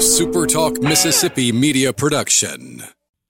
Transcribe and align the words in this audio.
a 0.00 0.02
SuperTalk 0.02 0.82
Mississippi 0.82 1.52
media 1.52 1.92
production. 1.92 2.82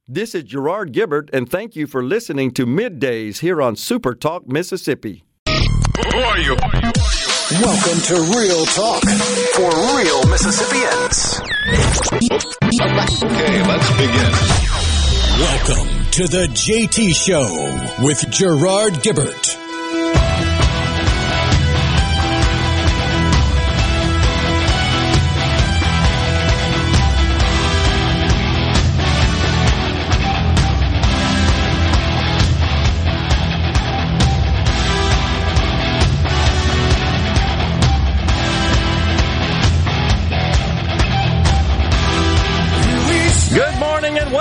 This 0.06 0.36
is 0.36 0.44
Gerard 0.44 0.92
Gibert, 0.92 1.28
and 1.32 1.50
thank 1.50 1.74
you 1.74 1.88
for 1.88 2.00
listening 2.00 2.52
to 2.52 2.64
Middays 2.64 3.40
here 3.40 3.60
on 3.60 3.74
SuperTalk 3.74 4.46
Mississippi. 4.46 5.24
Who 5.48 6.18
are 6.20 6.38
you? 6.38 6.54
Welcome 7.50 8.00
to 8.02 8.14
Real 8.38 8.64
Talk 8.66 9.02
for 9.54 9.68
real 9.98 10.24
Mississippians. 10.28 11.40
Okay, 13.20 13.62
let's 13.66 13.90
begin. 13.98 14.32
Welcome 15.40 15.88
to 16.12 16.28
the 16.28 16.46
JT 16.52 17.16
Show 17.16 18.04
with 18.04 18.24
Gerard 18.30 18.92
Gibert. 19.02 19.59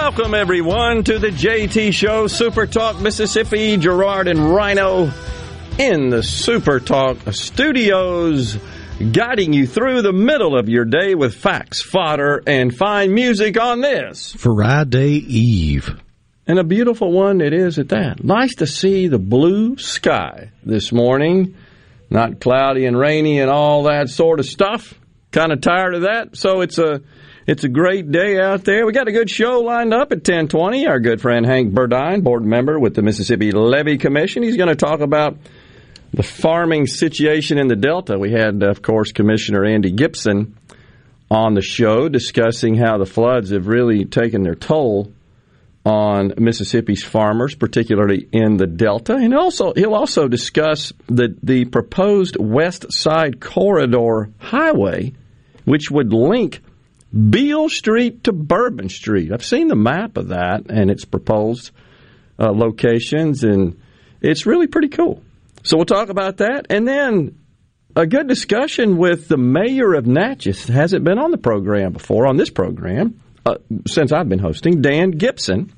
Welcome 0.10 0.34
everyone 0.34 1.04
to 1.04 1.20
the 1.20 1.28
JT 1.28 1.94
Show 1.94 2.26
Super 2.26 2.66
Talk 2.66 3.00
Mississippi. 3.00 3.78
Gerard 3.78 4.28
and 4.28 4.56
Rhino 4.56 5.12
in 5.78 6.10
the 6.10 6.24
Super 6.24 6.80
Talk 6.80 7.20
studios, 7.32 8.58
guiding 9.12 9.54
you 9.54 9.68
through 9.68 10.02
the 10.02 10.12
middle 10.12 10.58
of 10.58 10.68
your 10.68 10.84
day 10.84 11.14
with 11.14 11.36
facts, 11.36 11.84
fodder, 11.84 12.42
and 12.48 12.76
fine 12.76 13.14
music 13.14 13.62
on 13.62 13.82
this. 13.82 14.34
Friday 14.34 15.12
Eve. 15.12 16.02
And 16.48 16.58
a 16.58 16.64
beautiful 16.64 17.12
one 17.12 17.40
it 17.40 17.54
is 17.54 17.78
at 17.78 17.90
that. 17.90 18.24
Nice 18.24 18.56
to 18.56 18.66
see 18.66 19.10
the 19.10 19.20
blue 19.20 19.78
sky 19.78 20.50
this 20.64 20.92
morning. 20.92 21.56
Not 22.10 22.42
cloudy 22.42 22.88
and 22.88 22.98
rainy 22.98 23.40
and 23.40 23.52
all 23.52 23.84
that 23.84 24.10
sort 24.10 24.40
of 24.40 24.48
stuff. 24.48 24.96
Kind 25.32 25.52
of 25.52 25.62
tired 25.62 25.94
of 25.94 26.02
that. 26.02 26.36
So 26.36 26.62
it's 26.62 26.80
a 26.80 27.04
it's 27.50 27.64
a 27.64 27.68
great 27.68 28.12
day 28.12 28.40
out 28.40 28.64
there. 28.64 28.86
We 28.86 28.94
got 28.94 29.08
a 29.08 29.12
good 29.12 29.28
show 29.28 29.62
lined 29.62 29.92
up 29.92 30.12
at 30.12 30.20
1020. 30.20 30.86
Our 30.86 31.00
good 31.00 31.20
friend 31.20 31.44
Hank 31.44 31.74
Burdine, 31.74 32.24
board 32.24 32.46
member 32.46 32.80
with 32.80 32.94
the 32.94 33.02
Mississippi 33.02 33.52
Levee 33.52 33.98
Commission. 33.98 34.44
He's 34.44 34.56
going 34.56 34.70
to 34.70 34.76
talk 34.76 35.00
about 35.00 35.36
the 36.14 36.22
farming 36.22 36.86
situation 36.86 37.58
in 37.58 37.68
the 37.68 37.76
Delta. 37.76 38.20
We 38.20 38.32
had, 38.32 38.62
of 38.62 38.84
course, 38.84 39.12
Commissioner 39.14 39.66
Andy 39.66 39.90
Gibson 39.90 40.58
on 41.32 41.56
the 41.56 41.64
show 41.64 42.08
discussing 42.08 42.76
how 42.76 43.00
the 43.00 43.08
floods 43.08 43.50
have 43.50 43.66
really 43.66 44.06
taken 44.06 44.44
their 44.44 44.54
toll 44.54 45.12
on 45.84 46.34
Mississippi's 46.38 47.04
farmers, 47.04 47.56
particularly 47.56 48.30
in 48.32 48.58
the 48.58 48.68
Delta. 48.68 49.16
And 49.16 49.34
also 49.34 49.74
he'll 49.74 49.96
also 49.96 50.28
discuss 50.28 50.94
the 51.08 51.36
the 51.42 51.66
proposed 51.66 52.38
West 52.40 52.94
Side 52.94 53.40
Corridor 53.40 54.30
Highway, 54.38 55.14
which 55.66 55.90
would 55.90 56.14
link 56.14 56.62
Beale 57.14 57.70
Street 57.70 58.26
to 58.26 58.32
Bourbon 58.32 58.90
Street. 58.90 59.32
I've 59.32 59.46
seen 59.46 59.68
the 59.68 59.76
map 59.76 60.18
of 60.18 60.30
that 60.30 60.70
and 60.70 60.92
its 60.92 61.06
proposed 61.06 61.72
uh, 62.38 62.52
locations, 62.52 63.44
and 63.44 63.80
it's 64.22 64.46
really 64.46 64.68
pretty 64.68 64.90
cool. 64.90 65.24
So 65.64 65.78
we'll 65.78 65.86
talk 65.86 66.10
about 66.10 66.38
that, 66.38 66.68
and 66.70 66.88
then 66.88 67.38
a 67.96 68.06
good 68.06 68.28
discussion 68.28 68.98
with 68.98 69.28
the 69.28 69.38
mayor 69.38 69.94
of 69.94 70.06
Natchez. 70.06 70.68
Hasn't 70.68 71.04
been 71.04 71.18
on 71.18 71.32
the 71.32 71.38
program 71.38 71.94
before 71.94 72.28
on 72.28 72.38
this 72.38 72.50
program 72.50 73.20
uh, 73.46 73.56
since 73.88 74.12
I've 74.12 74.30
been 74.30 74.40
hosting. 74.40 74.82
Dan 74.82 75.12
Gibson. 75.12 75.74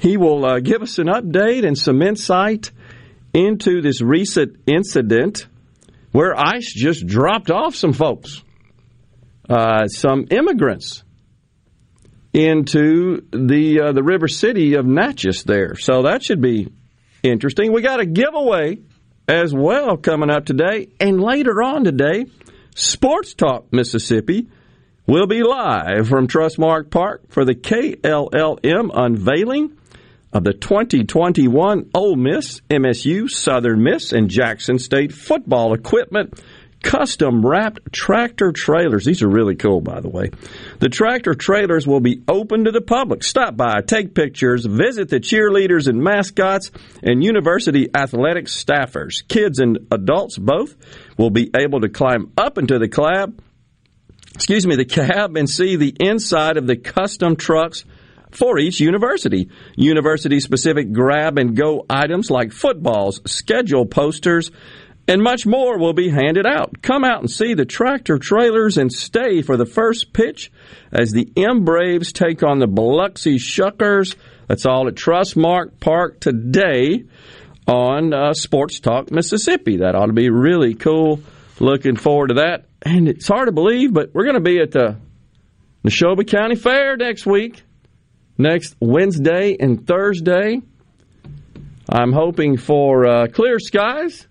He 0.00 0.16
will 0.16 0.46
uh, 0.46 0.60
give 0.60 0.80
us 0.80 0.98
an 0.98 1.08
update 1.08 1.66
and 1.66 1.76
some 1.76 2.00
insight 2.00 2.70
into 3.34 3.82
this 3.82 4.00
recent 4.00 4.56
incident 4.66 5.46
where 6.10 6.34
ICE 6.34 6.72
just 6.72 7.06
dropped 7.06 7.50
off 7.50 7.74
some 7.74 7.92
folks 7.92 8.42
uh, 9.50 9.88
some 9.88 10.26
immigrants 10.30 11.02
into 12.32 13.26
the 13.32 13.80
uh, 13.80 13.92
the 13.92 14.02
river 14.02 14.28
city 14.28 14.74
of 14.74 14.86
Natchez 14.86 15.42
there. 15.42 15.74
So 15.74 16.02
that 16.02 16.22
should 16.22 16.40
be 16.40 16.68
interesting. 17.22 17.72
We 17.72 17.82
got 17.82 17.98
a 17.98 18.06
giveaway 18.06 18.78
as 19.26 19.52
well 19.52 19.96
coming 19.96 20.30
up 20.30 20.46
today, 20.46 20.88
and 21.00 21.20
later 21.20 21.62
on 21.62 21.84
today, 21.84 22.26
Sports 22.76 23.34
Talk 23.34 23.72
Mississippi 23.72 24.48
will 25.06 25.26
be 25.26 25.42
live 25.42 26.08
from 26.08 26.28
Trustmark 26.28 26.90
Park 26.90 27.30
for 27.30 27.44
the 27.44 27.54
KLLM 27.54 28.90
unveiling 28.94 29.76
of 30.32 30.44
the 30.44 30.52
2021 30.52 31.90
Ole 31.92 32.14
Miss, 32.14 32.60
MSU, 32.70 33.28
Southern 33.28 33.82
Miss, 33.82 34.12
and 34.12 34.30
Jackson 34.30 34.78
State 34.78 35.12
football 35.12 35.74
equipment 35.74 36.40
custom 36.82 37.44
wrapped 37.44 37.92
tractor 37.92 38.52
trailers. 38.52 39.04
These 39.04 39.22
are 39.22 39.28
really 39.28 39.54
cool, 39.54 39.80
by 39.80 40.00
the 40.00 40.08
way. 40.08 40.30
The 40.78 40.88
tractor 40.88 41.34
trailers 41.34 41.86
will 41.86 42.00
be 42.00 42.22
open 42.28 42.64
to 42.64 42.70
the 42.70 42.80
public. 42.80 43.22
Stop 43.22 43.56
by, 43.56 43.80
take 43.86 44.14
pictures, 44.14 44.64
visit 44.64 45.08
the 45.08 45.20
cheerleaders 45.20 45.88
and 45.88 46.02
mascots, 46.02 46.70
and 47.02 47.22
university 47.22 47.88
athletics 47.94 48.64
staffers. 48.64 49.26
Kids 49.28 49.58
and 49.58 49.86
adults 49.90 50.38
both 50.38 50.76
will 51.16 51.30
be 51.30 51.50
able 51.54 51.80
to 51.80 51.88
climb 51.88 52.32
up 52.36 52.58
into 52.58 52.78
the 52.78 52.88
cab. 52.88 53.42
Excuse 54.34 54.66
me, 54.66 54.76
the 54.76 54.84
cab 54.84 55.36
and 55.36 55.48
see 55.48 55.76
the 55.76 55.94
inside 56.00 56.56
of 56.56 56.66
the 56.66 56.76
custom 56.76 57.36
trucks 57.36 57.84
for 58.32 58.58
each 58.58 58.80
university. 58.80 59.50
University 59.76 60.40
specific 60.40 60.92
grab 60.92 61.38
and 61.38 61.56
go 61.56 61.84
items 61.88 62.30
like 62.30 62.52
footballs, 62.52 63.20
schedule 63.26 63.86
posters, 63.86 64.50
and 65.10 65.20
much 65.24 65.44
more 65.44 65.76
will 65.76 65.92
be 65.92 66.08
handed 66.08 66.46
out. 66.46 66.82
Come 66.82 67.02
out 67.02 67.18
and 67.18 67.28
see 67.28 67.54
the 67.54 67.64
tractor 67.64 68.16
trailers 68.16 68.78
and 68.78 68.92
stay 68.92 69.42
for 69.42 69.56
the 69.56 69.66
first 69.66 70.12
pitch 70.12 70.52
as 70.92 71.10
the 71.10 71.28
M 71.36 71.64
Braves 71.64 72.12
take 72.12 72.44
on 72.44 72.60
the 72.60 72.68
Biloxi 72.68 73.36
Shuckers. 73.36 74.14
That's 74.46 74.66
all 74.66 74.86
at 74.86 74.94
Trustmark 74.94 75.80
Park 75.80 76.20
today 76.20 77.06
on 77.66 78.14
uh, 78.14 78.34
Sports 78.34 78.78
Talk 78.78 79.10
Mississippi. 79.10 79.78
That 79.78 79.96
ought 79.96 80.06
to 80.06 80.12
be 80.12 80.30
really 80.30 80.74
cool. 80.74 81.20
Looking 81.58 81.96
forward 81.96 82.28
to 82.28 82.34
that. 82.34 82.66
And 82.82 83.08
it's 83.08 83.26
hard 83.26 83.48
to 83.48 83.52
believe, 83.52 83.92
but 83.92 84.14
we're 84.14 84.24
going 84.24 84.36
to 84.36 84.40
be 84.40 84.60
at 84.60 84.70
the 84.70 84.96
Neshoba 85.84 86.24
County 86.24 86.54
Fair 86.54 86.96
next 86.96 87.26
week, 87.26 87.60
next 88.38 88.76
Wednesday 88.78 89.56
and 89.58 89.88
Thursday. 89.88 90.62
I'm 91.88 92.12
hoping 92.12 92.58
for 92.58 93.06
uh, 93.06 93.26
clear 93.26 93.58
skies. 93.58 94.28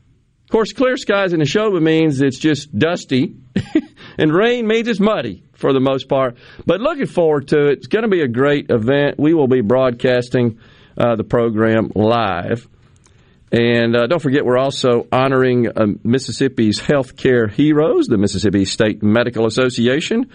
Of 0.50 0.52
course, 0.52 0.74
clear 0.74 0.98
skies 0.98 1.32
in 1.32 1.42
Neshoba 1.42 1.80
means 1.80 2.20
it's 2.22 2.40
just 2.40 2.76
dusty, 2.76 3.36
and 4.18 4.34
rain 4.34 4.66
means 4.66 4.88
it's 4.88 5.00
muddy 5.00 5.44
for 5.54 5.74
the 5.74 5.80
most 5.80 6.10
part. 6.10 6.38
But 6.66 6.82
looking 6.82 7.06
forward 7.06 7.50
to 7.50 7.68
it. 7.68 7.78
It's 7.78 7.88
going 7.88 8.02
to 8.02 8.10
be 8.10 8.22
a 8.22 8.28
great 8.28 8.72
event. 8.72 9.20
We 9.20 9.36
will 9.36 9.48
be 9.48 9.62
broadcasting 9.62 10.58
uh, 10.98 11.16
the 11.18 11.24
program 11.24 11.92
live. 11.94 12.68
And 13.52 13.96
uh, 13.96 14.08
don't 14.08 14.24
forget, 14.24 14.44
we're 14.44 14.58
also 14.58 15.08
honoring 15.12 15.68
uh, 15.68 15.86
Mississippi's 16.04 16.80
healthcare 16.80 17.52
heroes, 17.52 18.08
the 18.08 18.18
Mississippi 18.18 18.66
State 18.66 19.04
Medical 19.04 19.46
Association. 19.46 20.32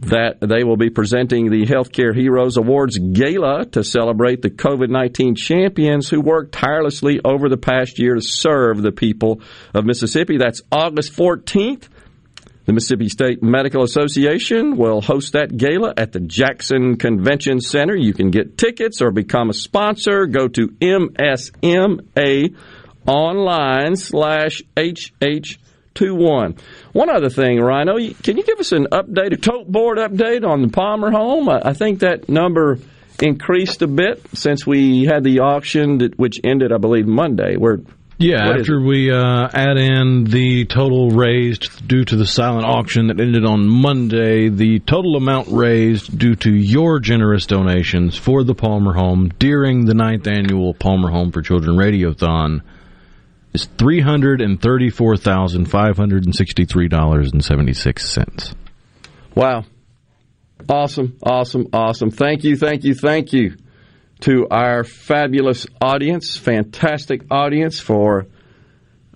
That 0.00 0.40
they 0.40 0.64
will 0.64 0.78
be 0.78 0.88
presenting 0.88 1.50
the 1.50 1.66
Healthcare 1.66 2.14
Heroes 2.14 2.56
Awards 2.56 2.98
Gala 2.98 3.66
to 3.66 3.84
celebrate 3.84 4.40
the 4.40 4.50
COVID 4.50 4.88
19 4.88 5.34
champions 5.34 6.08
who 6.08 6.22
worked 6.22 6.52
tirelessly 6.52 7.20
over 7.22 7.50
the 7.50 7.58
past 7.58 7.98
year 7.98 8.14
to 8.14 8.22
serve 8.22 8.80
the 8.80 8.92
people 8.92 9.42
of 9.74 9.84
Mississippi. 9.84 10.38
That's 10.38 10.62
August 10.72 11.12
14th. 11.12 11.88
The 12.70 12.74
Mississippi 12.74 13.08
State 13.08 13.42
Medical 13.42 13.82
Association 13.82 14.76
will 14.76 15.00
host 15.00 15.32
that 15.32 15.56
gala 15.56 15.92
at 15.96 16.12
the 16.12 16.20
Jackson 16.20 16.96
Convention 16.96 17.60
Center. 17.60 17.96
You 17.96 18.14
can 18.14 18.30
get 18.30 18.56
tickets 18.56 19.02
or 19.02 19.10
become 19.10 19.50
a 19.50 19.54
sponsor. 19.54 20.26
Go 20.26 20.46
to 20.46 20.68
MSMA 20.68 22.54
online 23.06 23.96
slash 23.96 24.62
HH21. 26.00 26.58
One 26.92 27.10
other 27.10 27.30
thing, 27.30 27.60
Rhino, 27.60 27.96
can 28.22 28.36
you 28.36 28.42
give 28.42 28.58
us 28.58 28.72
an 28.72 28.86
update, 28.92 29.32
a 29.32 29.36
tote 29.36 29.70
board 29.70 29.98
update 29.98 30.46
on 30.46 30.62
the 30.62 30.68
Palmer 30.68 31.10
home? 31.10 31.48
I 31.48 31.72
think 31.72 32.00
that 32.00 32.28
number 32.28 32.78
increased 33.20 33.82
a 33.82 33.86
bit 33.86 34.22
since 34.34 34.66
we 34.66 35.04
had 35.04 35.24
the 35.24 35.40
auction, 35.40 35.98
that, 35.98 36.18
which 36.18 36.40
ended, 36.42 36.72
I 36.72 36.78
believe, 36.78 37.06
Monday. 37.06 37.56
We're 37.56 37.78
Yeah, 38.18 38.54
after 38.58 38.80
we 38.80 39.10
uh, 39.10 39.48
add 39.52 39.76
in 39.76 40.24
the 40.24 40.64
total 40.66 41.10
raised 41.10 41.86
due 41.86 42.04
to 42.04 42.16
the 42.16 42.26
silent 42.26 42.66
auction 42.66 43.08
that 43.08 43.20
ended 43.20 43.44
on 43.44 43.68
Monday, 43.68 44.48
the 44.48 44.80
total 44.80 45.16
amount 45.16 45.48
raised 45.48 46.18
due 46.18 46.34
to 46.36 46.52
your 46.52 46.98
generous 46.98 47.46
donations 47.46 48.16
for 48.16 48.42
the 48.42 48.54
Palmer 48.54 48.94
Home 48.94 49.30
during 49.38 49.84
the 49.84 49.94
ninth 49.94 50.26
annual 50.26 50.74
Palmer 50.74 51.10
Home 51.10 51.30
for 51.30 51.42
Children 51.42 51.76
Radiothon 51.76 52.62
is 53.52 53.66
three 53.78 54.00
hundred 54.00 54.40
and 54.40 54.60
thirty-four 54.60 55.16
thousand 55.16 55.66
five 55.70 55.96
hundred 55.96 56.24
and 56.24 56.34
sixty-three 56.34 56.88
dollars 56.88 57.32
and 57.32 57.44
seventy-six 57.44 58.08
cents. 58.08 58.54
Wow. 59.34 59.64
Awesome, 60.68 61.16
awesome, 61.22 61.68
awesome. 61.72 62.10
Thank 62.10 62.44
you, 62.44 62.54
thank 62.54 62.84
you, 62.84 62.94
thank 62.94 63.32
you 63.32 63.56
to 64.20 64.46
our 64.50 64.84
fabulous 64.84 65.66
audience, 65.80 66.36
fantastic 66.36 67.22
audience 67.30 67.80
for 67.80 68.26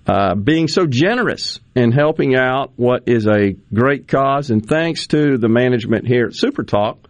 uh, 0.07 0.35
being 0.35 0.69
so 0.69 0.87
generous 0.87 1.61
in 1.77 1.93
helping 1.93 2.35
out 2.35 2.73
what 2.77 3.03
is 3.07 3.27
a 3.27 3.55
great 3.73 4.09
cause. 4.09 4.51
And 4.51 4.67
thanks 4.67 5.07
to 5.09 5.37
the 5.37 5.49
management 5.51 6.07
here 6.07 6.27
at 6.27 6.35
Super 6.35 6.65
Talk 6.65 7.07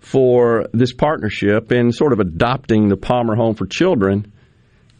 for 0.00 0.66
this 0.72 0.92
partnership 0.92 1.70
and 1.70 1.94
sort 1.94 2.12
of 2.12 2.18
adopting 2.18 2.88
the 2.88 2.96
Palmer 2.96 3.36
Home 3.36 3.54
for 3.54 3.66
Children 3.66 4.32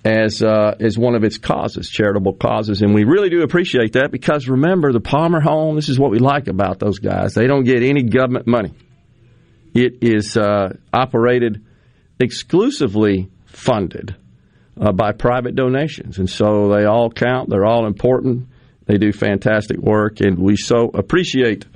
as 0.09 0.43
uh, 0.43 0.75
as 0.81 0.97
one 0.97 1.15
of 1.15 1.23
its 1.23 1.37
causes, 1.37 1.89
charitable 1.91 2.33
causes, 2.33 2.81
and 2.81 2.95
we 2.95 3.05
really 3.05 3.29
do 3.29 3.43
appreciate 3.43 3.93
that 3.93 4.11
because 4.11 4.49
remember 4.49 4.93
the 4.93 5.01
Palmer 5.01 5.41
Home. 5.41 5.77
This 5.77 5.91
is 5.91 5.99
what 5.99 6.11
we 6.11 6.19
like 6.19 6.49
about 6.49 6.79
those 6.79 6.99
guys. 6.99 7.35
They 7.35 7.47
don't 7.47 7.65
get 7.65 7.83
any 7.83 8.03
government 8.05 8.47
money. 8.47 8.73
It 9.75 9.99
is 10.01 10.37
uh, 10.37 10.77
operated 10.93 11.65
exclusively 12.19 13.31
funded 13.45 14.17
uh, 14.81 14.93
by 14.93 15.13
private 15.13 15.55
donations, 15.55 16.19
and 16.19 16.29
so 16.29 16.71
they 16.71 16.87
all 16.87 17.11
count. 17.11 17.51
They're 17.51 17.67
all 17.67 17.87
important. 17.87 18.49
They 18.87 18.97
do 18.97 19.13
fantastic 19.13 19.77
work, 19.77 20.21
and 20.21 20.39
we 20.39 20.57
so 20.57 20.89
appreciate 20.95 21.67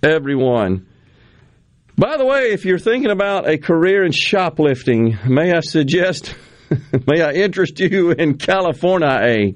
everyone. 0.00 0.86
By 1.98 2.16
the 2.16 2.24
way, 2.24 2.52
if 2.52 2.64
you're 2.64 2.78
thinking 2.78 3.10
about 3.10 3.48
a 3.48 3.58
career 3.58 4.04
in 4.04 4.12
shoplifting, 4.12 5.18
may 5.26 5.52
I 5.52 5.60
suggest? 5.60 6.36
May 7.06 7.22
I 7.22 7.32
interest 7.32 7.78
you 7.80 8.12
in 8.12 8.38
California? 8.38 9.08
A 9.08 9.54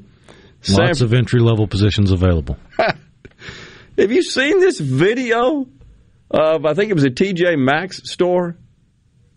Lots 0.69 1.03
of 1.03 1.13
entry 1.13 1.41
level 1.41 1.67
positions 1.67 2.11
available. 2.11 2.57
Have 2.79 4.11
you 4.11 4.23
seen 4.23 4.61
this 4.61 4.81
video 4.81 5.69
of, 6.31 6.65
I 6.65 6.75
think 6.75 6.91
it 6.91 6.95
was 6.95 7.05
a 7.05 7.11
TJ 7.11 7.59
Maxx 7.59 8.11
store? 8.11 8.57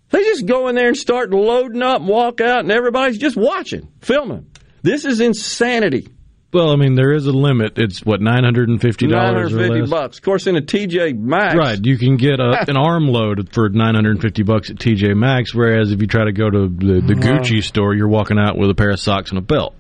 They 0.10 0.24
just 0.24 0.46
go 0.46 0.70
in 0.70 0.76
there 0.76 0.88
and 0.88 0.98
start 0.98 1.32
loading 1.32 1.82
up 1.82 2.00
and 2.00 2.08
walk 2.08 2.40
out, 2.40 2.62
and 2.62 2.72
everybody's 2.72 3.18
just 3.18 3.36
watching, 3.36 3.90
filming. 4.00 4.50
This 4.82 5.04
is 5.04 5.20
insanity. 5.20 6.08
Well, 6.54 6.72
I 6.72 6.78
mean, 6.78 6.96
there 6.96 7.12
is 7.12 7.28
a 7.28 7.32
limit. 7.32 7.78
It's 7.78 8.06
what 8.06 8.22
nine 8.22 8.46
hundred 8.46 8.70
and 8.70 8.82
fifty 8.82 9.06
dollars 9.08 9.54
or 9.54 9.68
less. 9.68 9.90
bucks. 9.90 10.18
Of 10.18 10.24
course, 10.24 10.48
in 10.48 10.56
a 10.56 10.62
TJ 10.62 11.20
Maxx, 11.20 11.56
right? 11.56 11.80
You 11.84 11.98
can 11.98 12.16
get 12.16 12.40
a, 12.40 12.66
an 12.68 12.78
arm 12.78 13.10
load 13.10 13.50
for 13.54 13.68
nine 13.70 13.96
hundred 13.96 14.12
and 14.12 14.22
fifty 14.22 14.44
bucks 14.44 14.70
at 14.70 14.78
TJ 14.78 15.16
Maxx. 15.16 15.54
Whereas 15.54 15.92
if 15.92 16.00
you 16.00 16.08
try 16.08 16.24
to 16.24 16.32
go 16.32 16.50
to 16.50 16.70
the, 16.70 17.02
the 17.02 17.14
uh-huh. 17.14 17.40
Gucci 17.40 17.62
store, 17.62 17.94
you're 17.94 18.08
walking 18.08 18.40
out 18.40 18.58
with 18.58 18.70
a 18.70 18.76
pair 18.76 18.92
of 18.92 19.00
socks 19.00 19.32
and 19.32 19.40
a 19.40 19.42
belt. 19.42 19.76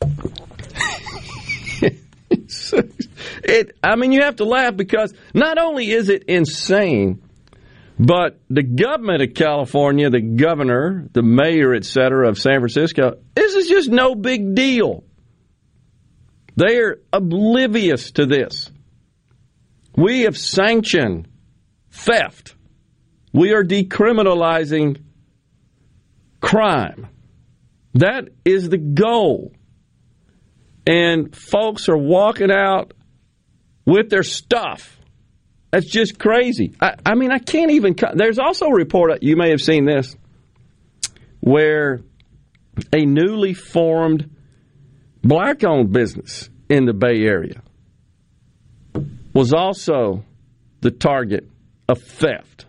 it. 2.30 3.76
I 3.82 3.96
mean, 3.96 4.12
you 4.12 4.22
have 4.22 4.36
to 4.36 4.44
laugh 4.44 4.76
because 4.76 5.12
not 5.34 5.58
only 5.58 5.90
is 5.90 6.08
it 6.08 6.24
insane, 6.24 7.22
but 7.98 8.38
the 8.50 8.62
government 8.62 9.22
of 9.22 9.34
California, 9.34 10.10
the 10.10 10.20
governor, 10.20 11.08
the 11.12 11.22
mayor, 11.22 11.74
etc., 11.74 12.28
of 12.28 12.38
San 12.38 12.60
Francisco, 12.60 13.18
this 13.34 13.54
is 13.54 13.68
just 13.68 13.88
no 13.88 14.14
big 14.14 14.54
deal. 14.54 15.02
They 16.56 16.78
are 16.78 17.00
oblivious 17.12 18.12
to 18.12 18.26
this. 18.26 18.70
We 19.94 20.22
have 20.22 20.36
sanctioned 20.36 21.28
theft. 21.90 22.54
We 23.32 23.52
are 23.52 23.62
decriminalizing 23.62 25.02
crime. 26.40 27.08
That 27.94 28.28
is 28.44 28.68
the 28.68 28.78
goal. 28.78 29.52
And 30.86 31.34
folks 31.34 31.88
are 31.88 31.96
walking 31.96 32.50
out 32.50 32.94
with 33.84 34.08
their 34.08 34.22
stuff. 34.22 34.98
That's 35.70 35.90
just 35.90 36.18
crazy. 36.18 36.74
I, 36.80 36.94
I 37.04 37.14
mean, 37.14 37.32
I 37.32 37.38
can't 37.38 37.72
even. 37.72 37.96
There's 38.14 38.38
also 38.38 38.66
a 38.66 38.74
report, 38.74 39.22
you 39.22 39.36
may 39.36 39.50
have 39.50 39.60
seen 39.60 39.84
this, 39.84 40.16
where 41.40 42.00
a 42.92 43.04
newly 43.04 43.52
formed 43.52 44.35
black 45.28 45.64
owned 45.64 45.92
business 45.92 46.50
in 46.68 46.84
the 46.84 46.92
Bay 46.92 47.22
Area 47.22 47.62
was 49.32 49.52
also 49.52 50.24
the 50.80 50.90
target 50.90 51.48
of 51.88 52.02
theft. 52.02 52.66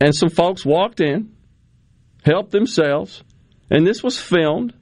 And 0.00 0.14
some 0.14 0.30
folks 0.30 0.64
walked 0.64 1.00
in, 1.00 1.34
helped 2.24 2.50
themselves, 2.50 3.22
and 3.70 3.86
this 3.86 4.02
was 4.02 4.18
filmed, 4.18 4.74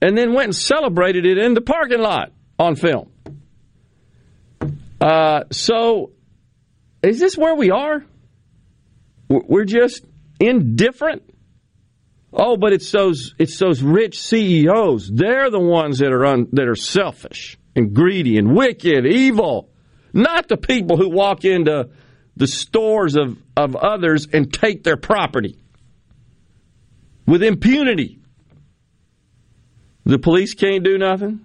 and 0.00 0.16
then 0.16 0.32
went 0.34 0.46
and 0.46 0.56
celebrated 0.56 1.24
it 1.26 1.38
in 1.38 1.54
the 1.54 1.60
parking 1.60 2.00
lot 2.00 2.32
on 2.58 2.76
film. 2.76 3.10
Uh, 5.00 5.44
so, 5.50 6.12
is 7.02 7.18
this 7.20 7.36
where 7.36 7.54
we 7.54 7.70
are? 7.70 8.04
We're 9.28 9.64
just 9.64 10.04
indifferent 10.40 11.22
Oh, 12.36 12.56
but 12.56 12.72
it's 12.72 12.90
those 12.90 13.34
it's 13.38 13.58
those 13.58 13.80
rich 13.80 14.20
CEOs. 14.20 15.08
They're 15.12 15.50
the 15.50 15.60
ones 15.60 15.98
that 15.98 16.12
are 16.12 16.26
un, 16.26 16.48
that 16.52 16.66
are 16.66 16.74
selfish 16.74 17.56
and 17.76 17.94
greedy 17.94 18.38
and 18.38 18.56
wicked, 18.56 19.06
evil. 19.06 19.70
Not 20.12 20.48
the 20.48 20.56
people 20.56 20.96
who 20.96 21.08
walk 21.08 21.44
into 21.44 21.90
the 22.36 22.46
stores 22.46 23.16
of, 23.16 23.38
of 23.56 23.76
others 23.76 24.26
and 24.32 24.52
take 24.52 24.82
their 24.82 24.96
property 24.96 25.58
with 27.26 27.42
impunity. 27.42 28.18
The 30.04 30.18
police 30.18 30.54
can't 30.54 30.84
do 30.84 30.98
nothing. 30.98 31.40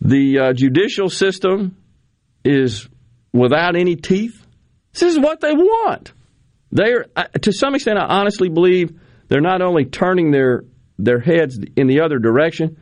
The 0.00 0.38
uh, 0.38 0.52
judicial 0.52 1.08
system 1.08 1.76
is 2.44 2.88
without 3.32 3.76
any 3.76 3.96
teeth. 3.96 4.44
This 4.92 5.02
is 5.02 5.18
what 5.18 5.40
they 5.40 5.52
want. 5.52 6.12
They're, 6.72 7.06
uh, 7.14 7.24
to 7.42 7.52
some 7.52 7.74
extent, 7.74 7.98
I 7.98 8.06
honestly 8.06 8.48
believe 8.48 8.98
they're 9.32 9.40
not 9.40 9.62
only 9.62 9.86
turning 9.86 10.30
their 10.30 10.64
their 10.98 11.18
heads 11.18 11.58
in 11.74 11.86
the 11.86 12.02
other 12.02 12.18
direction, 12.18 12.76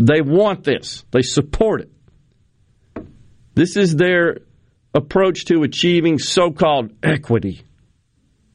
they 0.00 0.20
want 0.20 0.64
this. 0.64 1.04
They 1.12 1.22
support 1.22 1.82
it. 1.82 3.06
This 3.54 3.76
is 3.76 3.94
their 3.94 4.38
approach 4.92 5.44
to 5.44 5.62
achieving 5.62 6.18
so-called 6.18 6.90
equity. 7.04 7.62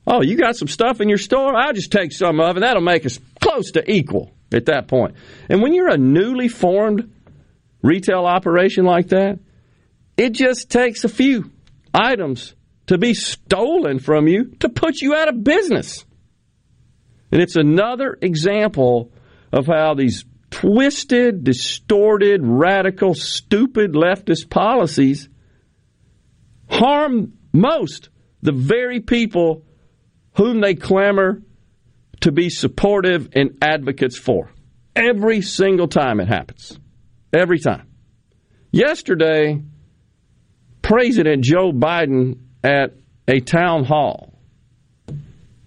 Oh, 0.05 0.21
you 0.21 0.35
got 0.35 0.57
some 0.57 0.67
stuff 0.67 0.99
in 0.99 1.07
your 1.07 1.17
store? 1.17 1.55
I'll 1.55 1.71
just 1.71 1.89
take 1.89 2.11
some 2.11 2.41
of 2.41 2.57
it. 2.57 2.59
That'll 2.59 2.81
make 2.81 3.05
us 3.05 3.17
close 3.39 3.71
to 3.71 3.89
equal 3.89 4.33
at 4.51 4.65
that 4.65 4.89
point. 4.89 5.15
And 5.47 5.61
when 5.61 5.73
you're 5.73 5.87
a 5.87 5.97
newly 5.97 6.49
formed 6.49 7.09
retail 7.81 8.25
operation 8.25 8.83
like 8.83 9.07
that, 9.07 9.39
it 10.17 10.31
just 10.33 10.69
takes 10.69 11.05
a 11.05 11.09
few 11.09 11.49
items 11.93 12.55
to 12.87 12.97
be 12.97 13.13
stolen 13.13 13.99
from 13.99 14.27
you 14.27 14.53
to 14.59 14.67
put 14.67 14.99
you 14.99 15.15
out 15.15 15.29
of 15.29 15.45
business. 15.45 16.03
And 17.31 17.41
it's 17.41 17.55
another 17.55 18.17
example 18.21 19.11
of 19.51 19.67
how 19.67 19.93
these 19.93 20.25
twisted, 20.49 21.43
distorted, 21.43 22.41
radical, 22.43 23.13
stupid 23.13 23.93
leftist 23.93 24.49
policies 24.49 25.29
harm 26.69 27.33
most 27.53 28.09
the 28.41 28.51
very 28.51 28.99
people 28.99 29.63
whom 30.35 30.61
they 30.61 30.75
clamor 30.75 31.41
to 32.21 32.31
be 32.31 32.49
supportive 32.49 33.29
and 33.33 33.57
advocates 33.61 34.17
for. 34.17 34.51
Every 34.95 35.41
single 35.41 35.87
time 35.87 36.19
it 36.19 36.27
happens. 36.27 36.79
Every 37.33 37.59
time. 37.59 37.87
Yesterday, 38.71 39.61
President 40.81 41.43
Joe 41.43 41.71
Biden 41.71 42.39
at 42.63 42.95
a 43.27 43.39
town 43.39 43.83
hall 43.83 44.36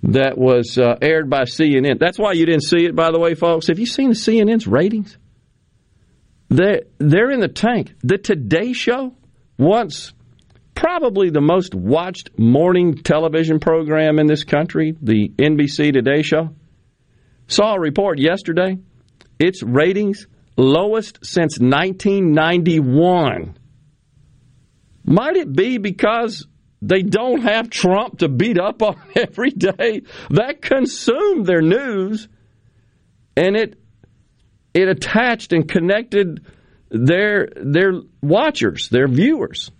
that 0.02 0.38
was 0.38 0.78
uh, 0.78 0.97
aired 1.02 1.28
by 1.28 1.42
CNN. 1.42 1.99
That's 1.99 2.19
why 2.19 2.33
you 2.33 2.47
didn't 2.47 2.64
see 2.64 2.85
it, 2.87 2.97
by 2.97 3.11
the 3.11 3.19
way, 3.19 3.35
folks. 3.35 3.66
Have 3.66 3.78
you 3.78 3.87
seen 3.87 4.09
the 4.11 4.14
CNN's 4.14 4.66
ratings? 4.66 5.19
They're, 6.49 6.83
they're 6.99 7.30
in 7.30 7.40
the 7.40 7.49
tank. 7.49 7.95
The 8.02 8.19
Today 8.19 8.73
Show, 8.73 9.14
once 9.59 10.12
probably 10.75 11.28
the 11.30 11.42
most 11.42 11.75
watched 11.75 12.38
morning 12.38 12.97
television 12.97 13.61
program 13.61 14.19
in 14.19 14.26
this 14.26 14.45
country, 14.45 14.97
the 15.00 15.28
NBC 15.28 15.92
Today 15.92 16.23
Show, 16.23 16.54
saw 17.47 17.75
a 17.75 17.80
report 17.80 18.19
yesterday. 18.19 18.78
Its 19.38 19.62
ratings 19.62 20.26
lowest 20.57 21.19
since 21.23 21.59
1991. 21.59 23.57
Might 25.04 25.37
it 25.37 25.52
be 25.52 25.78
because 25.78 26.47
they 26.83 27.03
don't 27.03 27.43
have 27.43 27.69
Trump 27.69 28.19
to 28.19 28.29
beat 28.29 28.59
up 28.59 28.83
on 28.83 29.01
every 29.15 29.51
day. 29.51 30.03
That 30.31 30.63
consumed 30.63 31.47
their 31.47 31.61
news, 31.61 32.29
and 33.37 33.57
it 33.57 33.79
it 34.73 34.89
attached 34.89 35.53
and 35.53 35.69
connected 35.69 36.47
their 36.91 37.49
their 37.57 37.93
watchers, 38.23 38.89
their 38.89 39.09
viewers. 39.09 39.71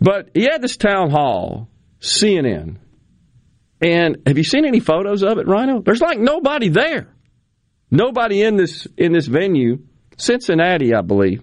But 0.00 0.30
he 0.34 0.42
had 0.44 0.60
this 0.60 0.76
town 0.76 1.10
hall, 1.10 1.68
CNN, 2.00 2.76
and 3.80 4.18
have 4.26 4.36
you 4.36 4.44
seen 4.44 4.66
any 4.66 4.80
photos 4.80 5.22
of 5.22 5.38
it, 5.38 5.46
Rhino? 5.46 5.80
There's 5.80 6.00
like 6.00 6.18
nobody 6.18 6.68
there, 6.68 7.08
nobody 7.90 8.42
in 8.42 8.56
this 8.56 8.86
in 8.98 9.12
this 9.12 9.26
venue, 9.26 9.78
Cincinnati, 10.18 10.94
I 10.94 11.00
believe. 11.00 11.42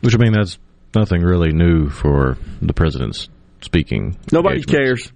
Which 0.00 0.14
I 0.14 0.18
mean, 0.18 0.32
that's 0.32 0.58
nothing 0.94 1.22
really 1.22 1.52
new 1.52 1.88
for 1.88 2.36
the 2.62 2.72
president's 2.72 3.28
speaking. 3.60 4.16
Nobody 4.32 4.62
cares. 4.62 5.12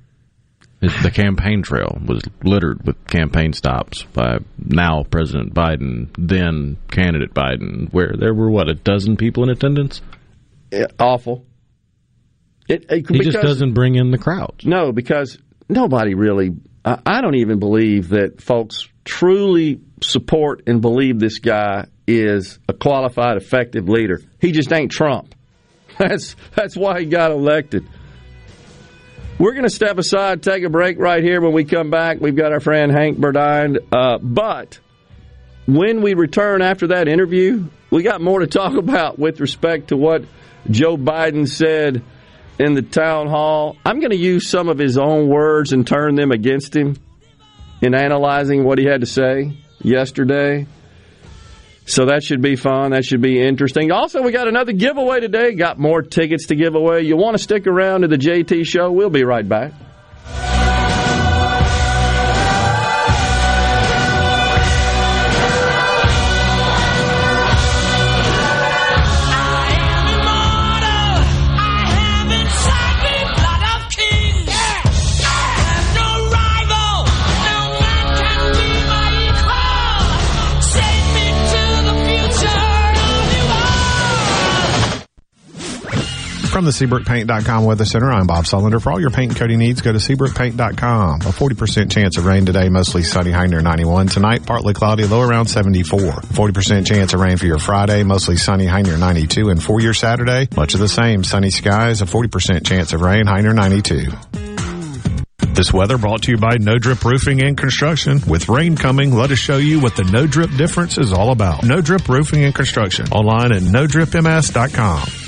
The 0.80 1.10
campaign 1.12 1.62
trail 1.62 1.98
was 2.06 2.22
littered 2.44 2.86
with 2.86 3.04
campaign 3.08 3.52
stops 3.52 4.04
by 4.04 4.38
now 4.64 5.02
President 5.02 5.52
Biden, 5.52 6.08
then 6.16 6.76
candidate 6.88 7.34
Biden, 7.34 7.92
where 7.92 8.14
there 8.16 8.32
were 8.32 8.48
what 8.48 8.68
a 8.68 8.74
dozen 8.74 9.16
people 9.16 9.42
in 9.42 9.50
attendance. 9.50 10.00
Yeah, 10.70 10.86
awful. 11.00 11.44
It, 12.68 12.84
it- 12.90 13.10
He 13.10 13.18
just 13.20 13.40
doesn't 13.40 13.72
bring 13.74 13.96
in 13.96 14.10
the 14.12 14.18
crowds. 14.18 14.64
No, 14.64 14.92
because 14.92 15.38
nobody 15.68 16.14
really. 16.14 16.50
I 16.84 16.98
I 17.04 17.20
don't 17.22 17.34
even 17.36 17.58
believe 17.58 18.10
that 18.10 18.40
folks 18.40 18.88
truly 19.04 19.80
support 20.00 20.62
and 20.68 20.80
believe 20.80 21.18
this 21.18 21.40
guy 21.40 21.86
is 22.06 22.60
a 22.68 22.72
qualified, 22.72 23.36
effective 23.36 23.88
leader. 23.88 24.20
He 24.40 24.52
just 24.52 24.72
ain't 24.72 24.92
Trump. 24.92 25.34
That's 25.98 26.36
that's 26.54 26.76
why 26.76 27.00
he 27.00 27.06
got 27.06 27.30
elected. 27.32 27.86
We're 29.38 29.52
going 29.52 29.64
to 29.64 29.70
step 29.70 29.98
aside, 29.98 30.42
take 30.42 30.64
a 30.64 30.68
break 30.68 30.98
right 30.98 31.22
here. 31.22 31.40
When 31.40 31.52
we 31.52 31.64
come 31.64 31.90
back, 31.90 32.20
we've 32.20 32.34
got 32.34 32.52
our 32.52 32.60
friend 32.60 32.90
Hank 32.90 33.18
Burdine. 33.18 33.78
Uh, 33.92 34.18
but 34.18 34.80
when 35.66 36.02
we 36.02 36.14
return 36.14 36.60
after 36.60 36.88
that 36.88 37.06
interview, 37.06 37.66
we 37.90 38.02
got 38.02 38.20
more 38.20 38.40
to 38.40 38.48
talk 38.48 38.74
about 38.76 39.18
with 39.18 39.40
respect 39.40 39.88
to 39.88 39.96
what 39.96 40.24
Joe 40.70 40.96
Biden 40.96 41.46
said 41.46 42.02
in 42.58 42.74
the 42.74 42.82
town 42.82 43.28
hall. 43.28 43.76
I'm 43.84 44.00
going 44.00 44.10
to 44.10 44.16
use 44.16 44.48
some 44.48 44.68
of 44.68 44.78
his 44.78 44.98
own 44.98 45.28
words 45.28 45.72
and 45.72 45.86
turn 45.86 46.16
them 46.16 46.32
against 46.32 46.74
him 46.74 46.96
in 47.80 47.94
analyzing 47.94 48.64
what 48.64 48.78
he 48.78 48.86
had 48.86 49.02
to 49.02 49.06
say 49.06 49.56
yesterday. 49.80 50.66
So 51.88 52.04
that 52.04 52.22
should 52.22 52.42
be 52.42 52.54
fun. 52.54 52.90
That 52.90 53.06
should 53.06 53.22
be 53.22 53.40
interesting. 53.40 53.90
Also, 53.90 54.20
we 54.20 54.30
got 54.30 54.46
another 54.46 54.72
giveaway 54.72 55.20
today. 55.20 55.54
Got 55.54 55.78
more 55.78 56.02
tickets 56.02 56.48
to 56.48 56.54
give 56.54 56.74
away. 56.74 57.00
You 57.00 57.16
want 57.16 57.34
to 57.34 57.42
stick 57.42 57.66
around 57.66 58.02
to 58.02 58.08
the 58.08 58.18
JT 58.18 58.66
show? 58.66 58.92
We'll 58.92 59.08
be 59.08 59.24
right 59.24 59.48
back. 59.48 59.72
From 86.58 86.64
the 86.64 86.72
SeabrookPaint.com 86.72 87.64
Weather 87.66 87.84
Center, 87.84 88.10
I'm 88.10 88.26
Bob 88.26 88.44
Sullender. 88.44 88.82
For 88.82 88.90
all 88.90 89.00
your 89.00 89.10
paint 89.10 89.30
and 89.30 89.38
coating 89.38 89.60
needs, 89.60 89.80
go 89.80 89.92
to 89.92 89.98
SeabrookPaint.com. 89.98 91.20
A 91.20 91.24
40% 91.26 91.88
chance 91.88 92.18
of 92.18 92.26
rain 92.26 92.46
today, 92.46 92.68
mostly 92.68 93.04
sunny, 93.04 93.30
high 93.30 93.46
near 93.46 93.60
91. 93.60 94.08
Tonight, 94.08 94.44
partly 94.44 94.74
cloudy, 94.74 95.06
low 95.06 95.20
around 95.20 95.46
74. 95.46 96.00
40% 96.00 96.84
chance 96.84 97.14
of 97.14 97.20
rain 97.20 97.36
for 97.36 97.46
your 97.46 97.60
Friday, 97.60 98.02
mostly 98.02 98.36
sunny, 98.36 98.66
high 98.66 98.82
near 98.82 98.98
92. 98.98 99.50
And 99.50 99.62
for 99.62 99.80
your 99.80 99.94
Saturday, 99.94 100.48
much 100.56 100.74
of 100.74 100.80
the 100.80 100.88
same, 100.88 101.22
sunny 101.22 101.50
skies, 101.50 102.02
a 102.02 102.06
40% 102.06 102.66
chance 102.66 102.92
of 102.92 103.02
rain, 103.02 103.28
high 103.28 103.40
near 103.40 103.52
92. 103.52 104.08
This 105.52 105.72
weather 105.72 105.96
brought 105.96 106.22
to 106.22 106.32
you 106.32 106.38
by 106.38 106.56
No 106.58 106.76
Drip 106.76 107.04
Roofing 107.04 107.40
and 107.40 107.56
Construction. 107.56 108.20
With 108.26 108.48
rain 108.48 108.76
coming, 108.76 109.14
let 109.14 109.30
us 109.30 109.38
show 109.38 109.58
you 109.58 109.78
what 109.78 109.94
the 109.94 110.02
No 110.02 110.26
Drip 110.26 110.50
difference 110.56 110.98
is 110.98 111.12
all 111.12 111.30
about. 111.30 111.62
No 111.62 111.80
Drip 111.80 112.08
Roofing 112.08 112.42
and 112.42 112.52
Construction. 112.52 113.06
Online 113.12 113.52
at 113.52 113.62
NoDripMS.com. 113.62 115.27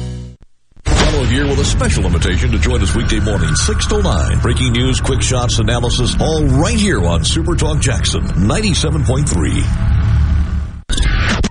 Follow 1.11 1.25
here 1.25 1.45
with 1.45 1.59
a 1.59 1.65
special 1.65 2.05
invitation 2.05 2.51
to 2.51 2.57
join 2.57 2.81
us 2.81 2.95
weekday 2.95 3.19
morning, 3.19 3.53
6 3.53 3.85
to 3.87 4.01
9. 4.01 4.39
Breaking 4.39 4.71
news, 4.71 5.01
quick 5.01 5.21
shots, 5.21 5.59
analysis, 5.59 6.15
all 6.21 6.45
right 6.45 6.79
here 6.79 7.03
on 7.03 7.25
Super 7.25 7.53
Talk 7.53 7.81
Jackson 7.81 8.21
97.3. 8.21 9.61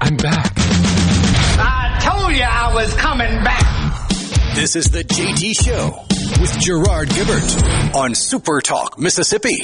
I'm 0.00 0.17
back. 0.17 0.52
I 0.57 1.99
told 2.00 2.35
you 2.35 2.43
I 2.43 2.73
was 2.73 2.95
coming 2.95 3.45
back. 3.45 4.09
This 4.55 4.76
is 4.76 4.87
the 4.90 5.05
JT 5.05 5.62
Show 5.62 6.07
with 6.40 6.59
Gerard 6.59 7.11
Gibert 7.11 7.95
on 7.95 8.14
Super 8.14 8.62
Talk, 8.62 8.99
Mississippi. 8.99 9.59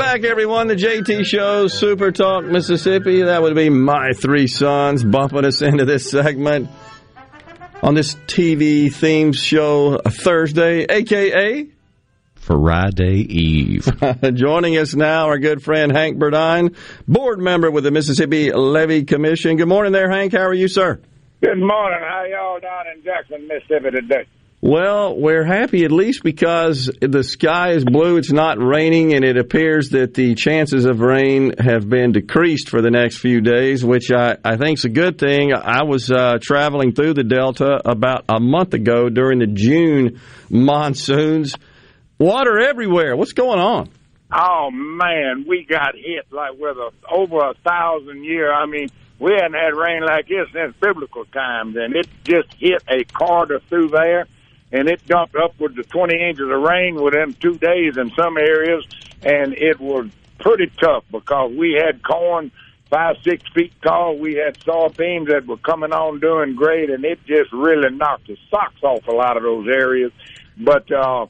Everyone. 0.00 0.66
The 0.66 0.74
JT 0.74 1.24
Show, 1.24 1.68
Super 1.68 2.10
Talk, 2.10 2.44
Mississippi. 2.44 3.22
That 3.22 3.42
would 3.42 3.54
be 3.54 3.70
my 3.70 4.12
three 4.12 4.48
sons 4.48 5.04
bumping 5.04 5.44
us 5.44 5.62
into 5.62 5.84
this 5.84 6.10
segment 6.10 6.68
on 7.80 7.94
this 7.94 8.16
TV 8.26 8.86
themed 8.86 9.36
show 9.36 9.98
Thursday, 9.98 10.84
aka 10.84 11.68
Friday 12.34 13.18
Eve. 13.18 13.88
Joining 14.34 14.76
us 14.78 14.96
now, 14.96 15.26
our 15.26 15.38
good 15.38 15.62
friend 15.62 15.92
Hank 15.92 16.18
Burdine, 16.18 16.74
board 17.06 17.38
member 17.38 17.70
with 17.70 17.84
the 17.84 17.92
Mississippi 17.92 18.50
Levee 18.52 19.04
Commission. 19.04 19.56
Good 19.56 19.68
morning 19.68 19.92
there, 19.92 20.10
Hank. 20.10 20.32
How 20.32 20.46
are 20.46 20.54
you, 20.54 20.66
sir? 20.66 21.00
Good 21.40 21.58
morning. 21.58 22.00
How 22.00 22.24
y'all 22.28 22.58
down 22.58 22.86
in 22.94 23.04
Jackson, 23.04 23.46
Mississippi 23.46 23.92
today? 23.92 24.26
Well, 24.66 25.14
we're 25.14 25.44
happy 25.44 25.84
at 25.84 25.92
least 25.92 26.22
because 26.22 26.90
the 26.98 27.22
sky 27.22 27.72
is 27.72 27.84
blue, 27.84 28.16
it's 28.16 28.32
not 28.32 28.56
raining, 28.58 29.12
and 29.12 29.22
it 29.22 29.36
appears 29.36 29.90
that 29.90 30.14
the 30.14 30.34
chances 30.34 30.86
of 30.86 31.00
rain 31.00 31.52
have 31.58 31.86
been 31.86 32.12
decreased 32.12 32.70
for 32.70 32.80
the 32.80 32.90
next 32.90 33.18
few 33.18 33.42
days, 33.42 33.84
which 33.84 34.10
I, 34.10 34.38
I 34.42 34.56
think 34.56 34.78
is 34.78 34.86
a 34.86 34.88
good 34.88 35.18
thing. 35.18 35.52
I 35.52 35.82
was 35.82 36.10
uh, 36.10 36.38
traveling 36.40 36.94
through 36.94 37.12
the 37.12 37.24
Delta 37.24 37.78
about 37.84 38.24
a 38.26 38.40
month 38.40 38.72
ago 38.72 39.10
during 39.10 39.40
the 39.40 39.48
June 39.48 40.18
monsoons. 40.48 41.56
Water 42.18 42.58
everywhere. 42.58 43.16
What's 43.16 43.34
going 43.34 43.60
on? 43.60 43.90
Oh, 44.32 44.70
man, 44.70 45.44
we 45.46 45.66
got 45.68 45.94
hit 45.94 46.32
like 46.32 46.52
with 46.58 46.78
a, 46.78 46.90
over 47.12 47.50
a 47.50 47.54
thousand 47.68 48.24
year. 48.24 48.50
I 48.50 48.64
mean, 48.64 48.88
we 49.18 49.32
hadn't 49.32 49.52
had 49.52 49.74
rain 49.76 50.02
like 50.06 50.26
this 50.26 50.48
since 50.54 50.74
biblical 50.80 51.26
times, 51.26 51.76
and 51.76 51.94
it 51.94 52.08
just 52.24 52.48
hit 52.58 52.82
a 52.88 53.04
corridor 53.04 53.60
through 53.68 53.88
there 53.88 54.26
and 54.74 54.88
it 54.88 55.06
dumped 55.06 55.36
upwards 55.36 55.78
of 55.78 55.88
20 55.88 56.20
inches 56.20 56.50
of 56.50 56.60
rain 56.60 56.96
within 56.96 57.32
two 57.34 57.56
days 57.58 57.96
in 57.96 58.10
some 58.18 58.36
areas, 58.36 58.84
and 59.22 59.54
it 59.54 59.78
was 59.78 60.10
pretty 60.40 60.66
tough 60.80 61.04
because 61.12 61.52
we 61.56 61.80
had 61.80 62.02
corn 62.02 62.50
five, 62.90 63.14
six 63.22 63.44
feet 63.54 63.72
tall. 63.82 64.18
We 64.18 64.34
had 64.34 64.58
soybeans 64.58 65.28
that 65.28 65.46
were 65.46 65.58
coming 65.58 65.92
on 65.92 66.18
doing 66.18 66.56
great, 66.56 66.90
and 66.90 67.04
it 67.04 67.24
just 67.24 67.52
really 67.52 67.94
knocked 67.94 68.26
the 68.26 68.36
socks 68.50 68.82
off 68.82 69.06
a 69.06 69.12
lot 69.12 69.36
of 69.36 69.44
those 69.44 69.68
areas. 69.68 70.10
But 70.58 70.90
uh, 70.90 71.26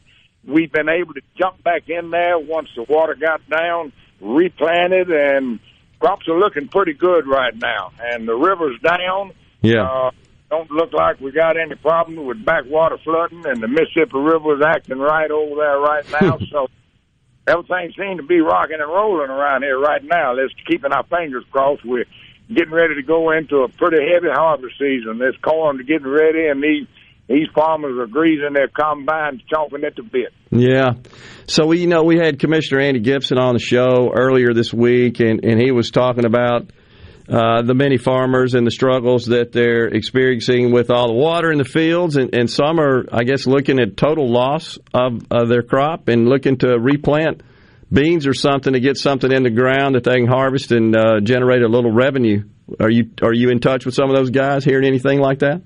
we've 0.47 0.73
been 0.73 0.89
able 0.89 1.13
to 1.13 1.23
jump 1.39 1.63
back 1.63 1.91
in 1.91 2.11
there 2.11 2.39
once 2.39 2.71
the 2.75 2.85
water 2.85 3.15
got 3.15 3.47
down, 3.51 3.93
replanted, 4.23 5.11
and 5.11 5.61
crops 6.01 6.27
are 6.29 6.39
looking 6.39 6.69
pretty 6.69 6.95
good 6.95 7.27
right 7.27 7.55
now. 7.55 7.93
And 8.01 8.27
the 8.27 8.35
river's 8.35 8.81
down. 8.81 9.33
Yeah. 9.61 9.85
Uh, 9.85 10.11
don't 10.51 10.71
look 10.71 10.93
like 10.93 11.21
we 11.21 11.33
got 11.33 11.57
any 11.57 11.75
problem 11.75 12.27
with 12.27 12.45
backwater 12.45 12.99
flooding, 12.99 13.45
and 13.47 13.63
the 13.63 13.69
Mississippi 13.69 14.19
River 14.19 14.57
is 14.57 14.63
acting 14.65 14.99
right 14.99 15.31
over 15.31 15.55
there 15.57 15.79
right 15.81 16.05
now. 16.21 16.39
so 16.51 16.69
everything 17.47 17.93
seems 17.99 18.21
to 18.21 18.27
be 18.27 18.41
rocking 18.41 18.79
and 18.81 18.89
rolling 18.89 19.31
around 19.31 19.63
here 19.63 19.79
right 19.79 20.03
now. 20.03 20.35
Let's 20.35 20.53
keeping 20.67 20.93
our 20.93 21.05
fingers 21.05 21.45
crossed. 21.51 21.85
We're 21.85 22.05
getting 22.49 22.73
ready 22.73 22.95
to 22.97 23.03
go 23.03 23.31
into 23.33 23.59
a 23.59 23.69
pretty 23.69 24.05
heavy 24.13 24.29
harvest 24.31 24.79
season. 24.79 25.19
This 25.19 25.37
corn 25.43 25.81
is 25.81 25.87
getting 25.87 26.09
ready, 26.09 26.47
and 26.49 26.63
these 26.63 26.87
these 27.27 27.49
farmers 27.55 27.99
are 27.99 28.07
greasing 28.07 28.53
their 28.53 28.69
combines, 28.69 29.41
chomping 29.51 29.85
at 29.85 29.97
the 29.97 30.03
bit. 30.03 30.33
Yeah. 30.51 30.93
So 31.47 31.67
we, 31.67 31.81
you 31.81 31.87
know, 31.87 32.03
we 32.03 32.19
had 32.19 32.39
Commissioner 32.39 32.81
Andy 32.81 33.01
Gibson 33.01 33.39
on 33.39 33.55
the 33.55 33.61
show 33.61 34.13
earlier 34.15 34.53
this 34.53 34.75
week, 34.75 35.21
and, 35.21 35.43
and 35.43 35.59
he 35.59 35.73
was 35.73 35.91
talking 35.91 36.27
about 36.27 36.71
uh, 37.29 37.63
the 37.63 37.75
many 37.75 37.97
farmers 37.97 38.55
and 38.55 38.67
the 38.67 38.71
struggles 38.71 39.27
that 39.27 39.53
they're 39.53 39.87
experiencing 39.87 40.73
with 40.73 40.91
all 40.91 41.09
the 41.09 41.15
water 41.15 41.51
in 41.51 41.59
the 41.59 41.65
fields, 41.65 42.17
and, 42.17 42.35
and 42.35 42.51
some 42.51 42.79
are, 42.79 43.07
I 43.11 43.25
guess, 43.25 43.47
looking 43.47 43.81
at 43.81 43.97
total 43.97 44.31
loss 44.31 44.79
of, 44.93 45.23
of 45.31 45.49
their 45.49 45.63
crop 45.63 46.09
and 46.09 46.29
looking 46.29 46.59
to 46.59 46.79
replant 46.79 47.43
beans 47.91 48.27
or 48.27 48.35
something 48.35 48.75
to 48.75 48.81
get 48.81 48.99
something 48.99 49.33
in 49.33 49.43
the 49.43 49.51
ground 49.51 49.95
that 49.95 50.05
they 50.05 50.17
can 50.17 50.27
harvest 50.27 50.73
and 50.73 50.95
uh, 50.95 51.21
generate 51.21 51.63
a 51.63 51.69
little 51.69 51.93
revenue. 51.93 52.45
Are 52.81 52.91
you 52.91 53.11
are 53.23 53.33
you 53.33 53.51
in 53.51 53.61
touch 53.61 53.85
with 53.85 53.95
some 53.95 54.11
of 54.11 54.17
those 54.17 54.31
guys? 54.31 54.65
Hearing 54.65 54.87
anything 54.87 55.21
like 55.21 55.41
that? 55.41 55.63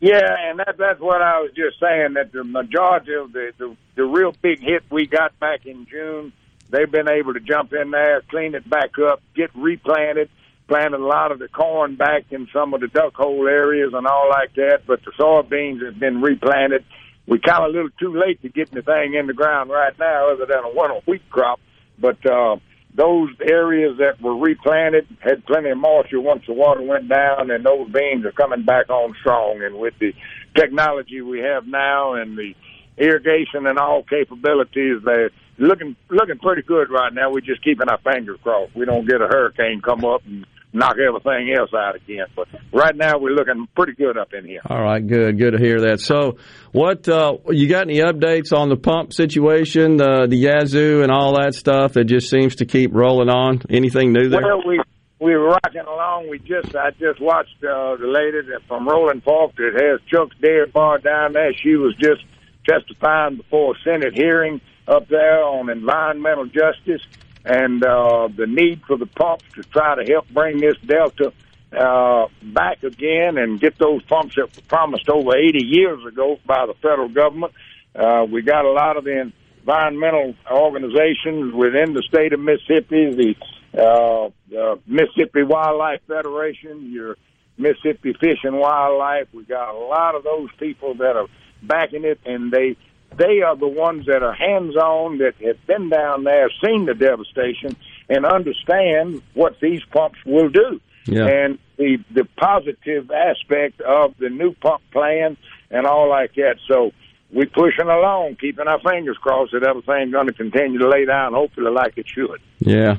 Yeah, 0.00 0.20
and 0.48 0.58
that 0.58 0.76
that's 0.78 1.00
what 1.00 1.22
I 1.22 1.40
was 1.40 1.50
just 1.54 1.78
saying. 1.80 2.14
That 2.14 2.32
the 2.32 2.44
majority 2.44 3.14
of 3.14 3.32
the 3.32 3.52
the, 3.56 3.76
the 3.94 4.04
real 4.04 4.32
big 4.42 4.60
hit 4.60 4.82
we 4.90 5.06
got 5.06 5.38
back 5.38 5.66
in 5.66 5.86
June, 5.86 6.32
they've 6.68 6.90
been 6.90 7.08
able 7.08 7.34
to 7.34 7.40
jump 7.40 7.72
in 7.72 7.90
there, 7.90 8.22
clean 8.28 8.54
it 8.54 8.68
back 8.68 8.98
up, 8.98 9.22
get 9.36 9.50
replanted 9.54 10.28
planted 10.70 11.00
a 11.00 11.04
lot 11.04 11.32
of 11.32 11.40
the 11.40 11.48
corn 11.48 11.96
back 11.96 12.26
in 12.30 12.46
some 12.52 12.72
of 12.74 12.80
the 12.80 12.86
duck 12.86 13.14
hole 13.14 13.48
areas 13.48 13.90
and 13.92 14.06
all 14.06 14.28
like 14.30 14.54
that, 14.54 14.82
but 14.86 15.00
the 15.04 15.10
soybeans 15.18 15.84
have 15.84 15.98
been 15.98 16.22
replanted. 16.22 16.84
We 17.26 17.40
kind 17.40 17.64
of 17.64 17.70
a 17.70 17.76
little 17.76 17.90
too 17.98 18.16
late 18.16 18.40
to 18.42 18.48
get 18.48 18.70
anything 18.72 19.14
in 19.14 19.26
the 19.26 19.32
ground 19.32 19.70
right 19.70 19.98
now 19.98 20.32
other 20.32 20.46
than 20.46 20.62
a 20.62 20.70
winter 20.72 21.00
wheat 21.06 21.28
crop. 21.28 21.58
But 21.98 22.24
uh, 22.24 22.56
those 22.94 23.30
areas 23.42 23.98
that 23.98 24.22
were 24.22 24.36
replanted 24.36 25.08
had 25.18 25.44
plenty 25.44 25.70
of 25.70 25.78
moisture 25.78 26.20
once 26.20 26.44
the 26.46 26.54
water 26.54 26.82
went 26.82 27.08
down, 27.08 27.50
and 27.50 27.66
those 27.66 27.90
beans 27.90 28.24
are 28.24 28.32
coming 28.32 28.64
back 28.64 28.90
on 28.90 29.12
strong. 29.18 29.62
And 29.62 29.76
with 29.76 29.94
the 29.98 30.12
technology 30.54 31.20
we 31.20 31.40
have 31.40 31.66
now 31.66 32.14
and 32.14 32.38
the 32.38 32.54
irrigation 32.96 33.66
and 33.66 33.76
all 33.76 34.04
capabilities, 34.04 35.02
they're 35.04 35.30
looking 35.58 35.96
looking 36.10 36.38
pretty 36.38 36.62
good 36.62 36.90
right 36.90 37.12
now. 37.12 37.32
We're 37.32 37.40
just 37.40 37.64
keeping 37.64 37.88
our 37.88 37.98
fingers 37.98 38.38
crossed. 38.44 38.76
We 38.76 38.86
don't 38.86 39.08
get 39.08 39.20
a 39.20 39.26
hurricane 39.26 39.80
come 39.84 40.04
up 40.04 40.22
and 40.26 40.46
knock 40.72 40.96
everything 40.98 41.54
else 41.58 41.70
out 41.74 41.96
again. 41.96 42.26
But 42.34 42.48
right 42.72 42.94
now 42.94 43.18
we're 43.18 43.34
looking 43.34 43.66
pretty 43.74 43.92
good 43.92 44.16
up 44.16 44.32
in 44.32 44.44
here. 44.44 44.60
All 44.68 44.82
right, 44.82 45.04
good, 45.04 45.38
good 45.38 45.52
to 45.52 45.58
hear 45.58 45.80
that. 45.82 46.00
So, 46.00 46.38
what 46.72 47.08
uh, 47.08 47.38
you 47.48 47.68
got 47.68 47.82
any 47.82 47.98
updates 47.98 48.56
on 48.56 48.68
the 48.68 48.76
pump 48.76 49.12
situation, 49.12 49.96
the 49.96 50.26
the 50.28 50.36
Yazoo, 50.36 51.02
and 51.02 51.10
all 51.10 51.40
that 51.40 51.54
stuff 51.54 51.94
that 51.94 52.04
just 52.04 52.30
seems 52.30 52.56
to 52.56 52.66
keep 52.66 52.94
rolling 52.94 53.28
on? 53.28 53.62
Anything 53.68 54.12
new 54.12 54.28
there? 54.28 54.40
Well, 54.42 54.62
we 54.66 54.80
we're 55.18 55.44
rocking 55.44 55.82
along. 55.86 56.28
We 56.30 56.38
just 56.38 56.74
I 56.74 56.90
just 56.92 57.20
watched 57.20 57.56
uh, 57.62 57.96
the 57.96 58.06
lady 58.06 58.46
that 58.48 58.62
from 58.66 58.88
Rolling 58.88 59.20
Fork 59.20 59.54
that 59.56 59.72
has 59.74 60.00
Chuck's 60.08 60.36
Dairy 60.40 60.66
Bar 60.66 60.98
down 60.98 61.34
there. 61.34 61.52
She 61.62 61.76
was 61.76 61.94
just 62.00 62.24
testifying 62.68 63.36
before 63.36 63.74
a 63.74 63.78
Senate 63.84 64.14
hearing 64.14 64.60
up 64.88 65.08
there 65.08 65.42
on 65.44 65.70
environmental 65.70 66.46
justice 66.46 67.02
and 67.44 67.84
uh, 67.84 68.28
the 68.36 68.46
need 68.46 68.82
for 68.86 68.96
the 68.96 69.06
pumps 69.06 69.44
to 69.54 69.62
try 69.62 70.02
to 70.02 70.10
help 70.10 70.28
bring 70.28 70.58
this 70.58 70.76
delta 70.84 71.32
uh, 71.72 72.26
back 72.42 72.82
again 72.82 73.38
and 73.38 73.60
get 73.60 73.78
those 73.78 74.02
pumps 74.02 74.34
that 74.36 74.54
were 74.54 74.62
promised 74.68 75.08
over 75.08 75.36
80 75.36 75.64
years 75.64 76.04
ago 76.04 76.38
by 76.44 76.66
the 76.66 76.74
federal 76.74 77.08
government. 77.08 77.52
Uh, 77.94 78.26
we 78.30 78.42
got 78.42 78.64
a 78.64 78.70
lot 78.70 78.96
of 78.96 79.04
the 79.04 79.32
environmental 79.60 80.34
organizations 80.50 81.54
within 81.54 81.94
the 81.94 82.02
state 82.08 82.32
of 82.32 82.40
Mississippi, 82.40 83.14
the 83.14 83.34
uh, 83.78 84.26
uh, 84.56 84.76
Mississippi 84.86 85.42
Wildlife 85.42 86.00
Federation, 86.06 86.90
your 86.92 87.16
Mississippi 87.56 88.14
Fish 88.14 88.38
and 88.42 88.58
Wildlife. 88.58 89.28
We 89.32 89.44
got 89.44 89.74
a 89.74 89.78
lot 89.78 90.14
of 90.14 90.24
those 90.24 90.48
people 90.58 90.94
that 90.94 91.16
are 91.16 91.26
backing 91.62 92.04
it, 92.04 92.20
and 92.24 92.50
they 92.50 92.76
they 93.20 93.42
are 93.42 93.56
the 93.56 93.68
ones 93.68 94.06
that 94.06 94.22
are 94.22 94.32
hands 94.32 94.74
on, 94.76 95.18
that 95.18 95.34
have 95.46 95.66
been 95.66 95.90
down 95.90 96.24
there, 96.24 96.48
seen 96.64 96.86
the 96.86 96.94
devastation, 96.94 97.76
and 98.08 98.24
understand 98.24 99.22
what 99.34 99.60
these 99.60 99.82
pumps 99.92 100.18
will 100.24 100.48
do. 100.48 100.80
Yeah. 101.06 101.26
And 101.26 101.58
the 101.76 101.98
the 102.14 102.26
positive 102.36 103.10
aspect 103.10 103.80
of 103.80 104.14
the 104.18 104.28
new 104.28 104.52
pump 104.54 104.82
plan 104.92 105.36
and 105.70 105.86
all 105.86 106.08
like 106.08 106.34
that. 106.34 106.56
So 106.68 106.92
we're 107.32 107.46
pushing 107.46 107.86
along, 107.86 108.36
keeping 108.40 108.66
our 108.66 108.80
fingers 108.80 109.16
crossed 109.20 109.52
that 109.52 109.66
everything's 109.66 110.12
going 110.12 110.26
to 110.26 110.32
continue 110.32 110.78
to 110.80 110.88
lay 110.88 111.04
down, 111.04 111.32
hopefully 111.32 111.70
like 111.72 111.96
it 111.96 112.06
should. 112.12 112.40
Yeah. 112.58 112.96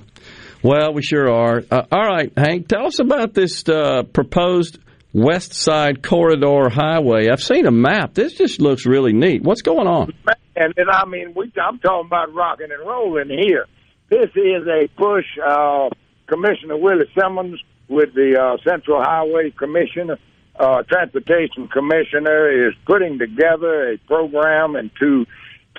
Well, 0.64 0.94
we 0.94 1.02
sure 1.02 1.30
are. 1.30 1.64
Uh, 1.70 1.84
all 1.92 2.08
right, 2.08 2.32
Hank, 2.38 2.68
tell 2.68 2.86
us 2.86 3.00
about 3.00 3.34
this 3.34 3.68
uh, 3.68 4.04
proposed 4.04 4.80
West 5.13 5.54
Side 5.54 6.02
Corridor 6.02 6.69
Highway. 6.69 7.30
I've 7.30 7.43
seen 7.43 7.65
a 7.65 7.71
map. 7.71 8.13
This 8.13 8.34
just 8.34 8.62
looks 8.62 8.86
really 8.86 9.13
neat. 9.13 9.43
What's 9.43 9.62
going 9.62 9.88
on? 9.88 10.13
And 10.56 10.74
then, 10.76 10.89
I 10.89 11.06
mean, 11.06 11.34
we, 11.36 11.52
I'm 11.62 11.80
talking 11.80 12.08
about 12.08 12.34
rocking 12.34 12.69
and 12.71 12.88
rolling 12.88 13.30
here. 13.30 13.65
This 14.10 14.30
is 14.36 14.67
a 14.67 14.88
push. 14.97 15.26
Uh, 15.45 15.89
Commissioner 16.28 16.78
Willie 16.78 17.10
Simmons 17.17 17.60
with 17.89 18.13
the 18.13 18.39
uh, 18.39 18.58
Central 18.63 19.04
Highway 19.04 19.52
Commission, 19.52 20.12
uh, 20.58 20.84
Transportation 20.84 21.67
Commissioner, 21.67 22.67
is 22.67 22.74
putting 22.86 23.19
together 23.19 23.91
a 23.91 23.97
program 23.97 24.76
and 24.76 24.91
to 25.00 25.26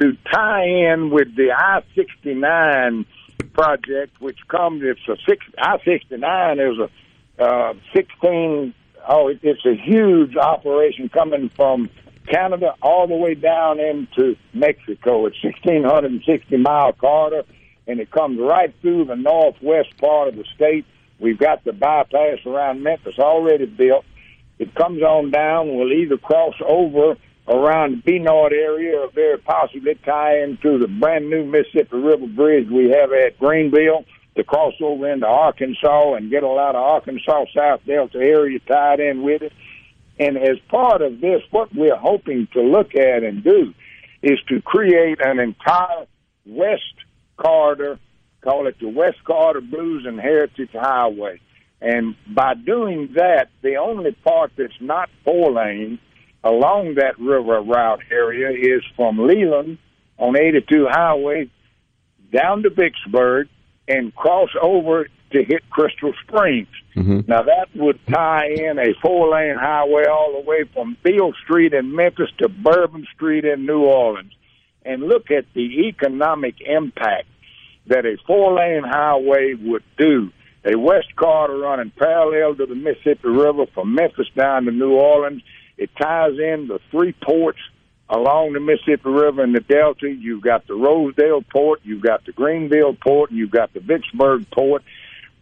to 0.01 0.16
tie 0.33 0.64
in 0.64 1.11
with 1.11 1.37
the 1.37 1.53
I-69 1.55 3.05
project, 3.53 4.21
which 4.21 4.38
comes. 4.49 4.83
It's 4.83 5.01
a 5.09 5.16
six 5.29 5.45
I-69 5.59 6.73
is 6.73 6.90
a 7.38 7.42
uh, 7.42 7.75
16 7.95 8.75
oh, 9.09 9.29
it, 9.29 9.41
it's 9.43 9.65
a 9.67 9.75
huge 9.75 10.37
operation 10.37 11.09
coming 11.09 11.49
from 11.51 11.91
Canada 12.27 12.75
all 12.83 13.07
the 13.07 13.17
way 13.17 13.35
down 13.35 13.81
into 13.81 14.37
Mexico. 14.53 15.27
It's 15.27 15.43
1,660 15.43 16.57
mile 16.57 16.93
corridor, 16.93 17.45
and 17.87 18.01
it 18.01 18.11
comes 18.11 18.38
right 18.41 18.75
through 18.81 19.07
the 19.07 19.17
northwest 19.17 19.97
part 19.99 20.29
of 20.29 20.37
the 20.37 20.45
state. 20.55 20.85
We've 21.19 21.38
got 21.38 21.65
the 21.65 21.73
bypass 21.73 22.38
around 22.47 22.83
Memphis 22.83 23.19
already 23.19 23.67
built. 23.67 24.05
It 24.59 24.75
comes 24.75 25.03
on 25.03 25.31
down. 25.31 25.77
We'll 25.77 25.93
either 25.93 26.17
cross 26.17 26.55
over 26.65 27.17
around 27.49 28.03
the 28.05 28.19
Bernard 28.19 28.53
area, 28.53 29.01
or 29.01 29.11
very 29.11 29.38
possibly 29.38 29.95
tie 30.05 30.43
into 30.43 30.79
the 30.79 30.87
brand 30.87 31.29
new 31.29 31.45
Mississippi 31.45 31.97
River 31.97 32.29
Bridge 32.29 32.69
we 32.71 32.91
have 32.91 33.12
at 33.12 33.38
Greenville 33.38 34.05
to 34.37 34.45
cross 34.45 34.75
over 34.81 35.11
into 35.11 35.27
Arkansas 35.27 36.14
and 36.14 36.31
get 36.31 36.42
a 36.42 36.49
lot 36.49 36.75
of 36.75 36.83
Arkansas 36.83 37.45
South 37.55 37.81
Delta 37.87 38.18
area 38.18 38.59
tied 38.61 39.01
in 39.01 39.23
with 39.23 39.42
it. 39.42 39.53
And 40.18 40.37
as 40.37 40.59
part 40.68 41.03
of 41.03 41.21
this, 41.21 41.42
what 41.51 41.75
we're 41.75 41.97
hoping 41.97 42.49
to 42.53 42.62
look 42.62 42.95
at 42.95 43.23
and 43.23 43.42
do 43.42 43.75
is 44.23 44.38
to 44.49 44.62
create 44.62 45.18
an 45.21 45.38
entire 45.38 46.07
West 46.47 46.95
Corridor, 47.37 47.99
call 48.42 48.66
it 48.66 48.77
the 48.81 48.88
West 48.88 49.23
Corridor 49.25 49.61
Blues 49.61 50.05
and 50.07 50.21
Heritage 50.21 50.71
Highway. 50.73 51.40
And 51.81 52.14
by 52.33 52.55
doing 52.55 53.14
that, 53.16 53.49
the 53.62 53.77
only 53.77 54.12
part 54.12 54.53
that's 54.57 54.81
not 54.81 55.11
four 55.25 55.53
lane 55.53 55.99
along 56.45 56.95
that 56.95 57.18
river 57.18 57.61
route 57.61 58.01
area 58.11 58.51
is 58.51 58.83
from 58.97 59.27
Leland 59.27 59.79
on 60.18 60.37
82 60.37 60.87
Highway 60.88 61.51
down 62.33 62.62
to 62.62 62.71
Vicksburg 62.71 63.49
and 63.93 64.15
cross 64.15 64.51
over 64.61 65.09
to 65.33 65.45
hit 65.45 65.69
Crystal 65.71 66.13
Springs. 66.27 66.69
Mm-hmm. 66.97 67.21
Now 67.31 67.43
that 67.43 67.69
would 67.75 67.99
tie 68.07 68.47
in 68.47 68.79
a 68.79 68.95
four 69.01 69.31
lane 69.31 69.57
highway 69.57 70.05
all 70.07 70.33
the 70.33 70.49
way 70.49 70.65
from 70.73 70.97
Beale 71.03 71.33
Street 71.45 71.73
in 71.73 71.95
Memphis 71.95 72.31
to 72.39 72.49
Bourbon 72.49 73.07
Street 73.15 73.45
in 73.45 73.67
New 73.67 73.81
Orleans. 73.81 74.33
And 74.85 75.03
look 75.03 75.31
at 75.31 75.45
the 75.55 75.89
economic 75.89 76.57
impact 76.61 77.29
that 77.87 78.05
a 78.05 78.17
four 78.27 78.55
lane 78.55 78.85
highway 78.85 79.55
would 79.55 79.85
do. 79.97 80.31
A 80.65 80.77
west 80.79 81.17
corridor 81.17 81.59
running 81.59 81.91
parallel 81.91 82.55
to 82.57 82.67
the 82.67 82.75
Mississippi 82.75 83.29
River 83.29 83.67
from 83.75 83.95
Memphis 83.95 84.29
down 84.37 84.65
to 84.67 84.71
New 84.71 84.93
Orleans. 84.93 85.43
It 85.77 85.91
ties 86.01 86.39
in 86.39 86.69
the 86.69 86.79
three 86.91 87.13
ports 87.13 87.59
along 88.09 88.53
the 88.53 88.61
Mississippi 88.61 89.09
River 89.09 89.43
and 89.43 89.55
the 89.55 89.61
Delta. 89.61 90.09
You've 90.11 90.43
got 90.43 90.67
the 90.67 90.75
Rosedale 90.75 91.43
port, 91.43 91.81
you've 91.85 92.03
got 92.03 92.25
the 92.25 92.33
Greenville 92.33 92.95
port, 92.95 93.31
you've 93.31 93.51
got 93.51 93.73
the 93.73 93.81
Vicksburg 93.81 94.51
port. 94.51 94.83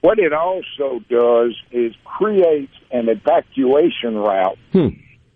What 0.01 0.18
it 0.18 0.33
also 0.33 1.01
does 1.09 1.55
is 1.73 1.94
creates 2.05 2.73
an 2.90 3.09
evacuation 3.09 4.16
route 4.16 4.59
Hmm. 4.73 4.88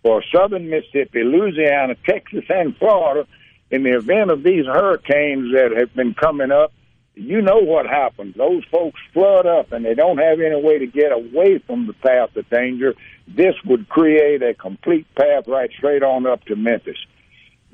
for 0.02 0.22
southern 0.34 0.70
Mississippi, 0.70 1.22
Louisiana, 1.22 1.96
Texas, 2.06 2.44
and 2.48 2.76
Florida 2.76 3.26
in 3.70 3.82
the 3.82 3.96
event 3.96 4.30
of 4.30 4.42
these 4.42 4.64
hurricanes 4.66 5.52
that 5.52 5.72
have 5.76 5.94
been 5.94 6.14
coming 6.14 6.50
up. 6.52 6.72
You 7.16 7.42
know 7.42 7.59
what 7.59 7.87
happens. 7.87 8.35
Those 8.37 8.64
folks 8.72 8.98
flood 9.12 9.46
up 9.46 9.70
and 9.72 9.85
they 9.85 9.94
don't 9.94 10.18
have 10.18 10.40
any 10.40 10.61
way 10.61 10.79
to 10.79 10.87
get 10.87 11.12
away 11.12 11.59
from 11.59 11.87
the 11.87 11.92
path 11.92 12.35
of 12.37 12.48
danger. 12.50 12.94
This 13.29 13.55
would 13.64 13.88
create 13.88 14.42
a 14.42 14.53
complete 14.55 15.07
path 15.14 15.46
right 15.46 15.70
straight 15.77 16.03
on 16.03 16.27
up 16.27 16.44
to 16.46 16.57
Memphis. 16.57 16.98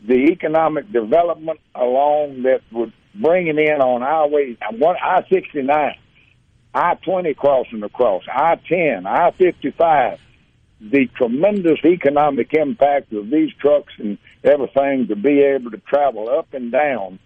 The 0.06 0.30
economic 0.30 0.92
development 0.92 1.60
along 1.74 2.42
that 2.42 2.60
would 2.70 2.92
bring 3.14 3.46
it 3.46 3.58
in 3.58 3.80
on 3.80 4.02
Highway 4.02 4.56
I 4.62 5.24
sixty 5.28 5.62
nine, 5.62 5.96
I 6.74 6.94
twenty 6.96 7.34
crossing 7.34 7.82
across, 7.82 8.22
I 8.28 8.56
ten, 8.56 9.06
I 9.06 9.30
fifty 9.32 9.70
five. 9.70 10.20
The 10.82 11.06
tremendous 11.16 11.84
economic 11.84 12.54
impact 12.54 13.12
of 13.12 13.30
these 13.30 13.52
trucks 13.54 13.92
and 13.98 14.16
everything 14.44 15.08
to 15.08 15.16
be 15.16 15.40
able 15.40 15.70
to 15.72 15.78
travel 15.78 16.30
up 16.30 16.54
and 16.54 16.72
down 16.72 17.18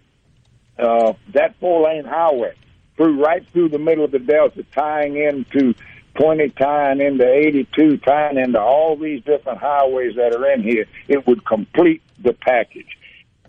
uh, 0.77 1.13
that 1.33 1.55
four 1.59 1.83
lane 1.83 2.05
highway 2.05 2.53
through 2.97 3.23
right 3.23 3.45
through 3.51 3.69
the 3.69 3.79
middle 3.79 4.05
of 4.05 4.11
the 4.11 4.19
delta, 4.19 4.63
tying 4.73 5.17
into 5.17 5.73
20, 6.15 6.49
tying 6.49 7.01
into 7.01 7.29
82, 7.29 7.97
tying 7.97 8.37
into 8.37 8.59
all 8.59 8.95
these 8.95 9.23
different 9.23 9.59
highways 9.59 10.15
that 10.15 10.33
are 10.33 10.51
in 10.51 10.63
here. 10.63 10.85
It 11.07 11.27
would 11.27 11.45
complete 11.45 12.01
the 12.21 12.33
package. 12.33 12.97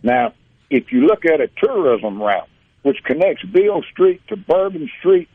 Now, 0.03 0.35
if 0.69 0.93
you 0.93 1.07
look 1.07 1.25
at 1.25 1.41
a 1.41 1.49
tourism 1.63 2.21
route 2.21 2.49
which 2.83 3.03
connects 3.05 3.45
Beale 3.45 3.83
Street 3.91 4.21
to 4.29 4.37
Bourbon 4.37 4.91
Street, 4.99 5.29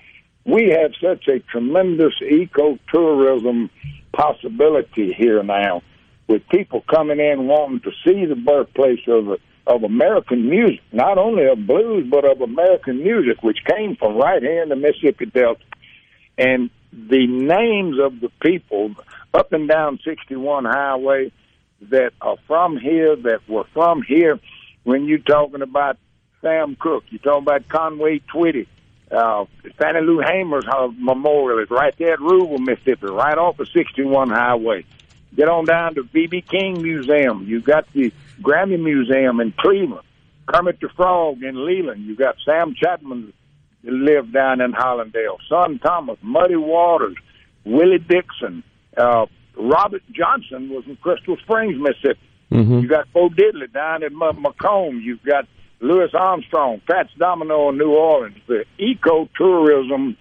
we 0.46 0.70
have 0.70 0.92
such 1.02 1.28
a 1.28 1.40
tremendous 1.40 2.14
ecotourism 2.22 3.70
possibility 4.14 5.14
here 5.14 5.44
now 5.44 5.82
with 6.28 6.48
people 6.50 6.84
coming 6.90 7.20
in 7.20 7.48
wanting 7.48 7.82
to 7.82 7.92
see 8.06 8.26
the 8.26 8.36
birthplace 8.36 9.02
of 9.08 9.38
of 9.68 9.84
American 9.84 10.50
music, 10.50 10.82
not 10.92 11.18
only 11.18 11.46
of 11.46 11.66
blues 11.66 12.08
but 12.10 12.26
of 12.26 12.42
American 12.42 13.04
music, 13.04 13.44
which 13.44 13.60
came 13.66 13.96
from 13.96 14.16
right 14.16 14.42
here 14.42 14.64
in 14.64 14.70
the 14.70 14.76
Mississippi 14.76 15.26
Delta. 15.26 15.62
And 16.38 16.70
the 16.92 17.28
names 17.28 17.98
of 18.00 18.20
the 18.20 18.30
people 18.42 18.96
up 19.34 19.54
and 19.54 19.68
down 19.68 20.00
61 20.04 20.66
Highway 20.66 21.32
that 21.90 22.12
are 22.22 22.38
from 22.48 22.78
here, 22.78 23.16
that 23.16 23.48
were 23.48 23.66
from 23.74 24.02
here, 24.02 24.40
when 24.84 25.06
you're 25.06 25.20
talking 25.20 25.62
about 25.62 25.98
Sam 26.42 26.76
Cooke, 26.80 27.06
you're 27.10 27.20
talking 27.20 27.44
about 27.44 27.68
Conway 27.70 28.20
Twitty, 28.34 28.68
uh, 29.12 29.46
Fannie 29.78 30.02
Lou 30.02 30.20
Hamer's 30.20 30.66
uh, 30.68 30.88
memorial 30.98 31.60
is 31.60 31.70
right 31.70 31.94
there 31.98 32.14
at 32.14 32.20
Ruleville, 32.20 32.60
Mississippi, 32.60 33.08
right 33.08 33.38
off 33.38 33.60
of 33.60 33.68
61 33.70 34.30
Highway. 34.30 34.86
Get 35.36 35.48
on 35.48 35.66
down 35.66 35.96
to 35.96 36.04
B.B. 36.04 36.42
King 36.42 36.82
Museum. 36.82 37.46
You've 37.48 37.64
got 37.64 37.92
the 37.94 38.12
Grammy 38.42 38.82
Museum 38.82 39.40
in 39.40 39.54
Cleveland. 39.58 40.06
Kermit 40.48 40.80
the 40.82 40.90
Frog 40.96 41.44
in 41.44 41.66
Leland. 41.66 42.06
You've 42.06 42.18
got 42.18 42.36
Sam 42.46 42.74
Chatmon 42.76 43.32
that 43.84 43.92
lived 43.92 44.34
down 44.34 44.62
in 44.62 44.74
Hollandale. 44.74 45.38
Son 45.48 45.80
Thomas, 45.80 46.18
Muddy 46.22 46.56
Waters, 46.56 47.16
Willie 47.66 48.00
Dixon. 48.00 48.64
Uh, 48.98 49.26
Robert 49.56 50.04
Johnson 50.12 50.70
was 50.70 50.84
in 50.88 50.98
Crystal 50.98 51.38
Springs, 51.38 51.76
Mississippi. 51.80 52.20
Mm-hmm. 52.52 52.80
You 52.80 52.88
got 52.88 53.12
Bo 53.14 53.30
Diddley 53.30 53.72
down 53.72 54.04
in 54.04 54.14
M- 54.14 54.44
McComb. 54.44 55.02
You've 55.02 55.24
got 55.24 55.48
Louis 55.80 56.10
Armstrong, 56.14 56.82
Fats 56.86 57.12
Domino 57.18 57.70
in 57.70 57.78
New 57.78 57.92
Orleans. 57.92 58.38
The 58.48 58.66
ecotourism 58.80 60.18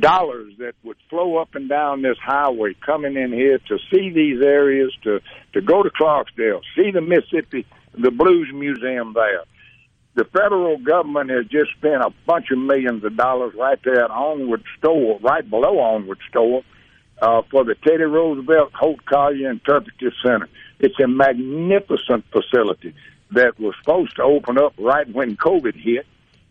dollars 0.00 0.52
that 0.58 0.74
would 0.82 0.96
flow 1.08 1.36
up 1.38 1.54
and 1.54 1.68
down 1.68 2.02
this 2.02 2.18
highway 2.18 2.74
coming 2.74 3.16
in 3.16 3.32
here 3.32 3.58
to 3.68 3.78
see 3.90 4.10
these 4.10 4.42
areas, 4.42 4.92
to, 5.02 5.20
to 5.54 5.60
go 5.60 5.82
to 5.82 5.90
Clarksdale, 5.90 6.60
see 6.76 6.90
the 6.90 7.00
Mississippi, 7.00 7.66
the 7.94 8.10
Blues 8.10 8.50
Museum 8.52 9.12
there. 9.14 9.44
The 10.14 10.24
federal 10.24 10.78
government 10.78 11.30
has 11.30 11.46
just 11.46 11.70
spent 11.76 12.02
a 12.02 12.12
bunch 12.26 12.50
of 12.50 12.58
millions 12.58 13.04
of 13.04 13.16
dollars 13.16 13.54
right 13.54 13.78
there 13.84 14.04
at 14.04 14.10
Onward 14.10 14.64
Store, 14.78 15.18
right 15.20 15.48
below 15.48 15.78
Onward 15.78 16.18
Store, 16.28 16.64
uh, 17.22 17.42
for 17.50 17.64
the 17.64 17.74
Teddy 17.76 18.04
Roosevelt 18.04 18.72
Holt 18.72 19.04
Collier 19.04 19.50
Interpretive 19.50 20.12
Center. 20.22 20.48
It's 20.80 20.98
a 21.00 21.08
magnificent 21.08 22.24
facility 22.30 22.94
that 23.30 23.58
was 23.58 23.74
supposed 23.80 24.16
to 24.16 24.22
open 24.22 24.58
up 24.58 24.74
right 24.78 25.08
when 25.12 25.36
COVID 25.36 25.74
hit, 25.74 26.06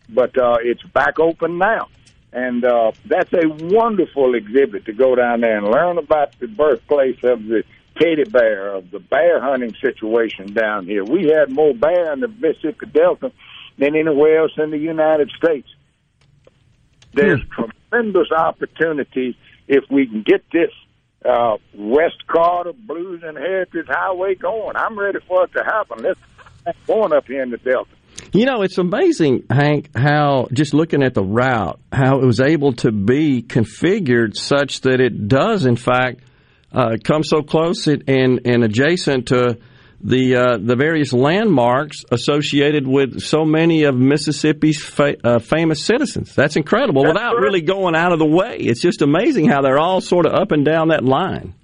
but 0.08 0.36
uh, 0.38 0.56
it's 0.60 0.82
back 0.82 1.18
open 1.18 1.58
now. 1.58 1.88
And 2.32 2.64
uh, 2.64 2.92
that's 3.06 3.32
a 3.32 3.48
wonderful 3.48 4.34
exhibit 4.34 4.84
to 4.84 4.92
go 4.92 5.14
down 5.14 5.40
there 5.40 5.56
and 5.56 5.66
learn 5.66 5.98
about 5.98 6.38
the 6.38 6.46
birthplace 6.46 7.18
of 7.22 7.46
the 7.46 7.64
teddy 7.98 8.24
bear, 8.24 8.74
of 8.74 8.90
the 8.90 9.00
bear 9.00 9.40
hunting 9.40 9.74
situation 9.80 10.52
down 10.52 10.86
here. 10.86 11.04
We 11.04 11.28
had 11.28 11.50
more 11.50 11.74
bear 11.74 12.12
in 12.12 12.20
the 12.20 12.28
Mississippi 12.28 12.86
Delta 12.86 13.32
than 13.78 13.96
anywhere 13.96 14.40
else 14.40 14.52
in 14.58 14.70
the 14.70 14.78
United 14.78 15.30
States. 15.30 15.68
There's 17.14 17.40
tremendous 17.90 18.30
opportunities 18.30 19.34
if 19.66 19.84
we 19.90 20.06
can 20.06 20.22
get 20.22 20.44
this 20.52 20.70
uh, 21.24 21.56
West 21.74 22.26
Corridor 22.26 22.74
Blues 22.74 23.22
and 23.24 23.36
Heritage 23.36 23.86
Highway 23.88 24.34
going. 24.34 24.76
I'm 24.76 24.98
ready 24.98 25.18
for 25.26 25.44
it 25.44 25.52
to 25.54 25.64
happen. 25.64 26.02
Let's 26.02 26.20
going 26.86 27.12
up 27.12 27.26
here 27.26 27.42
in 27.42 27.50
the 27.50 27.56
Delta. 27.56 27.90
You 28.32 28.44
know, 28.44 28.62
it's 28.62 28.78
amazing, 28.78 29.44
Hank, 29.50 29.90
how 29.96 30.48
just 30.52 30.74
looking 30.74 31.02
at 31.02 31.14
the 31.14 31.22
route, 31.22 31.80
how 31.92 32.20
it 32.20 32.24
was 32.26 32.40
able 32.40 32.74
to 32.74 32.92
be 32.92 33.42
configured 33.42 34.36
such 34.36 34.82
that 34.82 35.00
it 35.00 35.28
does, 35.28 35.64
in 35.64 35.76
fact, 35.76 36.20
uh, 36.72 36.96
come 37.02 37.22
so 37.24 37.42
close 37.42 37.86
and, 37.86 38.02
and 38.06 38.64
adjacent 38.64 39.28
to 39.28 39.58
the 40.00 40.36
uh, 40.36 40.58
the 40.58 40.76
various 40.76 41.12
landmarks 41.12 42.04
associated 42.12 42.86
with 42.86 43.20
so 43.20 43.44
many 43.44 43.82
of 43.84 43.96
Mississippi's 43.96 44.80
fa- 44.82 45.16
uh, 45.24 45.38
famous 45.40 45.82
citizens. 45.84 46.34
That's 46.34 46.54
incredible 46.56 47.02
That's 47.02 47.14
without 47.14 47.32
correct. 47.32 47.42
really 47.42 47.62
going 47.62 47.96
out 47.96 48.12
of 48.12 48.18
the 48.20 48.26
way. 48.26 48.58
It's 48.60 48.80
just 48.80 49.02
amazing 49.02 49.48
how 49.48 49.62
they're 49.62 49.78
all 49.78 50.00
sort 50.00 50.26
of 50.26 50.34
up 50.34 50.52
and 50.52 50.64
down 50.64 50.88
that 50.88 51.04
line. 51.04 51.54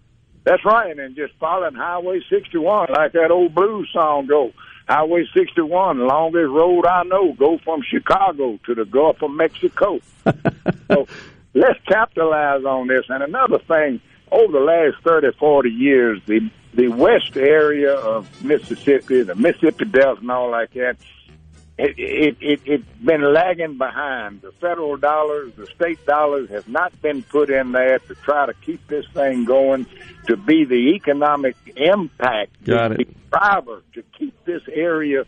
That's 0.45 0.65
right, 0.65 0.99
and 0.99 1.15
just 1.15 1.33
following 1.39 1.75
Highway 1.75 2.21
61 2.29 2.89
like 2.95 3.13
that 3.13 3.31
old 3.31 3.55
blues 3.55 3.89
song 3.93 4.27
go. 4.27 4.51
Highway 4.89 5.27
61, 5.35 6.07
longest 6.07 6.51
road 6.51 6.87
I 6.87 7.05
know, 7.05 7.33
go 7.33 7.59
from 7.59 7.83
Chicago 7.83 8.59
to 8.67 8.75
the 8.75 8.85
Gulf 8.85 9.23
of 9.23 9.31
Mexico. 9.31 10.01
so 10.89 11.07
let's 11.55 11.81
capitalize 11.87 12.65
on 12.65 12.89
this. 12.89 13.07
And 13.09 13.23
another 13.23 13.59
thing, 13.61 14.01
over 14.31 14.53
the 14.53 14.65
last 14.65 15.03
30, 15.05 15.33
40 15.39 15.71
years, 15.71 16.21
the 16.27 16.51
the 16.75 16.89
west 16.89 17.37
area 17.37 17.95
of 17.95 18.43
Mississippi, 18.43 19.23
the 19.23 19.37
Mississippi 19.37 19.85
Delta 19.85 20.21
and 20.21 20.31
all 20.31 20.51
like 20.51 20.73
that, 20.73 20.97
it, 21.77 21.99
it, 21.99 22.37
it, 22.41 22.61
it's 22.65 22.99
been 23.03 23.33
lagging 23.33 23.79
behind. 23.79 24.43
The 24.43 24.53
federal 24.53 24.97
dollars, 24.97 25.53
the 25.57 25.67
state 25.67 26.05
dollars 26.07 26.49
have 26.51 26.69
not 26.69 27.01
been 27.03 27.23
put 27.23 27.51
in 27.51 27.73
there 27.73 27.99
to 27.99 28.15
try 28.17 28.47
to 28.47 28.55
keep 28.55 28.87
this 28.87 29.07
thing 29.13 29.45
going, 29.45 29.87
to 30.27 30.37
be 30.37 30.65
the 30.65 30.95
economic 30.95 31.57
impact, 31.77 32.65
Got 32.65 33.01
it. 33.01 33.31
driver 33.31 33.83
to 33.95 34.03
keep 34.17 34.45
this 34.45 34.63
area 34.73 35.25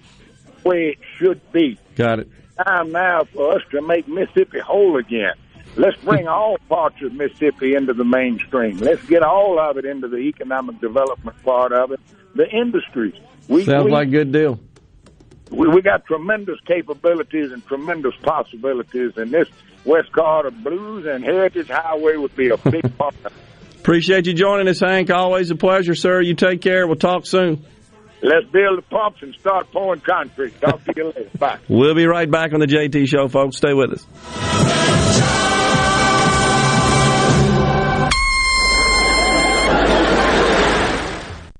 where 0.62 0.90
it 0.90 0.98
should 1.18 1.40
be. 1.52 1.78
Got 1.96 2.20
it. 2.20 2.28
Time 2.64 2.92
now 2.92 3.24
for 3.24 3.56
us 3.56 3.62
to 3.72 3.82
make 3.82 4.09
Mississippi 4.09 4.61
whole 4.61 4.96
again. 4.96 5.35
Let's 5.76 5.96
bring 5.98 6.26
all 6.26 6.56
parts 6.68 7.02
of 7.02 7.12
Mississippi 7.12 7.74
into 7.74 7.92
the 7.92 8.04
mainstream. 8.04 8.78
Let's 8.78 9.04
get 9.06 9.22
all 9.22 9.59
of 9.59 9.76
it 9.76 9.85
into 9.85 10.09
the 10.09 10.18
economic 10.18 10.80
development 10.80 11.42
part 11.42 11.72
of 11.72 11.92
it, 11.92 12.00
the 12.35 12.48
industries. 12.48 13.14
We, 13.48 13.64
Sounds 13.64 13.85
we, 13.85 13.90
like 13.90 14.09
a 14.09 14.12
good 14.12 14.32
deal. 14.32 14.59
We, 15.50 15.68
we 15.68 15.82
got 15.82 16.04
tremendous 16.06 16.59
capabilities 16.66 17.52
and 17.52 17.64
tremendous 17.66 18.14
possibilities, 18.22 19.16
and 19.16 19.30
this 19.30 19.48
West 19.85 20.12
Corridor 20.12 20.50
Blues 20.50 21.06
and 21.06 21.24
Heritage 21.24 21.68
Highway 21.68 22.16
would 22.16 22.35
be 22.37 22.50
a 22.50 22.56
big 22.56 22.96
part 22.98 23.14
of 23.24 23.26
it. 23.26 23.32
Appreciate 23.78 24.26
you 24.26 24.35
joining 24.35 24.66
us, 24.66 24.80
Hank. 24.80 25.11
Always 25.11 25.50
a 25.50 25.54
pleasure, 25.54 25.94
sir. 25.94 26.20
You 26.20 26.35
take 26.35 26.61
care. 26.61 26.87
We'll 26.88 26.96
talk 26.96 27.24
soon. 27.24 27.64
Let's 28.22 28.46
build 28.46 28.78
the 28.78 28.82
pumps 28.82 29.22
and 29.22 29.35
start 29.35 29.70
pouring 29.70 30.00
concrete. 30.00 30.61
Talk 30.61 30.82
to 30.85 30.92
you 30.96 31.04
later. 31.04 31.30
Bye. 31.38 31.59
We'll 31.68 31.94
be 31.94 32.06
right 32.06 32.28
back 32.28 32.52
on 32.52 32.61
the 32.61 32.66
JT 32.66 33.06
Show, 33.06 33.28
folks. 33.28 33.59
Stay 33.59 33.74
with 33.74 33.92
us. 33.92 35.65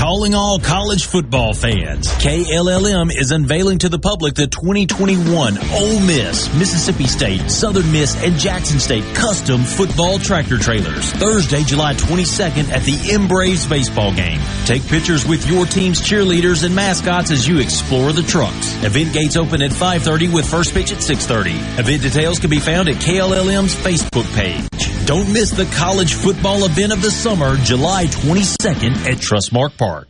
Calling 0.00 0.34
all 0.34 0.58
college 0.58 1.04
football 1.04 1.52
fans. 1.52 2.08
KLLM 2.08 3.10
is 3.14 3.32
unveiling 3.32 3.80
to 3.80 3.90
the 3.90 3.98
public 3.98 4.32
the 4.34 4.46
2021 4.46 5.58
Ole 5.58 6.00
Miss, 6.00 6.48
Mississippi 6.54 7.04
State, 7.04 7.50
Southern 7.50 7.92
Miss, 7.92 8.16
and 8.24 8.34
Jackson 8.38 8.80
State 8.80 9.04
custom 9.14 9.62
football 9.62 10.18
tractor 10.18 10.56
trailers. 10.56 11.12
Thursday, 11.12 11.64
July 11.64 11.92
22nd 11.92 12.70
at 12.70 12.82
the 12.84 13.12
M 13.12 13.28
Braves 13.28 13.66
baseball 13.66 14.14
game. 14.14 14.40
Take 14.64 14.82
pictures 14.86 15.28
with 15.28 15.46
your 15.46 15.66
team's 15.66 16.00
cheerleaders 16.00 16.64
and 16.64 16.74
mascots 16.74 17.30
as 17.30 17.46
you 17.46 17.58
explore 17.58 18.14
the 18.14 18.22
trucks. 18.22 18.82
Event 18.82 19.12
gates 19.12 19.36
open 19.36 19.60
at 19.60 19.70
5.30 19.70 20.32
with 20.32 20.50
first 20.50 20.72
pitch 20.72 20.92
at 20.92 21.00
6.30. 21.00 21.78
Event 21.78 22.02
details 22.02 22.38
can 22.38 22.48
be 22.48 22.58
found 22.58 22.88
at 22.88 22.96
KLLM's 22.96 23.74
Facebook 23.74 24.34
page. 24.34 24.99
Don't 25.10 25.32
miss 25.32 25.50
the 25.50 25.64
college 25.64 26.14
football 26.14 26.64
event 26.64 26.92
of 26.92 27.02
the 27.02 27.10
summer, 27.10 27.56
July 27.56 28.06
22nd 28.06 28.94
at 29.10 29.18
Trustmark 29.18 29.76
Park. 29.76 30.09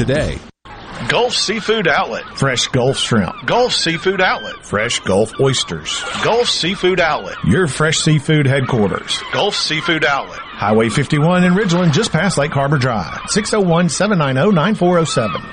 today. 0.00 0.38
Gulf 1.10 1.34
Seafood 1.34 1.86
Outlet. 1.86 2.24
Fresh 2.38 2.68
Gulf 2.68 2.96
Shrimp. 2.96 3.34
Gulf 3.44 3.74
Seafood 3.74 4.22
Outlet. 4.22 4.64
Fresh 4.64 5.00
Gulf 5.00 5.38
Oysters. 5.38 6.02
Gulf 6.24 6.48
Seafood 6.48 7.00
Outlet. 7.00 7.36
Your 7.44 7.66
fresh 7.66 7.98
seafood 7.98 8.46
headquarters. 8.46 9.20
Gulf 9.32 9.54
Seafood 9.54 10.06
Outlet. 10.06 10.38
Highway 10.38 10.88
51 10.88 11.44
in 11.44 11.52
Ridgeland, 11.52 11.92
just 11.92 12.12
past 12.12 12.38
Lake 12.38 12.52
Harbor 12.52 12.78
Drive. 12.78 13.20
601-790-9407. 13.34 15.52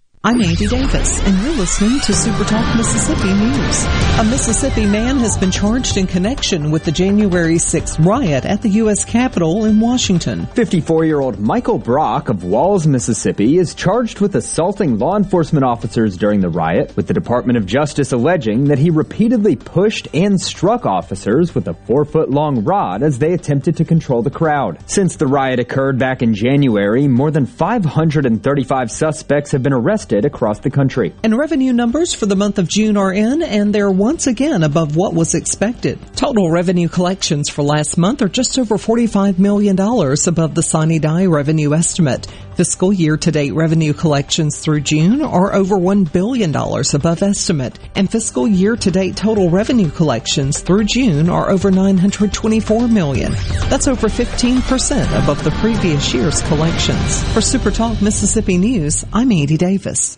I'm 0.23 0.39
Andy 0.39 0.67
Davis, 0.67 1.19
and 1.23 1.35
you're 1.41 1.55
listening 1.55 1.99
to 2.01 2.13
Super 2.13 2.43
Talk 2.43 2.77
Mississippi 2.77 3.33
News. 3.33 3.85
A 4.19 4.23
Mississippi 4.29 4.85
man 4.85 5.17
has 5.17 5.35
been 5.35 5.49
charged 5.49 5.97
in 5.97 6.05
connection 6.05 6.69
with 6.69 6.83
the 6.83 6.91
January 6.91 7.55
6th 7.55 8.05
riot 8.05 8.45
at 8.45 8.61
the 8.61 8.69
U.S. 8.69 9.03
Capitol 9.03 9.65
in 9.65 9.79
Washington. 9.79 10.45
54-year-old 10.53 11.39
Michael 11.39 11.79
Brock 11.79 12.29
of 12.29 12.43
Walls, 12.43 12.85
Mississippi 12.85 13.57
is 13.57 13.73
charged 13.73 14.19
with 14.19 14.35
assaulting 14.35 14.99
law 14.99 15.17
enforcement 15.17 15.65
officers 15.65 16.17
during 16.17 16.39
the 16.39 16.49
riot, 16.49 16.95
with 16.95 17.07
the 17.07 17.15
Department 17.15 17.57
of 17.57 17.65
Justice 17.65 18.11
alleging 18.11 18.65
that 18.65 18.77
he 18.77 18.91
repeatedly 18.91 19.55
pushed 19.55 20.07
and 20.13 20.39
struck 20.39 20.85
officers 20.85 21.55
with 21.55 21.67
a 21.67 21.73
four-foot-long 21.73 22.63
rod 22.63 23.01
as 23.01 23.17
they 23.17 23.33
attempted 23.33 23.77
to 23.77 23.85
control 23.85 24.21
the 24.21 24.29
crowd. 24.29 24.77
Since 24.85 25.15
the 25.15 25.25
riot 25.25 25.57
occurred 25.57 25.97
back 25.97 26.21
in 26.21 26.35
January, 26.35 27.07
more 27.07 27.31
than 27.31 27.47
535 27.47 28.91
suspects 28.91 29.49
have 29.49 29.63
been 29.63 29.73
arrested 29.73 30.10
across 30.11 30.59
the 30.59 30.69
country. 30.69 31.13
And 31.23 31.37
revenue 31.37 31.73
numbers 31.73 32.13
for 32.13 32.25
the 32.25 32.35
month 32.35 32.59
of 32.59 32.67
June 32.67 32.97
are 32.97 33.13
in, 33.13 33.41
and 33.41 33.73
they're 33.73 33.91
once 33.91 34.27
again 34.27 34.63
above 34.63 34.95
what 34.95 35.13
was 35.13 35.35
expected. 35.35 35.99
Total 36.15 36.49
revenue 36.49 36.87
collections 36.87 37.49
for 37.49 37.63
last 37.63 37.97
month 37.97 38.21
are 38.21 38.27
just 38.27 38.59
over 38.59 38.77
$45 38.77 39.39
million 39.39 39.79
above 39.79 40.55
the 40.55 40.63
Sine 40.63 40.99
Die 40.99 41.25
revenue 41.25 41.73
estimate. 41.73 42.27
Fiscal 42.55 42.91
year 42.91 43.15
to 43.15 43.31
date 43.31 43.53
revenue 43.53 43.93
collections 43.93 44.59
through 44.59 44.81
June 44.81 45.21
are 45.21 45.53
over 45.53 45.77
$1 45.77 46.11
billion 46.11 46.53
above 46.53 47.23
estimate, 47.23 47.79
and 47.95 48.11
fiscal 48.11 48.45
year 48.45 48.75
to 48.75 48.91
date 48.91 49.15
total 49.15 49.49
revenue 49.49 49.89
collections 49.89 50.59
through 50.59 50.83
June 50.83 51.29
are 51.29 51.49
over 51.49 51.71
924 51.71 52.89
million. 52.89 53.31
That's 53.69 53.87
over 53.87 54.07
15% 54.07 55.23
above 55.23 55.43
the 55.45 55.51
previous 55.61 56.13
year's 56.13 56.41
collections. 56.43 57.23
For 57.33 57.39
Super 57.39 57.71
Talk 57.71 58.01
Mississippi 58.01 58.57
News, 58.57 59.05
I'm 59.13 59.31
Andy 59.31 59.55
Davis. 59.55 60.17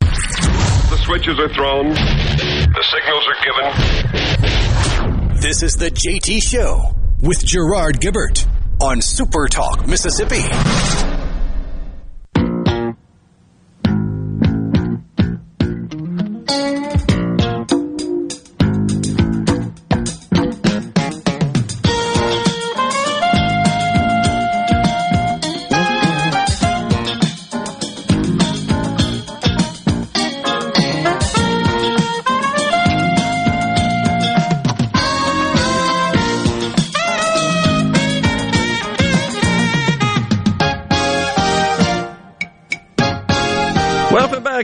The 0.00 0.98
switches 1.04 1.38
are 1.38 1.48
thrown. 1.54 1.88
The 1.90 2.84
signals 2.92 3.26
are 3.28 3.38
given. 3.44 5.40
This 5.40 5.62
is 5.62 5.76
the 5.76 5.90
JT 5.90 6.42
Show 6.42 6.94
with 7.20 7.44
Gerard 7.44 8.00
Gibert 8.00 8.46
on 8.80 9.00
Super 9.00 9.48
Talk, 9.48 9.86
Mississippi. 9.86 10.42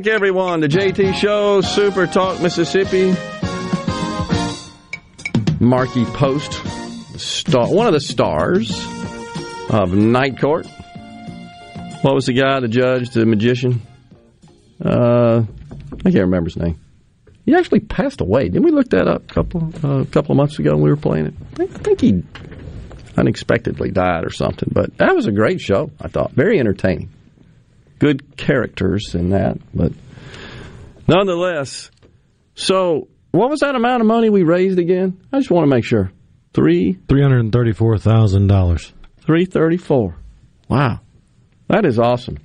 Everyone, 0.09 0.61
to 0.61 0.69
JT 0.69 1.15
Show, 1.15 1.61
Super 1.63 2.07
Talk 2.07 2.41
Mississippi. 2.41 3.13
Markie 5.59 6.05
Post, 6.05 6.53
star, 7.19 7.73
one 7.73 7.89
of 7.89 7.93
the 7.93 8.01
stars 8.01 8.71
of 9.69 9.93
Night 9.95 10.41
Court. 10.41 10.67
What 12.03 12.15
was 12.15 12.27
the 12.27 12.35
guy, 12.35 12.61
the 12.61 12.69
judge, 12.69 13.11
the 13.11 13.27
magician? 13.27 13.83
Uh, 14.85 15.43
I 15.93 16.11
can't 16.11 16.15
remember 16.15 16.51
his 16.51 16.57
name. 16.57 16.79
He 17.45 17.55
actually 17.55 17.81
passed 17.81 18.21
away. 18.21 18.45
Didn't 18.45 18.65
we 18.65 18.71
look 18.71 18.91
that 18.91 19.09
up 19.09 19.29
a 19.29 19.35
couple 19.35 19.73
uh, 19.83 20.03
a 20.03 20.07
couple 20.07 20.33
of 20.33 20.37
months 20.37 20.59
ago 20.59 20.73
when 20.73 20.83
we 20.83 20.91
were 20.91 20.97
playing 20.97 21.27
it? 21.27 21.35
I 21.59 21.67
think 21.67 22.01
he 22.01 22.23
unexpectedly 23.17 23.91
died 23.91 24.25
or 24.25 24.31
something. 24.31 24.69
But 24.71 24.99
that 24.99 25.17
was 25.17 25.27
a 25.27 25.33
great 25.33 25.61
show. 25.61 25.91
I 26.01 26.09
thought 26.09 26.31
very 26.33 26.61
entertaining 26.61 27.11
good 27.99 28.37
characters 28.37 29.15
in 29.15 29.31
that, 29.31 29.59
but 29.75 29.93
nonetheless. 31.09 31.91
So, 32.55 33.09
what 33.33 33.51
was 33.51 33.61
that 33.61 33.75
amount 33.75 34.01
of 34.01 34.07
money 34.07 34.31
we 34.31 34.43
raised 34.43 34.79
again? 34.79 35.21
I 35.33 35.39
just 35.39 35.51
want 35.51 35.65
to 35.65 35.75
make 35.75 35.85
sure. 35.85 36.11
Three 36.55 36.99
three 37.09 37.23
hundred 37.23 37.41
and 37.41 37.53
thirty-four 37.53 37.99
thousand 37.99 38.47
dollars. 38.47 38.93
Three 39.21 39.45
thirty-four. 39.45 40.17
Wow, 40.69 41.01
that 41.69 41.85
is 41.85 41.99
awesome. 41.99 42.39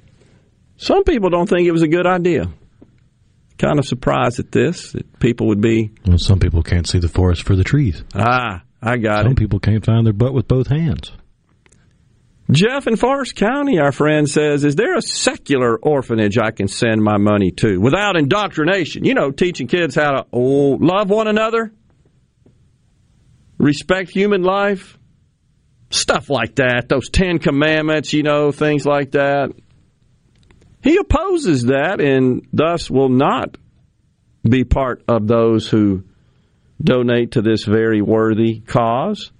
Some 0.75 1.03
people 1.03 1.29
don't 1.29 1.47
think 1.47 1.67
it 1.67 1.71
was 1.71 1.83
a 1.83 1.87
good 1.87 2.05
idea. 2.05 2.51
Kind 3.57 3.79
of 3.79 3.85
surprised 3.85 4.39
at 4.39 4.51
this 4.51 4.91
that 4.93 5.19
people 5.19 5.47
would 5.47 5.61
be. 5.61 5.91
Well, 6.05 6.17
some 6.17 6.39
people 6.39 6.63
can't 6.63 6.87
see 6.87 6.99
the 6.99 7.07
forest 7.07 7.43
for 7.43 7.55
the 7.55 7.63
trees. 7.63 8.03
Ah, 8.15 8.63
I 8.81 8.97
got 8.97 9.19
some 9.19 9.27
it. 9.27 9.29
Some 9.29 9.35
people 9.35 9.59
can't 9.59 9.85
find 9.85 10.05
their 10.05 10.13
butt 10.13 10.33
with 10.33 10.47
both 10.47 10.67
hands. 10.67 11.11
Jeff 12.49 12.87
in 12.87 12.95
Forest 12.97 13.35
County, 13.35 13.79
our 13.79 13.91
friend 13.91 14.29
says, 14.29 14.65
Is 14.65 14.75
there 14.75 14.97
a 14.97 15.01
secular 15.01 15.77
orphanage 15.77 16.37
I 16.37 16.51
can 16.51 16.67
send 16.67 17.01
my 17.01 17.17
money 17.17 17.51
to 17.51 17.79
without 17.79 18.17
indoctrination? 18.17 19.05
You 19.05 19.13
know, 19.13 19.31
teaching 19.31 19.67
kids 19.67 19.95
how 19.95 20.11
to 20.11 20.25
oh, 20.33 20.77
love 20.79 21.09
one 21.09 21.27
another, 21.27 21.71
respect 23.57 24.09
human 24.09 24.43
life, 24.43 24.97
stuff 25.91 26.29
like 26.29 26.55
that, 26.55 26.89
those 26.89 27.09
Ten 27.09 27.39
Commandments, 27.39 28.11
you 28.11 28.23
know, 28.23 28.51
things 28.51 28.85
like 28.85 29.11
that. 29.11 29.51
He 30.83 30.97
opposes 30.97 31.65
that 31.65 32.01
and 32.01 32.47
thus 32.51 32.89
will 32.89 33.09
not 33.09 33.57
be 34.43 34.63
part 34.63 35.03
of 35.07 35.27
those 35.27 35.67
who 35.67 36.03
donate 36.83 37.31
to 37.31 37.41
this 37.41 37.63
very 37.63 38.01
worthy 38.01 38.59
cause. 38.59 39.31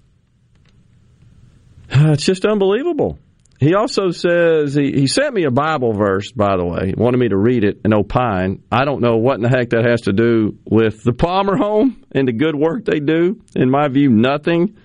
It's 2.14 2.26
just 2.26 2.46
unbelievable. 2.46 3.20
He 3.60 3.76
also 3.76 4.10
says 4.10 4.74
he, 4.74 4.92
he 4.92 5.08
sent 5.08 5.36
me 5.36 5.44
a 5.44 5.52
Bible 5.52 5.94
verse, 5.94 6.32
by 6.32 6.58
the 6.58 6.66
way. 6.66 6.88
He 6.88 6.94
wanted 6.98 7.18
me 7.20 7.30
to 7.30 7.38
read 7.38 7.64
it 7.64 7.82
and 7.84 7.94
opine. 7.94 8.64
I 8.72 8.86
don't 8.86 9.02
know 9.02 9.18
what 9.18 9.36
in 9.36 9.42
the 9.42 9.50
heck 9.50 9.70
that 9.70 9.86
has 9.86 10.02
to 10.02 10.14
do 10.14 10.58
with 10.66 11.04
the 11.04 11.14
Palmer 11.14 11.56
home 11.58 12.04
and 12.12 12.28
the 12.28 12.32
good 12.34 12.56
work 12.56 12.86
they 12.86 13.00
do. 13.00 13.40
In 13.56 13.70
my 13.70 13.88
view, 13.88 14.10
nothing. 14.10 14.78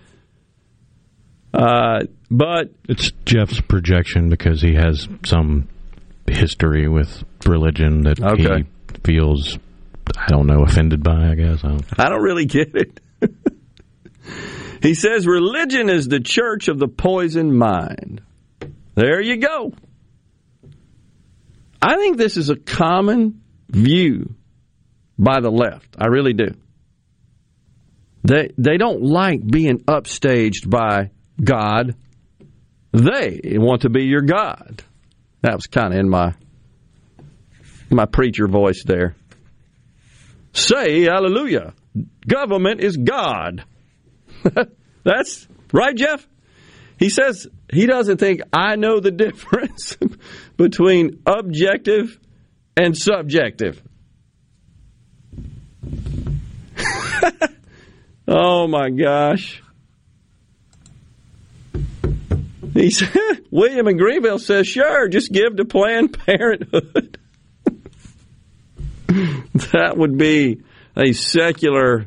Uh, 1.55 2.01
but 2.31 2.71
it's 2.87 3.12
Jeff's 3.25 3.61
projection 3.62 4.29
because 4.29 4.61
he 4.61 4.75
has 4.75 5.09
some 5.25 5.69
history 6.29 6.87
with 6.88 7.25
religion 7.47 8.03
that 8.03 8.21
Okay. 8.21 8.64
he 8.64 9.01
feels, 9.05 9.59
I 10.19 10.27
don't 10.29 10.47
know, 10.47 10.64
offended 10.64 11.03
by. 11.03 11.31
I 11.31 11.35
guess 11.35 11.64
I 11.64 11.69
don't. 11.69 11.85
I 12.01 12.09
don't 12.11 12.23
really 12.23 12.45
get 12.45 12.75
it. 12.75 13.01
he 14.87 14.94
says 14.94 15.27
religion 15.27 15.90
is 15.90 16.07
the 16.07 16.21
church 16.21 16.69
of 16.69 16.79
the 16.79 16.87
poisoned 16.87 17.58
mind. 17.58 18.21
There 18.94 19.21
you 19.21 19.38
go. 19.38 19.73
I 21.83 21.96
think 21.96 22.19
this 22.19 22.37
is 22.37 22.50
a 22.50 22.56
common 22.56 23.42
view 23.69 24.37
by 25.19 25.40
the 25.40 25.50
left. 25.50 25.96
I 25.98 26.06
really 26.06 26.35
do. 26.35 26.54
They 28.23 28.52
they 28.58 28.77
don't 28.77 29.02
like 29.02 29.44
being 29.44 29.81
upstaged 29.81 30.71
by 30.71 31.10
God. 31.42 31.96
They 32.92 33.40
want 33.58 33.83
to 33.83 33.90
be 33.90 34.04
your 34.04 34.23
God. 34.23 34.85
That 35.42 35.56
was 35.56 35.67
kind 35.67 35.94
of 35.94 35.98
in 35.98 36.08
my 36.08 36.33
my 37.90 38.06
preacher 38.06 38.46
voice 38.46 38.85
there. 38.85 39.17
Say 40.52 41.06
hallelujah. 41.06 41.75
Government 42.29 42.81
is 42.81 42.96
God. 42.96 43.65
That's 45.07 45.46
right, 45.73 45.96
Jeff. 45.96 46.27
He 46.98 47.11
says 47.11 47.46
he 47.73 47.87
doesn't 47.87 48.19
think 48.19 48.40
I 48.52 48.75
know 48.75 48.98
the 48.98 49.11
difference 49.13 49.96
between 50.57 51.23
objective 51.25 52.19
and 52.77 52.98
subjective. 52.98 53.81
oh 58.27 58.67
my 58.67 58.90
gosh. 58.90 59.63
He 62.75 62.90
said, 62.90 63.44
William 63.52 63.87
in 63.87 63.98
Greenville 63.98 64.40
says, 64.40 64.67
sure, 64.67 65.07
just 65.09 65.31
give 65.31 65.54
to 65.57 65.65
Planned 65.65 66.19
Parenthood. 66.19 67.19
that 69.07 69.94
would 69.96 70.19
be 70.19 70.63
a 70.96 71.13
secular 71.13 72.07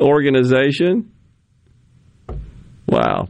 organization. 0.00 1.10
Wow. 2.86 3.28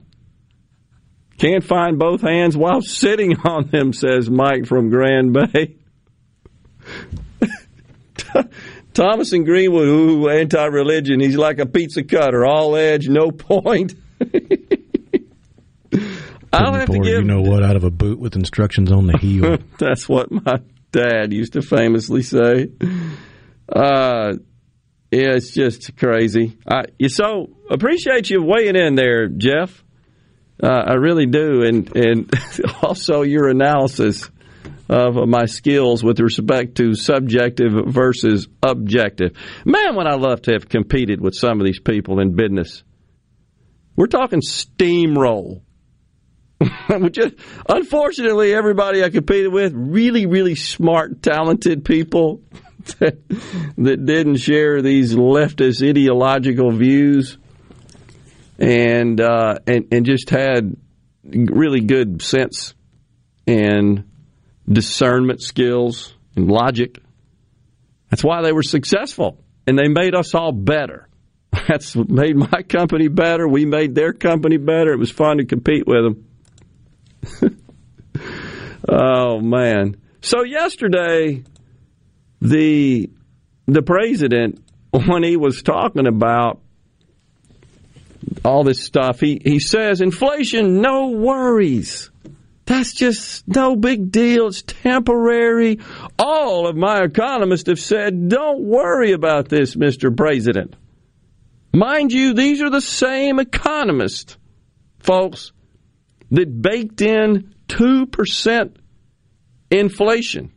Can't 1.38 1.64
find 1.64 1.98
both 1.98 2.22
hands 2.22 2.56
while 2.56 2.80
sitting 2.80 3.36
on 3.44 3.68
them, 3.68 3.92
says 3.92 4.30
Mike 4.30 4.66
from 4.66 4.90
Grand 4.90 5.32
Bay. 5.32 5.76
Thomas 8.94 9.32
and 9.32 9.44
Greenwood, 9.44 9.88
ooh, 9.88 10.28
anti-religion. 10.28 11.20
He's 11.20 11.36
like 11.36 11.58
a 11.58 11.66
pizza 11.66 12.02
cutter, 12.02 12.46
all 12.46 12.74
edge, 12.76 13.08
no 13.08 13.30
point. 13.30 13.94
I'll 16.52 16.72
have 16.72 16.88
to 16.88 16.98
give 17.00 17.06
you 17.06 17.24
know 17.24 17.42
what 17.42 17.62
out 17.62 17.76
of 17.76 17.84
a 17.84 17.90
boot 17.90 18.18
with 18.18 18.34
instructions 18.36 18.90
on 18.90 19.06
the 19.06 19.18
heel. 19.18 19.58
That's 19.78 20.08
what 20.08 20.30
my 20.30 20.60
dad 20.92 21.34
used 21.34 21.52
to 21.52 21.62
famously 21.62 22.22
say. 22.22 22.70
Uh, 23.68 24.34
yeah, 25.10 25.34
it's 25.34 25.50
just 25.50 25.94
crazy. 25.96 26.56
I, 26.66 26.84
you 26.98 27.10
so 27.10 27.55
appreciate 27.70 28.30
you 28.30 28.42
weighing 28.42 28.76
in 28.76 28.94
there, 28.94 29.28
Jeff. 29.28 29.82
Uh, 30.62 30.68
I 30.68 30.94
really 30.94 31.26
do, 31.26 31.62
and 31.62 31.94
and 31.94 32.32
also 32.82 33.22
your 33.22 33.48
analysis 33.48 34.30
of 34.88 35.16
my 35.28 35.46
skills 35.46 36.02
with 36.04 36.20
respect 36.20 36.76
to 36.76 36.94
subjective 36.94 37.72
versus 37.86 38.48
objective. 38.62 39.32
Man, 39.64 39.96
would 39.96 40.06
I 40.06 40.14
love 40.14 40.42
to 40.42 40.52
have 40.52 40.68
competed 40.68 41.20
with 41.20 41.34
some 41.34 41.60
of 41.60 41.66
these 41.66 41.80
people 41.80 42.20
in 42.20 42.36
business. 42.36 42.84
We're 43.96 44.06
talking 44.06 44.40
steamroll. 44.40 45.62
Unfortunately, 47.68 48.54
everybody 48.54 49.02
I 49.02 49.10
competed 49.10 49.52
with, 49.52 49.72
really, 49.74 50.26
really 50.26 50.54
smart, 50.54 51.22
talented 51.22 51.84
people 51.84 52.42
that 52.98 53.26
didn't 53.76 54.36
share 54.36 54.80
these 54.82 55.14
leftist 55.14 55.86
ideological 55.86 56.70
views 56.70 57.38
and 58.58 59.20
uh, 59.20 59.58
and 59.66 59.88
and 59.92 60.06
just 60.06 60.30
had 60.30 60.76
really 61.24 61.80
good 61.80 62.22
sense 62.22 62.74
and 63.46 64.04
discernment 64.68 65.42
skills 65.42 66.14
and 66.34 66.48
logic. 66.48 66.98
That's 68.10 68.24
why 68.24 68.42
they 68.42 68.52
were 68.52 68.62
successful, 68.62 69.38
and 69.66 69.78
they 69.78 69.88
made 69.88 70.14
us 70.14 70.34
all 70.34 70.52
better. 70.52 71.08
That's 71.68 71.94
what 71.94 72.08
made 72.08 72.36
my 72.36 72.62
company 72.62 73.08
better. 73.08 73.46
We 73.48 73.64
made 73.64 73.94
their 73.94 74.12
company 74.12 74.56
better. 74.56 74.92
It 74.92 74.98
was 74.98 75.10
fun 75.10 75.38
to 75.38 75.44
compete 75.44 75.84
with 75.86 76.16
them. 77.40 77.58
oh 78.88 79.40
man! 79.40 79.96
So 80.20 80.44
yesterday, 80.44 81.42
the 82.40 83.10
the 83.66 83.82
president, 83.82 84.60
when 84.90 85.22
he 85.22 85.36
was 85.36 85.62
talking 85.62 86.06
about 86.06 86.60
all 88.46 88.64
this 88.64 88.82
stuff. 88.82 89.20
He 89.20 89.40
he 89.44 89.58
says 89.58 90.00
inflation, 90.00 90.80
no 90.80 91.08
worries. 91.08 92.10
That's 92.64 92.94
just 92.94 93.46
no 93.46 93.76
big 93.76 94.10
deal. 94.10 94.48
It's 94.48 94.62
temporary. 94.62 95.78
All 96.18 96.66
of 96.66 96.76
my 96.76 97.02
economists 97.02 97.68
have 97.68 97.78
said, 97.78 98.28
don't 98.28 98.64
worry 98.64 99.12
about 99.12 99.48
this, 99.48 99.76
Mr. 99.76 100.14
President. 100.14 100.74
Mind 101.72 102.12
you, 102.12 102.34
these 102.34 102.62
are 102.62 102.70
the 102.70 102.80
same 102.80 103.38
economists, 103.38 104.36
folks, 104.98 105.52
that 106.32 106.60
baked 106.60 107.02
in 107.02 107.54
2% 107.68 108.76
inflation 109.70 110.52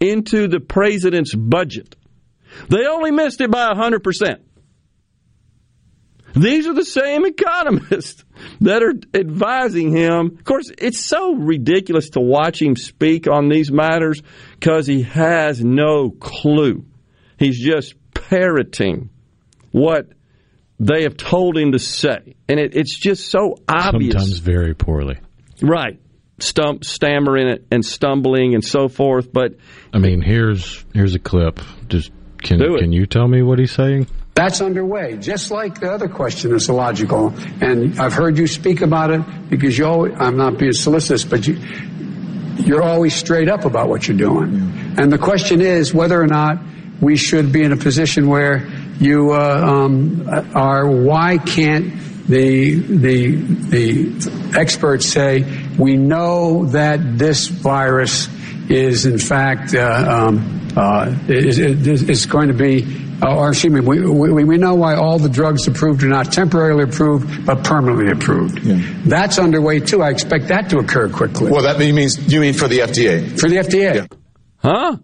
into 0.00 0.48
the 0.48 0.60
president's 0.60 1.34
budget. 1.34 1.94
They 2.68 2.86
only 2.86 3.10
missed 3.10 3.40
it 3.40 3.50
by 3.50 3.72
100%. 3.72 4.40
These 6.34 6.66
are 6.66 6.74
the 6.74 6.84
same 6.84 7.24
economists 7.26 8.24
that 8.60 8.82
are 8.82 8.94
advising 9.14 9.94
him. 9.94 10.36
Of 10.38 10.44
course, 10.44 10.70
it's 10.78 11.00
so 11.00 11.34
ridiculous 11.34 12.10
to 12.10 12.20
watch 12.20 12.60
him 12.60 12.76
speak 12.76 13.28
on 13.28 13.48
these 13.48 13.70
matters 13.70 14.22
because 14.58 14.86
he 14.86 15.02
has 15.02 15.62
no 15.62 16.10
clue. 16.10 16.84
He's 17.38 17.58
just 17.58 17.94
parroting 18.14 19.10
what 19.72 20.08
they 20.78 21.02
have 21.02 21.16
told 21.16 21.56
him 21.56 21.72
to 21.72 21.78
say. 21.78 22.34
And 22.48 22.58
it, 22.58 22.74
it's 22.74 22.96
just 22.96 23.28
so 23.28 23.56
obvious. 23.68 24.14
Sometimes 24.14 24.38
very 24.38 24.74
poorly. 24.74 25.18
Right. 25.60 26.00
Stump, 26.40 26.84
stammering 26.84 27.48
it 27.48 27.66
and 27.70 27.84
stumbling 27.84 28.54
and 28.54 28.64
so 28.64 28.88
forth. 28.88 29.32
But 29.32 29.56
I 29.92 29.98
mean, 29.98 30.22
here's 30.22 30.84
here's 30.92 31.14
a 31.14 31.20
clip. 31.20 31.60
Just 31.88 32.10
can 32.38 32.58
can 32.58 32.92
you 32.92 33.06
tell 33.06 33.28
me 33.28 33.42
what 33.42 33.60
he's 33.60 33.70
saying? 33.70 34.08
That's 34.34 34.62
underway, 34.62 35.18
just 35.18 35.50
like 35.50 35.80
the 35.80 35.92
other 35.92 36.08
question 36.08 36.54
is 36.54 36.68
illogical. 36.68 37.34
And 37.60 38.00
I've 38.00 38.14
heard 38.14 38.38
you 38.38 38.46
speak 38.46 38.80
about 38.80 39.10
it 39.10 39.20
because 39.50 39.76
you 39.76 39.86
always, 39.86 40.14
I'm 40.16 40.38
not 40.38 40.58
being 40.58 40.72
solicitous, 40.72 41.24
but 41.24 41.46
you, 41.46 41.58
you're 42.56 42.82
always 42.82 43.14
straight 43.14 43.48
up 43.48 43.66
about 43.66 43.90
what 43.90 44.08
you're 44.08 44.16
doing. 44.16 44.54
Yeah. 44.54 45.02
And 45.02 45.12
the 45.12 45.18
question 45.18 45.60
is 45.60 45.92
whether 45.92 46.20
or 46.20 46.26
not 46.26 46.58
we 47.00 47.16
should 47.16 47.52
be 47.52 47.62
in 47.62 47.72
a 47.72 47.76
position 47.76 48.28
where 48.28 48.66
you 48.98 49.32
uh, 49.32 49.36
um, 49.38 50.26
are, 50.54 50.88
why 50.88 51.36
can't 51.36 51.92
the, 52.26 52.74
the, 52.74 53.36
the 53.36 54.58
experts 54.58 55.06
say, 55.06 55.44
we 55.76 55.96
know 55.96 56.66
that 56.66 57.18
this 57.18 57.48
virus 57.48 58.28
is 58.70 59.04
in 59.06 59.18
fact 59.18 59.74
uh, 59.74 60.28
um, 60.28 60.60
uh, 60.76 61.14
is, 61.28 61.58
is, 61.58 62.26
going 62.26 62.48
to 62.48 62.54
be 62.54 62.80
uh, 63.22 63.36
or 63.36 63.50
excuse 63.50 63.72
me, 63.72 63.80
we, 63.80 64.00
we, 64.08 64.44
we 64.44 64.58
know 64.58 64.74
why 64.74 64.96
all 64.96 65.18
the 65.18 65.28
drugs 65.28 65.68
approved 65.68 66.02
are 66.02 66.08
not 66.08 66.32
temporarily 66.32 66.84
approved, 66.84 67.46
but 67.46 67.62
permanently 67.62 68.10
approved. 68.10 68.58
Yeah. 68.64 68.80
That's 69.04 69.38
underway 69.38 69.80
too. 69.80 70.02
I 70.02 70.10
expect 70.10 70.48
that 70.48 70.70
to 70.70 70.78
occur 70.78 71.08
quickly. 71.08 71.50
Well, 71.50 71.62
that 71.62 71.78
means 71.78 72.32
you 72.32 72.40
mean 72.40 72.54
for 72.54 72.66
the 72.66 72.80
FDA? 72.80 73.38
For 73.38 73.48
the 73.48 73.56
FDA. 73.56 73.94
Yeah. 73.94 74.06
Huh? 74.56 74.96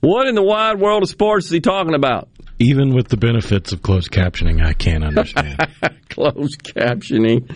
What 0.00 0.28
in 0.28 0.34
the 0.34 0.42
wide 0.42 0.78
world 0.80 1.02
of 1.02 1.08
sports 1.08 1.46
is 1.46 1.52
he 1.52 1.60
talking 1.60 1.94
about? 1.94 2.28
Even 2.58 2.94
with 2.94 3.08
the 3.08 3.16
benefits 3.16 3.72
of 3.72 3.82
closed 3.82 4.10
captioning, 4.10 4.64
I 4.64 4.72
can't 4.72 5.02
understand. 5.02 5.58
closed 6.10 6.62
captioning. 6.62 7.48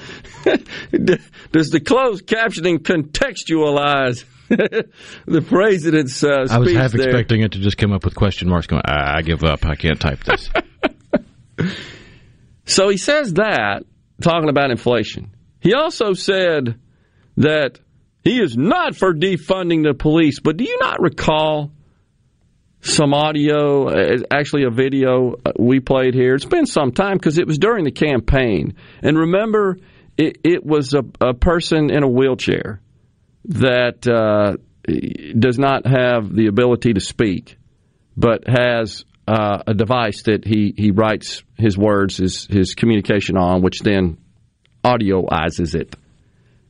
Does 1.53 1.71
the 1.71 1.81
closed 1.81 2.27
captioning 2.27 2.79
contextualize 2.79 4.25
the 4.49 5.43
president's 5.49 6.23
uh, 6.23 6.47
I 6.51 6.59
was 6.59 6.73
half 6.73 6.93
there. 6.93 7.09
expecting 7.09 7.43
it 7.43 7.53
to 7.53 7.59
just 7.61 7.79
come 7.79 7.93
up 7.93 8.05
with 8.05 8.15
question 8.15 8.49
marks 8.49 8.67
going, 8.67 8.83
I, 8.85 9.19
I 9.19 9.23
give 9.23 9.43
up. 9.43 9.65
I 9.65 9.75
can't 9.75 9.99
type 9.99 10.23
this. 10.25 10.51
so 12.67 12.89
he 12.89 12.99
says 12.99 13.35
that, 13.35 13.85
talking 14.21 14.49
about 14.51 14.71
inflation. 14.71 15.35
He 15.61 15.73
also 15.73 16.13
said 16.13 16.79
that 17.39 17.81
he 18.23 18.39
is 18.39 18.57
not 18.57 18.97
for 18.97 19.15
defunding 19.15 19.83
the 19.83 19.95
police, 19.95 20.41
but 20.41 20.57
do 20.59 20.65
you 20.65 20.79
not 20.79 21.01
recall 21.01 21.73
some 22.81 23.15
audio, 23.15 23.89
uh, 23.89 24.19
actually 24.31 24.65
a 24.65 24.71
video 24.71 25.37
uh, 25.45 25.53
we 25.59 25.81
played 25.81 26.13
here? 26.13 26.35
It's 26.35 26.45
been 26.45 26.67
some 26.67 26.93
time 26.93 27.17
because 27.17 27.39
it 27.39 27.47
was 27.47 27.59
during 27.59 27.85
the 27.85 27.93
campaign. 27.93 28.77
And 29.03 29.19
remember, 29.19 29.79
it, 30.19 30.39
it 30.45 30.67
was 30.67 30.93
a, 30.93 31.03
a 31.21 31.33
person 31.33 31.91
in 31.91 32.03
a 32.03 32.09
wheelchair 32.09 32.83
that 33.47 34.07
uh, 34.07 34.57
does 35.39 35.59
not 35.59 35.87
have 35.87 36.35
the 36.35 36.47
ability 36.47 36.95
to 36.95 37.01
speak, 37.01 37.57
but 38.17 38.45
has 38.47 39.05
uh, 39.27 39.63
a 39.67 39.75
device 39.75 40.23
that 40.25 40.45
he, 40.45 40.75
he 40.77 40.91
writes 40.91 41.43
his 41.57 41.77
words, 41.79 42.17
his, 42.19 42.47
his 42.47 42.75
communication 42.75 43.37
on, 43.37 43.63
which 43.63 43.81
then 43.81 44.19
audioizes 44.85 45.75
it. 45.75 45.95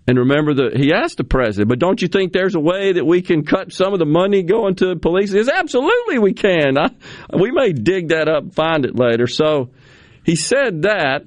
And 0.07 0.19
remember 0.19 0.55
that 0.55 0.77
he 0.77 0.93
asked 0.93 1.17
the 1.17 1.25
president, 1.25 1.71
but 1.71 1.79
don't 1.79 2.01
you 2.01 2.09
think 2.09 2.33
there's 2.33 2.55
a 2.55 2.61
way 2.61 2.93
that 2.93 3.07
we 3.07 3.23
can 3.23 3.45
cut 3.45 3.73
some 3.73 3.95
of 3.95 3.99
the 3.99 4.05
money 4.05 4.43
going 4.43 4.75
to 4.77 4.97
police? 4.97 5.33
He 5.33 5.39
says, 5.39 5.49
absolutely 5.49 6.19
we 6.19 6.35
can. 6.35 6.77
I, 6.77 6.91
we 7.35 7.51
may 7.51 7.73
dig 7.73 8.09
that 8.09 8.29
up, 8.29 8.53
find 8.53 8.85
it 8.85 8.95
later. 8.95 9.27
So 9.27 9.71
he 10.25 10.37
said 10.37 10.83
that. 10.83 11.27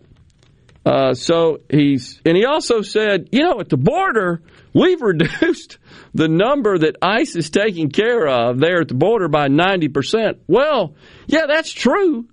Uh, 0.85 1.13
so 1.15 1.59
he's, 1.69 2.21
and 2.23 2.37
he 2.37 2.45
also 2.45 2.81
said, 2.81 3.29
you 3.31 3.41
know, 3.41 3.59
at 3.59 3.67
the 3.67 3.77
border, 3.77 4.41
We've 4.77 5.01
reduced 5.01 5.79
the 6.13 6.27
number 6.27 6.77
that 6.77 6.97
ICE 7.01 7.35
is 7.35 7.49
taking 7.49 7.89
care 7.89 8.27
of 8.27 8.59
there 8.59 8.81
at 8.81 8.87
the 8.87 8.93
border 8.93 9.27
by 9.27 9.47
90%. 9.47 10.39
Well, 10.47 10.95
yeah, 11.25 11.45
that's 11.47 11.71
true. 11.71 12.27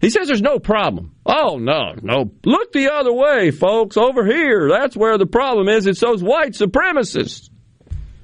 He 0.00 0.08
says 0.08 0.28
there's 0.28 0.40
no 0.40 0.58
problem. 0.58 1.14
Oh, 1.26 1.58
no, 1.58 1.94
no. 2.00 2.30
Look 2.46 2.72
the 2.72 2.90
other 2.92 3.12
way, 3.12 3.50
folks. 3.50 3.96
Over 3.98 4.24
here. 4.24 4.70
That's 4.70 4.96
where 4.96 5.18
the 5.18 5.26
problem 5.26 5.68
is. 5.68 5.86
It's 5.86 6.00
those 6.00 6.22
white 6.22 6.52
supremacists. 6.52 7.50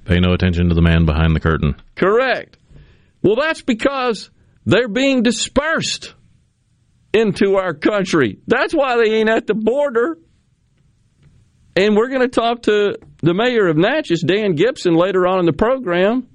Pay 0.07 0.21
no 0.21 0.33
attention 0.33 0.69
to 0.69 0.75
the 0.75 0.83
man 0.83 1.05
behind 1.05 1.35
the 1.35 1.41
curtain. 1.41 1.75
Correct. 1.97 2.57
Well, 3.23 3.37
that's 3.37 3.61
because 3.61 4.31
they're 4.65 4.89
being 4.89 5.23
dispersed 5.23 6.15
into 7.13 7.57
our 7.57 7.75
country. 7.75 8.39
That's 8.47 8.73
why 8.73 8.97
they 8.97 9.17
ain't 9.17 9.29
at 9.29 9.47
the 9.47 9.55
border. 9.55 10.19
And 11.75 11.95
we're 11.95 12.09
going 12.09 12.23
to 12.23 12.29
talk 12.29 12.63
to 12.63 12.97
the 13.27 13.35
mayor 13.35 13.67
of 13.69 13.77
Natchez, 13.77 14.23
Dan 14.23 14.55
Gibson, 14.55 14.95
later 14.95 15.27
on 15.27 15.41
in 15.41 15.47
the 15.47 15.53
program. 15.53 16.29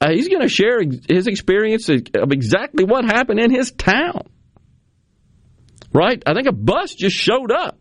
Uh, 0.00 0.10
he's 0.10 0.28
going 0.28 0.42
to 0.42 0.48
share 0.48 0.80
his 1.08 1.26
experience 1.26 1.88
of 1.88 2.32
exactly 2.32 2.84
what 2.84 3.04
happened 3.04 3.40
in 3.40 3.50
his 3.50 3.72
town. 3.72 4.28
Right? 5.92 6.22
I 6.26 6.34
think 6.34 6.46
a 6.46 6.52
bus 6.52 6.94
just 6.94 7.16
showed 7.16 7.50
up. 7.50 7.78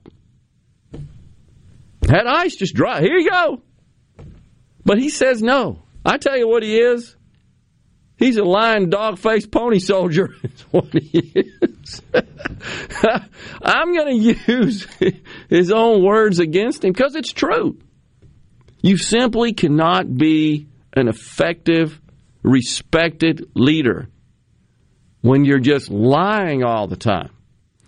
Had 2.07 2.27
ice 2.27 2.55
just 2.55 2.73
dry. 2.73 3.01
Here 3.01 3.17
you 3.17 3.29
go. 3.29 3.61
But 4.85 4.99
he 4.99 5.09
says 5.09 5.41
no. 5.41 5.83
I 6.05 6.17
tell 6.17 6.37
you 6.37 6.47
what 6.47 6.63
he 6.63 6.77
is. 6.77 7.15
He's 8.17 8.37
a 8.37 8.43
lying 8.43 8.89
dog 8.89 9.17
faced 9.17 9.51
pony 9.51 9.79
soldier. 9.79 10.29
Is 10.43 10.61
what 10.71 10.93
he 10.93 11.19
is. 11.19 12.01
I'm 13.61 13.93
going 13.93 14.21
to 14.23 14.53
use 14.53 14.87
his 15.49 15.71
own 15.71 16.03
words 16.03 16.39
against 16.39 16.83
him 16.85 16.93
because 16.93 17.15
it's 17.15 17.33
true. 17.33 17.77
You 18.85 18.97
simply 18.97 19.53
cannot 19.53 20.15
be 20.15 20.67
an 20.93 21.07
effective, 21.07 21.99
respected 22.43 23.49
leader 23.55 24.09
when 25.21 25.43
you're 25.43 25.57
just 25.57 25.89
lying 25.89 26.63
all 26.63 26.85
the 26.85 26.95
time. 26.95 27.31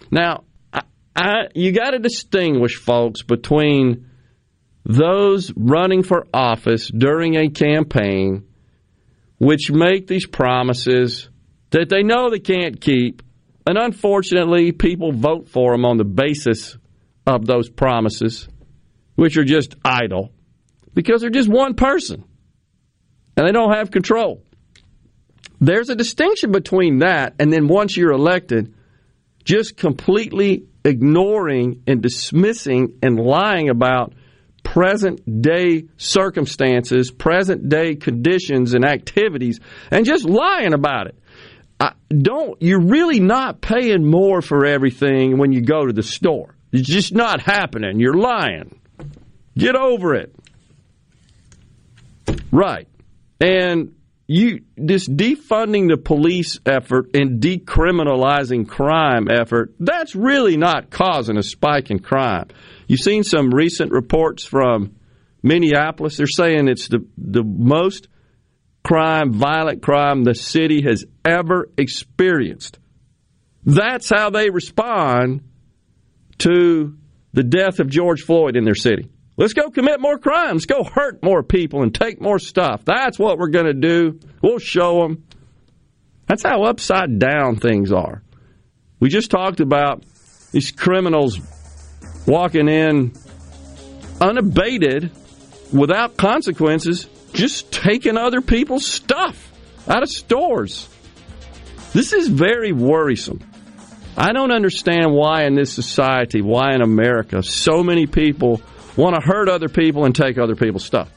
Now, 0.09 0.45
I, 0.73 0.81
I, 1.15 1.33
you 1.53 1.71
got 1.71 1.91
to 1.91 1.99
distinguish, 1.99 2.77
folks, 2.77 3.21
between 3.21 4.09
those 4.85 5.53
running 5.55 6.01
for 6.01 6.25
office 6.33 6.87
during 6.87 7.35
a 7.35 7.49
campaign 7.49 8.47
which 9.37 9.69
make 9.69 10.07
these 10.07 10.25
promises 10.25 11.29
that 11.69 11.89
they 11.89 12.01
know 12.01 12.31
they 12.31 12.39
can't 12.39 12.81
keep. 12.81 13.21
And 13.67 13.77
unfortunately, 13.77 14.71
people 14.71 15.11
vote 15.11 15.47
for 15.47 15.73
them 15.73 15.85
on 15.85 15.97
the 15.97 16.05
basis 16.05 16.75
of 17.27 17.45
those 17.45 17.69
promises, 17.69 18.47
which 19.13 19.37
are 19.37 19.45
just 19.45 19.75
idle 19.85 20.31
because 20.97 21.21
they're 21.21 21.29
just 21.29 21.47
one 21.47 21.75
person 21.75 22.23
and 23.37 23.47
they 23.47 23.51
don't 23.51 23.71
have 23.71 23.91
control. 23.91 24.41
There's 25.61 25.89
a 25.89 25.95
distinction 25.95 26.51
between 26.51 26.99
that 26.99 27.35
and 27.37 27.53
then 27.53 27.67
once 27.67 27.95
you're 27.95 28.13
elected, 28.13 28.73
just 29.43 29.77
completely 29.77 30.65
ignoring 30.83 31.83
and 31.85 32.01
dismissing 32.01 32.97
and 33.03 33.19
lying 33.19 33.69
about 33.69 34.13
present 34.63 35.21
day 35.43 35.83
circumstances, 35.97 37.11
present 37.11 37.69
day 37.69 37.93
conditions 37.93 38.73
and 38.73 38.83
activities, 38.83 39.59
and 39.91 40.03
just 40.03 40.25
lying 40.25 40.73
about 40.73 41.05
it. 41.05 41.19
I 41.79 41.93
don't 42.09 42.59
you're 42.59 42.81
really 42.81 43.19
not 43.19 43.61
paying 43.61 44.03
more 44.03 44.41
for 44.41 44.65
everything 44.65 45.37
when 45.37 45.51
you 45.51 45.61
go 45.61 45.85
to 45.85 45.93
the 45.93 46.01
store. 46.01 46.55
It's 46.71 46.89
just 46.89 47.13
not 47.13 47.39
happening. 47.39 47.99
You're 47.99 48.17
lying. 48.17 48.81
Get 49.55 49.75
over 49.75 50.15
it. 50.15 50.33
Right. 52.51 52.87
And 53.39 53.93
you 54.27 54.61
this 54.75 55.07
defunding 55.07 55.87
the 55.89 55.97
police 55.97 56.59
effort 56.65 57.15
and 57.15 57.41
decriminalizing 57.41 58.67
crime 58.67 59.27
effort, 59.29 59.73
that's 59.79 60.15
really 60.15 60.57
not 60.57 60.89
causing 60.89 61.37
a 61.37 61.43
spike 61.43 61.89
in 61.91 61.99
crime. 61.99 62.47
You've 62.87 62.99
seen 62.99 63.23
some 63.23 63.53
recent 63.53 63.91
reports 63.91 64.45
from 64.45 64.95
Minneapolis. 65.43 66.17
They're 66.17 66.27
saying 66.27 66.67
it's 66.67 66.89
the, 66.89 67.05
the 67.17 67.43
most 67.43 68.09
crime, 68.83 69.33
violent 69.33 69.81
crime 69.81 70.23
the 70.23 70.35
city 70.35 70.83
has 70.83 71.05
ever 71.23 71.69
experienced. 71.77 72.79
That's 73.65 74.09
how 74.09 74.29
they 74.29 74.49
respond 74.49 75.41
to 76.39 76.97
the 77.33 77.43
death 77.43 77.79
of 77.79 77.89
George 77.89 78.21
Floyd 78.21 78.55
in 78.55 78.63
their 78.63 78.75
city. 78.75 79.09
Let's 79.37 79.53
go 79.53 79.69
commit 79.69 80.01
more 80.01 80.17
crimes, 80.17 80.65
go 80.65 80.83
hurt 80.83 81.23
more 81.23 81.43
people, 81.43 81.83
and 81.83 81.93
take 81.93 82.19
more 82.19 82.39
stuff. 82.39 82.83
That's 82.83 83.19
what 83.19 83.37
we're 83.37 83.49
going 83.49 83.67
to 83.67 83.73
do. 83.73 84.19
We'll 84.41 84.57
show 84.57 85.03
them. 85.03 85.23
That's 86.27 86.43
how 86.43 86.63
upside 86.63 87.19
down 87.19 87.57
things 87.57 87.91
are. 87.91 88.23
We 88.99 89.09
just 89.09 89.29
talked 89.29 89.59
about 89.59 90.03
these 90.51 90.71
criminals 90.71 91.39
walking 92.25 92.67
in 92.67 93.13
unabated, 94.19 95.11
without 95.71 96.17
consequences, 96.17 97.07
just 97.31 97.71
taking 97.71 98.17
other 98.17 98.41
people's 98.41 98.87
stuff 98.87 99.51
out 99.87 100.01
of 100.01 100.09
stores. 100.09 100.89
This 101.93 102.11
is 102.11 102.27
very 102.27 102.71
worrisome. 102.71 103.39
I 104.17 104.33
don't 104.33 104.51
understand 104.51 105.13
why 105.13 105.43
in 105.45 105.53
this 105.53 105.71
society, 105.71 106.41
why 106.41 106.73
in 106.73 106.81
America, 106.81 107.43
so 107.43 107.83
many 107.83 108.07
people 108.07 108.61
want 108.97 109.15
to 109.15 109.21
hurt 109.21 109.47
other 109.47 109.69
people 109.69 110.05
and 110.05 110.15
take 110.15 110.37
other 110.37 110.55
people's 110.55 110.83
stuff. 110.83 111.09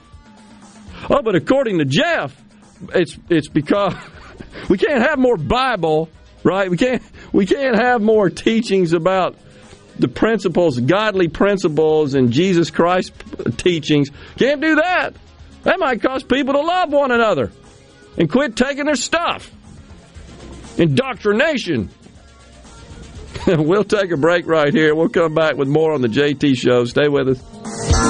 Oh, 1.08 1.22
but 1.22 1.34
according 1.34 1.78
to 1.78 1.84
Jeff, 1.84 2.36
it's 2.94 3.18
it's 3.28 3.48
because 3.48 3.94
we 4.68 4.78
can't 4.78 5.02
have 5.02 5.18
more 5.18 5.36
Bible, 5.36 6.08
right? 6.44 6.70
We 6.70 6.76
can't 6.76 7.02
we 7.32 7.46
can't 7.46 7.76
have 7.76 8.00
more 8.02 8.30
teachings 8.30 8.92
about 8.92 9.36
the 9.98 10.08
principles, 10.08 10.78
godly 10.78 11.28
principles, 11.28 12.14
and 12.14 12.32
Jesus 12.32 12.70
Christ 12.70 13.12
teachings. 13.56 14.10
Can't 14.36 14.60
do 14.60 14.76
that. 14.76 15.14
That 15.62 15.78
might 15.78 16.00
cause 16.00 16.22
people 16.22 16.54
to 16.54 16.60
love 16.60 16.90
one 16.90 17.10
another 17.10 17.52
and 18.16 18.30
quit 18.30 18.56
taking 18.56 18.86
their 18.86 18.94
stuff. 18.94 19.50
Indoctrination. 20.78 21.90
we'll 23.46 23.84
take 23.84 24.10
a 24.10 24.16
break 24.16 24.46
right 24.46 24.72
here. 24.72 24.94
We'll 24.94 25.08
come 25.08 25.34
back 25.34 25.56
with 25.56 25.68
more 25.68 25.92
on 25.92 26.00
the 26.00 26.08
JT 26.08 26.56
Show. 26.56 26.84
Stay 26.84 27.08
with 27.08 27.28
us. 27.28 27.49
Yeah. 27.62 28.09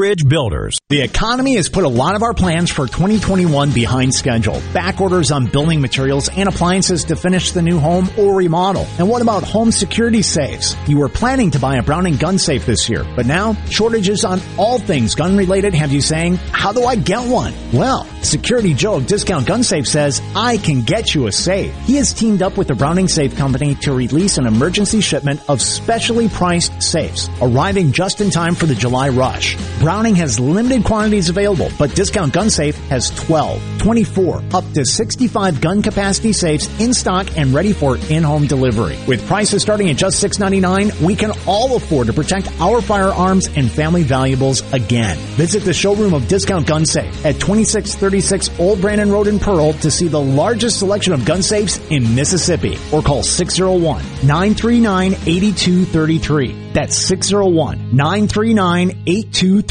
Builders. 0.01 0.79
The 0.89 1.01
economy 1.01 1.57
has 1.57 1.69
put 1.69 1.83
a 1.83 1.87
lot 1.87 2.15
of 2.15 2.23
our 2.23 2.33
plans 2.33 2.71
for 2.71 2.87
2021 2.87 3.71
behind 3.71 4.15
schedule. 4.15 4.59
Back 4.73 4.99
orders 4.99 5.31
on 5.31 5.45
building 5.45 5.79
materials 5.79 6.27
and 6.27 6.49
appliances 6.49 7.03
to 7.05 7.15
finish 7.15 7.51
the 7.51 7.61
new 7.61 7.77
home 7.77 8.09
or 8.17 8.35
remodel. 8.35 8.87
And 8.97 9.07
what 9.07 9.21
about 9.21 9.43
home 9.43 9.71
security 9.71 10.23
safes? 10.23 10.75
You 10.87 10.97
were 10.97 11.07
planning 11.07 11.51
to 11.51 11.59
buy 11.59 11.75
a 11.75 11.83
Browning 11.83 12.17
gun 12.17 12.39
safe 12.39 12.65
this 12.65 12.89
year, 12.89 13.05
but 13.15 13.27
now 13.27 13.53
shortages 13.69 14.25
on 14.25 14.41
all 14.57 14.79
things 14.79 15.13
gun 15.13 15.37
related 15.37 15.75
have 15.75 15.91
you 15.91 16.01
saying, 16.01 16.37
how 16.37 16.73
do 16.73 16.83
I 16.83 16.95
get 16.95 17.29
one? 17.29 17.53
Well, 17.71 18.07
Security 18.23 18.73
Joe 18.73 18.95
of 18.95 19.07
Discount 19.07 19.47
Gun 19.47 19.63
Safe 19.63 19.87
says, 19.87 20.21
I 20.35 20.57
can 20.57 20.81
get 20.81 21.13
you 21.13 21.27
a 21.27 21.31
safe. 21.31 21.75
He 21.85 21.95
has 21.95 22.13
teamed 22.13 22.41
up 22.41 22.57
with 22.57 22.67
the 22.67 22.75
Browning 22.75 23.07
Safe 23.07 23.35
Company 23.35 23.75
to 23.75 23.93
release 23.93 24.37
an 24.37 24.45
emergency 24.45 25.01
shipment 25.01 25.41
of 25.49 25.61
specially 25.61 26.29
priced 26.29 26.81
safes, 26.81 27.29
arriving 27.41 27.91
just 27.91 28.21
in 28.21 28.29
time 28.29 28.55
for 28.55 28.67
the 28.67 28.75
July 28.75 29.09
rush. 29.09 29.55
Browning 29.81 30.13
has 30.17 30.39
limited 30.39 30.83
quantities 30.83 31.29
available, 31.29 31.67
but 31.79 31.95
Discount 31.95 32.31
Gun 32.33 32.51
Safe 32.51 32.77
has 32.89 33.09
12, 33.25 33.79
24, 33.79 34.43
up 34.53 34.63
to 34.73 34.85
65 34.85 35.59
gun 35.59 35.81
capacity 35.81 36.33
safes 36.33 36.69
in 36.79 36.93
stock 36.93 37.35
and 37.35 37.51
ready 37.51 37.73
for 37.73 37.97
in-home 37.97 38.45
delivery. 38.45 38.95
With 39.07 39.25
prices 39.25 39.63
starting 39.63 39.89
at 39.89 39.97
just 39.97 40.23
$6.99, 40.23 41.01
we 41.01 41.15
can 41.15 41.31
all 41.47 41.75
afford 41.75 42.05
to 42.07 42.13
protect 42.13 42.51
our 42.61 42.79
firearms 42.79 43.47
and 43.55 43.71
family 43.71 44.03
valuables 44.03 44.61
again. 44.71 45.17
Visit 45.35 45.63
the 45.63 45.73
showroom 45.73 46.13
of 46.13 46.27
Discount 46.27 46.67
Gun 46.67 46.85
Safe 46.85 47.25
at 47.25 47.39
2636 47.39 48.59
Old 48.59 48.81
Brandon 48.81 49.11
Road 49.11 49.25
in 49.25 49.39
Pearl 49.39 49.73
to 49.73 49.89
see 49.89 50.07
the 50.07 50.21
largest 50.21 50.77
selection 50.77 51.11
of 51.11 51.25
gun 51.25 51.41
safes 51.41 51.79
in 51.89 52.13
Mississippi 52.13 52.77
or 52.93 53.01
call 53.01 53.23
601 53.23 54.03
939 54.27 55.13
8233. 55.13 56.69
That's 56.73 56.95
601 56.95 57.95
939 57.95 58.89
8233. 59.07 59.70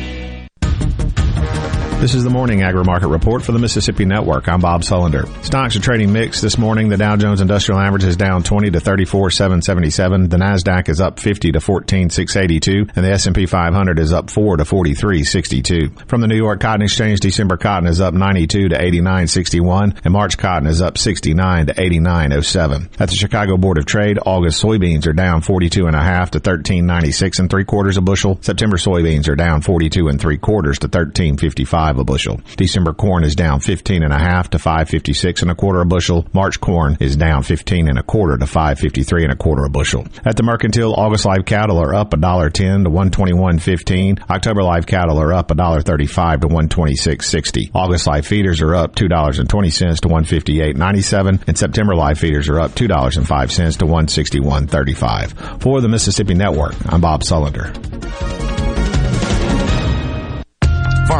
This 2.01 2.15
is 2.15 2.23
the 2.23 2.31
morning 2.31 2.63
agri 2.63 2.83
market 2.83 3.09
report 3.09 3.43
for 3.43 3.51
the 3.51 3.59
Mississippi 3.59 4.05
Network. 4.05 4.47
I'm 4.47 4.59
Bob 4.59 4.81
Sullender. 4.81 5.27
Stocks 5.45 5.75
are 5.75 5.81
trading 5.81 6.11
mixed 6.11 6.41
this 6.41 6.57
morning. 6.57 6.89
The 6.89 6.97
Dow 6.97 7.15
Jones 7.15 7.41
Industrial 7.41 7.79
Average 7.79 8.05
is 8.05 8.17
down 8.17 8.41
20 8.41 8.71
to 8.71 8.79
34,777. 8.79 10.27
The 10.27 10.37
Nasdaq 10.37 10.89
is 10.89 10.99
up 10.99 11.19
50 11.19 11.51
to 11.51 11.61
14,682, 11.61 12.87
and 12.95 13.05
the 13.05 13.11
S&P 13.11 13.45
500 13.45 13.99
is 13.99 14.13
up 14.13 14.31
4 14.31 14.57
to 14.57 14.63
43,62. 14.63 16.07
From 16.07 16.21
the 16.21 16.27
New 16.27 16.37
York 16.37 16.59
Cotton 16.59 16.81
Exchange, 16.81 17.19
December 17.19 17.55
cotton 17.55 17.87
is 17.87 18.01
up 18.01 18.15
92 18.15 18.69
to 18.69 18.75
89.61, 18.75 19.99
and 20.03 20.11
March 20.11 20.39
cotton 20.39 20.67
is 20.67 20.81
up 20.81 20.97
69 20.97 21.67
to 21.67 21.73
89.07. 21.75 22.99
At 22.99 23.09
the 23.09 23.15
Chicago 23.15 23.57
Board 23.57 23.77
of 23.77 23.85
Trade, 23.85 24.17
August 24.25 24.59
soybeans 24.59 25.05
are 25.05 25.13
down 25.13 25.41
42 25.41 25.85
and 25.85 25.95
a 25.95 26.01
half 26.01 26.31
to 26.31 26.39
13.96 26.39 27.37
and 27.37 27.47
three 27.47 27.63
quarters 27.63 27.97
a 27.97 28.01
bushel. 28.01 28.39
September 28.41 28.77
soybeans 28.77 29.29
are 29.29 29.35
down 29.35 29.61
42 29.61 30.07
and 30.07 30.19
three 30.19 30.39
quarters 30.39 30.79
to 30.79 30.89
13.55 30.89 31.90
a 31.97 32.03
bushel. 32.03 32.41
December 32.57 32.93
corn 32.93 33.23
is 33.23 33.35
down 33.35 33.59
15 33.59 34.03
and 34.03 34.13
a 34.13 34.19
half 34.19 34.49
to 34.51 34.59
556 34.59 35.41
and 35.41 35.51
a 35.51 35.55
quarter 35.55 35.81
a 35.81 35.85
bushel. 35.85 36.27
March 36.33 36.59
corn 36.59 36.97
is 36.99 37.15
down 37.15 37.43
15 37.43 37.87
and 37.87 37.97
a 37.99 38.03
quarter 38.03 38.37
to 38.37 38.45
553 38.45 39.23
and 39.23 39.33
a 39.33 39.35
quarter 39.35 39.63
a 39.65 39.69
bushel. 39.69 40.05
At 40.25 40.37
the 40.37 40.43
mercantile, 40.43 40.93
August 40.93 41.25
live 41.25 41.45
cattle 41.45 41.79
are 41.79 41.93
up 41.93 42.11
$1.10 42.11 42.83
to 42.83 42.89
121.15. 42.89 44.29
October 44.29 44.63
live 44.63 44.85
cattle 44.85 45.19
are 45.19 45.33
up 45.33 45.49
$1.35 45.49 46.41
to 46.41 46.47
126.60. 46.47 47.71
August 47.73 48.07
live 48.07 48.25
feeders 48.25 48.61
are 48.61 48.75
up 48.75 48.95
$2.20 48.95 49.99
to 50.01 50.07
158.97 50.07 51.43
and 51.47 51.57
September 51.57 51.95
live 51.95 52.19
feeders 52.19 52.49
are 52.49 52.59
up 52.59 52.71
$2.05 52.71 53.77
to 53.77 53.85
161.35. 53.85 55.61
For 55.61 55.81
the 55.81 55.89
Mississippi 55.89 56.33
Network, 56.33 56.75
I'm 56.91 57.01
Bob 57.01 57.21
Sullender. 57.21 57.71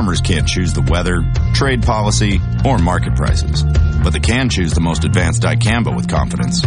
Farmers 0.02 0.22
can't 0.22 0.48
choose 0.48 0.74
the 0.74 0.82
weather, 0.82 1.22
trade 1.54 1.84
policy, 1.84 2.42
or 2.66 2.80
market 2.80 3.16
prices, 3.16 3.62
but 4.02 4.10
they 4.10 4.20
can 4.20 4.50
choose 4.50 4.74
the 4.74 4.82
most 4.82 5.04
advanced 5.04 5.44
dicamba 5.44 5.96
with 5.96 6.10
confidence. 6.10 6.64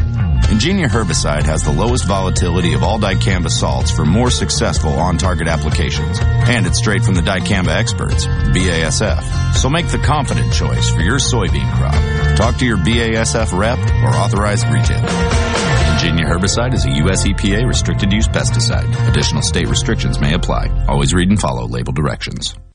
Engenia 0.47 0.87
herbicide 0.87 1.43
has 1.43 1.65
the 1.65 1.73
lowest 1.73 2.07
volatility 2.07 2.75
of 2.75 2.85
all 2.85 3.01
dicamba 3.01 3.51
salts 3.51 3.91
for 3.91 4.05
more 4.05 4.31
successful 4.31 4.93
on-target 4.93 5.49
applications, 5.49 6.21
and 6.23 6.65
it's 6.65 6.79
straight 6.79 7.03
from 7.03 7.17
the 7.17 7.23
dicamba 7.23 7.75
experts, 7.75 8.25
BASF. 8.25 9.55
So 9.57 9.69
make 9.69 9.89
the 9.89 9.99
confident 9.99 10.53
choice 10.53 10.89
for 10.91 11.01
your 11.01 11.19
soybean 11.19 11.69
crop. 11.75 12.37
Talk 12.37 12.57
to 12.59 12.65
your 12.65 12.79
BASF 12.79 13.59
rep 13.59 13.81
or 14.05 14.15
authorized 14.15 14.69
retailer. 14.69 15.09
Engenia 15.09 16.25
herbicide 16.25 16.73
is 16.73 16.85
a 16.87 16.91
U.S. 17.03 17.27
EPA 17.27 17.67
restricted 17.67 18.13
use 18.13 18.29
pesticide. 18.29 19.09
Additional 19.09 19.43
state 19.43 19.67
restrictions 19.67 20.21
may 20.21 20.35
apply. 20.35 20.69
Always 20.87 21.13
read 21.13 21.31
and 21.31 21.41
follow 21.41 21.67
label 21.67 21.93
directions. 21.93 22.55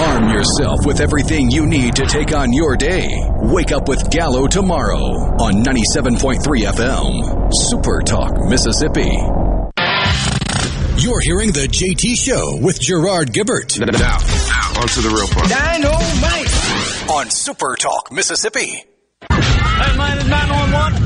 Arm 0.00 0.30
yourself 0.30 0.86
with 0.86 1.00
everything 1.00 1.50
you 1.50 1.66
need 1.66 1.94
to 1.96 2.06
take 2.06 2.34
on 2.34 2.52
your 2.54 2.74
day. 2.74 3.06
Wake 3.42 3.70
up 3.70 3.86
with 3.86 4.10
Gallo 4.10 4.46
tomorrow 4.46 4.98
on 4.98 5.62
97.3 5.62 6.40
FM. 6.40 7.50
Super 7.52 8.00
Talk, 8.00 8.32
Mississippi. 8.48 9.10
You're 10.96 11.20
hearing 11.20 11.52
the 11.52 11.68
JT 11.70 12.16
Show 12.16 12.58
with 12.62 12.80
Gerard 12.80 13.32
Gibert. 13.32 13.78
Now, 13.78 13.86
now, 13.98 14.80
on 14.80 14.88
to 14.88 15.00
the 15.02 15.10
real 15.10 15.28
part. 15.28 15.50
Dynamite! 15.50 17.10
On 17.10 17.30
Super 17.30 17.76
Talk, 17.76 18.10
Mississippi. 18.10 18.84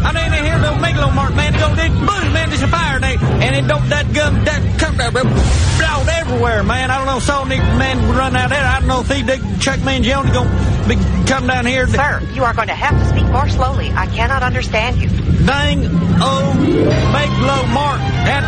I 0.05 0.13
ain't 0.25 0.35
in 0.35 0.45
here 0.45 0.59
no 0.59 0.75
Mark, 1.11 1.35
man. 1.35 1.55
It 1.55 1.59
don't 1.59 1.77
this 1.77 1.89
boom, 1.89 2.33
man, 2.33 2.51
this 2.51 2.63
a 2.63 2.69
fire 2.69 2.99
day. 2.99 3.17
And 3.21 3.57
it 3.57 3.67
don't 3.67 3.89
that 3.89 4.13
gum, 4.13 4.45
that 4.45 4.79
come 4.79 4.97
out 5.01 6.09
everywhere, 6.09 6.63
man. 6.63 6.91
I 6.91 6.99
don't 6.99 7.07
know, 7.07 7.21
so 7.21 7.45
Nick 7.45 7.61
man 7.61 7.97
run 8.17 8.37
out 8.37 8.51
there. 8.51 8.65
I 8.65 8.81
don't 8.81 8.89
know 8.89 9.01
if 9.01 9.11
he 9.11 9.23
did 9.23 9.41
Chuck 9.61 9.81
Mangione 9.81 10.33
gonna 10.33 10.89
be 10.89 10.97
come 11.27 11.47
down 11.47 11.67
here. 11.67 11.87
Sir, 11.87 12.21
you 12.33 12.45
are 12.45 12.55
going 12.55 12.69
to 12.69 12.75
have 12.75 12.99
to 12.99 13.05
speak 13.09 13.27
more 13.31 13.49
slowly. 13.49 13.91
I 13.93 14.07
cannot 14.07 14.43
understand 14.43 15.01
you. 15.01 15.09
Dang 15.47 15.87
oh 16.21 16.55
Mega 16.55 17.41
Lo 17.45 17.67
Mart. 17.73 18.01
That 18.25 18.45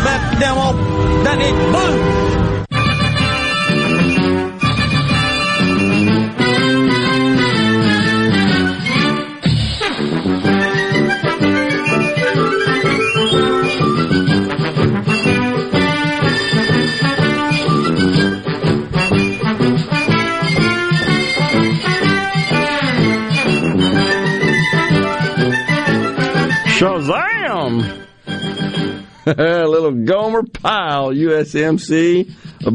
about 0.00 0.38
them 0.38 0.58
old 0.58 1.26
that 1.26 1.38
it 1.40 2.37
Shazam! 26.78 28.06
Little 29.26 30.04
Gomer 30.04 30.44
Pyle, 30.44 31.10
USMC, 31.10 32.32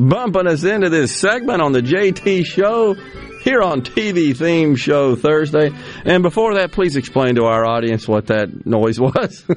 bumping 0.10 0.46
us 0.46 0.66
into 0.66 0.90
this 0.90 1.16
segment 1.16 1.62
on 1.62 1.72
the 1.72 1.82
JT 1.82 2.46
Show 2.46 2.96
here 3.44 3.62
on 3.62 3.82
TV 3.82 4.36
Theme 4.36 4.76
Show 4.76 5.16
Thursday. 5.16 5.72
And 6.04 6.22
before 6.22 6.56
that, 6.56 6.74
please 6.74 6.98
explain 6.98 7.36
to 7.36 7.46
our 7.46 7.66
audience 7.66 8.06
what 8.06 8.28
that 8.28 8.66
noise 8.66 9.00
was. 9.00 9.46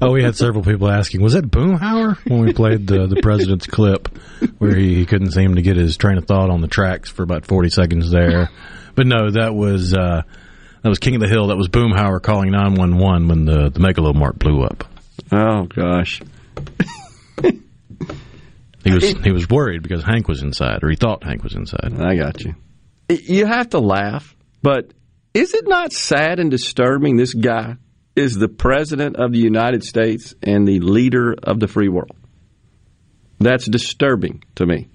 Oh, 0.00 0.12
we 0.12 0.22
had 0.22 0.36
several 0.36 0.62
people 0.62 0.88
asking, 0.88 1.22
was 1.22 1.32
that 1.32 1.46
Boomhauer 1.50 2.18
when 2.30 2.44
we 2.44 2.52
played 2.52 2.86
the 2.86 3.08
the 3.08 3.20
president's 3.20 3.66
clip 3.66 4.06
where 4.58 4.76
he, 4.76 4.94
he 4.94 5.06
couldn't 5.06 5.32
seem 5.32 5.56
to 5.56 5.60
get 5.62 5.76
his 5.76 5.96
train 5.96 6.18
of 6.18 6.24
thought 6.24 6.50
on 6.50 6.60
the 6.60 6.68
tracks 6.68 7.10
for 7.10 7.24
about 7.24 7.46
forty 7.46 7.68
seconds 7.68 8.08
there? 8.12 8.48
But 8.94 9.08
no, 9.08 9.32
that 9.32 9.56
was 9.56 9.94
uh, 9.94 10.22
that 10.82 10.88
was 10.88 10.98
King 10.98 11.16
of 11.16 11.20
the 11.20 11.28
Hill. 11.28 11.48
That 11.48 11.56
was 11.56 11.68
Boomhauer 11.68 12.22
calling 12.22 12.50
nine 12.50 12.74
one 12.74 12.98
one 12.98 13.28
when 13.28 13.44
the 13.44 13.70
the 13.70 13.80
Mega 13.80 14.00
Lo 14.00 14.12
Mart 14.12 14.38
blew 14.38 14.62
up. 14.62 14.84
Oh 15.32 15.64
gosh, 15.64 16.22
he 17.42 18.92
was 18.92 19.04
he 19.24 19.32
was 19.32 19.48
worried 19.48 19.82
because 19.82 20.04
Hank 20.04 20.28
was 20.28 20.42
inside, 20.42 20.82
or 20.82 20.90
he 20.90 20.96
thought 20.96 21.24
Hank 21.24 21.42
was 21.42 21.54
inside. 21.54 22.00
I 22.00 22.16
got 22.16 22.42
you. 22.44 22.54
You 23.08 23.46
have 23.46 23.70
to 23.70 23.78
laugh, 23.78 24.36
but 24.62 24.92
is 25.34 25.54
it 25.54 25.66
not 25.66 25.92
sad 25.92 26.38
and 26.38 26.50
disturbing? 26.50 27.16
This 27.16 27.34
guy 27.34 27.76
is 28.16 28.36
the 28.36 28.48
president 28.48 29.16
of 29.16 29.32
the 29.32 29.38
United 29.38 29.84
States 29.84 30.34
and 30.42 30.66
the 30.66 30.80
leader 30.80 31.34
of 31.42 31.60
the 31.60 31.68
free 31.68 31.88
world. 31.88 32.16
That's 33.38 33.66
disturbing 33.66 34.42
to 34.56 34.66
me. 34.66 34.88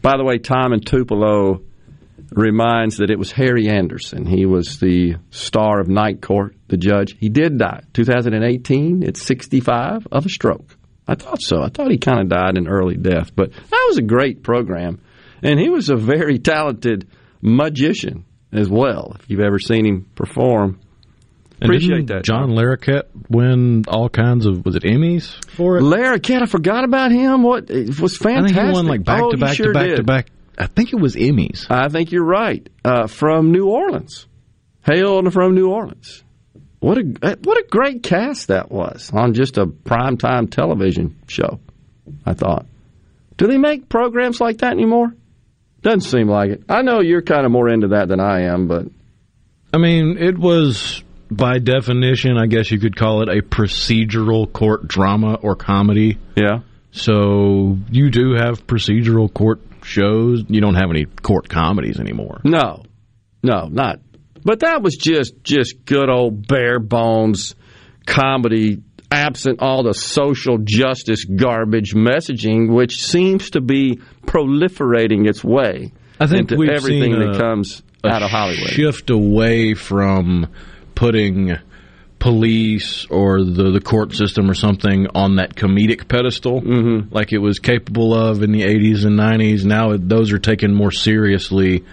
By 0.00 0.16
the 0.16 0.24
way, 0.24 0.38
Tom 0.38 0.72
and 0.72 0.86
Tupelo 0.86 1.62
reminds 2.36 2.98
that 2.98 3.10
it 3.10 3.18
was 3.18 3.32
Harry 3.32 3.68
Anderson. 3.68 4.26
He 4.26 4.46
was 4.46 4.78
the 4.78 5.16
star 5.30 5.80
of 5.80 5.88
Night 5.88 6.22
Court, 6.22 6.56
the 6.68 6.76
judge. 6.76 7.16
He 7.18 7.28
did 7.28 7.58
die 7.58 7.82
2018 7.92 9.04
at 9.04 9.16
65 9.16 10.06
of 10.10 10.26
a 10.26 10.28
stroke. 10.28 10.76
I 11.06 11.14
thought 11.14 11.42
so. 11.42 11.62
I 11.62 11.68
thought 11.68 11.90
he 11.90 11.98
kind 11.98 12.20
of 12.20 12.28
died 12.28 12.56
in 12.56 12.66
early 12.66 12.96
death, 12.96 13.34
but 13.34 13.52
that 13.52 13.86
was 13.88 13.98
a 13.98 14.02
great 14.02 14.42
program. 14.42 15.00
And 15.42 15.60
he 15.60 15.68
was 15.68 15.90
a 15.90 15.96
very 15.96 16.38
talented 16.38 17.08
magician 17.42 18.24
as 18.52 18.70
well. 18.70 19.16
If 19.20 19.28
you've 19.28 19.40
ever 19.40 19.58
seen 19.58 19.84
him 19.84 20.06
perform, 20.14 20.80
appreciate 21.60 22.06
didn't 22.06 22.06
that. 22.06 22.24
John 22.24 22.50
Larroquette 22.50 23.08
win 23.28 23.84
all 23.86 24.08
kinds 24.08 24.46
of 24.46 24.64
was 24.64 24.76
it 24.76 24.84
Emmys 24.84 25.44
for 25.50 25.76
it? 25.76 25.82
Larroquette, 25.82 26.42
I 26.42 26.46
forgot 26.46 26.84
about 26.84 27.12
him. 27.12 27.42
What 27.42 27.70
it 27.70 28.00
was 28.00 28.18
I 28.20 28.24
fantastic. 28.24 28.56
think 28.56 28.68
he 28.68 28.72
won 28.72 28.86
like 28.86 29.04
back 29.04 29.22
oh, 29.22 29.30
to 29.30 29.36
back 29.36 29.56
sure 29.56 29.66
to 29.66 29.72
back 29.72 29.88
did. 29.88 29.96
to 29.96 30.02
back 30.04 30.28
I 30.58 30.66
think 30.66 30.92
it 30.92 31.00
was 31.00 31.16
Emmys. 31.16 31.66
I 31.70 31.88
think 31.88 32.12
you're 32.12 32.24
right. 32.24 32.68
Uh, 32.84 33.06
from 33.06 33.52
New 33.52 33.68
Orleans, 33.68 34.26
hail 34.84 35.30
from 35.30 35.54
New 35.54 35.70
Orleans. 35.70 36.22
What 36.80 36.98
a 36.98 37.38
what 37.42 37.58
a 37.58 37.66
great 37.70 38.02
cast 38.02 38.48
that 38.48 38.70
was 38.70 39.10
on 39.12 39.32
just 39.34 39.56
a 39.56 39.66
primetime 39.66 40.50
television 40.50 41.16
show. 41.28 41.60
I 42.26 42.34
thought. 42.34 42.66
Do 43.36 43.46
they 43.46 43.58
make 43.58 43.88
programs 43.88 44.40
like 44.40 44.58
that 44.58 44.72
anymore? 44.72 45.14
Doesn't 45.82 46.02
seem 46.02 46.28
like 46.28 46.50
it. 46.50 46.64
I 46.68 46.82
know 46.82 47.00
you're 47.00 47.22
kind 47.22 47.44
of 47.44 47.52
more 47.52 47.68
into 47.68 47.88
that 47.88 48.08
than 48.08 48.20
I 48.20 48.42
am, 48.42 48.68
but 48.68 48.86
I 49.72 49.78
mean, 49.78 50.18
it 50.18 50.38
was 50.38 51.02
by 51.30 51.58
definition, 51.58 52.36
I 52.38 52.46
guess 52.46 52.70
you 52.70 52.78
could 52.78 52.96
call 52.96 53.22
it 53.22 53.28
a 53.28 53.42
procedural 53.42 54.50
court 54.50 54.86
drama 54.86 55.34
or 55.34 55.56
comedy. 55.56 56.18
Yeah. 56.36 56.60
So 56.92 57.76
you 57.90 58.10
do 58.10 58.34
have 58.34 58.66
procedural 58.66 59.32
court 59.32 59.60
shows. 59.84 60.44
You 60.48 60.60
don't 60.60 60.74
have 60.74 60.90
any 60.90 61.04
court 61.04 61.48
comedies 61.48 62.00
anymore. 62.00 62.40
No, 62.44 62.82
no, 63.42 63.66
not. 63.68 64.00
But 64.44 64.60
that 64.60 64.82
was 64.82 64.96
just 64.96 65.42
just 65.42 65.84
good 65.84 66.10
old 66.10 66.46
bare 66.46 66.78
bones 66.78 67.54
comedy, 68.06 68.82
absent 69.10 69.60
all 69.60 69.82
the 69.82 69.94
social 69.94 70.58
justice 70.58 71.24
garbage 71.24 71.94
messaging, 71.94 72.68
which 72.74 73.02
seems 73.02 73.50
to 73.50 73.60
be 73.60 74.00
proliferating 74.26 75.26
its 75.28 75.42
way. 75.42 75.92
I 76.20 76.26
think 76.26 76.52
into 76.52 76.56
we've 76.56 76.70
everything 76.70 77.12
seen 77.12 77.20
that 77.20 77.36
a- 77.36 77.38
comes 77.38 77.82
out 78.04 78.22
of 78.22 78.30
Hollywood. 78.30 78.68
shift 78.68 79.10
away 79.10 79.74
from 79.74 80.46
putting 80.94 81.56
police 82.24 83.04
or 83.10 83.44
the, 83.44 83.70
the 83.70 83.80
court 83.82 84.14
system 84.14 84.50
or 84.50 84.54
something 84.54 85.06
on 85.14 85.36
that 85.36 85.54
comedic 85.54 86.08
pedestal 86.08 86.62
Mm-hmm. 86.62 87.14
like 87.14 87.34
it 87.34 87.38
was 87.38 87.58
capable 87.58 88.14
of 88.14 88.42
in 88.42 88.50
the 88.50 88.62
80s 88.62 89.04
and 89.04 89.18
90s. 89.18 89.64
Now 89.66 89.90
it- 89.90 90.08
those 90.08 90.32
are 90.32 90.38
taken 90.38 90.72
more 90.74 90.90
seriously, 90.90 91.84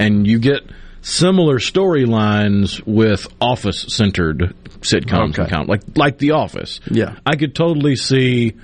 and 0.00 0.26
you 0.26 0.40
get 0.40 0.62
similar 1.02 1.60
storylines 1.60 2.84
with 2.84 3.28
office 3.40 3.86
centered 3.90 4.56
sitcoms 4.80 5.30
Okay. 5.30 5.42
and 5.42 5.50
count 5.52 5.68
like 5.68 5.82
like 5.94 6.18
The 6.18 6.32
Office. 6.32 6.80
Yeah. 6.90 7.14
I 7.24 7.36
could 7.36 7.54
totally 7.54 7.94
see 7.94 8.54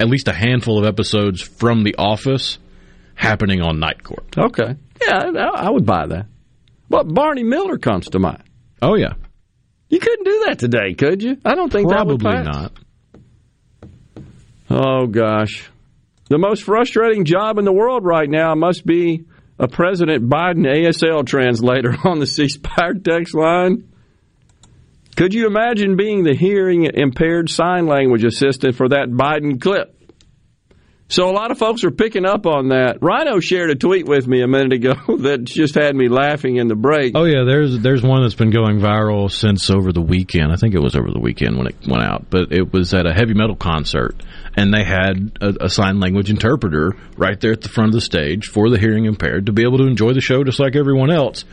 at 0.00 0.08
least 0.08 0.26
a 0.26 0.32
handful 0.32 0.80
of 0.80 0.84
episodes 0.84 1.40
from 1.40 1.84
The 1.84 1.94
Office 1.96 2.58
happening 3.14 3.62
on 3.62 3.78
Night 3.78 4.02
Court. 4.02 4.26
Okay. 4.36 4.74
Yeah, 5.00 5.30
I 5.38 5.66
I 5.66 5.70
would 5.70 5.86
buy 5.86 6.06
that. 6.08 6.26
But 6.90 7.04
Barney 7.04 7.44
Miller 7.44 7.78
comes 7.78 8.08
to 8.08 8.18
mind. 8.18 8.42
Oh 8.82 8.96
yeah. 8.96 9.14
You 9.92 10.00
couldn't 10.00 10.24
do 10.24 10.44
that 10.46 10.58
today, 10.58 10.94
could 10.94 11.22
you? 11.22 11.36
I 11.44 11.54
don't 11.54 11.70
think 11.70 11.90
Probably 11.90 12.16
that 12.16 12.46
would 12.46 12.46
pass. 12.46 12.54
not. 12.56 12.72
Oh 14.70 15.06
gosh. 15.06 15.68
The 16.30 16.38
most 16.38 16.62
frustrating 16.62 17.26
job 17.26 17.58
in 17.58 17.66
the 17.66 17.74
world 17.74 18.02
right 18.02 18.28
now 18.28 18.54
must 18.54 18.86
be 18.86 19.26
a 19.58 19.68
President 19.68 20.30
Biden 20.30 20.64
ASL 20.64 21.26
translator 21.26 21.94
on 22.04 22.20
the 22.20 22.26
C 22.26 22.48
Spire 22.48 22.94
text 22.94 23.34
line. 23.34 23.86
Could 25.14 25.34
you 25.34 25.46
imagine 25.46 25.98
being 25.98 26.24
the 26.24 26.34
hearing 26.34 26.84
impaired 26.86 27.50
sign 27.50 27.86
language 27.86 28.24
assistant 28.24 28.76
for 28.76 28.88
that 28.88 29.08
Biden 29.10 29.60
clip? 29.60 29.94
So 31.12 31.28
a 31.28 31.30
lot 31.30 31.50
of 31.50 31.58
folks 31.58 31.84
are 31.84 31.90
picking 31.90 32.24
up 32.24 32.46
on 32.46 32.68
that. 32.68 33.02
Rhino 33.02 33.38
shared 33.38 33.68
a 33.68 33.74
tweet 33.74 34.06
with 34.06 34.26
me 34.26 34.40
a 34.40 34.48
minute 34.48 34.72
ago 34.72 34.94
that 35.18 35.44
just 35.44 35.74
had 35.74 35.94
me 35.94 36.08
laughing 36.08 36.56
in 36.56 36.68
the 36.68 36.74
break. 36.74 37.12
Oh 37.14 37.24
yeah, 37.24 37.44
there's 37.44 37.80
there's 37.80 38.02
one 38.02 38.22
that's 38.22 38.34
been 38.34 38.48
going 38.48 38.78
viral 38.78 39.30
since 39.30 39.68
over 39.68 39.92
the 39.92 40.00
weekend. 40.00 40.50
I 40.50 40.56
think 40.56 40.74
it 40.74 40.80
was 40.80 40.96
over 40.96 41.10
the 41.12 41.20
weekend 41.20 41.58
when 41.58 41.66
it 41.66 41.76
went 41.86 42.02
out, 42.02 42.30
but 42.30 42.50
it 42.50 42.72
was 42.72 42.94
at 42.94 43.04
a 43.04 43.12
heavy 43.12 43.34
metal 43.34 43.56
concert, 43.56 44.14
and 44.56 44.72
they 44.72 44.84
had 44.84 45.36
a, 45.42 45.66
a 45.66 45.68
sign 45.68 46.00
language 46.00 46.30
interpreter 46.30 46.96
right 47.18 47.38
there 47.38 47.52
at 47.52 47.60
the 47.60 47.68
front 47.68 47.90
of 47.90 47.92
the 47.92 48.00
stage 48.00 48.46
for 48.46 48.70
the 48.70 48.78
hearing 48.78 49.04
impaired 49.04 49.44
to 49.46 49.52
be 49.52 49.64
able 49.64 49.76
to 49.78 49.86
enjoy 49.86 50.14
the 50.14 50.22
show 50.22 50.42
just 50.44 50.60
like 50.60 50.76
everyone 50.76 51.10
else. 51.10 51.44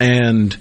And 0.00 0.54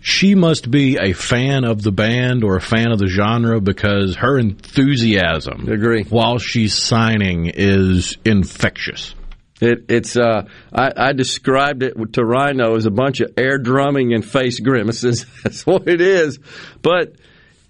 she 0.00 0.34
must 0.34 0.70
be 0.70 0.96
a 0.96 1.12
fan 1.12 1.64
of 1.64 1.82
the 1.82 1.92
band 1.92 2.42
or 2.42 2.56
a 2.56 2.60
fan 2.60 2.90
of 2.90 2.98
the 2.98 3.06
genre 3.06 3.60
because 3.60 4.16
her 4.16 4.38
enthusiasm, 4.38 5.68
agree, 5.68 6.04
while 6.04 6.38
she's 6.38 6.74
signing 6.74 7.50
is 7.52 8.16
infectious. 8.24 9.14
It, 9.60 9.86
it's 9.90 10.16
uh, 10.16 10.48
I, 10.72 10.92
I 10.96 11.12
described 11.12 11.82
it 11.82 11.94
to 12.14 12.24
Rhino 12.24 12.76
as 12.76 12.86
a 12.86 12.90
bunch 12.90 13.20
of 13.20 13.34
air 13.36 13.58
drumming 13.58 14.14
and 14.14 14.24
face 14.24 14.58
grimaces. 14.58 15.26
That's 15.44 15.66
what 15.66 15.86
it 15.86 16.00
is. 16.00 16.38
But 16.80 17.16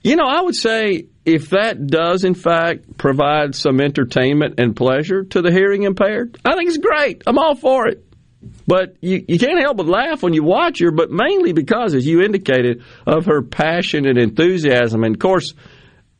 you 0.02 0.16
know, 0.16 0.26
I 0.26 0.40
would 0.40 0.54
say 0.54 1.06
if 1.24 1.50
that 1.50 1.86
does 1.86 2.24
in 2.24 2.34
fact 2.34 2.96
provide 2.96 3.54
some 3.54 3.80
entertainment 3.80 4.58
and 4.58 4.74
pleasure 4.74 5.24
to 5.24 5.42
the 5.42 5.50
hearing 5.50 5.82
impaired, 5.82 6.38
I 6.44 6.54
think 6.54 6.68
it's 6.68 6.78
great. 6.78 7.22
I'm 7.26 7.38
all 7.38 7.56
for 7.56 7.88
it. 7.88 8.04
But 8.66 8.96
you, 9.00 9.24
you 9.28 9.38
can't 9.38 9.60
help 9.60 9.76
but 9.76 9.86
laugh 9.86 10.22
when 10.22 10.32
you 10.32 10.42
watch 10.42 10.80
her, 10.80 10.90
but 10.90 11.10
mainly 11.10 11.52
because, 11.52 11.94
as 11.94 12.06
you 12.06 12.22
indicated, 12.22 12.82
of 13.06 13.26
her 13.26 13.42
passion 13.42 14.06
and 14.06 14.16
enthusiasm. 14.16 15.04
And 15.04 15.14
of 15.16 15.20
course, 15.20 15.52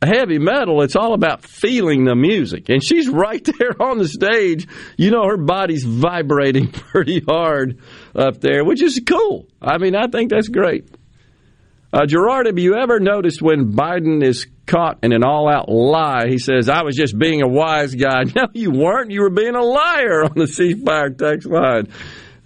heavy 0.03 0.39
metal, 0.39 0.83
it's 0.83 0.97
all 0.97 1.15
about 1.15 1.43
feeling 1.43 2.05
the 2.05 2.15
music. 2.15 2.69
And 2.69 2.83
she's 2.83 3.09
right 3.11 3.47
there 3.59 3.81
on 3.81 3.99
the 3.99 4.09
stage. 4.09 4.69
You 4.97 5.11
know, 5.11 5.27
her 5.27 5.39
body's 5.39 5.85
vibrating 5.85 6.69
pretty 6.73 7.21
hard 7.21 7.79
up 8.15 8.41
there, 8.41 8.65
which 8.65 8.83
is 8.83 9.01
cool. 9.07 9.47
I 9.61 9.79
mean, 9.79 9.95
I 9.95 10.07
think 10.09 10.31
that's 10.31 10.49
great. 10.49 10.89
Uh, 11.93 12.07
Gerard, 12.07 12.47
have 12.47 12.59
you 12.59 12.77
ever 12.77 13.01
noticed 13.01 13.43
when 13.43 13.73
Biden 13.73 14.23
is 14.23 14.47
caught 14.71 15.01
in 15.03 15.13
an 15.13 15.25
all 15.25 15.49
out 15.49 15.69
lie, 15.69 16.29
he 16.29 16.39
says, 16.39 16.69
I 16.69 16.83
was 16.83 16.95
just 16.95 17.19
being 17.19 17.43
a 17.43 17.49
wise 17.49 17.95
guy. 17.95 18.25
No, 18.35 18.47
you 18.55 18.71
weren't. 18.71 19.11
You 19.11 19.23
were 19.23 19.31
being 19.31 19.57
a 19.57 19.63
liar 19.63 20.25
on 20.25 20.33
the 20.37 20.47
C 20.47 20.79
Spire 20.79 21.11
text 21.11 21.49
line. 21.49 21.89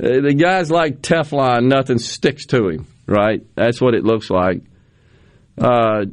Uh, 0.03 0.21
the 0.23 0.35
guy's 0.35 0.71
like 0.71 1.03
Teflon, 1.03 1.67
nothing 1.67 1.99
sticks 1.99 2.47
to 2.47 2.69
him, 2.69 2.87
right? 3.07 3.43
That's 3.55 3.81
what 3.81 3.95
it 3.95 4.03
looks 4.03 4.31
like. 4.31 4.63
Uh, 5.61 6.07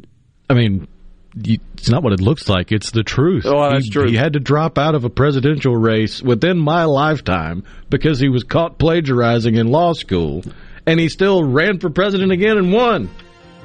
I 0.49 0.53
mean, 0.53 0.87
it's 1.35 1.89
not 1.89 2.03
what 2.03 2.13
it 2.13 2.19
looks 2.19 2.49
like. 2.49 2.71
It's 2.71 2.91
the 2.91 3.03
truth. 3.03 3.45
Oh, 3.45 3.71
that's 3.71 3.85
he, 3.85 3.91
true. 3.91 4.07
He 4.07 4.15
had 4.15 4.33
to 4.33 4.39
drop 4.39 4.77
out 4.77 4.93
of 4.93 5.05
a 5.05 5.09
presidential 5.09 5.75
race 5.75 6.21
within 6.21 6.59
my 6.59 6.83
lifetime 6.83 7.63
because 7.89 8.19
he 8.19 8.27
was 8.27 8.43
caught 8.43 8.77
plagiarizing 8.77 9.55
in 9.55 9.67
law 9.67 9.93
school, 9.93 10.43
and 10.85 10.99
he 10.99 11.07
still 11.07 11.43
ran 11.43 11.79
for 11.79 11.89
president 11.89 12.31
again 12.31 12.57
and 12.57 12.73
won. 12.73 13.09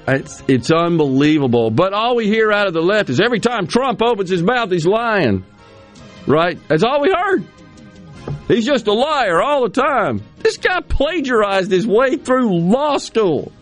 It's 0.08 0.42
it's 0.46 0.70
unbelievable. 0.70 1.70
But 1.70 1.92
all 1.92 2.16
we 2.16 2.26
hear 2.26 2.52
out 2.52 2.68
of 2.68 2.74
the 2.74 2.82
left 2.82 3.10
is 3.10 3.20
every 3.20 3.40
time 3.40 3.66
Trump 3.66 4.00
opens 4.02 4.30
his 4.30 4.42
mouth, 4.42 4.70
he's 4.70 4.86
lying. 4.86 5.44
Right? 6.26 6.58
That's 6.68 6.82
all 6.82 7.00
we 7.00 7.12
heard. 7.12 7.44
He's 8.48 8.64
just 8.64 8.86
a 8.86 8.92
liar 8.92 9.42
all 9.42 9.62
the 9.62 9.80
time. 9.80 10.22
This 10.38 10.56
guy 10.56 10.80
plagiarized 10.80 11.70
his 11.70 11.86
way 11.86 12.16
through 12.16 12.52
law 12.54 12.98
school 12.98 13.52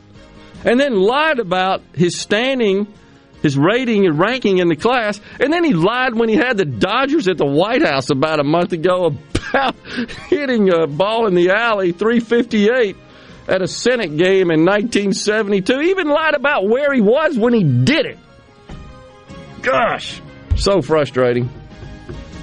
and 0.64 0.80
then 0.80 0.95
lied 0.95 1.38
about 1.38 1.82
his 1.95 2.18
standing, 2.18 2.86
his 3.42 3.57
rating 3.57 4.07
and 4.07 4.18
ranking 4.18 4.59
in 4.59 4.68
the 4.68 4.76
class. 4.76 5.20
And 5.40 5.53
then 5.53 5.64
he 5.64 5.74
lied 5.74 6.14
when 6.14 6.28
he 6.28 6.36
had 6.36 6.57
the 6.57 6.64
Dodgers 6.64 7.28
at 7.28 7.38
the 7.38 7.47
White 7.47 7.82
House 7.82 8.11
about 8.11 8.40
a 8.40 8.45
month 8.45 8.72
ago 8.72 9.16
about 9.51 9.74
hitting 10.28 10.70
a 10.70 10.86
ball 10.86 11.26
in 11.26 11.34
the 11.34 11.51
alley 11.51 11.92
358 11.92 12.97
at 13.49 13.62
a 13.62 13.68
Senate 13.68 14.16
game 14.16 14.51
in 14.51 14.64
1972. 14.64 15.80
He 15.80 15.90
even 15.90 16.09
lied 16.09 16.34
about 16.34 16.66
where 16.68 16.92
he 16.92 17.01
was 17.01 17.36
when 17.38 17.53
he 17.53 17.62
did 17.62 18.07
it. 18.07 18.18
Gosh, 19.62 20.20
so 20.57 20.82
frustrating. 20.82 21.51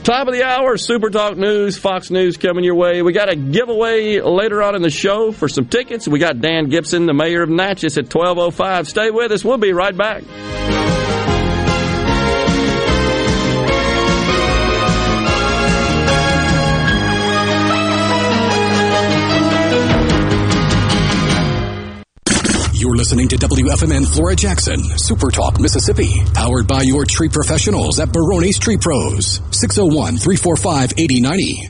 Top 0.04 0.28
of 0.28 0.34
the 0.34 0.44
hour, 0.44 0.78
Super 0.78 1.12
Talk 1.12 1.38
News, 1.38 1.78
Fox 1.78 2.10
News 2.10 2.36
coming 2.38 2.64
your 2.64 2.74
way. 2.74 3.04
We 3.04 3.14
got 3.14 3.30
a 3.32 3.36
giveaway 3.36 4.20
later 4.20 4.64
on 4.64 4.76
in 4.76 4.82
the 4.82 4.90
show 4.90 5.32
for 5.32 5.48
some 5.48 5.66
tickets. 5.66 6.08
We 6.08 6.18
got 6.18 6.42
Dan 6.42 6.70
Gibson, 6.70 7.06
the 7.06 7.14
mayor 7.14 7.44
of 7.44 7.50
Natchez, 7.50 8.00
at 8.00 8.06
12.05. 8.06 8.88
Stay 8.88 9.12
with 9.12 9.32
us. 9.32 9.46
We'll 9.46 9.60
be 9.60 9.74
right 9.74 9.96
back. 9.96 10.24
You're 22.82 22.96
listening 22.96 23.28
to 23.28 23.36
WFMN 23.36 24.12
Flora 24.12 24.36
Jackson, 24.36 24.82
Super 24.98 25.30
Talk, 25.30 25.60
Mississippi, 25.60 26.26
powered 26.34 26.66
by 26.66 26.82
your 26.82 27.06
tree 27.06 27.30
professionals 27.30 28.00
at 28.00 28.12
Barone's 28.12 28.58
Tree 28.58 28.78
Pros, 28.78 29.40
601 29.52 30.18
345 30.18 30.94
8090. 30.98 31.70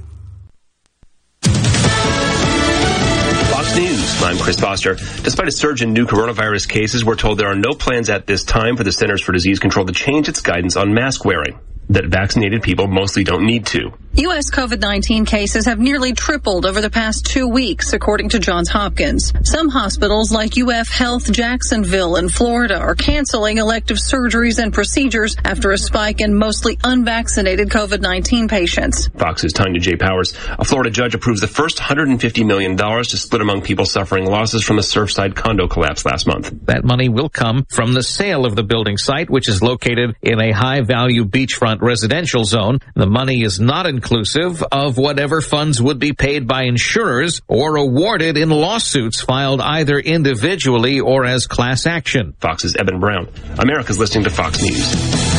Fox 3.51 3.75
News. 3.75 4.23
I'm 4.23 4.37
Chris 4.37 4.57
Foster. 4.57 4.95
Despite 4.95 5.49
a 5.49 5.51
surge 5.51 5.81
in 5.81 5.91
new 5.91 6.05
coronavirus 6.05 6.69
cases, 6.69 7.03
we're 7.03 7.17
told 7.17 7.37
there 7.37 7.51
are 7.51 7.55
no 7.55 7.73
plans 7.73 8.09
at 8.09 8.25
this 8.25 8.45
time 8.45 8.77
for 8.77 8.85
the 8.85 8.93
Centers 8.93 9.21
for 9.21 9.33
Disease 9.33 9.59
Control 9.59 9.85
to 9.85 9.91
change 9.91 10.29
its 10.29 10.39
guidance 10.39 10.77
on 10.77 10.93
mask 10.93 11.25
wearing. 11.25 11.59
That 11.89 12.05
vaccinated 12.05 12.63
people 12.63 12.87
mostly 12.87 13.25
don't 13.25 13.45
need 13.45 13.65
to. 13.65 13.91
U.S. 14.13 14.51
COVID-19 14.51 15.25
cases 15.25 15.65
have 15.67 15.79
nearly 15.79 16.11
tripled 16.11 16.65
over 16.65 16.81
the 16.81 16.89
past 16.89 17.25
two 17.25 17.47
weeks, 17.47 17.93
according 17.93 18.27
to 18.29 18.39
Johns 18.39 18.67
Hopkins. 18.67 19.31
Some 19.43 19.69
hospitals 19.69 20.33
like 20.33 20.57
UF 20.57 20.89
Health 20.89 21.31
Jacksonville 21.31 22.17
in 22.17 22.27
Florida 22.27 22.77
are 22.77 22.93
canceling 22.93 23.57
elective 23.57 23.97
surgeries 23.97 24.61
and 24.61 24.73
procedures 24.73 25.37
after 25.45 25.71
a 25.71 25.77
spike 25.77 26.19
in 26.19 26.35
mostly 26.35 26.77
unvaccinated 26.83 27.69
COVID-19 27.69 28.49
patients. 28.49 29.07
Fox's 29.17 29.53
Tanya 29.53 29.79
J. 29.79 29.95
Powers. 29.95 30.33
A 30.59 30.65
Florida 30.65 30.89
judge 30.89 31.15
approves 31.15 31.39
the 31.39 31.47
first 31.47 31.77
$150 31.77 32.45
million 32.45 32.75
to 32.75 33.05
split 33.05 33.41
among 33.41 33.61
people 33.61 33.85
suffering 33.85 34.25
losses 34.25 34.61
from 34.61 34.75
the 34.75 34.81
Surfside 34.81 35.35
condo 35.35 35.69
collapse 35.69 36.05
last 36.05 36.27
month. 36.27 36.53
That 36.65 36.83
money 36.83 37.07
will 37.07 37.29
come 37.29 37.65
from 37.69 37.93
the 37.93 38.03
sale 38.03 38.45
of 38.45 38.57
the 38.57 38.63
building 38.63 38.97
site, 38.97 39.29
which 39.29 39.47
is 39.47 39.61
located 39.61 40.17
in 40.21 40.41
a 40.41 40.51
high 40.51 40.81
value 40.81 41.23
beachfront 41.23 41.81
residential 41.81 42.43
zone. 42.43 42.79
The 42.95 43.07
money 43.07 43.43
is 43.43 43.61
not 43.61 43.85
inclusive 44.01 44.63
of 44.71 44.97
whatever 44.97 45.41
funds 45.41 45.79
would 45.79 45.99
be 45.99 46.11
paid 46.11 46.47
by 46.47 46.63
insurers 46.63 47.39
or 47.47 47.75
awarded 47.75 48.35
in 48.35 48.49
lawsuits 48.49 49.21
filed 49.21 49.61
either 49.61 49.99
individually 49.99 50.99
or 50.99 51.23
as 51.23 51.45
class 51.45 51.85
action. 51.85 52.33
Fox's 52.39 52.75
Eben 52.75 52.99
Brown. 52.99 53.27
America's 53.59 53.99
listening 53.99 54.23
to 54.23 54.31
Fox 54.31 54.59
News. 54.59 55.30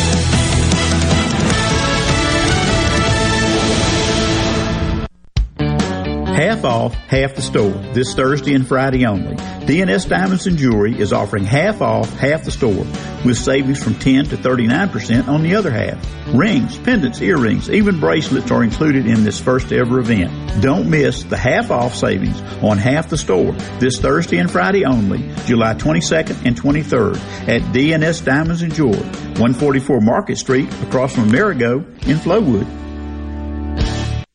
Half 6.42 6.64
off, 6.64 6.94
half 7.06 7.36
the 7.36 7.40
store, 7.40 7.70
this 7.94 8.14
Thursday 8.14 8.52
and 8.54 8.66
Friday 8.66 9.06
only. 9.06 9.36
DNS 9.36 10.08
Diamonds 10.08 10.48
and 10.48 10.58
Jewelry 10.58 10.98
is 10.98 11.12
offering 11.12 11.44
half 11.44 11.80
off, 11.80 12.12
half 12.14 12.42
the 12.42 12.50
store, 12.50 12.84
with 13.24 13.38
savings 13.38 13.80
from 13.80 13.94
10 13.94 14.24
to 14.24 14.36
39% 14.36 15.28
on 15.28 15.44
the 15.44 15.54
other 15.54 15.70
half. 15.70 16.04
Rings, 16.34 16.76
pendants, 16.78 17.20
earrings, 17.20 17.70
even 17.70 18.00
bracelets 18.00 18.50
are 18.50 18.64
included 18.64 19.06
in 19.06 19.22
this 19.22 19.40
first 19.40 19.70
ever 19.70 20.00
event. 20.00 20.60
Don't 20.60 20.90
miss 20.90 21.22
the 21.22 21.36
half 21.36 21.70
off 21.70 21.94
savings 21.94 22.40
on 22.60 22.76
half 22.76 23.08
the 23.08 23.18
store 23.18 23.52
this 23.78 24.00
Thursday 24.00 24.38
and 24.38 24.50
Friday 24.50 24.84
only, 24.84 25.32
July 25.46 25.74
22nd 25.74 26.44
and 26.44 26.60
23rd 26.60 27.18
at 27.46 27.62
DNS 27.72 28.24
Diamonds 28.24 28.62
and 28.62 28.74
Jewelry, 28.74 28.98
144 28.98 30.00
Market 30.00 30.38
Street 30.38 30.68
across 30.82 31.14
from 31.14 31.28
Amerigo 31.28 31.76
in 31.76 32.16
Flowood. 32.16 32.66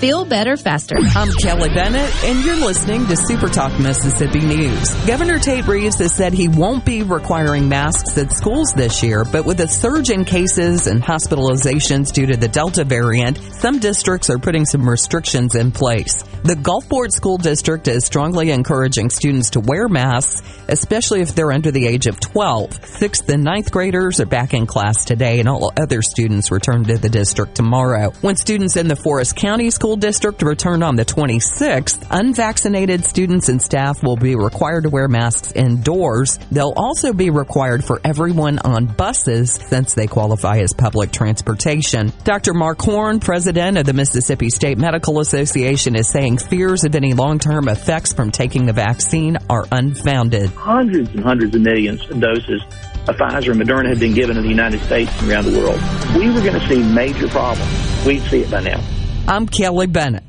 Feel 0.00 0.26
better 0.26 0.58
faster. 0.58 0.96
I'm 0.98 1.32
Kelly 1.40 1.70
Bennett, 1.70 2.12
and 2.22 2.44
you're 2.44 2.56
listening 2.56 3.06
to 3.06 3.16
Super 3.16 3.48
Talk 3.48 3.80
Mississippi 3.80 4.40
News. 4.40 4.94
Governor 5.06 5.38
Tate 5.38 5.66
Reeves 5.66 6.00
has 6.00 6.12
said 6.12 6.34
he 6.34 6.48
won't 6.48 6.84
be 6.84 7.02
requiring 7.02 7.66
masks 7.66 8.18
at 8.18 8.30
schools 8.30 8.74
this 8.76 9.02
year, 9.02 9.24
but 9.24 9.46
with 9.46 9.58
a 9.60 9.68
surge 9.68 10.10
in 10.10 10.26
cases 10.26 10.86
and 10.86 11.02
hospitalizations 11.02 12.12
due 12.12 12.26
to 12.26 12.36
the 12.36 12.46
Delta 12.46 12.84
variant, 12.84 13.38
some 13.54 13.78
districts 13.78 14.28
are 14.28 14.38
putting 14.38 14.66
some 14.66 14.86
restrictions 14.86 15.54
in 15.54 15.72
place. 15.72 16.22
The 16.42 16.56
Gulfport 16.56 17.12
School 17.12 17.38
District 17.38 17.88
is 17.88 18.04
strongly 18.04 18.50
encouraging 18.50 19.08
students 19.08 19.48
to 19.50 19.60
wear 19.60 19.88
masks, 19.88 20.42
especially 20.68 21.22
if 21.22 21.34
they're 21.34 21.52
under 21.52 21.70
the 21.70 21.86
age 21.86 22.06
of 22.06 22.20
12. 22.20 22.84
Sixth 22.84 23.26
and 23.30 23.44
ninth 23.44 23.72
graders 23.72 24.20
are 24.20 24.26
back 24.26 24.52
in 24.52 24.66
class 24.66 25.06
today, 25.06 25.40
and 25.40 25.48
all 25.48 25.72
other 25.80 26.02
students 26.02 26.50
return 26.50 26.84
to 26.84 26.98
the 26.98 27.08
district 27.08 27.54
tomorrow. 27.54 28.10
When 28.20 28.36
students 28.36 28.76
in 28.76 28.88
the 28.88 28.94
Forest 28.94 29.36
County 29.36 29.70
School 29.70 29.85
District 29.94 30.42
return 30.42 30.82
on 30.82 30.96
the 30.96 31.04
26th, 31.04 32.04
unvaccinated 32.10 33.04
students 33.04 33.48
and 33.48 33.62
staff 33.62 34.02
will 34.02 34.16
be 34.16 34.34
required 34.34 34.82
to 34.82 34.90
wear 34.90 35.06
masks 35.06 35.52
indoors. 35.52 36.40
They'll 36.50 36.74
also 36.76 37.12
be 37.12 37.30
required 37.30 37.84
for 37.84 38.00
everyone 38.02 38.58
on 38.58 38.86
buses 38.86 39.52
since 39.52 39.94
they 39.94 40.08
qualify 40.08 40.58
as 40.58 40.74
public 40.74 41.12
transportation. 41.12 42.12
Dr. 42.24 42.54
Mark 42.54 42.80
Horne, 42.82 43.20
president 43.20 43.78
of 43.78 43.86
the 43.86 43.92
Mississippi 43.92 44.50
State 44.50 44.78
Medical 44.78 45.20
Association, 45.20 45.94
is 45.94 46.08
saying 46.08 46.38
fears 46.38 46.82
of 46.82 46.96
any 46.96 47.14
long-term 47.14 47.68
effects 47.68 48.12
from 48.12 48.32
taking 48.32 48.66
the 48.66 48.72
vaccine 48.72 49.36
are 49.48 49.66
unfounded. 49.70 50.50
Hundreds 50.50 51.10
and 51.10 51.22
hundreds 51.22 51.54
of 51.54 51.60
millions 51.60 52.00
of 52.10 52.18
doses 52.18 52.62
of 53.06 53.14
Pfizer 53.16 53.52
and 53.52 53.60
Moderna 53.60 53.90
have 53.90 54.00
been 54.00 54.14
given 54.14 54.36
in 54.36 54.42
the 54.42 54.48
United 54.48 54.80
States 54.80 55.12
and 55.20 55.30
around 55.30 55.44
the 55.44 55.56
world. 55.56 55.80
We 56.16 56.32
were 56.32 56.40
going 56.40 56.58
to 56.58 56.66
see 56.66 56.82
major 56.82 57.28
problems. 57.28 58.04
We'd 58.06 58.22
see 58.22 58.40
it 58.40 58.50
by 58.50 58.62
now. 58.62 58.95
I'm 59.28 59.48
Kelly 59.48 59.88
Bennett. 59.88 60.22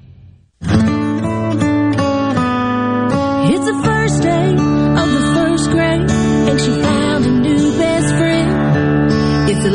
It's 0.61 0.71
the 3.65 3.81
first 3.85 4.23
day 4.23 4.49
of 4.51 4.57
the 4.57 5.33
first 5.35 5.69
grade, 5.69 6.09
and 6.09 6.59
she 6.59 6.71
found 6.81 7.25
a 7.25 7.29
new 7.29 7.77
best 7.77 8.15
friend. 8.15 9.49
It's 9.49 9.65
a 9.65 9.69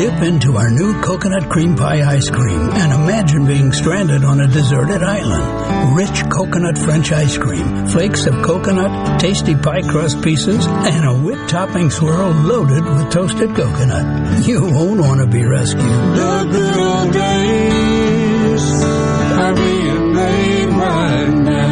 Dip 0.00 0.22
into 0.22 0.56
our 0.56 0.70
new 0.70 0.98
coconut 1.02 1.50
cream 1.50 1.76
pie 1.76 2.00
ice 2.00 2.30
cream 2.30 2.70
and 2.70 2.90
imagine 2.90 3.44
being 3.44 3.70
stranded 3.70 4.24
on 4.24 4.40
a 4.40 4.46
deserted 4.46 5.02
island. 5.02 5.94
Rich 5.94 6.24
coconut 6.30 6.78
French 6.78 7.12
ice 7.12 7.36
cream, 7.36 7.86
flakes 7.86 8.24
of 8.24 8.42
coconut, 8.42 9.20
tasty 9.20 9.54
pie 9.54 9.82
crust 9.82 10.22
pieces, 10.22 10.64
and 10.66 11.04
a 11.04 11.22
whipped 11.22 11.50
topping 11.50 11.90
swirl 11.90 12.30
loaded 12.30 12.82
with 12.82 13.12
toasted 13.12 13.54
coconut. 13.54 14.40
You 14.48 14.62
won't 14.62 15.00
want 15.00 15.20
to 15.20 15.26
be 15.26 15.44
rescued. 15.44 15.84
The 15.84 16.48
good 16.50 16.78
old 16.78 17.12
days 17.12 18.82
are 18.82 19.54
being 19.54 20.14
made 20.14 20.68
right 20.80 21.34
now. 21.44 21.69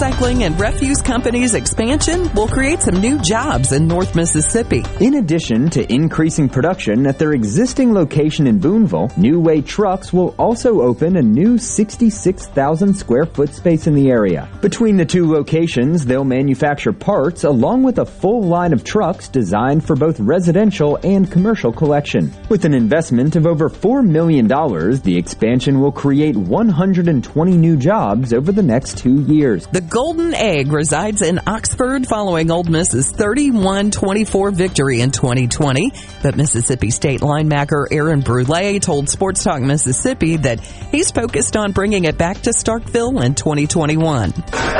Recycling 0.00 0.44
and 0.46 0.58
refuse 0.58 1.02
company's 1.02 1.52
expansion 1.52 2.32
will 2.32 2.48
create 2.48 2.80
some 2.80 2.94
new 3.02 3.18
jobs 3.18 3.72
in 3.72 3.86
North 3.86 4.14
Mississippi. 4.14 4.82
In 4.98 5.16
addition 5.16 5.68
to 5.68 5.92
increasing 5.92 6.48
production 6.48 7.06
at 7.06 7.18
their 7.18 7.34
existing 7.34 7.92
location 7.92 8.46
in 8.46 8.58
Boonville, 8.58 9.10
New 9.18 9.40
Way 9.40 9.60
Trucks 9.60 10.10
will 10.10 10.34
also 10.38 10.80
open 10.80 11.16
a 11.16 11.22
new 11.22 11.58
66,000 11.58 12.94
square 12.94 13.26
foot 13.26 13.52
space 13.54 13.86
in 13.86 13.94
the 13.94 14.08
area. 14.08 14.48
Between 14.62 14.96
the 14.96 15.04
two 15.04 15.30
locations, 15.30 16.06
they'll 16.06 16.24
manufacture 16.24 16.94
parts 16.94 17.44
along 17.44 17.82
with 17.82 17.98
a 17.98 18.06
full 18.06 18.42
line 18.42 18.72
of 18.72 18.82
trucks 18.82 19.28
designed 19.28 19.84
for 19.84 19.96
both 19.96 20.18
residential 20.18 20.98
and 21.02 21.30
commercial 21.30 21.72
collection. 21.72 22.32
With 22.48 22.64
an 22.64 22.72
investment 22.72 23.36
of 23.36 23.46
over 23.46 23.68
$4 23.68 24.02
million, 24.06 24.48
the 24.48 25.18
expansion 25.18 25.78
will 25.78 25.92
create 25.92 26.38
120 26.38 27.56
new 27.58 27.76
jobs 27.76 28.32
over 28.32 28.50
the 28.50 28.62
next 28.62 28.96
two 28.96 29.20
years. 29.24 29.66
The 29.66 29.89
Golden 29.90 30.34
Egg 30.34 30.70
resides 30.70 31.20
in 31.20 31.40
Oxford 31.48 32.06
following 32.06 32.48
Ole 32.52 32.62
Miss's 32.62 33.12
31-24 33.12 34.54
victory 34.54 35.00
in 35.00 35.10
2020. 35.10 35.90
But 36.22 36.36
Mississippi 36.36 36.90
State 36.90 37.22
linebacker 37.22 37.88
Aaron 37.90 38.20
Brule 38.20 38.78
told 38.78 39.08
Sports 39.08 39.42
Talk 39.42 39.60
Mississippi 39.60 40.36
that 40.36 40.60
he's 40.60 41.10
focused 41.10 41.56
on 41.56 41.72
bringing 41.72 42.04
it 42.04 42.16
back 42.16 42.40
to 42.42 42.50
Starkville 42.50 43.20
in 43.24 43.34
2021. 43.34 44.32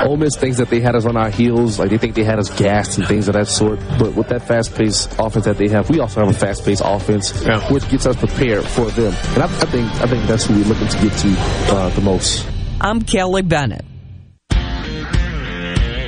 Ole 0.07 0.17
Miss 0.17 0.37
thinks 0.37 0.59
that 0.59 0.71
they 0.71 0.79
had 0.79 0.95
us 0.95 1.05
on 1.07 1.17
our 1.17 1.31
heels, 1.31 1.81
like 1.81 1.91
they 1.91 1.99
think 1.99 2.15
they 2.15 2.23
had 2.23 2.39
us 2.39 2.49
gassed 2.57 2.97
and 2.99 3.09
things 3.09 3.27
of 3.27 3.35
that 3.35 3.49
sort. 3.49 3.81
But 3.99 4.15
with 4.15 4.29
that 4.29 4.47
fast-paced 4.47 5.19
offense 5.19 5.45
that 5.45 5.59
they 5.59 5.67
have, 5.71 5.91
we 5.91 5.99
also 5.99 6.21
have 6.21 6.29
a 6.29 6.39
fast-paced 6.39 6.83
offense, 6.85 7.33
which 7.69 7.89
gets 7.89 8.07
us 8.07 8.15
prepared 8.15 8.65
for 8.65 8.85
them. 8.93 9.13
And 9.35 9.43
I, 9.43 9.47
I 9.47 9.67
think 9.67 9.91
I 9.91 10.07
think 10.07 10.29
that's 10.29 10.47
who 10.47 10.55
we're 10.55 10.67
looking 10.67 10.87
to 10.87 10.99
get 11.03 11.19
to 11.19 11.35
uh, 11.75 11.89
the 11.89 12.01
most. 12.01 12.47
I'm 12.81 13.03
Kelly 13.03 13.43
Bennett. 13.43 13.90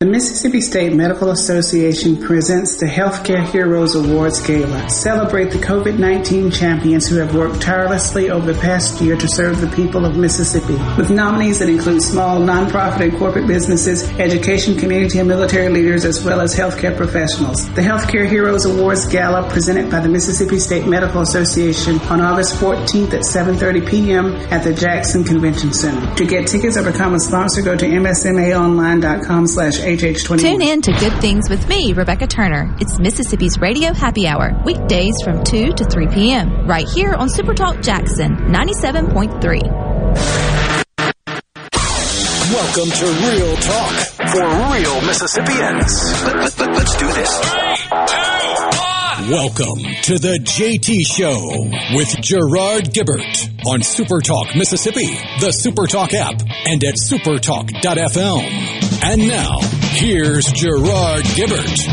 The 0.00 0.06
Mississippi 0.06 0.60
State 0.60 0.92
Medical 0.92 1.32
Association 1.32 2.18
presents 2.18 2.78
the 2.78 2.86
Healthcare 2.86 3.44
Heroes 3.44 3.96
Awards 3.96 4.40
Gala. 4.46 4.88
Celebrate 4.88 5.50
the 5.50 5.58
COVID-19 5.58 6.56
champions 6.56 7.08
who 7.08 7.16
have 7.16 7.34
worked 7.34 7.60
tirelessly 7.60 8.30
over 8.30 8.52
the 8.52 8.60
past 8.60 9.00
year 9.00 9.16
to 9.16 9.26
serve 9.26 9.60
the 9.60 9.66
people 9.74 10.06
of 10.06 10.16
Mississippi. 10.16 10.74
With 10.96 11.10
nominees 11.10 11.58
that 11.58 11.68
include 11.68 12.00
small, 12.00 12.38
nonprofit 12.38 13.08
and 13.08 13.18
corporate 13.18 13.48
businesses, 13.48 14.08
education, 14.20 14.76
community 14.78 15.18
and 15.18 15.26
military 15.26 15.68
leaders, 15.68 16.04
as 16.04 16.24
well 16.24 16.40
as 16.42 16.54
healthcare 16.54 16.96
professionals. 16.96 17.68
The 17.74 17.82
Healthcare 17.82 18.30
Heroes 18.30 18.66
Awards 18.66 19.04
Gala 19.08 19.50
presented 19.50 19.90
by 19.90 19.98
the 19.98 20.08
Mississippi 20.08 20.60
State 20.60 20.86
Medical 20.86 21.22
Association 21.22 21.98
on 22.02 22.20
August 22.20 22.54
14th 22.60 23.14
at 23.14 23.22
7.30 23.22 23.90
p.m. 23.90 24.36
at 24.52 24.62
the 24.62 24.72
Jackson 24.72 25.24
Convention 25.24 25.72
Center. 25.72 26.14
To 26.14 26.24
get 26.24 26.46
tickets 26.46 26.76
or 26.76 26.88
become 26.88 27.14
a 27.14 27.18
sponsor, 27.18 27.62
go 27.62 27.76
to 27.76 27.84
msmaonline.com 27.84 29.48
slash 29.48 29.87
HH21. 29.88 30.38
Tune 30.38 30.60
in 30.60 30.82
to 30.82 30.92
Good 30.92 31.18
Things 31.22 31.48
with 31.48 31.66
me, 31.66 31.94
Rebecca 31.94 32.26
Turner. 32.26 32.76
It's 32.78 32.98
Mississippi's 32.98 33.58
Radio 33.58 33.94
Happy 33.94 34.26
Hour, 34.26 34.52
weekdays 34.66 35.14
from 35.24 35.42
2 35.44 35.72
to 35.72 35.84
3 35.84 36.08
p.m. 36.08 36.66
right 36.66 36.86
here 36.86 37.14
on 37.14 37.28
Supertalk 37.28 37.82
Jackson 37.82 38.36
97.3. 38.36 39.62
Welcome 42.52 42.90
to 42.90 43.06
Real 43.06 43.56
Talk 43.56 43.94
for 44.28 44.44
real 44.74 45.00
Mississippians. 45.06 46.22
Let, 46.24 46.36
let, 46.36 46.58
let's 46.76 46.96
do 46.98 47.06
this. 47.06 47.40
Welcome 49.30 49.78
to 50.02 50.18
the 50.18 50.38
JT 50.42 51.00
Show 51.06 51.96
with 51.96 52.08
Gerard 52.20 52.92
Gibert 52.92 53.48
on 53.66 53.80
Supertalk 53.80 54.54
Mississippi, 54.54 55.06
the 55.40 55.48
Supertalk 55.48 56.12
app, 56.12 56.42
and 56.66 56.84
at 56.84 56.96
supertalk.fm. 56.96 58.87
And 59.00 59.28
now, 59.28 59.60
here's 59.92 60.44
Gerard 60.52 61.24
Gibert. 61.24 61.88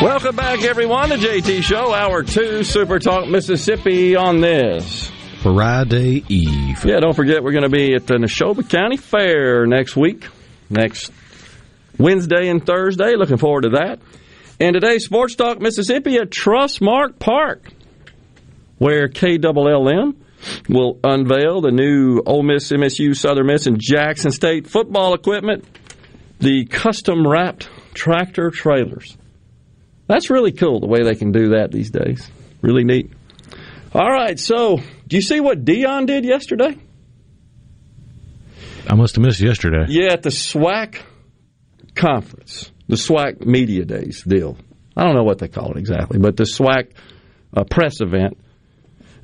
Welcome 0.00 0.36
back, 0.36 0.62
everyone, 0.62 1.10
to 1.10 1.16
JT 1.16 1.62
Show, 1.62 1.92
Hour 1.92 2.22
2, 2.22 2.64
Super 2.64 2.98
Talk 2.98 3.28
Mississippi 3.28 4.16
on 4.16 4.40
this. 4.40 5.10
Friday 5.42 6.24
Eve. 6.28 6.84
Yeah, 6.84 7.00
don't 7.00 7.14
forget, 7.14 7.44
we're 7.44 7.52
going 7.52 7.64
to 7.64 7.68
be 7.68 7.94
at 7.94 8.06
the 8.06 8.14
Neshoba 8.14 8.68
County 8.68 8.96
Fair 8.96 9.66
next 9.66 9.94
week, 9.94 10.26
next 10.70 11.12
Wednesday 11.98 12.48
and 12.48 12.64
Thursday. 12.64 13.16
Looking 13.16 13.36
forward 13.36 13.62
to 13.62 13.70
that. 13.70 14.00
And 14.60 14.74
today, 14.74 14.98
Sports 14.98 15.36
Talk 15.36 15.60
Mississippi 15.60 16.16
at 16.16 16.30
Trustmark 16.30 17.18
Park, 17.18 17.70
where 18.78 19.08
KLLM 19.08 20.16
will 20.68 20.98
unveil 21.04 21.60
the 21.60 21.70
new 21.70 22.22
Ole 22.24 22.42
Miss, 22.42 22.70
MSU, 22.70 23.16
Southern 23.16 23.46
Miss, 23.46 23.66
and 23.66 23.78
Jackson 23.80 24.30
State 24.30 24.66
football 24.66 25.14
equipment, 25.14 25.64
the 26.40 26.64
custom 26.66 27.26
wrapped 27.26 27.68
tractor 27.94 28.50
trailers. 28.50 29.16
That's 30.06 30.30
really 30.30 30.52
cool 30.52 30.80
the 30.80 30.86
way 30.86 31.02
they 31.02 31.14
can 31.14 31.32
do 31.32 31.50
that 31.50 31.70
these 31.70 31.90
days. 31.90 32.28
Really 32.62 32.84
neat. 32.84 33.12
All 33.92 34.10
right, 34.10 34.38
so 34.38 34.78
do 35.06 35.16
you 35.16 35.22
see 35.22 35.40
what 35.40 35.64
Deion 35.64 36.06
did 36.06 36.24
yesterday? 36.24 36.76
I 38.88 38.94
must 38.94 39.16
have 39.16 39.24
missed 39.24 39.40
yesterday. 39.40 39.86
Yeah, 39.88 40.12
at 40.12 40.22
the 40.22 40.30
SWAC 40.30 41.02
conference, 41.98 42.70
the 42.88 42.96
SWAC 42.96 43.44
Media 43.44 43.84
Days 43.84 44.22
deal. 44.22 44.56
I 44.96 45.04
don't 45.04 45.14
know 45.14 45.24
what 45.24 45.38
they 45.38 45.48
call 45.48 45.72
it 45.72 45.76
exactly, 45.78 46.18
but 46.18 46.36
the 46.36 46.44
SWAC 46.44 46.92
uh, 47.56 47.64
press 47.64 48.00
event 48.00 48.38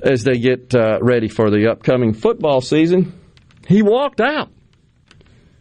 as 0.02 0.22
they 0.24 0.38
get 0.38 0.74
uh, 0.74 0.98
ready 1.00 1.28
for 1.28 1.50
the 1.50 1.70
upcoming 1.70 2.12
football 2.12 2.60
season. 2.60 3.18
He 3.66 3.82
walked 3.82 4.20
out. 4.20 4.50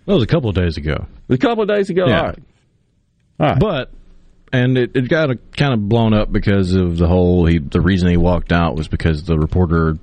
That 0.06 0.14
was 0.14 0.24
a 0.24 0.28
couple 0.28 0.50
of 0.50 0.56
days 0.56 0.76
ago. 0.78 1.06
A 1.30 1.38
couple 1.38 1.64
of 1.64 1.70
days 1.70 1.90
ago. 1.90 2.04
Yeah. 2.08 2.18
All 2.20 2.26
right. 2.26 2.40
All 3.40 3.48
right. 3.48 3.60
But 3.60 3.92
and 4.52 4.78
it, 4.78 4.92
it 4.96 5.08
got 5.10 5.30
kind 5.56 5.74
of 5.74 5.88
blown 5.88 6.14
up 6.14 6.32
because 6.32 6.74
of 6.76 6.98
the 6.98 7.08
whole. 7.08 7.46
He, 7.46 7.60
the 7.60 7.80
reason 7.82 8.10
he 8.10 8.18
walked 8.18 8.52
out 8.52 8.76
was 8.76 8.88
because 8.90 9.24
the 9.24 9.38
reporter 9.38 9.98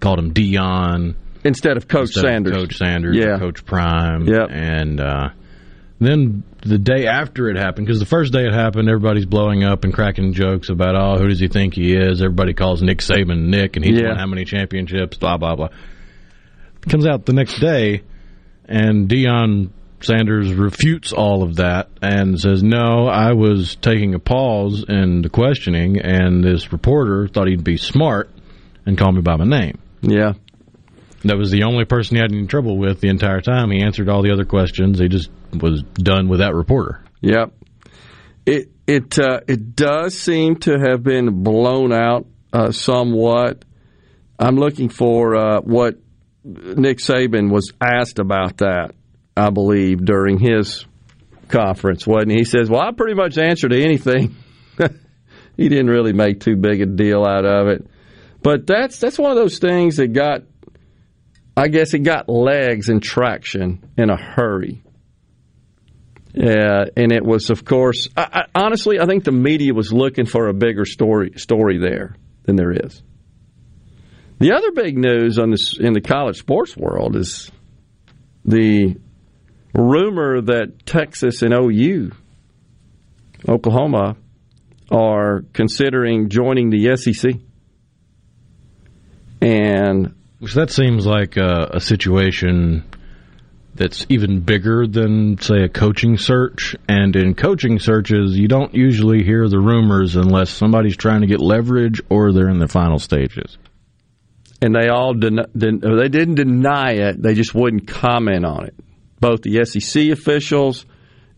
called 0.00 0.18
him 0.18 0.34
Deion 0.34 1.14
instead 1.44 1.76
of 1.76 1.86
Coach 1.88 2.08
instead 2.08 2.24
of 2.24 2.30
Sanders. 2.30 2.56
Coach 2.56 2.76
Sanders, 2.76 3.16
Yeah. 3.16 3.38
Coach 3.38 3.64
Prime. 3.64 4.26
Yep. 4.26 4.48
And 4.50 5.00
uh, 5.00 5.28
then 6.00 6.42
the 6.64 6.78
day 6.78 7.06
after 7.06 7.48
it 7.50 7.56
happened, 7.56 7.86
because 7.86 8.00
the 8.00 8.06
first 8.06 8.32
day 8.32 8.46
it 8.46 8.52
happened, 8.54 8.88
everybody's 8.88 9.26
blowing 9.26 9.64
up 9.64 9.84
and 9.84 9.92
cracking 9.92 10.32
jokes 10.32 10.68
about, 10.70 10.96
oh, 10.96 11.18
who 11.20 11.28
does 11.28 11.38
he 11.40 11.48
think 11.48 11.74
he 11.74 11.94
is? 11.94 12.22
Everybody 12.22 12.54
calls 12.54 12.82
Nick 12.82 12.98
Saban 12.98 13.46
Nick, 13.48 13.76
and 13.76 13.84
he's 13.84 14.00
Yeah. 14.00 14.08
won 14.08 14.16
how 14.18 14.26
many 14.26 14.44
championships? 14.44 15.16
Blah 15.18 15.36
blah 15.36 15.56
blah. 15.56 15.68
Comes 16.88 17.06
out 17.06 17.24
the 17.26 17.32
next 17.32 17.58
day, 17.60 18.02
and 18.68 19.08
Deion 19.08 19.70
Sanders 20.00 20.52
refutes 20.52 21.12
all 21.14 21.42
of 21.42 21.56
that 21.56 21.88
and 22.02 22.38
says, 22.38 22.62
"No, 22.62 23.06
I 23.08 23.32
was 23.32 23.74
taking 23.76 24.14
a 24.14 24.18
pause 24.18 24.84
in 24.86 25.22
the 25.22 25.30
questioning, 25.30 25.98
and 25.98 26.44
this 26.44 26.72
reporter 26.72 27.26
thought 27.26 27.48
he'd 27.48 27.64
be 27.64 27.78
smart 27.78 28.28
and 28.84 28.98
call 28.98 29.12
me 29.12 29.22
by 29.22 29.36
my 29.36 29.46
name." 29.46 29.78
Yeah. 30.02 30.34
That 31.24 31.38
was 31.38 31.50
the 31.50 31.62
only 31.62 31.86
person 31.86 32.16
he 32.16 32.20
had 32.20 32.32
any 32.32 32.46
trouble 32.46 32.76
with 32.76 33.00
the 33.00 33.08
entire 33.08 33.40
time. 33.40 33.70
He 33.70 33.80
answered 33.80 34.10
all 34.10 34.20
the 34.20 34.30
other 34.30 34.44
questions. 34.44 34.98
He 34.98 35.08
just 35.08 35.30
was 35.62 35.82
done 35.94 36.28
with 36.28 36.40
that 36.40 36.54
reporter. 36.54 37.02
Yep. 37.20 37.52
It 38.46 38.70
it 38.86 39.18
uh, 39.18 39.40
it 39.48 39.74
does 39.74 40.18
seem 40.18 40.56
to 40.60 40.78
have 40.78 41.02
been 41.02 41.42
blown 41.42 41.92
out 41.92 42.26
uh, 42.52 42.70
somewhat. 42.70 43.64
I'm 44.38 44.56
looking 44.56 44.88
for 44.88 45.36
uh, 45.36 45.60
what 45.60 45.96
Nick 46.44 46.98
Saban 46.98 47.50
was 47.50 47.72
asked 47.80 48.18
about 48.18 48.58
that. 48.58 48.94
I 49.36 49.50
believe 49.50 50.04
during 50.04 50.38
his 50.38 50.84
conference, 51.48 52.06
wasn't 52.06 52.32
he? 52.32 52.38
He 52.38 52.44
says, 52.44 52.68
"Well, 52.68 52.82
I 52.82 52.92
pretty 52.92 53.14
much 53.14 53.38
answered 53.38 53.70
to 53.70 53.82
anything." 53.82 54.36
he 55.56 55.68
didn't 55.68 55.88
really 55.88 56.12
make 56.12 56.40
too 56.40 56.56
big 56.56 56.82
a 56.82 56.86
deal 56.86 57.24
out 57.24 57.44
of 57.44 57.68
it, 57.68 57.86
but 58.42 58.66
that's 58.66 58.98
that's 58.98 59.18
one 59.18 59.30
of 59.30 59.36
those 59.36 59.58
things 59.58 59.96
that 59.96 60.12
got, 60.12 60.42
I 61.56 61.68
guess, 61.68 61.94
it 61.94 62.00
got 62.00 62.28
legs 62.28 62.88
and 62.88 63.02
traction 63.02 63.90
in 63.96 64.10
a 64.10 64.16
hurry. 64.16 64.83
Yeah, 66.34 66.86
and 66.96 67.12
it 67.12 67.24
was, 67.24 67.50
of 67.50 67.64
course, 67.64 68.08
I, 68.16 68.46
I, 68.54 68.60
honestly, 68.64 68.98
I 68.98 69.06
think 69.06 69.22
the 69.22 69.30
media 69.30 69.72
was 69.72 69.92
looking 69.92 70.26
for 70.26 70.48
a 70.48 70.52
bigger 70.52 70.84
story 70.84 71.34
story 71.36 71.78
there 71.78 72.16
than 72.42 72.56
there 72.56 72.72
is. 72.72 73.00
The 74.40 74.52
other 74.52 74.72
big 74.72 74.98
news 74.98 75.38
on 75.38 75.52
this 75.52 75.78
in 75.78 75.92
the 75.92 76.00
college 76.00 76.38
sports 76.38 76.76
world 76.76 77.14
is 77.14 77.52
the 78.44 78.96
rumor 79.72 80.40
that 80.40 80.84
Texas 80.84 81.42
and 81.42 81.54
OU, 81.54 82.10
Oklahoma, 83.48 84.16
are 84.90 85.42
considering 85.52 86.30
joining 86.30 86.70
the 86.70 86.96
SEC. 86.96 87.30
And 89.40 90.14
Which 90.40 90.54
that 90.54 90.70
seems 90.70 91.06
like 91.06 91.36
a, 91.36 91.70
a 91.74 91.80
situation 91.80 92.84
that's 93.74 94.06
even 94.08 94.40
bigger 94.40 94.86
than, 94.86 95.38
say, 95.38 95.62
a 95.64 95.68
coaching 95.68 96.16
search. 96.16 96.76
And 96.88 97.14
in 97.16 97.34
coaching 97.34 97.78
searches, 97.78 98.38
you 98.38 98.46
don't 98.48 98.74
usually 98.74 99.24
hear 99.24 99.48
the 99.48 99.58
rumors 99.58 100.14
unless 100.16 100.50
somebody's 100.50 100.96
trying 100.96 101.22
to 101.22 101.26
get 101.26 101.40
leverage 101.40 102.00
or 102.08 102.32
they're 102.32 102.48
in 102.48 102.58
the 102.60 102.68
final 102.68 102.98
stages. 102.98 103.58
and 104.62 104.74
they 104.74 104.88
all 104.88 105.12
den- 105.12 105.46
den- 105.56 105.80
they 105.80 106.08
didn't 106.08 106.36
deny 106.36 106.92
it; 106.92 107.20
they 107.20 107.34
just 107.34 107.54
wouldn't 107.54 107.86
comment 107.86 108.46
on 108.46 108.64
it. 108.64 108.74
Both 109.20 109.42
the 109.42 109.62
SEC 109.64 110.10
officials 110.10 110.86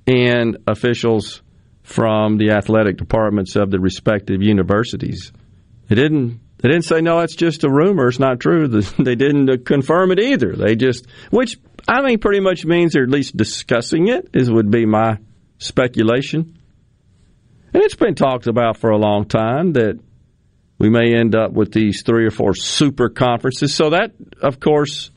and 0.07 0.59
officials 0.67 1.43
from 1.83 2.37
the 2.37 2.51
athletic 2.51 2.97
departments 2.99 3.57
of 3.57 3.71
the 3.71 3.81
respective 3.81 4.43
universities. 4.43 5.33
They 5.89 5.97
didn't. 5.97 6.41
They 6.59 6.69
didn't 6.71 6.85
say 6.85 7.01
no. 7.01 7.21
It's 7.21 7.37
just 7.37 7.65
a 7.65 7.69
rumor. 7.71 8.09
It's 8.09 8.19
not 8.19 8.41
true. 8.41 8.67
They 8.99 9.15
didn't 9.15 9.65
confirm 9.67 10.11
it 10.11 10.19
either. 10.21 10.55
They 10.57 10.75
just, 10.75 11.07
which 11.31 11.59
I 11.89 12.03
think 12.03 12.21
pretty 12.21 12.41
much 12.41 12.65
means 12.65 12.93
they're 12.93 13.05
at 13.05 13.11
least 13.11 13.37
discussing 13.37 14.09
it. 14.09 14.31
Is 14.35 14.51
would 14.51 14.71
be 14.71 14.87
my 14.87 15.19
speculation. 15.59 16.59
And 17.73 17.83
it's 17.83 17.95
been 17.95 18.15
talked 18.15 18.47
about 18.47 18.79
for 18.79 18.91
a 18.91 18.99
long 18.99 19.27
time 19.27 19.75
that 19.75 19.99
we 20.79 20.91
may 20.91 21.15
end 21.15 21.35
up 21.35 21.53
with 21.53 21.73
these 21.73 22.03
three 22.03 22.27
or 22.27 22.31
four 22.31 22.55
super 22.55 23.09
conferences. 23.09 23.75
So 23.75 23.91
that, 23.91 24.13
of 24.43 24.61
course, 24.61 25.11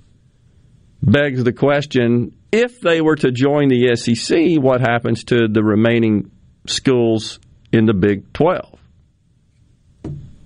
begs 1.01 1.43
the 1.43 1.53
question 1.53 2.34
if 2.51 2.82
they 2.82 3.01
were 3.01 3.15
to 3.15 3.32
join 3.32 3.70
the 3.70 3.95
SEC, 3.95 4.61
what 4.61 4.82
happens 4.82 5.24
to 5.26 5.47
the 5.47 5.63
remaining 5.63 6.32
schools 6.67 7.39
in 7.72 7.86
the 7.86 7.93
Big 7.93 8.34
12? 8.34 8.80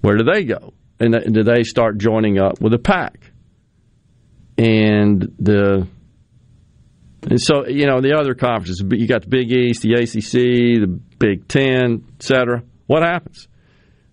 Where 0.02 0.18
do 0.18 0.24
they 0.24 0.44
go? 0.44 0.74
And 1.00 1.34
do 1.34 1.44
they 1.44 1.64
start 1.64 1.98
joining 1.98 2.40
up 2.40 2.60
with 2.62 2.74
the 2.74 2.78
pack? 2.78 3.32
And 4.58 5.34
the 5.40 5.88
and 7.30 7.42
so 7.42 7.68
you 7.68 7.86
know 7.86 8.02
the 8.02 8.18
other 8.18 8.34
conferences, 8.34 8.84
you 8.92 9.08
got 9.08 9.24
the 9.24 9.30
Big 9.30 9.52
East, 9.52 9.82
the 9.82 9.94
ACC, 9.94 10.82
the 10.82 11.00
Big 11.20 11.48
Ten, 11.48 12.06
etc. 12.18 12.64
What 12.88 13.04
happens? 13.04 13.48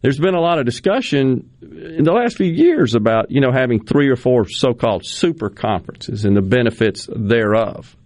There's 0.02 0.18
been 0.18 0.34
a 0.34 0.40
lot 0.40 0.58
of 0.58 0.64
discussion 0.64 1.50
in 1.61 2.04
the 2.04 2.12
last 2.12 2.36
few 2.36 2.50
years 2.50 2.94
about 2.94 3.30
you 3.30 3.40
know 3.40 3.52
having 3.52 3.84
three 3.84 4.08
or 4.08 4.16
four 4.16 4.48
so-called 4.48 5.04
super 5.04 5.50
conferences 5.50 6.24
and 6.24 6.36
the 6.36 6.42
benefits 6.42 7.08
thereof. 7.14 7.96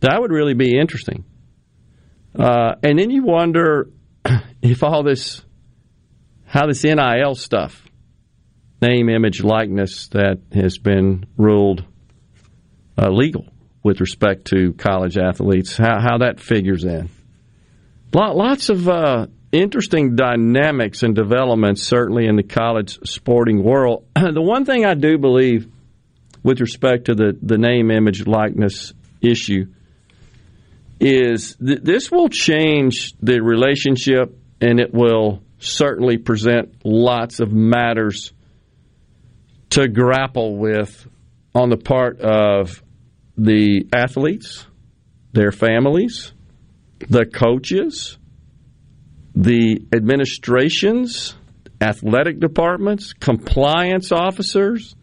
That 0.00 0.20
would 0.20 0.30
really 0.30 0.54
be 0.54 0.78
interesting. 0.78 1.24
Uh, 2.38 2.74
and 2.82 2.98
then 2.98 3.10
you 3.10 3.24
wonder 3.24 3.90
if 4.62 4.84
all 4.84 5.02
this, 5.02 5.42
how 6.44 6.66
this 6.66 6.84
NIL 6.84 7.34
stuff, 7.34 7.84
name, 8.80 9.08
image, 9.08 9.42
likeness, 9.42 10.06
that 10.08 10.38
has 10.52 10.78
been 10.78 11.26
ruled 11.36 11.84
uh, 12.96 13.08
legal 13.08 13.46
with 13.82 14.00
respect 14.00 14.46
to 14.46 14.72
college 14.74 15.16
athletes, 15.16 15.76
how, 15.76 16.00
how 16.00 16.18
that 16.18 16.40
figures 16.40 16.84
in. 16.84 17.08
Lots 18.12 18.68
of 18.70 18.88
uh, 18.88 19.26
interesting 19.52 20.16
dynamics 20.16 21.02
and 21.02 21.14
developments, 21.14 21.82
certainly 21.82 22.26
in 22.26 22.36
the 22.36 22.42
college 22.42 22.98
sporting 23.04 23.62
world. 23.62 24.06
the 24.14 24.42
one 24.42 24.64
thing 24.64 24.84
I 24.84 24.94
do 24.94 25.18
believe 25.18 25.70
with 26.42 26.60
respect 26.60 27.06
to 27.06 27.14
the, 27.14 27.36
the 27.40 27.58
name, 27.58 27.90
image, 27.90 28.26
likeness 28.26 28.92
issue 29.20 29.66
is 31.00 31.56
th- 31.56 31.80
this 31.82 32.10
will 32.10 32.28
change 32.28 33.12
the 33.20 33.40
relationship 33.40 34.36
and 34.60 34.80
it 34.80 34.92
will 34.92 35.42
certainly 35.58 36.18
present 36.18 36.74
lots 36.84 37.40
of 37.40 37.52
matters 37.52 38.32
to 39.70 39.88
grapple 39.88 40.56
with 40.56 41.06
on 41.54 41.68
the 41.68 41.76
part 41.76 42.20
of 42.20 42.82
the 43.38 43.86
athletes, 43.92 44.66
their 45.32 45.52
families, 45.52 46.32
the 47.08 47.24
coaches, 47.24 48.18
the 49.34 49.80
administrations, 49.94 51.36
athletic 51.80 52.40
departments, 52.40 53.12
compliance 53.12 54.10
officers, 54.10 54.96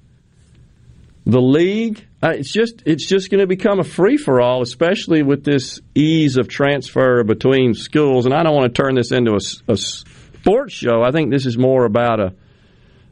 the 1.26 1.42
league. 1.42 2.06
Uh, 2.22 2.34
it's 2.36 2.52
just 2.52 2.84
it's 2.86 3.08
just 3.08 3.32
going 3.32 3.40
to 3.40 3.48
become 3.48 3.80
a 3.80 3.84
free 3.84 4.18
for 4.18 4.42
all, 4.42 4.62
especially 4.62 5.24
with 5.24 5.46
this 5.46 5.80
ease 5.96 6.38
of 6.38 6.50
transfer 6.50 7.24
between 7.24 7.74
schools. 7.74 8.26
And 8.26 8.34
I 8.34 8.44
don't 8.44 8.56
want 8.56 8.74
to 8.74 8.82
turn 8.82 8.96
this 8.96 9.12
into 9.12 9.32
a, 9.32 9.72
a 9.72 9.78
sports 9.78 10.74
show. 10.74 11.02
I 11.02 11.12
think 11.12 11.32
this 11.32 11.46
is 11.46 11.58
more 11.58 11.86
about 11.86 12.20
a 12.20 12.34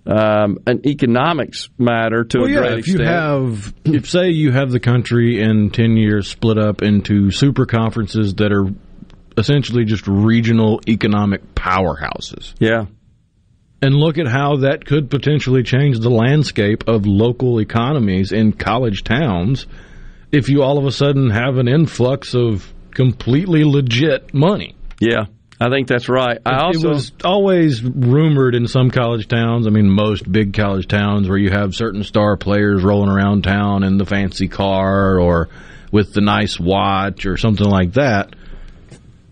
um, 0.05 0.59
an 0.67 0.85
economics 0.85 1.69
matter 1.77 2.23
to 2.25 2.39
well, 2.39 2.47
a 2.47 2.51
yeah, 2.51 2.73
if 2.73 2.79
extent. 2.79 2.99
you 2.99 3.05
have, 3.05 3.73
if 3.85 4.09
say 4.09 4.29
you 4.29 4.51
have 4.51 4.71
the 4.71 4.79
country 4.79 5.41
in 5.41 5.69
ten 5.69 5.95
years 5.95 6.27
split 6.27 6.57
up 6.57 6.81
into 6.81 7.31
super 7.31 7.65
conferences 7.65 8.35
that 8.35 8.51
are 8.51 8.67
essentially 9.37 9.85
just 9.85 10.07
regional 10.07 10.81
economic 10.87 11.55
powerhouses. 11.55 12.53
Yeah. 12.59 12.85
And 13.81 13.95
look 13.95 14.17
at 14.17 14.27
how 14.27 14.57
that 14.57 14.85
could 14.85 15.09
potentially 15.09 15.63
change 15.63 15.99
the 15.99 16.09
landscape 16.09 16.85
of 16.87 17.05
local 17.05 17.59
economies 17.59 18.31
in 18.31 18.53
college 18.53 19.03
towns 19.03 19.67
if 20.31 20.49
you 20.49 20.63
all 20.63 20.77
of 20.77 20.85
a 20.85 20.91
sudden 20.91 21.29
have 21.29 21.57
an 21.57 21.67
influx 21.67 22.33
of 22.33 22.73
completely 22.91 23.63
legit 23.63 24.33
money. 24.33 24.75
Yeah. 24.99 25.25
I 25.59 25.69
think 25.69 25.87
that's 25.87 26.09
right. 26.09 26.39
I 26.45 26.63
also 26.63 26.89
it 26.89 26.93
was 26.93 27.11
always 27.23 27.83
rumored 27.83 28.55
in 28.55 28.67
some 28.67 28.89
college 28.89 29.27
towns. 29.27 29.67
I 29.67 29.69
mean, 29.69 29.89
most 29.89 30.29
big 30.29 30.53
college 30.53 30.87
towns 30.87 31.29
where 31.29 31.37
you 31.37 31.51
have 31.51 31.75
certain 31.75 32.03
star 32.03 32.37
players 32.37 32.83
rolling 32.83 33.09
around 33.09 33.43
town 33.43 33.83
in 33.83 33.97
the 33.97 34.05
fancy 34.05 34.47
car 34.47 35.19
or 35.19 35.49
with 35.91 36.13
the 36.13 36.21
nice 36.21 36.59
watch 36.59 37.25
or 37.25 37.37
something 37.37 37.67
like 37.67 37.93
that. 37.93 38.35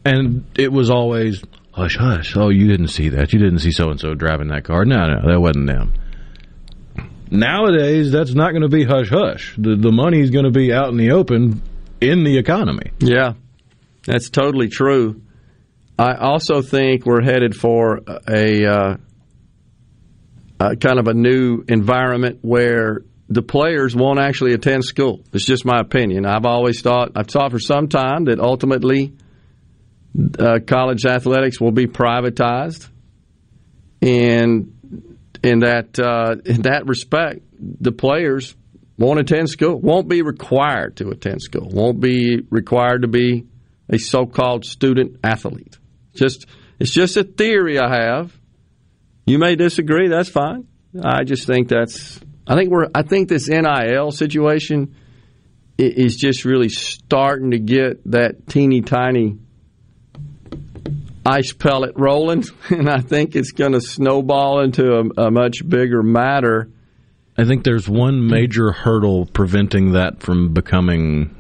And 0.06 0.46
it 0.58 0.72
was 0.72 0.90
always 0.90 1.44
hush 1.72 1.98
hush. 1.98 2.36
Oh, 2.38 2.50
you 2.50 2.68
didn't 2.68 2.90
see 2.90 3.10
that. 3.10 3.34
You 3.34 3.40
didn't 3.40 3.60
see 3.60 3.72
so 3.72 3.90
and 3.90 4.00
so 4.00 4.14
driving 4.14 4.50
that 4.50 4.64
car. 4.64 4.86
No, 4.86 5.08
no, 5.08 5.32
that 5.32 5.40
wasn't 5.40 5.68
them. 5.68 5.94
Nowadays, 7.30 8.12
that's 8.12 8.34
not 8.34 8.52
going 8.52 8.64
to 8.64 8.70
be 8.70 8.84
hush 8.84 9.10
hush. 9.10 9.56
The 9.58 9.76
the 9.76 9.92
money's 9.92 10.32
going 10.32 10.46
to 10.46 10.52
be 10.52 10.74
out 10.74 10.90
in 10.90 10.98
the 10.98 11.12
open 11.12 11.62
in 12.00 12.24
the 12.24 12.38
economy. 12.38 12.92
Yeah, 13.00 13.34
that's 14.06 14.30
totally 14.30 14.68
true. 14.68 15.22
I 16.02 16.16
also 16.16 16.64
think 16.64 17.06
we're 17.06 17.22
headed 17.22 17.56
for 17.56 18.02
a, 18.28 18.66
uh, 18.66 18.98
a 20.60 20.76
kind 20.76 20.98
of 20.98 21.08
a 21.08 21.14
new 21.14 21.64
environment 21.68 22.40
where 22.42 23.02
the 23.30 23.44
players 23.44 23.96
won't 23.96 24.20
actually 24.20 24.54
attend 24.54 24.84
school. 24.84 25.24
It's 25.32 25.46
just 25.46 25.64
my 25.64 25.80
opinion. 25.80 26.26
I've 26.26 26.48
always 26.48 26.82
thought, 26.82 27.12
I've 27.16 27.28
thought 27.28 27.52
for 27.52 27.60
some 27.60 27.88
time 27.88 28.26
that 28.26 28.40
ultimately 28.40 29.14
uh, 30.40 30.58
college 30.66 31.06
athletics 31.06 31.62
will 31.62 31.72
be 31.72 31.86
privatized, 31.86 32.90
and 34.02 34.74
in 35.44 35.60
that 35.60 36.00
uh, 36.00 36.36
in 36.44 36.64
that 36.64 36.88
respect, 36.88 37.42
the 37.60 37.92
players 37.92 38.56
won't 38.98 39.20
attend 39.20 39.52
school, 39.52 39.80
won't 39.80 40.10
be 40.10 40.24
required 40.24 40.98
to 40.98 41.10
attend 41.10 41.44
school, 41.44 41.70
won't 41.70 42.00
be 42.00 42.42
required 42.50 43.04
to 43.04 43.08
be 43.08 43.46
a 43.88 44.00
so-called 44.00 44.66
student 44.66 45.20
athlete. 45.24 45.78
Just 46.14 46.46
it's 46.80 46.92
just 46.92 47.18
a 47.18 47.24
theory 47.24 47.80
I 47.80 47.94
have. 47.94 48.38
You 49.26 49.38
may 49.38 49.56
disagree. 49.56 50.08
That's 50.08 50.30
fine. 50.30 50.68
I 51.02 51.24
just 51.24 51.48
think 51.48 51.70
that's. 51.70 52.20
I 52.48 52.56
think 52.56 52.70
we're. 52.70 52.88
I 52.94 53.04
think 53.04 53.30
this 53.30 53.48
NIL 53.48 54.12
situation 54.12 54.96
is 55.78 56.16
just 56.16 56.46
really 56.46 56.70
starting 56.70 57.52
to 57.52 57.60
get 57.60 58.12
that 58.12 58.48
teeny 58.48 58.82
tiny 58.82 59.38
ice 61.26 61.54
pellet 61.54 61.94
rolling, 61.96 62.44
and 62.70 62.90
I 62.90 63.00
think 63.00 63.36
it's 63.36 63.52
going 63.52 63.74
to 63.74 63.82
snowball 63.82 64.62
into 64.62 64.92
a, 64.92 65.26
a 65.28 65.32
much 65.32 65.68
bigger 65.68 66.04
matter. 66.04 66.70
I 67.38 67.46
think 67.46 67.64
there's 67.64 67.88
one 67.88 68.28
major 68.28 68.72
hurdle 68.72 69.26
preventing 69.26 69.94
that 69.94 70.22
from 70.22 70.54
becoming 70.54 71.36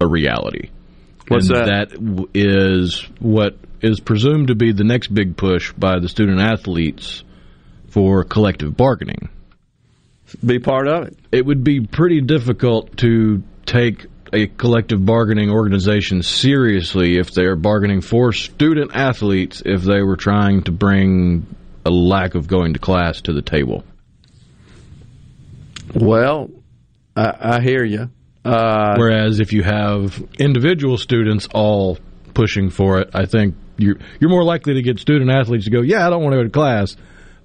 a 0.00 0.06
reality. 0.06 0.70
What's 1.28 1.48
and 1.48 1.56
that? 1.58 1.90
That 1.90 2.28
is 2.34 3.00
what 3.18 3.58
is 3.84 4.00
presumed 4.00 4.48
to 4.48 4.54
be 4.54 4.72
the 4.72 4.84
next 4.84 5.08
big 5.08 5.36
push 5.36 5.72
by 5.72 5.98
the 5.98 6.08
student 6.08 6.40
athletes 6.40 7.22
for 7.90 8.24
collective 8.24 8.76
bargaining. 8.76 9.28
Be 10.44 10.58
part 10.58 10.88
of 10.88 11.08
it. 11.08 11.18
It 11.30 11.44
would 11.44 11.62
be 11.62 11.80
pretty 11.86 12.20
difficult 12.22 12.96
to 12.98 13.42
take 13.66 14.06
a 14.32 14.46
collective 14.46 15.04
bargaining 15.04 15.50
organization 15.50 16.22
seriously 16.22 17.18
if 17.18 17.32
they're 17.32 17.56
bargaining 17.56 18.00
for 18.00 18.32
student 18.32 18.90
athletes 18.94 19.62
if 19.64 19.82
they 19.82 20.02
were 20.02 20.16
trying 20.16 20.62
to 20.64 20.72
bring 20.72 21.46
a 21.84 21.90
lack 21.90 22.34
of 22.34 22.48
going 22.48 22.72
to 22.72 22.80
class 22.80 23.20
to 23.20 23.32
the 23.32 23.42
table. 23.42 23.84
Well, 25.94 26.50
I, 27.14 27.58
I 27.58 27.60
hear 27.60 27.84
you. 27.84 28.10
Uh, 28.44 28.96
Whereas 28.96 29.40
if 29.40 29.52
you 29.52 29.62
have 29.62 30.20
individual 30.38 30.98
students 30.98 31.48
all 31.54 31.98
pushing 32.32 32.70
for 32.70 33.00
it, 33.00 33.10
I 33.14 33.26
think 33.26 33.54
you're 33.76 33.96
you're 34.20 34.30
more 34.30 34.44
likely 34.44 34.74
to 34.74 34.82
get 34.82 34.98
student 34.98 35.30
athletes 35.30 35.64
to 35.64 35.70
go, 35.70 35.82
yeah, 35.82 36.06
I 36.06 36.10
don't 36.10 36.22
want 36.22 36.32
to 36.32 36.38
go 36.38 36.44
to 36.44 36.50
class, 36.50 36.96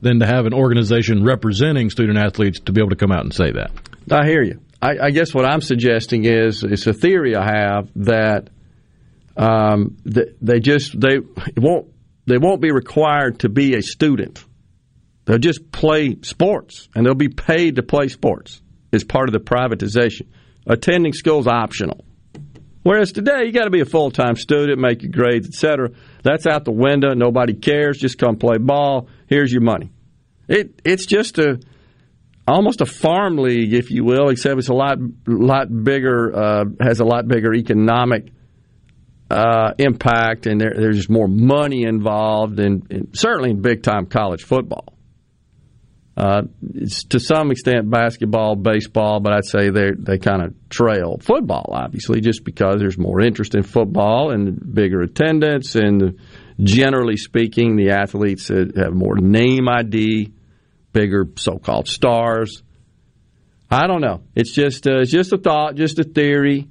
than 0.02 0.20
to 0.20 0.26
have 0.26 0.46
an 0.46 0.54
organization 0.54 1.24
representing 1.24 1.90
student 1.90 2.18
athletes 2.18 2.60
to 2.62 2.72
be 2.72 2.82
able 2.82 2.92
to 2.92 2.96
come 2.96 3.12
out 3.12 3.24
and 3.24 3.34
say 3.34 3.52
that. 3.52 3.72
I 4.12 4.26
hear 4.26 4.42
you. 4.42 4.60
I, 4.82 4.98
I 4.98 5.12
guess 5.12 5.34
what 5.34 5.46
I'm 5.46 5.62
suggesting 5.62 6.26
is 6.26 6.64
it's 6.64 6.88
a 6.88 6.94
theory 6.94 7.36
I 7.36 7.44
have 7.44 7.90
that 7.96 8.50
um, 9.36 9.98
that 10.06 10.38
they 10.42 10.60
just 10.60 11.00
they 11.00 11.20
won't 11.58 11.88
they 12.26 12.38
won't 12.38 12.62
be 12.62 12.72
required 12.72 13.40
to 13.40 13.50
be 13.50 13.76
a 13.76 13.82
student. 13.82 14.44
They'll 15.26 15.38
just 15.38 15.72
play 15.72 16.18
sports, 16.22 16.90
and 16.96 17.06
they'll 17.06 17.14
be 17.14 17.30
paid 17.30 17.76
to 17.76 17.84
play 17.84 18.08
sports 18.08 18.62
as 18.92 19.04
part 19.04 19.30
of 19.30 19.34
the 19.34 19.40
privatization. 19.40 20.28
Attending 20.66 21.14
school 21.14 21.40
is 21.40 21.48
optional. 21.48 22.04
Whereas 22.84 23.12
today, 23.12 23.46
you 23.46 23.52
got 23.52 23.66
to 23.66 23.70
be 23.70 23.82
a 23.82 23.86
full 23.86 24.12
time 24.12 24.36
student, 24.36 24.80
make 24.80 25.04
your 25.04 25.12
grades, 25.12 25.48
etc. 25.48 25.92
That's 26.24 26.46
out 26.46 26.66
the 26.66 26.72
window. 26.72 27.14
Nobody 27.14 27.54
cares. 27.54 27.98
Just 27.98 28.18
come 28.18 28.38
play 28.38 28.58
ball. 28.58 29.08
Here's 29.28 29.52
your 29.52 29.62
money. 29.62 29.92
It 30.48 30.82
it's 30.84 31.06
just 31.06 31.38
a 31.38 31.60
almost 32.48 32.82
a 32.82 32.86
farm 32.86 33.38
league, 33.38 33.74
if 33.74 33.92
you 33.92 34.04
will, 34.04 34.30
except 34.30 34.58
it's 34.58 34.70
a 34.70 34.74
lot 34.74 34.98
lot 35.28 35.68
bigger, 35.84 36.36
uh, 36.36 36.66
has 36.82 37.00
a 37.00 37.06
lot 37.06 37.28
bigger 37.28 37.54
economic 37.54 38.32
uh, 39.30 39.74
impact, 39.78 40.48
and 40.48 40.60
there, 40.60 40.74
there's 40.76 41.10
more 41.10 41.28
money 41.28 41.84
involved, 41.84 42.60
and, 42.60 42.86
and 42.92 43.10
certainly 43.14 43.52
in 43.52 43.62
big 43.62 43.84
time 43.84 44.08
college 44.08 44.44
football. 44.44 44.94
Uh, 46.20 46.42
it's 46.74 47.06
to 47.06 47.18
some 47.18 47.50
extent 47.50 47.90
basketball, 47.90 48.58
baseball, 48.58 49.22
but 49.22 49.32
I'd 49.32 49.46
say 49.46 49.70
they 49.70 49.92
they 49.98 50.18
kind 50.18 50.44
of 50.44 50.54
trail 50.70 51.18
football, 51.22 51.72
obviously, 51.74 52.20
just 52.20 52.44
because 52.44 52.80
there's 52.80 52.98
more 52.98 53.22
interest 53.22 53.56
in 53.56 53.64
football 53.64 54.32
and 54.32 54.60
bigger 54.76 55.02
attendance, 55.02 55.76
and 55.76 56.20
generally 56.62 57.16
speaking, 57.16 57.78
the 57.78 57.92
athletes 57.92 58.50
have 58.50 58.94
more 58.94 59.16
name 59.16 59.70
ID, 59.70 60.34
bigger 60.92 61.26
so-called 61.38 61.88
stars. 61.88 62.64
I 63.72 63.88
don't 63.88 64.02
know. 64.02 64.22
It's 64.36 64.54
just 64.54 64.88
uh, 64.88 65.00
it's 65.00 65.12
just 65.12 65.32
a 65.32 65.38
thought, 65.38 65.76
just 65.76 66.00
a 66.00 66.04
theory. 66.04 66.68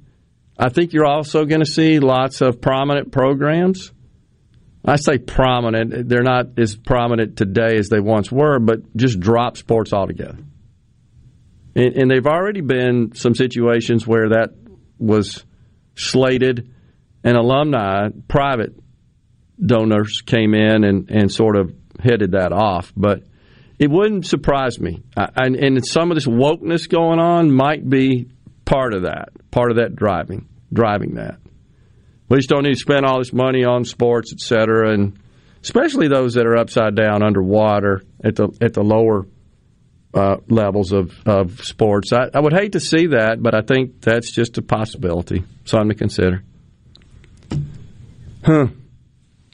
I 0.59 0.69
think 0.69 0.93
you're 0.93 1.07
also 1.07 1.45
going 1.45 1.61
to 1.61 1.71
see 1.71 1.99
lots 1.99 2.41
of 2.41 2.61
prominent 2.61 3.11
programs 3.11 3.91
I 4.85 4.95
say 4.95 5.17
prominent. 5.17 6.07
They're 6.07 6.23
not 6.23 6.57
as 6.57 6.75
prominent 6.75 7.37
today 7.37 7.77
as 7.77 7.89
they 7.89 7.99
once 7.99 8.31
were, 8.31 8.59
but 8.59 8.95
just 8.95 9.19
drop 9.19 9.57
sports 9.57 9.93
altogether. 9.93 10.37
And, 11.75 11.95
and 11.95 12.11
they've 12.11 12.25
already 12.25 12.61
been 12.61 13.13
some 13.13 13.35
situations 13.35 14.07
where 14.07 14.29
that 14.29 14.51
was 14.97 15.43
slated, 15.95 16.73
and 17.23 17.35
alumni, 17.37 18.09
private 18.27 18.73
donors 19.63 20.21
came 20.25 20.53
in 20.53 20.83
and, 20.83 21.09
and 21.09 21.31
sort 21.31 21.57
of 21.57 21.73
headed 21.99 22.31
that 22.31 22.53
off. 22.53 22.93
But 22.95 23.23
it 23.77 23.89
wouldn't 23.89 24.25
surprise 24.25 24.79
me. 24.79 25.03
I, 25.17 25.27
and, 25.35 25.55
and 25.55 25.85
some 25.85 26.11
of 26.11 26.15
this 26.15 26.25
wokeness 26.25 26.89
going 26.89 27.19
on 27.19 27.51
might 27.51 27.87
be 27.87 28.29
part 28.65 28.93
of 28.93 29.03
that, 29.03 29.29
part 29.51 29.71
of 29.71 29.77
that 29.77 29.95
driving, 29.95 30.47
driving 30.71 31.15
that. 31.15 31.39
We 32.29 32.37
just 32.37 32.49
don't 32.49 32.63
need 32.63 32.75
to 32.75 32.79
spend 32.79 33.05
all 33.05 33.17
this 33.17 33.33
money 33.33 33.65
on 33.65 33.85
sports, 33.85 34.31
et 34.31 34.39
cetera, 34.39 34.93
and 34.93 35.19
especially 35.63 36.07
those 36.07 36.35
that 36.35 36.45
are 36.45 36.55
upside 36.55 36.95
down 36.95 37.23
underwater 37.23 38.03
at 38.23 38.35
the 38.35 38.49
at 38.61 38.73
the 38.73 38.83
lower 38.83 39.25
uh, 40.13 40.37
levels 40.47 40.91
of, 40.91 41.13
of 41.27 41.63
sports. 41.63 42.13
I, 42.13 42.29
I 42.33 42.39
would 42.39 42.53
hate 42.53 42.73
to 42.73 42.79
see 42.79 43.07
that, 43.07 43.41
but 43.41 43.53
I 43.55 43.61
think 43.61 44.01
that's 44.01 44.31
just 44.31 44.57
a 44.57 44.61
possibility, 44.61 45.43
something 45.65 45.89
to 45.89 45.95
consider. 45.95 46.43
Huh. 48.43 48.67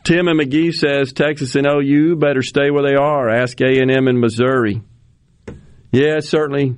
Tim 0.03 0.27
and 0.27 0.37
Magee 0.37 0.71
says 0.71 1.13
Texas 1.13 1.55
and 1.55 1.65
OU 1.65 2.17
better 2.17 2.43
stay 2.43 2.69
where 2.69 2.83
they 2.83 2.95
are. 2.95 3.27
Ask 3.29 3.59
A 3.61 3.79
and 3.79 3.89
M 3.89 4.07
in 4.07 4.19
Missouri. 4.19 4.81
Yeah, 5.91 6.19
certainly 6.19 6.75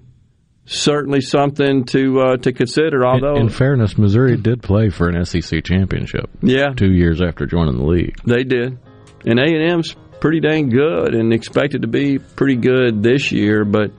certainly 0.68 1.22
something 1.22 1.86
to 1.86 2.20
uh, 2.20 2.38
to 2.38 2.54
consider. 2.54 3.08
Although, 3.08 3.38
in, 3.38 3.44
in, 3.44 3.50
fairness, 3.50 3.98
Missouri 3.98 4.38
did 4.38 4.62
play 4.62 4.90
for 4.90 5.10
an 5.10 5.26
SEC 5.26 5.64
championship. 5.64 6.30
Yeah, 6.42 6.74
two 6.76 6.92
years 6.92 7.22
after 7.22 7.48
joining 7.48 7.78
the 7.78 7.86
league, 7.86 8.18
they 8.26 8.44
did. 8.44 8.78
And 9.26 9.40
A 9.40 9.44
and 9.44 9.72
M's 9.72 9.96
pretty 10.20 10.40
dang 10.40 10.70
good, 10.70 11.16
and 11.16 11.34
expected 11.34 11.82
to 11.82 11.88
be 11.88 12.20
pretty 12.20 12.58
good 12.58 13.02
this 13.02 13.32
year. 13.32 13.66
But 13.66 13.92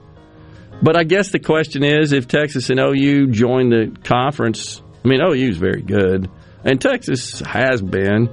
but 0.81 0.95
I 0.95 1.03
guess 1.03 1.31
the 1.31 1.39
question 1.39 1.83
is, 1.83 2.13
if 2.13 2.27
Texas 2.27 2.69
and 2.69 2.79
OU 2.79 3.27
join 3.31 3.69
the 3.69 3.95
conference, 4.03 4.81
I 5.03 5.07
mean, 5.07 5.21
OU 5.21 5.49
is 5.49 5.57
very 5.57 5.81
good, 5.81 6.29
and 6.63 6.79
Texas 6.79 7.41
has 7.41 7.81
been 7.81 8.29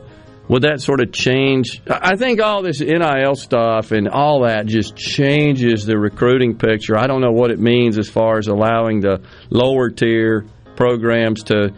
would 0.48 0.62
that 0.62 0.80
sort 0.80 1.00
of 1.00 1.12
change? 1.12 1.82
I 1.88 2.16
think 2.16 2.40
all 2.40 2.62
this 2.62 2.80
NIL 2.80 3.34
stuff 3.34 3.90
and 3.90 4.08
all 4.08 4.42
that 4.42 4.66
just 4.66 4.96
changes 4.96 5.86
the 5.86 5.98
recruiting 5.98 6.56
picture. 6.56 6.96
I 6.96 7.06
don't 7.06 7.20
know 7.20 7.32
what 7.32 7.50
it 7.50 7.58
means 7.58 7.98
as 7.98 8.08
far 8.08 8.38
as 8.38 8.46
allowing 8.46 9.00
the 9.00 9.22
lower 9.50 9.90
tier 9.90 10.46
programs 10.76 11.44
to 11.44 11.72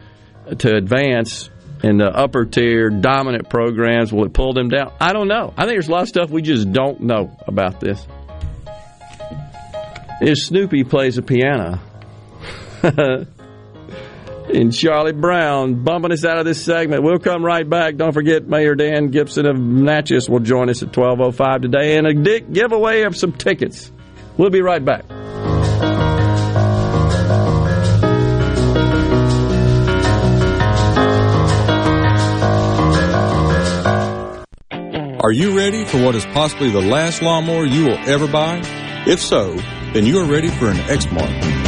to 0.59 0.75
advance 0.75 1.51
and 1.83 2.01
the 2.01 2.07
upper 2.07 2.45
tier 2.45 2.91
dominant 2.91 3.49
programs 3.49 4.13
will 4.13 4.25
it 4.25 4.33
pull 4.33 4.53
them 4.53 4.69
down? 4.69 4.93
I 5.01 5.13
don't 5.13 5.29
know. 5.29 5.53
I 5.57 5.63
think 5.63 5.75
there's 5.75 5.89
a 5.89 5.93
lot 5.93 6.03
of 6.03 6.09
stuff 6.09 6.31
we 6.31 6.43
just 6.43 6.73
don't 6.73 7.03
know 7.03 7.37
about 7.47 7.81
this. 7.81 8.07
If 10.21 10.39
Snoopy 10.39 10.85
plays 10.85 11.19
a 11.19 11.23
piano. 11.23 11.81
and 14.55 14.75
Charlie 14.75 15.13
Brown 15.13 15.83
bumping 15.83 16.13
us 16.13 16.25
out 16.25 16.39
of 16.39 16.45
this 16.45 16.65
segment. 16.65 17.03
We'll 17.03 17.19
come 17.19 17.45
right 17.45 17.69
back. 17.69 17.97
Don't 17.97 18.13
forget, 18.13 18.47
Mayor 18.47 18.75
Dan 18.75 19.09
Gibson 19.09 19.47
of 19.47 19.59
Natchez 19.59 20.29
will 20.29 20.41
join 20.41 20.71
us 20.71 20.83
at 20.83 20.93
12.05 20.93 21.63
today 21.63 21.97
and 21.97 22.07
a 22.07 22.15
dick 22.15 22.53
giveaway 22.53 23.03
of 23.03 23.17
some 23.17 23.33
tickets. 23.33 23.93
We'll 24.37 24.51
be 24.51 24.63
right 24.63 24.85
back. 24.85 25.05
Are 35.21 35.33
you 35.33 35.57
ready 35.57 35.85
for 35.85 36.03
what 36.03 36.15
is 36.15 36.25
possibly 36.27 36.71
the 36.71 36.81
last 36.81 37.21
lawnmower 37.21 37.67
you 37.67 37.85
will 37.87 37.99
ever 38.09 38.27
buy? 38.27 38.63
If 39.07 39.21
so, 39.21 39.53
then 39.93 40.07
you 40.07 40.21
are 40.21 40.25
ready 40.25 40.49
for 40.49 40.69
an 40.71 40.77
Exmark. 40.77 41.68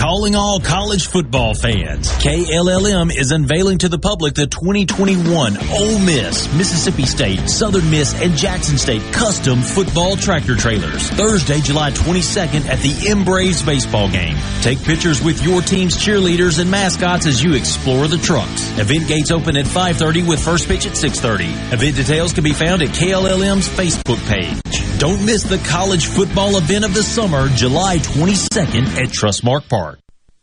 Calling 0.00 0.34
all 0.34 0.60
college 0.60 1.08
football 1.08 1.52
fans. 1.52 2.08
KLLM 2.24 3.14
is 3.14 3.32
unveiling 3.32 3.76
to 3.76 3.88
the 3.90 3.98
public 3.98 4.32
the 4.32 4.46
2021 4.46 5.58
Ole 5.70 5.98
Miss, 5.98 6.50
Mississippi 6.54 7.04
State, 7.04 7.50
Southern 7.50 7.90
Miss, 7.90 8.18
and 8.18 8.34
Jackson 8.34 8.78
State 8.78 9.02
custom 9.12 9.60
football 9.60 10.16
tractor 10.16 10.56
trailers. 10.56 11.10
Thursday, 11.10 11.60
July 11.60 11.90
22nd 11.90 12.64
at 12.64 12.78
the 12.78 13.08
M 13.10 13.26
Braves 13.26 13.62
baseball 13.62 14.10
game. 14.10 14.38
Take 14.62 14.82
pictures 14.82 15.22
with 15.22 15.44
your 15.44 15.60
team's 15.60 15.98
cheerleaders 15.98 16.58
and 16.58 16.70
mascots 16.70 17.26
as 17.26 17.44
you 17.44 17.52
explore 17.52 18.08
the 18.08 18.16
trucks. 18.16 18.70
Event 18.78 19.06
gates 19.06 19.30
open 19.30 19.54
at 19.58 19.66
5.30 19.66 20.26
with 20.26 20.42
first 20.42 20.66
pitch 20.66 20.86
at 20.86 20.94
6.30. 20.94 21.74
Event 21.74 21.96
details 21.96 22.32
can 22.32 22.42
be 22.42 22.54
found 22.54 22.80
at 22.80 22.88
KLLM's 22.88 23.68
Facebook 23.68 24.26
page. 24.26 24.79
Don't 25.00 25.24
miss 25.24 25.44
the 25.44 25.56
college 25.56 26.08
football 26.08 26.58
event 26.58 26.84
of 26.84 26.92
the 26.92 27.02
summer, 27.02 27.48
July 27.48 27.96
22nd 27.96 29.00
at 29.00 29.08
Trustmark 29.08 29.66
Park. 29.66 29.98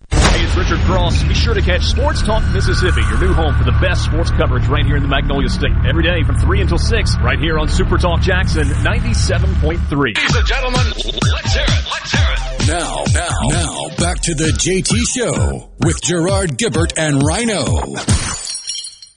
Hey, 0.09 0.43
it's 0.43 0.55
Richard 0.57 0.79
Cross. 0.79 1.25
Be 1.25 1.35
sure 1.35 1.53
to 1.53 1.61
catch 1.61 1.83
Sports 1.83 2.23
Talk 2.23 2.41
Mississippi, 2.51 3.01
your 3.01 3.19
new 3.19 3.33
home 3.33 3.53
for 3.53 3.65
the 3.65 3.77
best 3.79 4.05
sports 4.05 4.31
coverage 4.31 4.65
right 4.65 4.83
here 4.83 4.95
in 4.95 5.03
the 5.03 5.09
Magnolia 5.09 5.47
State. 5.47 5.77
Every 5.87 6.01
day 6.01 6.23
from 6.23 6.39
3 6.39 6.61
until 6.61 6.79
6, 6.79 7.17
right 7.21 7.37
here 7.37 7.59
on 7.59 7.67
Super 7.67 7.99
Talk 7.99 8.21
Jackson 8.21 8.63
97.3. 8.63 10.17
Ladies 10.17 10.35
and 10.35 10.47
gentlemen, 10.47 10.87
let's 11.05 11.53
hear 11.53 11.61
it. 11.61 11.85
Let's 11.93 12.11
hear 12.11 12.25
it. 12.25 12.67
Now, 12.67 13.03
now, 13.13 13.29
now, 13.49 13.95
back 13.97 14.21
to 14.21 14.33
the 14.33 14.57
JT 14.57 15.05
Show 15.05 15.69
with 15.85 16.01
Gerard 16.01 16.57
Gibert 16.57 16.97
and 16.97 17.21
Rhino 17.21 17.61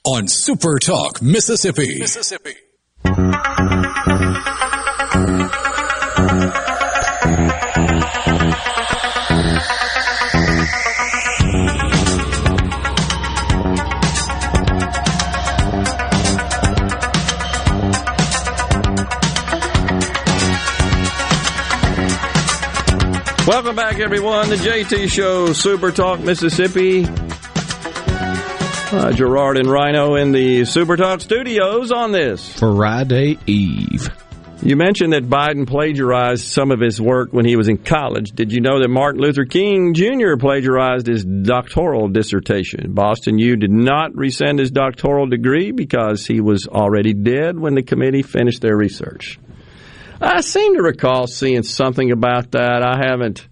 on 0.05 0.29
Super 0.29 0.79
Talk, 0.79 1.23
Mississippi. 1.23 1.99
Mississippi. 1.99 2.57
Welcome 23.47 23.75
back, 23.75 23.99
everyone. 23.99 24.51
The 24.51 24.57
JT 24.57 25.11
Show, 25.11 25.53
Super 25.55 25.91
Talk 25.91 26.21
Mississippi. 26.21 27.07
Uh, 28.93 29.13
Gerard 29.13 29.57
and 29.57 29.69
Rhino 29.69 30.15
in 30.17 30.31
the 30.31 30.67
Super 30.67 30.97
Talk 30.97 31.23
studios 31.23 31.91
on 31.91 32.13
this 32.13 32.53
Friday 32.59 33.39
Eve. 33.47 34.09
You 34.63 34.77
mentioned 34.77 35.15
that 35.15 35.25
Biden 35.25 35.67
plagiarized 35.67 36.45
some 36.45 36.71
of 36.71 36.81
his 36.81 37.01
work 37.01 37.33
when 37.33 37.47
he 37.47 37.57
was 37.57 37.69
in 37.69 37.79
college. 37.79 38.33
Did 38.33 38.53
you 38.53 38.61
know 38.61 38.79
that 38.79 38.89
Martin 38.89 39.23
Luther 39.23 39.47
King 39.47 39.95
Jr. 39.95 40.37
plagiarized 40.39 41.07
his 41.07 41.25
doctoral 41.25 42.09
dissertation? 42.09 42.93
Boston 42.93 43.39
U 43.39 43.57
did 43.57 43.71
not 43.71 44.15
rescind 44.15 44.59
his 44.59 44.71
doctoral 44.71 45.27
degree 45.27 45.73
because 45.73 46.27
he 46.27 46.43
was 46.43 46.67
already 46.67 47.15
dead 47.15 47.59
when 47.59 47.75
the 47.75 47.83
committee 47.83 48.23
finished 48.23 48.61
their 48.61 48.77
research. 48.77 49.39
I 50.21 50.41
seem 50.43 50.77
to 50.77 50.83
recall 50.83 51.27
seeing 51.27 51.63
something 51.63 52.11
about 52.11 52.53
that. 52.53 52.83
I 52.83 52.99
haven't, 53.05 53.47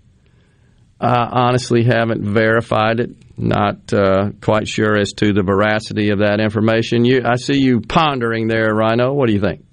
I 1.01 1.29
honestly 1.31 1.85
haven't 1.85 2.23
verified 2.23 3.01
it. 3.01 3.11
Not 3.37 3.93
uh, 3.93 4.31
quite 4.41 4.67
sure 4.67 4.99
as 4.99 5.13
to 5.15 5.33
the 5.33 5.45
veracity 5.45 6.11
of 6.11 6.19
that 6.19 6.41
information. 6.41 7.05
You, 7.05 7.23
I 7.25 7.37
see 7.37 7.59
you 7.59 7.81
pondering 7.81 8.49
there, 8.49 8.75
Rhino. 8.75 9.13
What 9.13 9.29
do 9.29 9.33
you 9.33 9.41
think? 9.41 9.65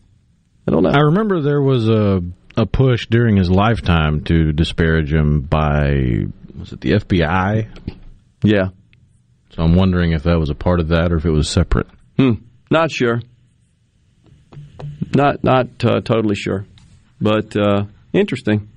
I 0.68 0.72
don't 0.72 0.84
know. 0.84 0.92
I 0.92 1.02
remember 1.02 1.42
there 1.42 1.62
was 1.62 1.90
a 1.90 2.22
a 2.58 2.66
push 2.66 3.08
during 3.08 3.36
his 3.36 3.50
lifetime 3.50 4.24
to 4.24 4.54
disparage 4.54 5.14
him 5.14 5.42
by 5.42 6.26
was 6.58 6.72
it 6.72 6.82
the 6.82 6.92
FBI? 6.92 8.00
Yeah. 8.44 8.70
So 9.52 9.64
I'm 9.64 9.76
wondering 9.76 10.14
if 10.14 10.24
that 10.24 10.40
was 10.40 10.50
a 10.50 10.56
part 10.56 10.80
of 10.80 10.90
that 10.90 11.12
or 11.12 11.18
if 11.18 11.26
it 11.26 11.32
was 11.32 11.50
separate. 11.50 11.88
Hmm. 12.18 12.34
Not 12.72 12.92
sure. 12.92 13.22
Not 15.14 15.44
not 15.44 15.68
uh, 15.84 16.02
totally 16.02 16.36
sure, 16.36 16.66
but 17.20 17.56
uh, 17.56 17.86
interesting. 18.14 18.70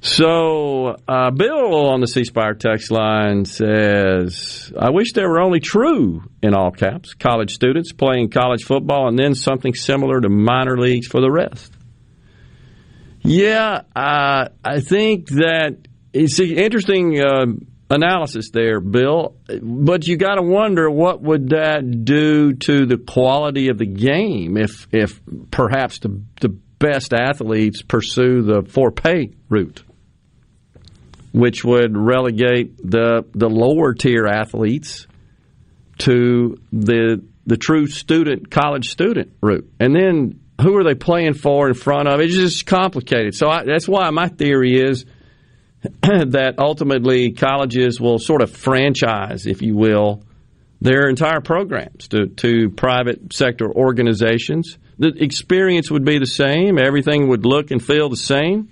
So, 0.00 0.96
uh, 1.08 1.30
Bill 1.30 1.88
on 1.88 2.00
the 2.00 2.06
C 2.06 2.24
Spire 2.24 2.54
text 2.54 2.90
line 2.90 3.44
says, 3.44 4.72
I 4.78 4.90
wish 4.90 5.12
there 5.14 5.28
were 5.28 5.40
only 5.40 5.58
true, 5.58 6.22
in 6.42 6.54
all 6.54 6.70
caps, 6.70 7.14
college 7.14 7.54
students 7.54 7.92
playing 7.92 8.30
college 8.30 8.64
football 8.64 9.08
and 9.08 9.18
then 9.18 9.34
something 9.34 9.74
similar 9.74 10.20
to 10.20 10.28
minor 10.28 10.78
leagues 10.78 11.06
for 11.08 11.20
the 11.20 11.30
rest. 11.30 11.72
Yeah, 13.22 13.82
uh, 13.96 14.48
I 14.64 14.80
think 14.80 15.28
that 15.30 15.76
it's 16.12 16.38
an 16.38 16.52
interesting 16.52 17.20
uh, 17.20 17.46
analysis 17.90 18.50
there, 18.52 18.78
Bill. 18.80 19.34
But 19.60 20.06
you 20.06 20.16
got 20.16 20.36
to 20.36 20.42
wonder 20.42 20.88
what 20.88 21.22
would 21.22 21.48
that 21.48 22.04
do 22.04 22.52
to 22.52 22.86
the 22.86 22.98
quality 22.98 23.68
of 23.68 23.78
the 23.78 23.86
game 23.86 24.56
if, 24.56 24.86
if 24.92 25.20
perhaps 25.50 25.98
the, 25.98 26.22
the 26.40 26.56
best 26.78 27.14
athletes 27.14 27.82
pursue 27.82 28.42
the 28.42 28.62
for 28.62 28.90
pay 28.90 29.30
route 29.48 29.82
which 31.36 31.62
would 31.62 31.94
relegate 31.94 32.78
the 32.78 33.22
the 33.34 33.48
lower 33.48 33.92
tier 33.92 34.26
athletes 34.26 35.06
to 35.98 36.56
the 36.72 37.22
the 37.46 37.58
true 37.58 37.86
student 37.86 38.50
college 38.50 38.88
student 38.88 39.32
route. 39.42 39.70
And 39.78 39.94
then 39.94 40.40
who 40.60 40.76
are 40.78 40.84
they 40.84 40.94
playing 40.94 41.34
for 41.34 41.68
in 41.68 41.74
front 41.74 42.08
of? 42.08 42.20
It's 42.20 42.34
just 42.34 42.64
complicated. 42.64 43.34
So 43.34 43.48
I, 43.48 43.64
that's 43.64 43.86
why 43.86 44.08
my 44.10 44.28
theory 44.28 44.80
is 44.80 45.04
that 46.02 46.54
ultimately 46.58 47.32
colleges 47.32 48.00
will 48.00 48.18
sort 48.18 48.40
of 48.40 48.50
franchise, 48.50 49.46
if 49.46 49.60
you 49.60 49.76
will, 49.76 50.24
their 50.80 51.08
entire 51.08 51.40
programs 51.40 52.08
to, 52.08 52.28
to 52.28 52.70
private 52.70 53.34
sector 53.34 53.70
organizations. 53.70 54.78
The 54.98 55.08
experience 55.22 55.90
would 55.90 56.04
be 56.04 56.18
the 56.18 56.26
same. 56.26 56.78
Everything 56.78 57.28
would 57.28 57.44
look 57.44 57.70
and 57.70 57.82
feel 57.82 58.08
the 58.08 58.16
same 58.16 58.70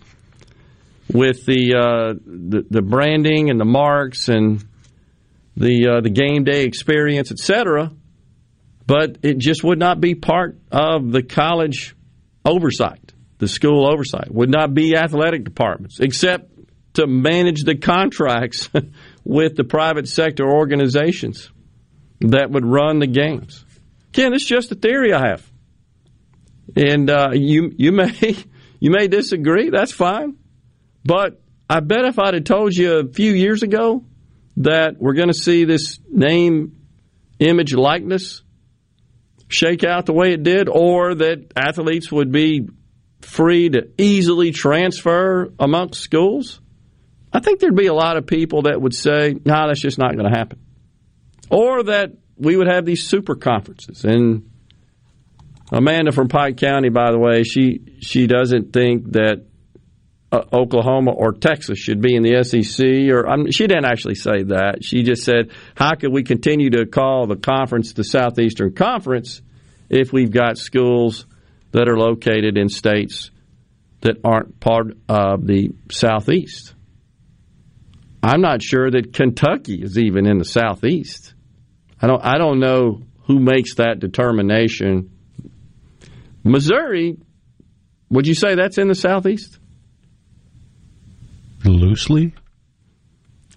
with 1.13 1.45
the, 1.45 1.75
uh, 1.75 2.15
the 2.25 2.65
the 2.69 2.83
branding 2.83 3.51
and 3.51 3.61
the 3.61 3.67
marks 3.67 4.29
and 4.29 4.65
the 5.57 5.89
uh, 5.89 6.01
the 6.01 6.11
game 6.11 6.45
day 6.45 6.65
experience, 6.65 7.31
etc. 7.31 7.93
But 8.87 9.19
it 9.23 9.39
just 9.39 9.65
would 9.65 9.79
not 9.79 10.01
be 10.01 10.15
part 10.15 10.59
of 10.71 11.11
the 11.11 11.23
college 11.23 11.95
oversight, 12.45 13.13
the 13.39 13.49
school 13.49 13.91
oversight. 13.91 14.33
Would 14.33 14.51
not 14.51 14.75
be 14.75 14.97
athletic 14.97 15.45
departments, 15.45 16.01
except 16.01 16.51
to 16.95 17.07
manage 17.07 17.65
the 17.65 17.77
contracts 17.77 18.71
with 19.25 19.57
the 19.57 19.65
private 19.65 20.09
sector 20.09 20.49
organizations 20.49 21.51
that 22.21 22.51
would 22.51 22.65
run 22.65 22.99
the 22.99 23.07
games. 23.07 23.65
Ken, 24.13 24.33
it's 24.33 24.45
just 24.45 24.71
a 24.71 24.75
theory 24.75 25.13
I 25.13 25.29
have, 25.29 25.51
and 26.77 27.11
uh, 27.11 27.31
you 27.33 27.73
you 27.77 27.93
may 27.93 28.13
you 28.81 28.91
may 28.91 29.09
disagree. 29.09 29.71
That's 29.71 29.93
fine. 29.93 30.37
But 31.05 31.41
I 31.69 31.81
bet 31.81 32.05
if 32.05 32.19
I'd 32.19 32.35
have 32.35 32.45
told 32.45 32.75
you 32.75 32.99
a 32.99 33.13
few 33.13 33.33
years 33.33 33.63
ago 33.63 34.05
that 34.59 34.97
we're 34.99 35.15
going 35.15 35.29
to 35.29 35.35
see 35.35 35.65
this 35.65 35.99
name, 36.09 36.77
image, 37.39 37.75
likeness 37.75 38.43
shake 39.49 39.85
out 39.85 40.07
the 40.07 40.13
way 40.13 40.33
it 40.33 40.43
did, 40.43 40.69
or 40.69 41.15
that 41.15 41.53
athletes 41.57 42.11
would 42.11 42.33
be 42.33 42.69
free 43.21 43.69
to 43.69 43.89
easily 43.99 44.51
transfer 44.51 45.53
amongst 45.59 46.01
schools, 46.03 46.61
I 47.33 47.41
think 47.41 47.61
there'd 47.61 47.75
be 47.75 47.87
a 47.87 47.95
lot 47.95 48.17
of 48.17 48.27
people 48.27 48.63
that 48.63 48.81
would 48.81 48.95
say, 48.95 49.35
no, 49.45 49.55
nah, 49.55 49.67
that's 49.67 49.81
just 49.81 49.99
not 49.99 50.17
going 50.17 50.31
to 50.31 50.37
happen. 50.37 50.61
Or 51.51 51.83
that 51.85 52.13
we 52.37 52.57
would 52.57 52.69
have 52.69 52.85
these 52.85 53.07
super 53.07 53.35
conferences. 53.35 54.05
And 54.05 54.51
Amanda 55.73 56.13
from 56.13 56.29
Pike 56.29 56.57
County, 56.57 56.91
by 56.91 57.11
the 57.11 57.19
way, 57.19 57.43
she 57.43 57.81
she 58.01 58.27
doesn't 58.27 58.73
think 58.73 59.13
that 59.13 59.47
uh, 60.31 60.43
Oklahoma 60.53 61.13
or 61.13 61.33
Texas 61.33 61.79
should 61.79 62.01
be 62.01 62.15
in 62.15 62.23
the 62.23 62.43
SEC. 62.43 62.85
Or 63.11 63.51
she 63.53 63.67
didn't 63.67 63.87
actually 63.87 64.17
say 64.17 64.43
that. 64.45 64.83
She 64.83 65.03
just 65.03 65.23
said, 65.23 65.53
"How 65.75 65.95
could 65.95 66.13
we 66.13 66.23
continue 66.23 66.71
to 66.71 66.87
call 66.87 67.27
the 67.27 67.37
conference 67.37 67.93
the 67.93 68.05
Southeastern 68.05 68.75
Conference 68.75 69.43
if 69.89 70.13
we've 70.13 70.33
got 70.33 70.59
schools 70.59 71.27
that 71.73 71.89
are 71.89 71.97
located 71.97 72.59
in 72.59 72.69
states 72.69 73.31
that 74.01 74.17
aren't 74.25 74.61
part 74.61 74.97
of 75.09 75.47
the 75.47 75.71
Southeast?" 75.91 76.75
I'm 78.23 78.41
not 78.41 78.63
sure 78.63 78.91
that 78.91 79.13
Kentucky 79.13 79.83
is 79.83 79.99
even 79.99 80.27
in 80.27 80.39
the 80.39 80.47
Southeast. 80.47 81.35
I 82.01 82.07
don't. 82.07 82.25
I 82.25 82.39
don't 82.39 82.59
know 82.59 83.03
who 83.27 83.39
makes 83.39 83.77
that 83.77 84.01
determination. 84.01 85.11
Missouri, 86.45 87.17
would 88.11 88.27
you 88.27 88.35
say 88.35 88.55
that's 88.55 88.79
in 88.79 88.89
the 88.89 88.95
Southeast? 88.95 89.59
Loosely? 91.65 92.35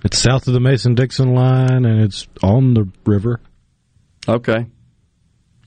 It's 0.04 0.18
south 0.20 0.48
of 0.48 0.54
the 0.54 0.60
Mason 0.60 0.96
Dixon 0.96 1.34
line, 1.34 1.86
and 1.86 2.02
it's 2.02 2.28
on 2.42 2.74
the 2.74 2.90
river. 3.06 3.42
Okay. 4.28 4.66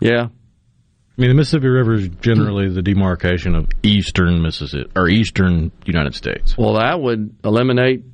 Yeah. 0.01 0.29
I 0.29 1.21
mean, 1.21 1.31
the 1.31 1.35
Mississippi 1.35 1.69
River 1.69 1.95
is 1.95 2.09
generally 2.21 2.71
the 2.71 2.81
demarcation 2.81 3.55
of 3.55 3.67
eastern 3.83 4.41
Mississippi 4.41 4.91
or 4.97 5.09
eastern 5.09 5.71
United 5.85 6.15
States. 6.15 6.57
Well, 6.57 6.75
that 6.75 6.99
would 7.01 7.35
eliminate 7.45 8.05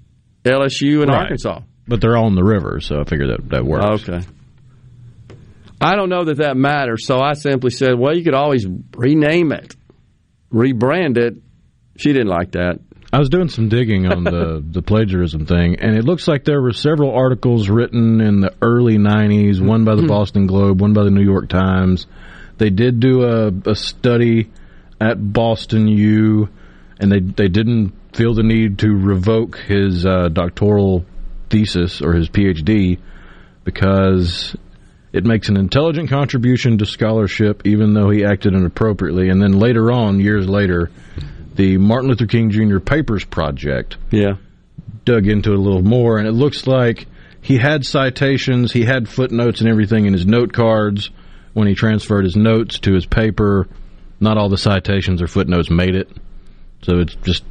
LSU 0.44 1.02
and 1.02 1.10
Right. 1.10 1.22
Arkansas. 1.22 1.60
But 1.86 2.00
they're 2.00 2.16
all 2.16 2.26
in 2.26 2.34
the 2.34 2.42
river, 2.42 2.80
so 2.80 3.00
I 3.00 3.04
figure 3.04 3.28
that 3.28 3.48
that 3.50 3.64
works. 3.64 4.08
Okay. 4.08 4.26
I 5.80 5.94
don't 5.94 6.08
know 6.08 6.24
that 6.24 6.38
that 6.38 6.56
matters, 6.56 7.06
so 7.06 7.18
I 7.18 7.34
simply 7.34 7.70
said, 7.70 7.98
well, 7.98 8.16
you 8.16 8.24
could 8.24 8.34
always 8.34 8.66
rename 8.96 9.52
it, 9.52 9.74
rebrand 10.52 11.18
it. 11.18 11.34
She 11.96 12.12
didn't 12.12 12.28
like 12.28 12.52
that. 12.52 12.80
I 13.12 13.18
was 13.18 13.28
doing 13.28 13.48
some 13.48 13.68
digging 13.68 14.06
on 14.06 14.24
the, 14.24 14.64
the 14.70 14.82
plagiarism 14.82 15.46
thing, 15.46 15.78
and 15.80 15.96
it 15.96 16.04
looks 16.04 16.26
like 16.26 16.44
there 16.44 16.60
were 16.60 16.72
several 16.72 17.14
articles 17.14 17.68
written 17.68 18.20
in 18.20 18.40
the 18.40 18.54
early 18.60 18.96
90s, 18.98 19.60
one 19.60 19.84
by 19.84 19.94
the 19.94 20.02
Hmm. 20.02 20.08
Boston 20.08 20.46
Globe, 20.46 20.80
one 20.80 20.92
by 20.92 21.04
the 21.04 21.10
New 21.10 21.22
York 21.24 21.48
Times. 21.48 22.06
They 22.58 22.70
did 22.70 23.00
do 23.00 23.22
a, 23.24 23.70
a 23.70 23.74
study 23.74 24.50
at 25.00 25.16
Boston 25.32 25.88
U, 25.88 26.48
and 26.98 27.12
they, 27.12 27.20
they 27.20 27.48
didn't 27.48 27.92
feel 28.14 28.34
the 28.34 28.42
need 28.42 28.78
to 28.78 28.88
revoke 28.88 29.58
his 29.58 30.06
uh, 30.06 30.28
doctoral 30.28 31.04
thesis 31.50 32.00
or 32.00 32.14
his 32.14 32.28
PhD 32.30 32.98
because 33.64 34.56
it 35.16 35.24
makes 35.24 35.48
an 35.48 35.56
intelligent 35.56 36.10
contribution 36.10 36.76
to 36.76 36.84
scholarship, 36.84 37.62
even 37.64 37.94
though 37.94 38.10
he 38.10 38.22
acted 38.22 38.52
inappropriately. 38.52 39.30
And 39.30 39.40
then 39.40 39.52
later 39.52 39.90
on, 39.90 40.20
years 40.20 40.46
later, 40.46 40.90
the 41.54 41.78
Martin 41.78 42.10
Luther 42.10 42.26
King 42.26 42.50
Jr. 42.50 42.80
Papers 42.80 43.24
Project 43.24 43.96
yeah. 44.10 44.34
dug 45.06 45.26
into 45.26 45.52
it 45.52 45.58
a 45.58 45.60
little 45.60 45.82
more, 45.82 46.18
and 46.18 46.28
it 46.28 46.32
looks 46.32 46.66
like 46.66 47.06
he 47.40 47.56
had 47.56 47.86
citations, 47.86 48.72
he 48.72 48.84
had 48.84 49.08
footnotes 49.08 49.60
and 49.60 49.70
everything 49.70 50.04
in 50.04 50.12
his 50.12 50.26
note 50.26 50.52
cards 50.52 51.08
when 51.54 51.66
he 51.66 51.74
transferred 51.74 52.24
his 52.24 52.36
notes 52.36 52.78
to 52.80 52.92
his 52.92 53.06
paper. 53.06 53.68
Not 54.20 54.36
all 54.36 54.50
the 54.50 54.58
citations 54.58 55.22
or 55.22 55.28
footnotes 55.28 55.70
made 55.70 55.94
it, 55.94 56.10
so 56.82 56.98
it's 56.98 57.14
just 57.16 57.44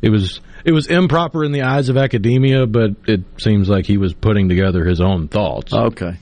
it 0.00 0.10
was 0.10 0.40
it 0.64 0.72
was 0.72 0.86
improper 0.86 1.44
in 1.44 1.50
the 1.50 1.62
eyes 1.62 1.88
of 1.88 1.96
academia, 1.96 2.66
but 2.66 2.90
it 3.06 3.22
seems 3.38 3.68
like 3.68 3.86
he 3.86 3.98
was 3.98 4.12
putting 4.12 4.48
together 4.48 4.84
his 4.84 5.00
own 5.00 5.28
thoughts. 5.28 5.72
Okay. 5.72 6.16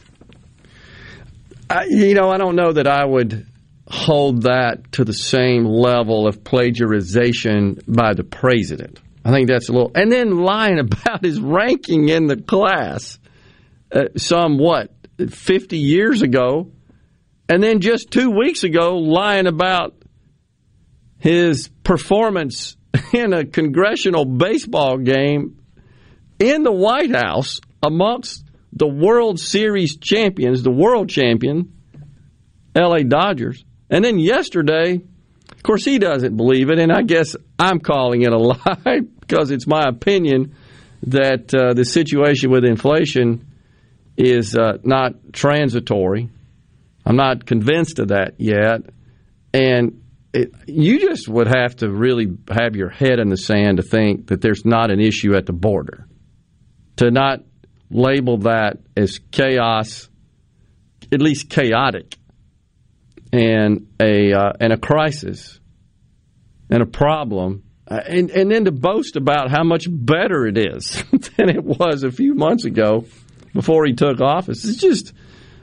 I, 1.71 1.85
you 1.85 2.15
know, 2.15 2.31
I 2.31 2.37
don't 2.37 2.57
know 2.57 2.73
that 2.73 2.89
I 2.89 3.05
would 3.05 3.47
hold 3.87 4.43
that 4.43 4.91
to 4.93 5.05
the 5.05 5.13
same 5.13 5.65
level 5.65 6.27
of 6.27 6.43
plagiarization 6.43 7.81
by 7.87 8.15
the 8.15 8.25
president. 8.25 8.99
I 9.25 9.31
think 9.31 9.49
that's 9.49 9.69
a 9.69 9.73
little. 9.73 9.93
And 9.95 10.11
then 10.11 10.39
lying 10.39 10.79
about 10.81 11.25
his 11.25 11.41
ranking 11.41 12.09
in 12.09 12.27
the 12.27 12.37
class, 12.37 13.21
uh, 13.93 14.07
some 14.17 14.59
what, 14.59 14.91
50 15.19 15.79
years 15.79 16.23
ago. 16.23 16.73
And 17.49 17.63
then 17.63 17.81
just 17.81 18.11
two 18.11 18.31
weeks 18.31 18.65
ago, 18.65 18.97
lying 18.97 19.47
about 19.47 19.95
his 21.19 21.69
performance 21.85 22.77
in 23.13 23.33
a 23.33 23.45
congressional 23.45 24.25
baseball 24.25 24.99
game 24.99 25.61
in 26.41 26.65
the 26.65 26.73
White 26.73 27.15
House 27.15 27.61
amongst 27.81 28.45
the 28.81 28.89
World 28.89 29.39
Series 29.39 29.99
champions, 29.99 30.63
the 30.63 30.71
world 30.71 31.11
champion, 31.11 31.71
LA 32.75 33.01
Dodgers. 33.07 33.63
And 33.91 34.03
then 34.03 34.19
yesterday, 34.19 34.95
of 34.95 35.63
course, 35.63 35.85
he 35.85 35.99
doesn't 35.99 36.35
believe 36.35 36.71
it, 36.71 36.79
and 36.79 36.91
I 36.91 37.03
guess 37.03 37.37
I'm 37.59 37.81
calling 37.81 38.23
it 38.23 38.33
a 38.33 38.39
lie 38.39 39.01
because 39.21 39.51
it's 39.51 39.67
my 39.67 39.83
opinion 39.87 40.55
that 41.03 41.55
uh, 41.55 41.75
the 41.75 41.85
situation 41.85 42.51
with 42.51 42.65
inflation 42.65 43.47
is 44.17 44.57
uh, 44.57 44.79
not 44.83 45.35
transitory. 45.35 46.31
I'm 47.05 47.17
not 47.17 47.45
convinced 47.45 47.99
of 47.99 48.09
that 48.09 48.37
yet. 48.39 48.81
And 49.53 50.03
it, 50.33 50.55
you 50.67 51.01
just 51.01 51.29
would 51.29 51.49
have 51.49 51.77
to 51.77 51.91
really 51.91 52.29
have 52.51 52.77
your 52.77 52.89
head 52.89 53.19
in 53.19 53.29
the 53.29 53.37
sand 53.37 53.77
to 53.77 53.83
think 53.83 54.29
that 54.29 54.41
there's 54.41 54.65
not 54.65 54.91
an 54.91 55.01
issue 55.01 55.37
at 55.37 55.45
the 55.45 55.53
border. 55.53 56.07
To 56.97 57.11
not 57.11 57.41
label 57.91 58.39
that 58.39 58.79
as 58.97 59.21
chaos, 59.31 60.09
at 61.13 61.21
least 61.21 61.51
chaotic, 61.51 62.17
and 63.33 63.89
a 64.01 64.33
uh, 64.33 64.53
and 64.61 64.73
a 64.73 64.77
crisis, 64.77 65.61
and 66.69 66.83
a 66.83 66.87
problem, 66.87 67.65
uh, 67.89 68.01
and 68.07 68.31
and 68.31 68.51
then 68.51 68.65
to 68.65 68.73
boast 68.73 69.17
about 69.17 69.51
how 69.51 69.65
much 69.65 69.87
better 69.89 70.47
it 70.47 70.57
is 70.57 71.03
than 71.37 71.49
it 71.49 71.65
was 71.65 72.03
a 72.03 72.11
few 72.11 72.35
months 72.35 72.65
ago 72.65 73.05
before 73.53 73.85
he 73.87 73.93
took 73.93 74.21
office. 74.21 74.65
It's 74.65 74.81
just 74.81 75.13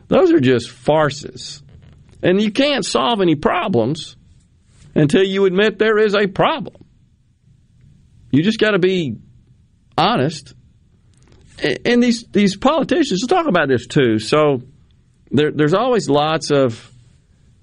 those 0.07 0.31
are 0.31 0.39
just 0.39 0.69
farces, 0.69 1.61
and 2.21 2.41
you 2.41 2.51
can't 2.51 2.85
solve 2.85 3.21
any 3.21 3.35
problems 3.35 4.15
until 4.95 5.23
you 5.23 5.45
admit 5.45 5.77
there 5.77 5.99
is 5.99 6.15
a 6.15 6.27
problem. 6.27 6.83
You 8.31 8.43
just 8.43 8.59
got 8.59 8.71
to 8.71 8.79
be 8.79 9.17
honest. 9.97 10.53
And 11.85 12.03
these 12.03 12.23
these 12.31 12.55
politicians 12.55 13.21
let's 13.23 13.27
talk 13.27 13.47
about 13.47 13.67
this 13.67 13.87
too. 13.87 14.19
So 14.19 14.61
there, 15.31 15.51
there's 15.51 15.73
always 15.73 16.09
lots 16.09 16.51
of 16.51 16.91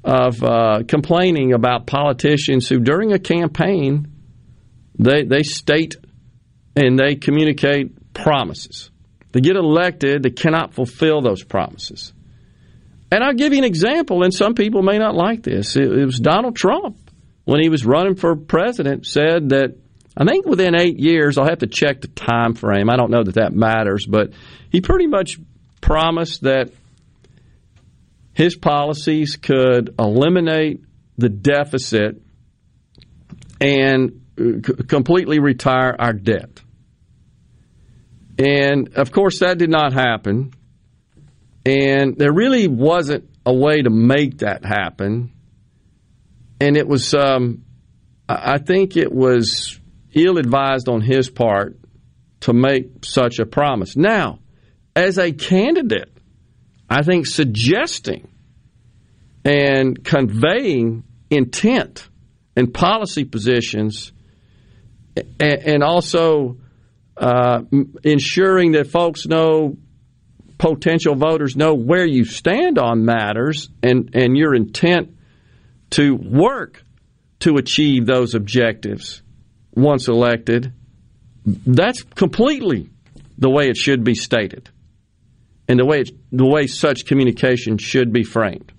of 0.02 0.42
uh, 0.42 0.82
complaining 0.86 1.54
about 1.54 1.86
politicians 1.86 2.68
who, 2.68 2.80
during 2.80 3.12
a 3.12 3.18
campaign, 3.18 4.08
they 4.98 5.24
they 5.24 5.42
state 5.42 5.96
and 6.76 6.98
they 6.98 7.14
communicate 7.14 8.12
promises. 8.12 8.90
They 9.32 9.40
get 9.40 9.56
elected, 9.56 10.22
they 10.22 10.30
cannot 10.30 10.74
fulfill 10.74 11.20
those 11.20 11.42
promises. 11.42 12.12
And 13.10 13.22
I'll 13.22 13.34
give 13.34 13.52
you 13.52 13.58
an 13.58 13.64
example, 13.64 14.24
and 14.24 14.34
some 14.34 14.54
people 14.54 14.82
may 14.82 14.98
not 14.98 15.14
like 15.14 15.42
this. 15.42 15.76
It, 15.76 15.84
it 15.84 16.04
was 16.04 16.18
Donald 16.18 16.56
Trump 16.56 16.98
when 17.44 17.60
he 17.60 17.68
was 17.68 17.84
running 17.84 18.16
for 18.16 18.34
president 18.36 19.06
said 19.06 19.50
that 19.50 19.76
I 20.16 20.24
think 20.24 20.46
within 20.46 20.74
eight 20.74 20.98
years, 20.98 21.38
I'll 21.38 21.48
have 21.48 21.58
to 21.58 21.66
check 21.66 22.00
the 22.00 22.08
time 22.08 22.54
frame. 22.54 22.88
I 22.88 22.96
don't 22.96 23.10
know 23.10 23.24
that 23.24 23.34
that 23.34 23.52
matters, 23.52 24.06
but 24.06 24.32
he 24.70 24.80
pretty 24.80 25.08
much 25.08 25.38
promised 25.80 26.42
that 26.42 26.72
his 28.32 28.56
policies 28.56 29.36
could 29.36 29.94
eliminate 29.98 30.82
the 31.16 31.28
deficit 31.28 32.22
and 33.60 34.22
uh, 34.38 34.72
completely 34.88 35.38
retire 35.38 35.94
our 35.98 36.12
debt. 36.12 36.60
And 38.38 38.94
of 38.96 39.12
course, 39.12 39.40
that 39.40 39.58
did 39.58 39.70
not 39.70 39.92
happen. 39.92 40.52
And 41.64 42.16
there 42.16 42.32
really 42.32 42.68
wasn't 42.68 43.28
a 43.46 43.54
way 43.54 43.82
to 43.82 43.90
make 43.90 44.38
that 44.38 44.64
happen. 44.64 45.32
And 46.60 46.76
it 46.76 46.86
was, 46.86 47.14
um, 47.14 47.64
I 48.28 48.58
think 48.58 48.96
it 48.96 49.12
was 49.12 49.78
ill 50.14 50.38
advised 50.38 50.88
on 50.88 51.00
his 51.00 51.28
part 51.28 51.76
to 52.40 52.52
make 52.52 53.04
such 53.04 53.38
a 53.38 53.46
promise. 53.46 53.96
Now, 53.96 54.38
as 54.94 55.18
a 55.18 55.32
candidate, 55.32 56.12
I 56.88 57.02
think 57.02 57.26
suggesting 57.26 58.28
and 59.44 60.04
conveying 60.04 61.04
intent 61.30 62.08
and 62.56 62.72
policy 62.72 63.24
positions 63.24 64.12
and, 65.38 65.82
also 65.82 66.58
uh, 67.16 67.62
ensuring 68.02 68.72
that 68.72 68.88
folks 68.88 69.26
know 69.26 69.76
potential 70.58 71.14
voters 71.14 71.56
know 71.56 71.74
where 71.74 72.06
you 72.06 72.24
stand 72.24 72.78
on 72.78 73.04
matters 73.04 73.68
and, 73.82 74.10
and 74.14 74.36
your 74.36 74.54
intent 74.54 75.16
to 75.90 76.14
work 76.14 76.82
to 77.40 77.56
achieve 77.56 78.06
those 78.06 78.34
objectives 78.34 79.22
once 79.74 80.08
elected, 80.08 80.72
that's 81.44 82.02
completely 82.02 82.90
the 83.38 83.50
way 83.50 83.68
it 83.68 83.76
should 83.76 84.04
be 84.04 84.14
stated 84.14 84.70
and 85.68 85.78
the 85.78 85.84
way 85.84 86.00
it, 86.00 86.10
the 86.30 86.46
way 86.46 86.66
such 86.66 87.06
communication 87.06 87.78
should 87.78 88.12
be 88.12 88.22
framed. 88.22 88.72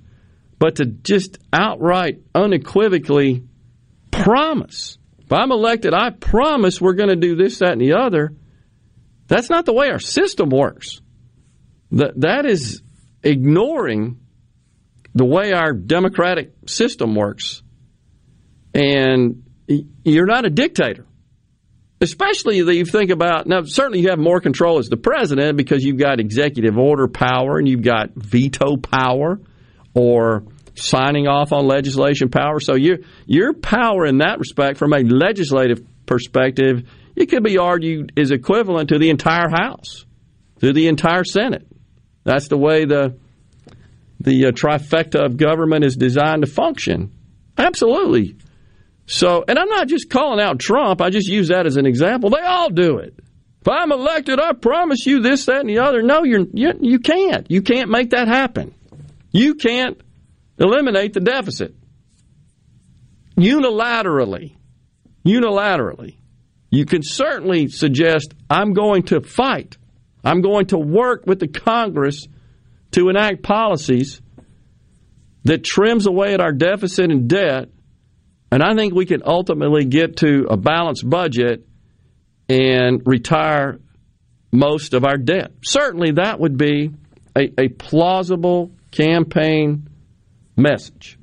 But 0.57 0.77
to 0.77 0.85
just 0.85 1.37
outright, 1.51 2.21
unequivocally 2.33 3.43
promise, 4.11 4.97
if 5.19 5.33
I'm 5.33 5.51
elected, 5.51 5.93
I 5.93 6.11
promise 6.11 6.79
we're 6.79 6.93
going 6.93 7.09
to 7.09 7.15
do 7.15 7.35
this, 7.35 7.59
that, 7.59 7.73
and 7.73 7.81
the 7.81 7.93
other, 7.93 8.33
that's 9.27 9.49
not 9.49 9.65
the 9.65 9.73
way 9.73 9.89
our 9.89 9.99
system 9.99 10.49
works. 10.49 11.01
That, 11.91 12.19
that 12.21 12.45
is 12.45 12.81
ignoring 13.23 14.19
the 15.13 15.25
way 15.25 15.51
our 15.51 15.73
democratic 15.73 16.53
system 16.67 17.15
works. 17.15 17.63
And 18.73 19.44
you're 19.67 20.25
not 20.25 20.45
a 20.45 20.49
dictator. 20.49 21.05
Especially 22.01 22.59
if 22.59 22.67
you 22.67 22.85
think 22.85 23.09
about 23.09 23.47
now, 23.47 23.61
certainly 23.63 24.01
you 24.01 24.09
have 24.09 24.19
more 24.19 24.41
control 24.41 24.79
as 24.79 24.89
the 24.89 24.97
president 24.97 25.55
because 25.57 25.83
you've 25.83 25.97
got 25.97 26.19
executive 26.19 26.77
order 26.77 27.07
power 27.07 27.57
and 27.57 27.67
you've 27.67 27.83
got 27.83 28.09
veto 28.15 28.75
power 28.75 29.39
or 29.93 30.43
signing 30.75 31.27
off 31.27 31.53
on 31.53 31.65
legislation 31.65 32.29
power. 32.29 32.59
So 32.59 32.75
your 32.75 32.97
your 33.25 33.53
power 33.53 34.05
in 34.05 34.17
that 34.19 34.39
respect, 34.39 34.77
from 34.77 34.93
a 34.93 34.99
legislative 34.99 35.81
perspective, 36.05 36.83
it 37.15 37.27
could 37.27 37.43
be 37.43 37.57
argued 37.57 38.11
is 38.17 38.31
equivalent 38.31 38.89
to 38.89 38.99
the 38.99 39.09
entire 39.09 39.49
House, 39.49 40.05
to 40.59 40.73
the 40.73 40.87
entire 40.87 41.23
Senate. 41.23 41.65
That's 42.25 42.49
the 42.49 42.57
way 42.57 42.85
the 42.85 43.17
the 44.19 44.47
uh, 44.47 44.51
trifecta 44.51 45.23
of 45.23 45.37
government 45.37 45.85
is 45.85 45.95
designed 45.95 46.41
to 46.45 46.51
function. 46.51 47.11
Absolutely. 47.57 48.35
So, 49.07 49.43
and 49.47 49.57
I'm 49.59 49.69
not 49.69 49.87
just 49.87 50.09
calling 50.09 50.39
out 50.39 50.59
Trump. 50.59 51.01
I 51.01 51.09
just 51.09 51.27
use 51.27 51.49
that 51.49 51.65
as 51.65 51.77
an 51.77 51.85
example. 51.85 52.29
They 52.31 52.41
all 52.41 52.69
do 52.69 52.97
it. 52.97 53.15
If 53.61 53.67
I'm 53.67 53.91
elected, 53.91 54.39
I 54.39 54.53
promise 54.53 55.05
you 55.05 55.21
this, 55.21 55.45
that, 55.45 55.61
and 55.61 55.69
the 55.69 55.79
other. 55.79 56.01
No, 56.01 56.23
you're, 56.23 56.45
you, 56.53 56.73
you 56.79 56.99
can't. 56.99 57.49
You 57.49 57.61
can't 57.61 57.89
make 57.89 58.11
that 58.11 58.27
happen. 58.27 58.73
You 59.31 59.55
can't 59.55 59.99
eliminate 60.59 61.13
the 61.13 61.19
deficit 61.19 61.75
unilaterally. 63.37 64.55
Unilaterally. 65.25 66.17
You 66.69 66.85
can 66.85 67.03
certainly 67.03 67.67
suggest, 67.67 68.33
I'm 68.49 68.73
going 68.73 69.03
to 69.03 69.21
fight. 69.21 69.77
I'm 70.23 70.41
going 70.41 70.67
to 70.67 70.77
work 70.77 71.25
with 71.25 71.39
the 71.39 71.47
Congress 71.47 72.27
to 72.91 73.09
enact 73.09 73.43
policies 73.43 74.21
that 75.43 75.63
trims 75.63 76.07
away 76.07 76.33
at 76.33 76.41
our 76.41 76.51
deficit 76.51 77.11
and 77.11 77.27
debt. 77.27 77.69
And 78.51 78.63
I 78.63 78.75
think 78.75 78.93
we 78.93 79.05
can 79.05 79.23
ultimately 79.25 79.85
get 79.85 80.17
to 80.17 80.47
a 80.49 80.57
balanced 80.57 81.09
budget 81.09 81.65
and 82.47 83.01
retire 83.05 83.79
most 84.51 84.93
of 84.93 85.03
our 85.03 85.17
debt. 85.17 85.51
Certainly, 85.63 86.13
that 86.13 86.39
would 86.39 86.57
be 86.57 86.91
a, 87.35 87.51
a 87.59 87.67
plausible 87.67 88.71
campaign 88.91 89.89
message. 90.55 91.17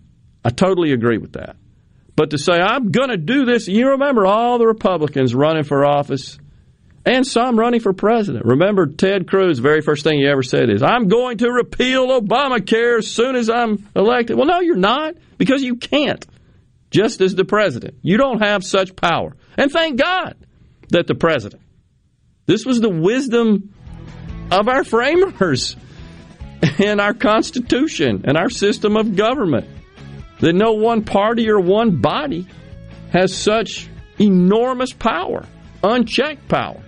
I 0.45 0.51
totally 0.51 0.93
agree 0.93 1.19
with 1.19 1.33
that. 1.35 1.57
But 2.15 2.31
to 2.31 2.39
say, 2.39 2.55
I'm 2.55 2.91
going 2.91 3.09
to 3.09 3.17
do 3.17 3.47
this, 3.47 3.69
you 3.69 3.91
remember 3.91 4.27
all 4.27 4.59
the 4.59 4.67
Republicans 4.67 5.35
running 5.35 5.65
for 5.65 5.87
office 5.87 6.39
and 7.07 7.27
some 7.27 7.59
running 7.59 7.81
for 7.81 7.93
president. 7.93 8.45
Remember 8.45 8.87
Ted 8.87 9.27
Cruz, 9.27 9.57
the 9.57 9.63
very 9.63 9.81
first 9.81 10.05
thing 10.05 10.19
he 10.19 10.27
ever 10.27 10.43
said 10.43 10.69
is, 10.69 10.83
I'm 10.83 11.09
going 11.09 11.39
to 11.39 11.51
repeal 11.51 12.21
Obamacare 12.21 12.99
as 12.99 13.09
soon 13.09 13.35
as 13.35 13.49
I'm 13.49 13.89
elected. 13.97 14.37
Well, 14.37 14.47
no, 14.47 14.61
you're 14.61 14.77
not, 14.77 15.15
because 15.39 15.63
you 15.63 15.77
can't, 15.77 16.25
just 16.93 17.21
as 17.21 17.35
the 17.35 17.45
president. 17.45 17.97
You 18.03 18.19
don't 18.19 18.43
have 18.43 18.63
such 18.63 18.95
power. 18.95 19.35
And 19.57 19.73
thank 19.73 19.99
God 19.99 20.37
that 20.91 21.07
the 21.07 21.15
president. 21.15 21.63
This 22.47 22.65
was 22.65 22.81
the 22.81 22.91
wisdom 22.91 23.75
of 24.51 24.69
our 24.69 24.85
framers 24.85 25.77
and 26.79 27.01
our 27.01 27.15
Constitution 27.15 28.23
and 28.25 28.37
our 28.37 28.51
system 28.51 28.97
of 28.97 29.17
government 29.17 29.69
that 30.41 30.53
no 30.53 30.73
one 30.73 31.05
party 31.05 31.49
or 31.49 31.61
one 31.61 32.01
body 32.01 32.47
has 33.11 33.35
such 33.35 33.89
enormous 34.19 34.93
power, 34.93 35.47
unchecked 35.83 36.47
power. 36.49 36.83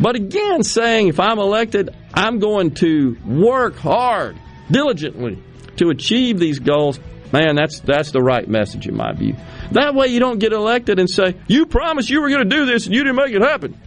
But 0.00 0.16
again, 0.16 0.62
saying 0.62 1.08
if 1.08 1.20
I'm 1.20 1.38
elected, 1.38 1.94
I'm 2.14 2.38
going 2.38 2.74
to 2.76 3.16
work 3.26 3.76
hard, 3.76 4.36
diligently 4.70 5.42
to 5.76 5.90
achieve 5.90 6.38
these 6.38 6.58
goals, 6.58 7.00
man, 7.32 7.56
that's 7.56 7.80
that's 7.80 8.10
the 8.10 8.22
right 8.22 8.48
message 8.48 8.86
in 8.86 8.96
my 8.96 9.12
view. 9.12 9.36
That 9.72 9.94
way 9.94 10.08
you 10.08 10.20
don't 10.20 10.38
get 10.38 10.52
elected 10.52 10.98
and 10.98 11.08
say, 11.08 11.36
You 11.46 11.66
promised 11.66 12.10
you 12.10 12.20
were 12.20 12.28
going 12.28 12.48
to 12.48 12.56
do 12.56 12.66
this 12.66 12.86
and 12.86 12.94
you 12.94 13.02
didn't 13.02 13.16
make 13.16 13.34
it 13.34 13.42
happen. 13.42 13.78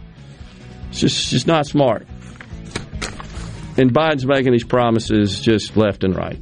It's 0.90 1.00
just, 1.00 1.30
just 1.30 1.46
not 1.46 1.66
smart. 1.66 2.06
And 3.78 3.92
Biden's 3.92 4.26
making 4.26 4.52
these 4.52 4.64
promises 4.64 5.40
just 5.40 5.76
left 5.76 6.04
and 6.04 6.14
right. 6.14 6.38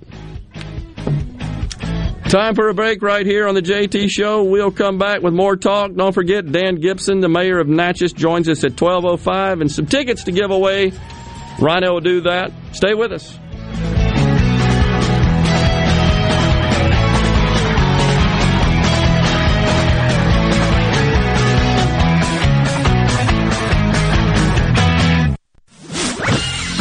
Time 2.31 2.55
for 2.55 2.68
a 2.68 2.74
break 2.74 3.02
right 3.02 3.27
here 3.27 3.48
on 3.48 3.56
the 3.56 3.62
JT 3.62 4.09
Show. 4.09 4.44
We'll 4.44 4.70
come 4.70 4.98
back 4.98 5.20
with 5.20 5.35
more 5.35 5.56
talk. 5.56 5.94
Don't 5.94 6.12
forget, 6.12 6.51
Dan 6.51 6.77
Gibson, 6.77 7.20
the 7.20 7.28
mayor 7.28 7.59
of 7.59 7.66
Natchez, 7.66 8.12
joins 8.12 8.48
us 8.48 8.62
at 8.62 8.72
12.05 8.72 9.60
and 9.60 9.70
some 9.70 9.86
tickets 9.86 10.24
to 10.24 10.32
give 10.32 10.52
away. 10.52 10.93
Rhino 11.60 11.93
will 11.93 12.01
do 12.01 12.20
that. 12.22 12.52
Stay 12.72 12.94
with 12.94 13.12
us. 13.12 13.36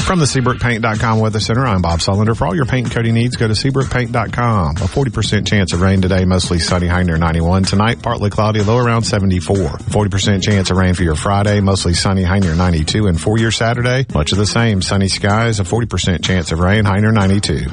From 0.09 0.17
the 0.17 0.25
SeabrookPaint.com 0.25 1.19
Weather 1.19 1.39
Center, 1.39 1.67
I'm 1.67 1.83
Bob 1.83 1.99
Sullender. 1.99 2.35
For 2.35 2.47
all 2.47 2.55
your 2.55 2.65
paint 2.65 2.87
and 2.87 2.95
coating 2.95 3.13
needs, 3.13 3.35
go 3.35 3.47
to 3.47 3.53
SeabrookPaint.com. 3.53 4.77
A 4.77 4.79
40% 4.79 5.45
chance 5.45 5.71
of 5.71 5.81
rain 5.81 6.01
today, 6.01 6.25
mostly 6.25 6.57
sunny, 6.57 6.87
high 6.87 7.03
near 7.03 7.17
91. 7.17 7.61
Tonight, 7.65 8.01
partly 8.01 8.31
cloudy, 8.31 8.63
low 8.63 8.79
around 8.79 9.03
74. 9.03 9.55
40% 9.55 10.41
chance 10.41 10.71
of 10.71 10.77
rain 10.77 10.95
for 10.95 11.03
your 11.03 11.13
Friday, 11.13 11.61
mostly 11.61 11.93
sunny, 11.93 12.23
high 12.23 12.39
near 12.39 12.55
92. 12.55 13.05
And 13.05 13.21
for 13.21 13.37
your 13.37 13.51
Saturday, 13.51 14.07
much 14.11 14.31
of 14.31 14.39
the 14.39 14.47
same, 14.47 14.81
sunny 14.81 15.09
skies, 15.09 15.59
a 15.59 15.63
40% 15.63 16.23
chance 16.23 16.51
of 16.51 16.59
rain, 16.59 16.85
high 16.85 17.01
near 17.01 17.11
92. 17.11 17.67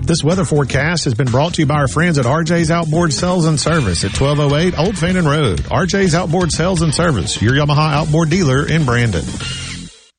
This 0.00 0.24
weather 0.24 0.46
forecast 0.46 1.04
has 1.04 1.12
been 1.12 1.28
brought 1.28 1.52
to 1.56 1.60
you 1.60 1.66
by 1.66 1.74
our 1.74 1.88
friends 1.88 2.16
at 2.16 2.24
RJ's 2.24 2.70
Outboard 2.70 3.12
Sales 3.12 3.44
and 3.44 3.60
Service 3.60 4.02
at 4.02 4.18
1208 4.18 4.78
Old 4.78 4.96
Fannin 4.96 5.26
Road. 5.26 5.58
RJ's 5.58 6.14
Outboard 6.14 6.52
Sales 6.52 6.80
and 6.80 6.94
Service, 6.94 7.42
your 7.42 7.52
Yamaha 7.52 7.92
outboard 7.92 8.30
dealer 8.30 8.66
in 8.66 8.86
Brandon. 8.86 9.24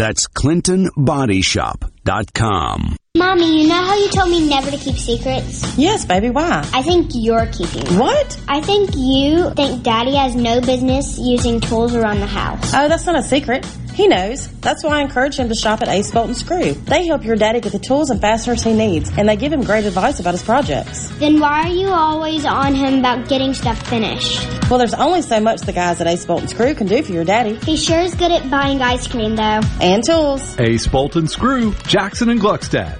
That's 0.00 0.26
ClintonBodyShop.com. 0.28 2.96
Mommy, 3.18 3.60
you 3.60 3.68
know 3.68 3.74
how 3.74 3.96
you 3.96 4.08
told 4.08 4.30
me 4.30 4.48
never 4.48 4.70
to 4.70 4.78
keep 4.78 4.96
secrets? 4.96 5.76
Yes, 5.76 6.06
baby, 6.06 6.30
why? 6.30 6.66
I 6.72 6.80
think 6.80 7.10
you're 7.12 7.44
keeping 7.44 7.84
them. 7.84 7.98
What? 7.98 8.40
I 8.48 8.62
think 8.62 8.96
you 8.96 9.50
think 9.50 9.82
Daddy 9.82 10.14
has 10.14 10.34
no 10.34 10.62
business 10.62 11.18
using 11.18 11.60
tools 11.60 11.94
around 11.94 12.20
the 12.20 12.26
house. 12.26 12.72
Oh, 12.72 12.88
that's 12.88 13.04
not 13.04 13.18
a 13.18 13.22
secret. 13.22 13.66
He 13.94 14.08
knows. 14.08 14.48
That's 14.60 14.82
why 14.84 14.98
I 14.98 15.02
encourage 15.02 15.36
him 15.36 15.48
to 15.48 15.54
shop 15.54 15.82
at 15.82 15.88
Ace 15.88 16.10
Bolt 16.10 16.28
and 16.28 16.36
Screw. 16.36 16.72
They 16.72 17.06
help 17.06 17.24
your 17.24 17.36
daddy 17.36 17.60
get 17.60 17.72
the 17.72 17.78
tools 17.78 18.10
and 18.10 18.20
fasteners 18.20 18.62
he 18.62 18.72
needs, 18.72 19.10
and 19.16 19.28
they 19.28 19.36
give 19.36 19.52
him 19.52 19.62
great 19.62 19.84
advice 19.84 20.20
about 20.20 20.34
his 20.34 20.42
projects. 20.42 21.08
Then 21.18 21.40
why 21.40 21.62
are 21.64 21.72
you 21.72 21.88
always 21.88 22.44
on 22.44 22.74
him 22.74 22.98
about 23.00 23.28
getting 23.28 23.54
stuff 23.54 23.80
finished? 23.88 24.46
Well, 24.70 24.78
there's 24.78 24.94
only 24.94 25.22
so 25.22 25.40
much 25.40 25.62
the 25.62 25.72
guys 25.72 26.00
at 26.00 26.06
Ace 26.06 26.24
Bolt 26.24 26.40
and 26.40 26.50
Screw 26.50 26.74
can 26.74 26.86
do 26.86 27.02
for 27.02 27.12
your 27.12 27.24
daddy. 27.24 27.56
He 27.56 27.76
sure 27.76 28.00
is 28.00 28.14
good 28.14 28.30
at 28.30 28.48
buying 28.50 28.80
ice 28.80 29.08
cream, 29.08 29.36
though. 29.36 29.60
And 29.80 30.04
tools. 30.04 30.58
Ace 30.60 30.86
Bolt 30.86 31.16
and 31.16 31.30
Screw, 31.30 31.74
Jackson 31.86 32.30
and 32.30 32.40
Gluckstadt. 32.40 32.99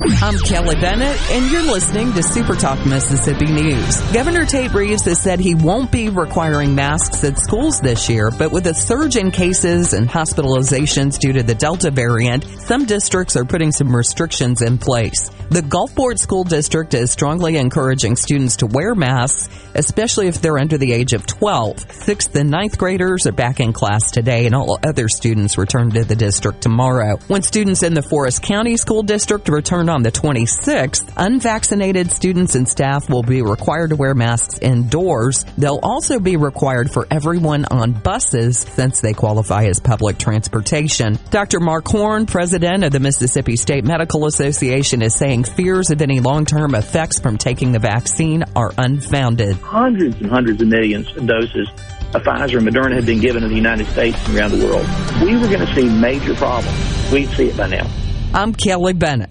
I'm 0.00 0.38
Kelly 0.38 0.76
Bennett, 0.76 1.20
and 1.32 1.50
you're 1.50 1.60
listening 1.60 2.12
to 2.12 2.22
Super 2.22 2.54
Talk 2.54 2.86
Mississippi 2.86 3.46
News. 3.46 4.00
Governor 4.12 4.46
Tate 4.46 4.72
Reeves 4.72 5.02
has 5.06 5.20
said 5.20 5.40
he 5.40 5.56
won't 5.56 5.90
be 5.90 6.08
requiring 6.08 6.76
masks 6.76 7.24
at 7.24 7.36
schools 7.36 7.80
this 7.80 8.08
year, 8.08 8.30
but 8.30 8.52
with 8.52 8.68
a 8.68 8.74
surge 8.74 9.16
in 9.16 9.32
cases 9.32 9.94
and 9.94 10.08
hospitalizations 10.08 11.18
due 11.18 11.32
to 11.32 11.42
the 11.42 11.56
Delta 11.56 11.90
variant, 11.90 12.44
some 12.44 12.84
districts 12.84 13.34
are 13.34 13.44
putting 13.44 13.72
some 13.72 13.94
restrictions 13.94 14.62
in 14.62 14.78
place. 14.78 15.32
The 15.50 15.62
Gulfport 15.62 16.20
School 16.20 16.44
District 16.44 16.94
is 16.94 17.10
strongly 17.10 17.56
encouraging 17.56 18.14
students 18.14 18.56
to 18.56 18.66
wear 18.66 18.94
masks, 18.94 19.48
especially 19.74 20.28
if 20.28 20.40
they're 20.40 20.58
under 20.58 20.78
the 20.78 20.92
age 20.92 21.12
of 21.12 21.26
12. 21.26 21.90
Sixth 21.90 22.36
and 22.36 22.50
ninth 22.50 22.78
graders 22.78 23.26
are 23.26 23.32
back 23.32 23.58
in 23.58 23.72
class 23.72 24.12
today, 24.12 24.46
and 24.46 24.54
all 24.54 24.78
other 24.84 25.08
students 25.08 25.58
return 25.58 25.90
to 25.90 26.04
the 26.04 26.14
district 26.14 26.60
tomorrow. 26.60 27.16
When 27.26 27.42
students 27.42 27.82
in 27.82 27.94
the 27.94 28.02
Forrest 28.02 28.42
County 28.42 28.76
School 28.76 29.02
District 29.02 29.48
return 29.48 29.87
on 29.88 30.02
the 30.02 30.12
26th, 30.12 31.12
unvaccinated 31.16 32.10
students 32.10 32.54
and 32.54 32.68
staff 32.68 33.08
will 33.08 33.22
be 33.22 33.42
required 33.42 33.90
to 33.90 33.96
wear 33.96 34.14
masks 34.14 34.58
indoors. 34.58 35.44
They'll 35.56 35.80
also 35.82 36.20
be 36.20 36.36
required 36.36 36.90
for 36.90 37.06
everyone 37.10 37.64
on 37.64 37.92
buses 37.92 38.58
since 38.58 39.00
they 39.00 39.12
qualify 39.12 39.64
as 39.64 39.80
public 39.80 40.18
transportation. 40.18 41.18
Dr. 41.30 41.60
Mark 41.60 41.86
Horne, 41.88 42.26
president 42.26 42.84
of 42.84 42.92
the 42.92 43.00
Mississippi 43.00 43.56
State 43.56 43.84
Medical 43.84 44.26
Association, 44.26 45.02
is 45.02 45.14
saying 45.14 45.44
fears 45.44 45.90
of 45.90 46.02
any 46.02 46.20
long-term 46.20 46.74
effects 46.74 47.18
from 47.18 47.38
taking 47.38 47.72
the 47.72 47.78
vaccine 47.78 48.44
are 48.54 48.72
unfounded. 48.78 49.56
Hundreds 49.56 50.16
and 50.20 50.30
hundreds 50.30 50.60
of 50.60 50.68
millions 50.68 51.08
of 51.16 51.26
doses 51.26 51.68
of 52.14 52.22
Pfizer 52.22 52.58
and 52.58 52.68
Moderna 52.68 52.96
have 52.96 53.06
been 53.06 53.20
given 53.20 53.42
in 53.42 53.50
the 53.50 53.56
United 53.56 53.86
States 53.88 54.18
and 54.26 54.36
around 54.36 54.52
the 54.52 54.64
world. 54.66 54.86
We 55.22 55.36
were 55.36 55.48
going 55.48 55.66
to 55.66 55.74
see 55.74 55.88
major 55.88 56.34
problems. 56.34 57.12
We'd 57.12 57.28
see 57.30 57.48
it 57.48 57.56
by 57.56 57.68
now. 57.68 57.90
I'm 58.34 58.52
Kelly 58.52 58.92
Bennett. 58.92 59.30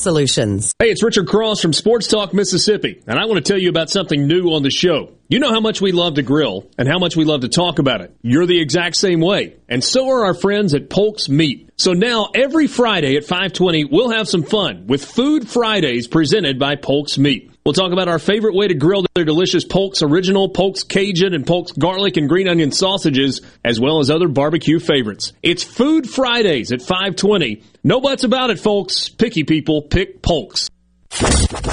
solutions. 0.01 0.73
Hey, 0.79 0.91
it's 0.91 1.03
Richard 1.03 1.27
Cross 1.27 1.61
from 1.61 1.73
Sports 1.73 2.07
Talk 2.07 2.33
Mississippi, 2.33 3.01
and 3.07 3.19
I 3.19 3.25
want 3.25 3.43
to 3.43 3.49
tell 3.49 3.59
you 3.59 3.69
about 3.69 3.89
something 3.89 4.27
new 4.27 4.49
on 4.53 4.63
the 4.63 4.69
show. 4.69 5.11
You 5.29 5.39
know 5.39 5.51
how 5.51 5.61
much 5.61 5.79
we 5.79 5.91
love 5.91 6.15
to 6.15 6.23
grill 6.23 6.69
and 6.77 6.87
how 6.87 6.99
much 6.99 7.15
we 7.15 7.23
love 7.23 7.41
to 7.41 7.47
talk 7.47 7.79
about 7.79 8.01
it. 8.01 8.13
You're 8.21 8.45
the 8.45 8.59
exact 8.59 8.97
same 8.97 9.21
way. 9.21 9.55
And 9.69 9.83
so 9.83 10.09
are 10.09 10.25
our 10.25 10.33
friends 10.33 10.73
at 10.73 10.89
Polk's 10.89 11.29
Meat. 11.29 11.69
So 11.77 11.93
now 11.93 12.29
every 12.35 12.67
Friday 12.67 13.15
at 13.15 13.23
520, 13.23 13.85
we'll 13.85 14.11
have 14.11 14.27
some 14.27 14.43
fun 14.43 14.87
with 14.87 15.05
Food 15.05 15.47
Fridays 15.47 16.07
presented 16.07 16.59
by 16.59 16.75
Polk's 16.75 17.17
Meat. 17.17 17.50
We'll 17.63 17.73
talk 17.73 17.91
about 17.91 18.07
our 18.07 18.17
favorite 18.17 18.55
way 18.55 18.67
to 18.67 18.73
grill 18.73 19.05
their 19.13 19.23
delicious 19.23 19.63
Polk's 19.63 20.01
Original, 20.01 20.49
Polk's 20.49 20.83
Cajun, 20.83 21.35
and 21.35 21.45
Polk's 21.45 21.71
Garlic 21.71 22.17
and 22.17 22.27
Green 22.27 22.47
Onion 22.47 22.71
sausages, 22.71 23.41
as 23.63 23.79
well 23.79 23.99
as 23.99 24.09
other 24.09 24.27
barbecue 24.27 24.79
favorites. 24.79 25.33
It's 25.43 25.63
Food 25.63 26.09
Fridays 26.09 26.71
at 26.71 26.81
520. 26.81 27.61
No 27.83 28.01
buts 28.01 28.23
about 28.23 28.49
it, 28.49 28.59
folks. 28.59 29.09
Picky 29.09 29.43
people 29.43 29.83
pick 29.83 30.23
Polk's. 30.23 30.69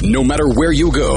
No 0.02 0.22
matter 0.22 0.46
where 0.46 0.72
you 0.72 0.92
go, 0.92 1.16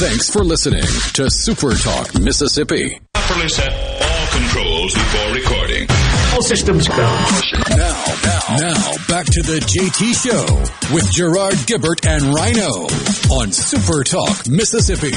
Thanks 0.00 0.30
for 0.30 0.42
listening 0.42 0.80
to 1.12 1.30
Super 1.30 1.74
Talk 1.74 2.18
Mississippi. 2.18 2.98
Properly 3.12 3.50
set 3.50 3.70
all 4.00 4.26
controls 4.28 4.94
before 4.94 5.34
recording. 5.34 5.86
All 6.32 6.40
systems 6.42 6.88
go. 6.88 6.96
Now, 6.96 8.04
now, 8.24 8.56
now, 8.56 8.92
back 9.08 9.26
to 9.26 9.42
the 9.42 9.60
JT 9.60 10.14
Show 10.14 10.94
with 10.94 11.10
Gerard 11.12 11.52
Gibert 11.66 12.06
and 12.06 12.32
Rhino 12.34 12.86
on 13.30 13.52
Super 13.52 14.02
Talk 14.02 14.48
Mississippi. 14.48 15.12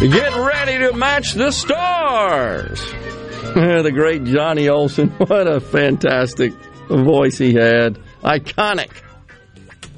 Get 0.00 0.34
ready 0.34 0.78
to 0.78 0.92
match 0.92 1.32
the 1.32 1.50
stars. 1.50 2.80
the 3.54 3.90
great 3.94 4.24
Johnny 4.24 4.68
Olson. 4.68 5.08
What 5.18 5.48
a 5.48 5.58
fantastic 5.58 6.52
voice 6.88 7.38
he 7.38 7.54
had. 7.54 7.98
Iconic. 8.22 8.90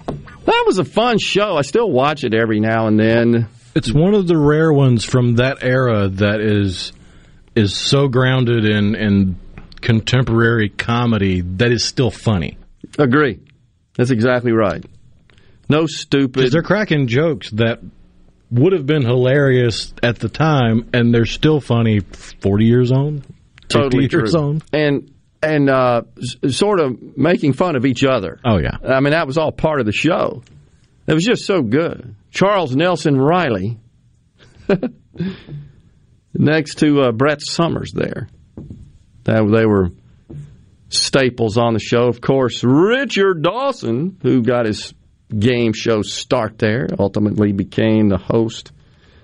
That 0.06 0.64
was 0.66 0.78
a 0.78 0.84
fun 0.84 1.18
show. 1.18 1.56
I 1.56 1.62
still 1.62 1.90
watch 1.90 2.22
it 2.22 2.32
every 2.32 2.60
now 2.60 2.86
and 2.86 2.98
then. 2.98 3.48
It's 3.74 3.92
one 3.92 4.14
of 4.14 4.28
the 4.28 4.38
rare 4.38 4.72
ones 4.72 5.04
from 5.04 5.34
that 5.36 5.62
era 5.62 6.08
that 6.08 6.40
is 6.40 6.92
is 7.56 7.74
so 7.76 8.06
grounded 8.06 8.64
in 8.64 8.94
in 8.94 9.36
contemporary 9.80 10.68
comedy 10.68 11.40
that 11.40 11.72
is 11.72 11.84
still 11.84 12.12
funny. 12.12 12.56
Agree. 12.98 13.40
That's 13.96 14.10
exactly 14.10 14.52
right. 14.52 14.84
No 15.68 15.86
stupid. 15.86 16.52
They're 16.52 16.62
cracking 16.62 17.08
jokes 17.08 17.50
that 17.50 17.80
would 18.50 18.72
have 18.72 18.86
been 18.86 19.02
hilarious 19.04 19.92
at 20.02 20.18
the 20.18 20.28
time, 20.28 20.88
and 20.92 21.14
they're 21.14 21.26
still 21.26 21.60
funny 21.60 22.00
40 22.00 22.64
years 22.64 22.90
on. 22.92 23.20
50 23.20 23.28
totally 23.68 24.08
years 24.10 24.32
true. 24.32 24.40
on. 24.40 24.62
And 24.72 25.12
and 25.42 25.68
uh, 25.70 26.02
s- 26.18 26.56
sort 26.56 26.80
of 26.80 27.16
making 27.16 27.52
fun 27.52 27.76
of 27.76 27.84
each 27.86 28.02
other. 28.04 28.40
Oh 28.44 28.58
yeah. 28.58 28.78
I 28.82 29.00
mean 29.00 29.12
that 29.12 29.26
was 29.26 29.36
all 29.38 29.52
part 29.52 29.80
of 29.80 29.86
the 29.86 29.92
show. 29.92 30.42
It 31.06 31.14
was 31.14 31.24
just 31.24 31.44
so 31.46 31.62
good. 31.62 32.14
Charles 32.30 32.74
Nelson 32.74 33.18
Reilly 33.18 33.78
next 36.34 36.76
to 36.76 37.02
uh, 37.02 37.12
Brett 37.12 37.40
Somers 37.42 37.92
there. 37.92 38.28
That 39.24 39.46
they 39.52 39.66
were 39.66 39.90
staples 40.88 41.58
on 41.58 41.74
the 41.74 41.80
show. 41.80 42.06
Of 42.08 42.20
course, 42.20 42.64
Richard 42.64 43.42
Dawson, 43.42 44.18
who 44.22 44.42
got 44.42 44.66
his 44.66 44.94
game 45.36 45.72
show 45.72 46.02
start 46.02 46.58
there, 46.58 46.88
ultimately 46.98 47.52
became 47.52 48.08
the 48.08 48.18
host 48.18 48.72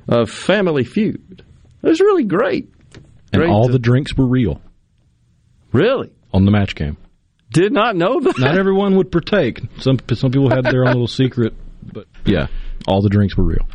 of 0.09 0.31
Family 0.31 0.85
Feud. 0.85 1.45
It 1.83 1.87
was 1.89 2.01
really 2.01 2.25
great. 2.25 2.71
And 3.33 3.43
Great 3.43 3.51
all 3.51 3.67
to- 3.67 3.73
the 3.73 3.79
drinks 3.79 4.17
were 4.17 4.27
real. 4.27 4.61
Really? 5.73 6.11
On 6.33 6.45
the 6.45 6.51
match 6.51 6.75
game. 6.75 6.97
Did 7.53 7.73
not 7.73 7.97
know 7.97 8.21
that. 8.21 8.39
Not 8.39 8.59
everyone 8.59 8.97
would 8.97 9.11
partake. 9.13 9.61
Some 9.79 9.99
some 10.15 10.31
people 10.31 10.51
had 10.51 10.65
their 10.65 10.83
own 10.85 10.93
little 10.93 11.07
secret, 11.23 11.55
but 11.93 12.07
yeah, 12.25 12.47
all 12.89 13.01
the 13.03 13.09
drinks 13.09 13.37
were 13.37 13.45
real. 13.45 13.67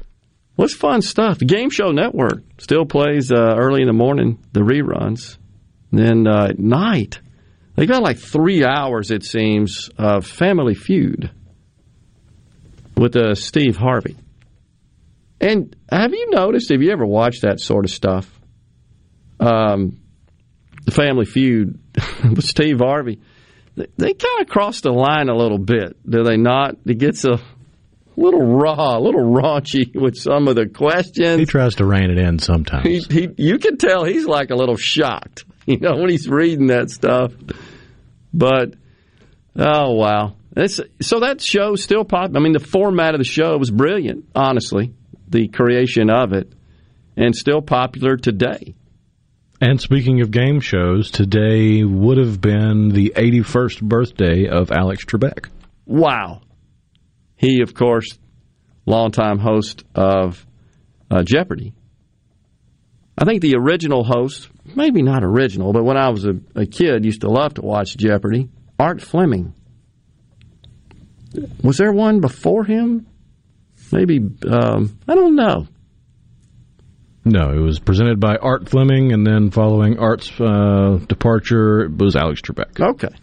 What's 0.56 0.74
fun 0.74 1.02
stuff? 1.02 1.40
The 1.40 1.46
Game 1.46 1.70
Show 1.70 1.92
Network 1.92 2.44
still 2.58 2.86
plays 2.86 3.32
uh, 3.32 3.56
early 3.58 3.82
in 3.82 3.88
the 3.88 3.94
morning, 3.94 4.40
the 4.52 4.60
reruns. 4.60 5.38
Then 5.92 6.28
uh, 6.28 6.48
at 6.50 6.60
night, 6.60 7.20
They 7.76 7.86
got 7.86 8.04
like 8.04 8.18
three 8.18 8.66
hours, 8.66 9.10
it 9.10 9.24
seems, 9.24 9.90
of 9.98 10.26
Family 10.28 10.76
Feud 10.76 11.32
with 13.00 13.16
uh, 13.16 13.34
Steve 13.34 13.78
Harvey. 13.78 14.18
And 15.40 15.76
have 15.90 16.12
you 16.12 16.30
noticed? 16.32 16.70
Have 16.70 16.82
you 16.82 16.92
ever 16.92 17.06
watched 17.06 17.44
that 17.44 17.60
sort 17.62 17.86
of 17.86 17.92
stuff? 17.92 18.30
Um, 19.40 20.02
the 20.86 20.92
Family 20.92 21.26
Feud 21.26 21.80
with 22.24 22.44
Steve 22.44 22.80
Harvey. 22.80 23.22
They, 23.76 23.86
they 23.98 24.14
kind 24.14 24.42
of 24.42 24.48
crossed 24.48 24.84
the 24.84 24.92
line 24.92 25.30
a 25.30 25.36
little 25.36 25.58
bit, 25.58 25.98
do 26.08 26.24
they 26.24 26.36
not? 26.36 26.76
It 26.86 26.98
gets 26.98 27.24
a 27.24 27.40
little 28.18 28.46
raw, 28.46 28.98
a 28.98 29.00
little 29.00 29.24
raunchy 29.24 29.96
with 30.00 30.18
some 30.18 30.50
of 30.50 30.56
the 30.56 30.68
questions. 30.68 31.40
He 31.40 31.46
tries 31.46 31.76
to 31.76 31.86
rein 31.86 32.12
it 32.12 32.18
in 32.18 32.40
sometimes. 32.40 32.86
He, 32.86 33.00
he, 33.10 33.30
you 33.38 33.60
can 33.60 33.78
tell 33.78 34.04
he's 34.04 34.26
like 34.26 34.50
a 34.50 34.56
little 34.56 34.76
shocked, 34.76 35.46
you 35.66 35.78
know, 35.78 35.96
when 35.96 36.10
he's 36.10 36.28
reading 36.28 36.68
that 36.68 36.90
stuff. 36.90 37.32
But 38.34 38.74
oh 39.56 39.94
wow, 39.94 40.36
it's, 40.64 40.80
so 41.02 41.20
that 41.22 41.42
show 41.42 41.76
still 41.76 42.04
pop. 42.04 42.32
I 42.36 42.40
mean, 42.40 42.54
the 42.54 42.60
format 42.60 43.14
of 43.14 43.20
the 43.20 43.26
show 43.26 43.58
was 43.58 43.72
brilliant, 43.72 44.26
honestly, 44.36 44.94
the 45.28 45.48
creation 45.48 46.10
of 46.10 46.34
it, 46.34 46.52
and 47.16 47.36
still 47.36 47.62
popular 47.62 48.18
today. 48.18 48.76
And 49.62 49.80
speaking 49.80 50.22
of 50.22 50.32
game 50.32 50.62
shows, 50.62 51.12
today 51.12 51.84
would 51.84 52.18
have 52.18 52.40
been 52.40 52.90
the 52.90 53.14
81st 53.16 53.82
birthday 53.82 54.48
of 54.48 54.72
Alex 54.72 55.04
Trebek. 55.04 55.50
Wow. 55.86 56.42
He, 57.36 57.62
of 57.62 57.74
course, 57.74 58.18
longtime 58.86 59.40
host 59.40 59.84
of 59.94 60.46
uh, 61.12 61.24
Jeopardy. 61.24 61.74
I 63.18 63.26
think 63.26 63.42
the 63.42 63.56
original 63.56 64.06
host, 64.06 64.50
maybe 64.76 65.02
not 65.02 65.26
original, 65.26 65.74
but 65.74 65.84
when 65.84 65.98
I 65.98 66.10
was 66.10 66.26
a, 66.26 66.40
a 66.56 66.66
kid, 66.66 67.04
used 67.04 67.22
to 67.22 67.30
love 67.30 67.56
to 67.56 67.62
watch 67.62 67.98
Jeopardy. 67.98 68.48
Art 68.80 69.02
Fleming. 69.02 69.54
Was 71.64 71.78
there 71.78 71.92
one 71.92 72.22
before 72.22 72.64
him? 72.64 73.06
Maybe 73.92 74.20
um, 74.50 74.98
I 75.08 75.16
don't 75.16 75.36
know. 75.36 75.68
No, 77.26 77.52
it 77.52 77.60
was 77.60 77.80
presented 77.80 78.20
by 78.20 78.38
Art 78.38 78.70
Fleming, 78.70 79.12
and 79.12 79.26
then 79.28 79.52
following 79.52 80.00
Art's 80.00 80.32
uh, 80.40 81.00
departure, 81.08 81.82
it 81.82 81.98
was 81.98 82.16
Alex 82.16 82.42
Trebek. 82.42 82.80
Okay. 82.80 83.14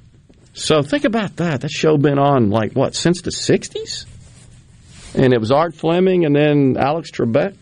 So 0.53 0.83
think 0.83 1.05
about 1.05 1.37
that. 1.37 1.63
That 1.63 1.71
show 1.71 1.97
been 1.97 2.19
on 2.19 2.51
like 2.51 2.73
what 2.73 2.95
since 2.95 3.23
the 3.23 3.31
'60s, 3.31 4.07
and 5.15 5.33
it 5.33 5.41
was 5.41 5.51
Art 5.51 5.75
Fleming 5.75 6.25
and 6.25 6.35
then 6.35 6.77
Alex 6.79 7.11
Trebek. 7.11 7.57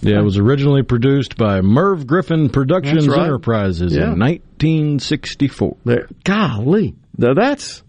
Yeah, 0.00 0.18
it 0.18 0.24
was 0.24 0.36
originally 0.36 0.82
produced 0.82 1.36
by 1.36 1.60
Merv 1.60 2.08
Griffin 2.08 2.48
Productions 2.48 3.06
right. 3.06 3.20
Enterprises 3.20 3.94
Yeah. 3.94 4.12
in 4.12 4.18
1964. 4.18 5.76
There, 5.84 6.08
golly, 6.24 6.96
now 7.16 7.34
that's 7.34 7.84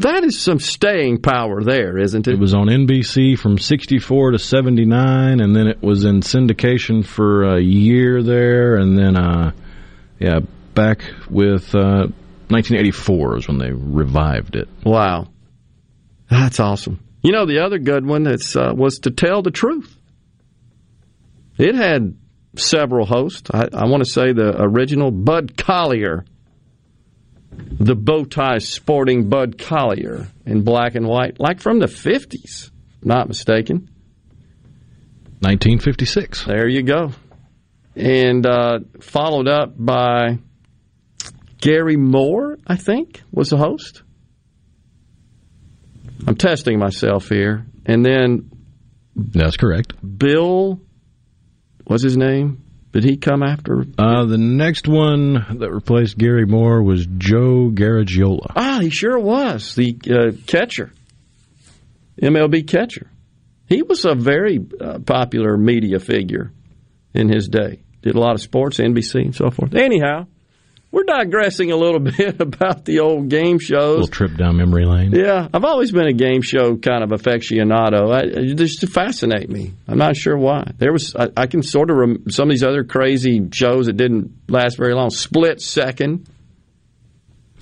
that 0.00 0.24
is 0.24 0.38
some 0.38 0.58
staying 0.58 1.20
power 1.20 1.62
there, 1.62 1.98
isn't 1.98 2.26
it? 2.26 2.34
It 2.34 2.40
was 2.40 2.54
on 2.54 2.66
NBC 2.66 3.38
from 3.38 3.58
64 3.58 4.32
to 4.32 4.38
79, 4.38 5.40
and 5.40 5.54
then 5.54 5.66
it 5.66 5.82
was 5.82 6.04
in 6.04 6.20
syndication 6.20 7.04
for 7.04 7.56
a 7.56 7.60
year 7.60 8.22
there, 8.22 8.76
and 8.76 8.98
then, 8.98 9.16
uh, 9.16 9.52
yeah, 10.18 10.40
back 10.74 11.02
with 11.28 11.74
uh, 11.74 12.08
1984 12.48 13.38
is 13.38 13.48
when 13.48 13.58
they 13.58 13.70
revived 13.70 14.56
it. 14.56 14.68
Wow, 14.84 15.28
that's 16.28 16.60
awesome. 16.60 17.00
You 17.22 17.32
know, 17.32 17.46
the 17.46 17.58
other 17.58 17.78
good 17.78 18.06
one 18.06 18.22
that's 18.22 18.56
uh, 18.56 18.72
was 18.74 19.00
to 19.00 19.10
tell 19.10 19.42
the 19.42 19.50
truth. 19.50 19.94
It 21.58 21.74
had 21.74 22.16
several 22.56 23.04
hosts. 23.04 23.50
I, 23.52 23.68
I 23.72 23.84
want 23.86 24.02
to 24.02 24.10
say 24.10 24.32
the 24.32 24.60
original 24.60 25.10
Bud 25.10 25.56
Collyer, 25.56 26.24
the 27.52 27.96
bow 27.96 28.24
tie 28.24 28.58
sporting 28.58 29.28
Bud 29.28 29.58
Collyer 29.58 30.28
in 30.46 30.62
black 30.62 30.94
and 30.94 31.06
white, 31.06 31.40
like 31.40 31.60
from 31.60 31.78
the 31.78 31.88
fifties. 31.88 32.70
Not 33.02 33.28
mistaken. 33.28 33.88
1956. 35.40 36.44
There 36.44 36.68
you 36.68 36.82
go. 36.82 37.12
And 37.96 38.46
uh, 38.46 38.80
followed 39.00 39.48
up 39.48 39.72
by 39.76 40.38
Garry 41.58 41.96
Moore, 41.96 42.58
I 42.66 42.76
think, 42.76 43.22
was 43.32 43.48
the 43.48 43.56
host. 43.56 44.02
I'm 46.26 46.36
testing 46.36 46.78
myself 46.78 47.28
here. 47.28 47.66
And 47.86 48.04
then 48.04 48.50
That's 49.16 49.56
correct. 49.56 49.94
Bill, 50.18 50.80
what's 51.84 52.02
his 52.02 52.16
name? 52.16 52.62
Did 52.92 53.04
he 53.04 53.16
come 53.16 53.42
after? 53.42 53.84
Uh, 53.96 54.24
the 54.24 54.38
next 54.38 54.88
one 54.88 55.58
that 55.58 55.70
replaced 55.70 56.18
Garry 56.18 56.44
Moore 56.44 56.82
was 56.82 57.06
Joe 57.06 57.70
Garagiola. 57.72 58.52
Ah, 58.56 58.80
he 58.80 58.90
sure 58.90 59.18
was 59.18 59.74
the 59.76 59.96
uh, 60.10 60.32
catcher, 60.46 60.92
MLB 62.20 62.66
catcher. 62.66 63.08
He 63.68 63.82
was 63.82 64.04
a 64.04 64.16
very 64.16 64.58
uh, 64.80 64.98
popular 64.98 65.56
media 65.56 66.00
figure 66.00 66.50
in 67.14 67.28
his 67.28 67.48
day. 67.48 67.82
Did 68.02 68.16
a 68.16 68.20
lot 68.20 68.34
of 68.34 68.40
sports, 68.40 68.78
NBC, 68.78 69.14
and 69.26 69.34
so 69.36 69.50
forth. 69.50 69.74
Anyhow, 69.74 70.26
we're 70.92 71.04
digressing 71.04 71.70
a 71.70 71.76
little 71.76 72.00
bit 72.16 72.40
about 72.40 72.84
the 72.84 73.00
old 73.00 73.28
game 73.28 73.58
shows. 73.58 74.00
little 74.00 74.06
trip 74.08 74.36
down 74.36 74.56
memory 74.56 74.84
lane. 74.86 75.12
Yeah, 75.12 75.48
I've 75.54 75.64
always 75.64 75.92
been 75.92 76.06
a 76.06 76.12
game 76.12 76.42
show 76.42 76.76
kind 76.76 77.04
of 77.04 77.10
aficionado. 77.10 78.12
I, 78.12 78.20
it 78.40 78.54
just 78.56 78.88
fascinate 78.88 79.48
me. 79.48 79.72
I'm 79.86 79.98
not 79.98 80.16
sure 80.16 80.36
why. 80.36 80.72
There 80.78 80.92
was 80.92 81.14
I, 81.14 81.28
I 81.36 81.46
can 81.46 81.62
sort 81.62 81.90
of 81.90 81.96
rem- 81.96 82.24
some 82.30 82.48
of 82.48 82.50
these 82.54 82.64
other 82.64 82.84
crazy 82.84 83.48
shows 83.52 83.86
that 83.86 83.96
didn't 83.96 84.32
last 84.48 84.76
very 84.76 84.94
long. 84.94 85.10
Split 85.10 85.60
Second. 85.60 86.26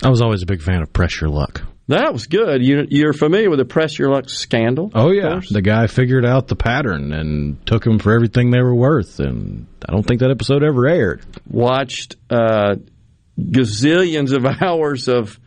I 0.01 0.09
was 0.09 0.21
always 0.21 0.41
a 0.41 0.45
big 0.45 0.61
fan 0.61 0.81
of 0.81 0.93
Press 0.93 1.19
Your 1.19 1.29
Luck. 1.29 1.61
That 1.89 2.13
was 2.13 2.27
good. 2.27 2.63
You, 2.63 2.85
you're 2.87 3.13
familiar 3.13 3.49
with 3.49 3.57
the 3.59 3.65
Press 3.65 3.97
Your 3.97 4.11
Luck 4.11 4.29
scandal? 4.29 4.91
Oh 4.93 5.11
yeah, 5.11 5.41
the 5.49 5.61
guy 5.63 5.87
figured 5.87 6.23
out 6.23 6.47
the 6.47 6.55
pattern 6.55 7.11
and 7.13 7.65
took 7.65 7.83
them 7.83 7.97
for 7.99 8.13
everything 8.13 8.51
they 8.51 8.61
were 8.61 8.75
worth, 8.75 9.19
and 9.19 9.65
I 9.87 9.91
don't 9.91 10.03
think 10.05 10.19
that 10.21 10.29
episode 10.29 10.63
ever 10.63 10.87
aired. 10.87 11.21
Watched 11.49 12.15
uh, 12.29 12.75
gazillions 13.39 14.31
of 14.35 14.45
hours 14.61 15.07
of 15.07 15.39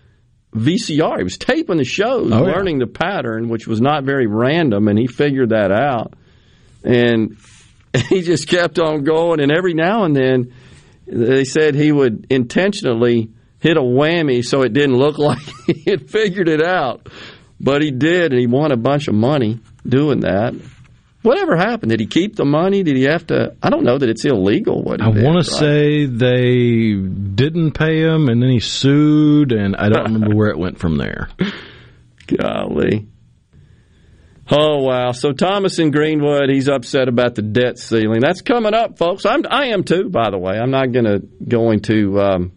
VCR. 0.54 1.18
He 1.18 1.24
was 1.24 1.38
taping 1.38 1.78
the 1.78 1.84
shows, 1.84 2.30
Oh, 2.32 2.46
yeah. 2.46 2.52
learning 2.52 2.78
the 2.78 2.86
pattern, 2.86 3.48
which 3.48 3.66
was 3.66 3.80
not 3.80 4.04
very 4.04 4.26
random, 4.26 4.88
and 4.88 4.98
he 4.98 5.06
figured 5.06 5.50
that 5.50 5.72
out. 5.72 6.14
And 6.84 7.36
he 8.08 8.22
just 8.22 8.48
kept 8.48 8.78
on 8.78 9.04
going. 9.04 9.40
And 9.40 9.50
every 9.52 9.74
now 9.74 10.04
and 10.04 10.14
then, 10.14 10.52
they 11.06 11.44
said 11.44 11.74
he 11.74 11.90
would 11.92 12.26
intentionally 12.30 13.30
hit 13.60 13.76
a 13.76 13.80
whammy 13.82 14.44
so 14.44 14.62
it 14.62 14.72
didn't 14.72 14.96
look 14.96 15.18
like 15.30 15.42
he 15.66 15.90
had 15.90 16.10
figured 16.10 16.48
it 16.48 16.62
out. 16.62 17.08
But 17.60 17.80
he 17.82 17.90
did, 17.92 18.32
and 18.32 18.40
he 18.40 18.46
won 18.48 18.72
a 18.72 18.76
bunch 18.76 19.06
of 19.08 19.14
money 19.14 19.60
doing 19.86 20.20
that. 20.20 20.52
Whatever 21.22 21.56
happened? 21.56 21.90
Did 21.90 22.00
he 22.00 22.06
keep 22.06 22.34
the 22.34 22.44
money? 22.44 22.82
Did 22.82 22.96
he 22.96 23.04
have 23.04 23.26
to? 23.28 23.54
I 23.62 23.70
don't 23.70 23.84
know 23.84 23.96
that 23.96 24.08
it's 24.08 24.24
illegal. 24.24 24.82
What 24.82 25.00
I 25.00 25.08
want 25.08 25.44
to 25.44 25.50
say 25.50 26.06
they 26.06 26.94
didn't 26.94 27.72
pay 27.72 28.00
him, 28.00 28.28
and 28.28 28.42
then 28.42 28.50
he 28.50 28.58
sued, 28.58 29.52
and 29.52 29.76
I 29.76 29.88
don't 29.88 30.12
remember 30.12 30.34
where 30.34 30.50
it 30.50 30.58
went 30.58 30.78
from 30.78 30.96
there. 30.96 31.28
Golly. 32.26 33.06
Oh 34.50 34.82
wow! 34.82 35.12
So 35.12 35.32
Thomas 35.32 35.78
in 35.78 35.92
Greenwood, 35.92 36.50
he's 36.50 36.68
upset 36.68 37.08
about 37.08 37.36
the 37.36 37.42
debt 37.42 37.78
ceiling. 37.78 38.20
That's 38.20 38.42
coming 38.42 38.74
up, 38.74 38.98
folks. 38.98 39.24
I'm, 39.24 39.44
I 39.48 39.66
am 39.66 39.84
too. 39.84 40.10
By 40.10 40.30
the 40.30 40.38
way, 40.38 40.58
I'm 40.58 40.72
not 40.72 40.90
going 40.90 41.04
to 41.04 41.20
going 41.46 41.80
to 41.82 42.20
um, 42.20 42.52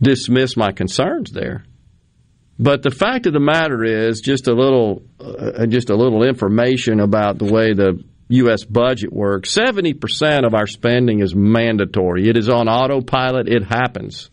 dismiss 0.00 0.56
my 0.56 0.72
concerns 0.72 1.30
there. 1.32 1.64
But 2.58 2.82
the 2.82 2.90
fact 2.90 3.26
of 3.26 3.32
the 3.32 3.40
matter 3.40 3.84
is, 3.84 4.20
just 4.20 4.48
a 4.48 4.54
little, 4.54 5.02
uh, 5.20 5.66
just 5.66 5.90
a 5.90 5.96
little 5.96 6.22
information 6.22 7.00
about 7.00 7.38
the 7.38 7.44
way 7.44 7.74
the 7.74 8.02
U.S. 8.28 8.64
budget 8.64 9.12
works. 9.12 9.52
Seventy 9.52 9.92
percent 9.92 10.46
of 10.46 10.54
our 10.54 10.66
spending 10.66 11.20
is 11.20 11.34
mandatory. 11.34 12.28
It 12.28 12.36
is 12.36 12.48
on 12.48 12.68
autopilot. 12.68 13.48
It 13.48 13.62
happens 13.62 14.30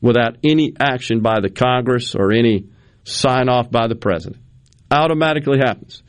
without 0.00 0.36
any 0.44 0.74
action 0.78 1.20
by 1.20 1.40
the 1.40 1.48
Congress 1.48 2.14
or 2.14 2.30
any 2.32 2.66
sign 3.04 3.48
off 3.48 3.70
by 3.70 3.88
the 3.88 3.94
president. 3.96 4.42
Automatically 4.90 5.58
happens. 5.58 6.02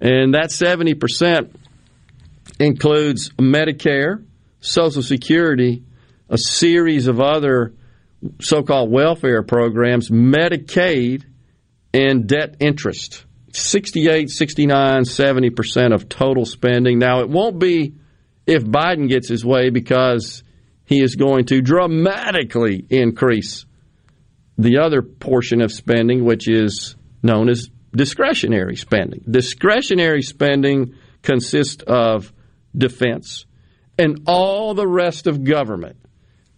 And 0.00 0.34
that 0.34 0.50
70% 0.50 1.54
includes 2.60 3.30
Medicare, 3.30 4.24
Social 4.60 5.02
Security, 5.02 5.82
a 6.28 6.38
series 6.38 7.06
of 7.08 7.20
other 7.20 7.74
so 8.40 8.62
called 8.62 8.90
welfare 8.90 9.42
programs, 9.42 10.10
Medicaid, 10.10 11.24
and 11.92 12.26
debt 12.26 12.56
interest. 12.60 13.24
68, 13.52 14.30
69, 14.30 15.02
70% 15.02 15.94
of 15.94 16.08
total 16.08 16.44
spending. 16.44 16.98
Now, 16.98 17.20
it 17.20 17.28
won't 17.28 17.58
be 17.58 17.94
if 18.46 18.64
Biden 18.64 19.08
gets 19.08 19.28
his 19.28 19.44
way 19.44 19.70
because 19.70 20.42
he 20.84 21.02
is 21.02 21.16
going 21.16 21.46
to 21.46 21.60
dramatically 21.60 22.84
increase 22.88 23.66
the 24.56 24.78
other 24.78 25.02
portion 25.02 25.60
of 25.60 25.72
spending, 25.72 26.24
which 26.24 26.48
is 26.48 26.96
known 27.22 27.48
as 27.48 27.70
discretionary 27.94 28.76
spending. 28.76 29.22
Discretionary 29.30 30.22
spending 30.22 30.94
consists 31.22 31.82
of 31.86 32.32
defense 32.76 33.46
and 33.98 34.22
all 34.26 34.74
the 34.74 34.86
rest 34.86 35.26
of 35.26 35.44
government 35.44 35.96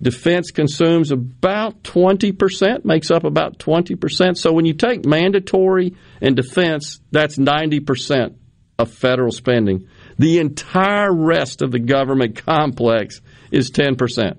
defense 0.03 0.51
consumes 0.51 1.11
about 1.11 1.83
20%, 1.83 2.85
makes 2.85 3.11
up 3.11 3.25
about 3.25 3.59
20%. 3.59 4.37
So 4.37 4.53
when 4.53 4.65
you 4.65 4.75
take 4.75 5.05
mandatory 5.05 5.97
and 6.21 6.37
defense, 6.37 7.01
that's 7.11 7.37
90% 7.37 8.37
of 8.79 8.91
federal 8.91 9.33
spending. 9.33 9.89
The 10.19 10.39
entire 10.39 11.13
rest 11.13 11.63
of 11.63 11.71
the 11.71 11.79
government 11.79 12.37
complex 12.45 13.21
is 13.51 13.71
10%. 13.71 14.39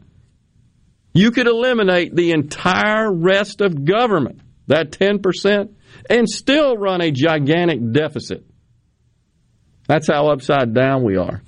You 1.13 1.31
could 1.31 1.47
eliminate 1.47 2.15
the 2.15 2.31
entire 2.31 3.11
rest 3.11 3.61
of 3.61 3.85
government, 3.85 4.39
that 4.67 4.91
10%, 4.91 5.73
and 6.09 6.29
still 6.29 6.77
run 6.77 7.01
a 7.01 7.11
gigantic 7.11 7.79
deficit. 7.91 8.45
That's 9.88 10.07
how 10.07 10.29
upside 10.29 10.73
down 10.73 11.03
we 11.03 11.17
are. 11.17 11.41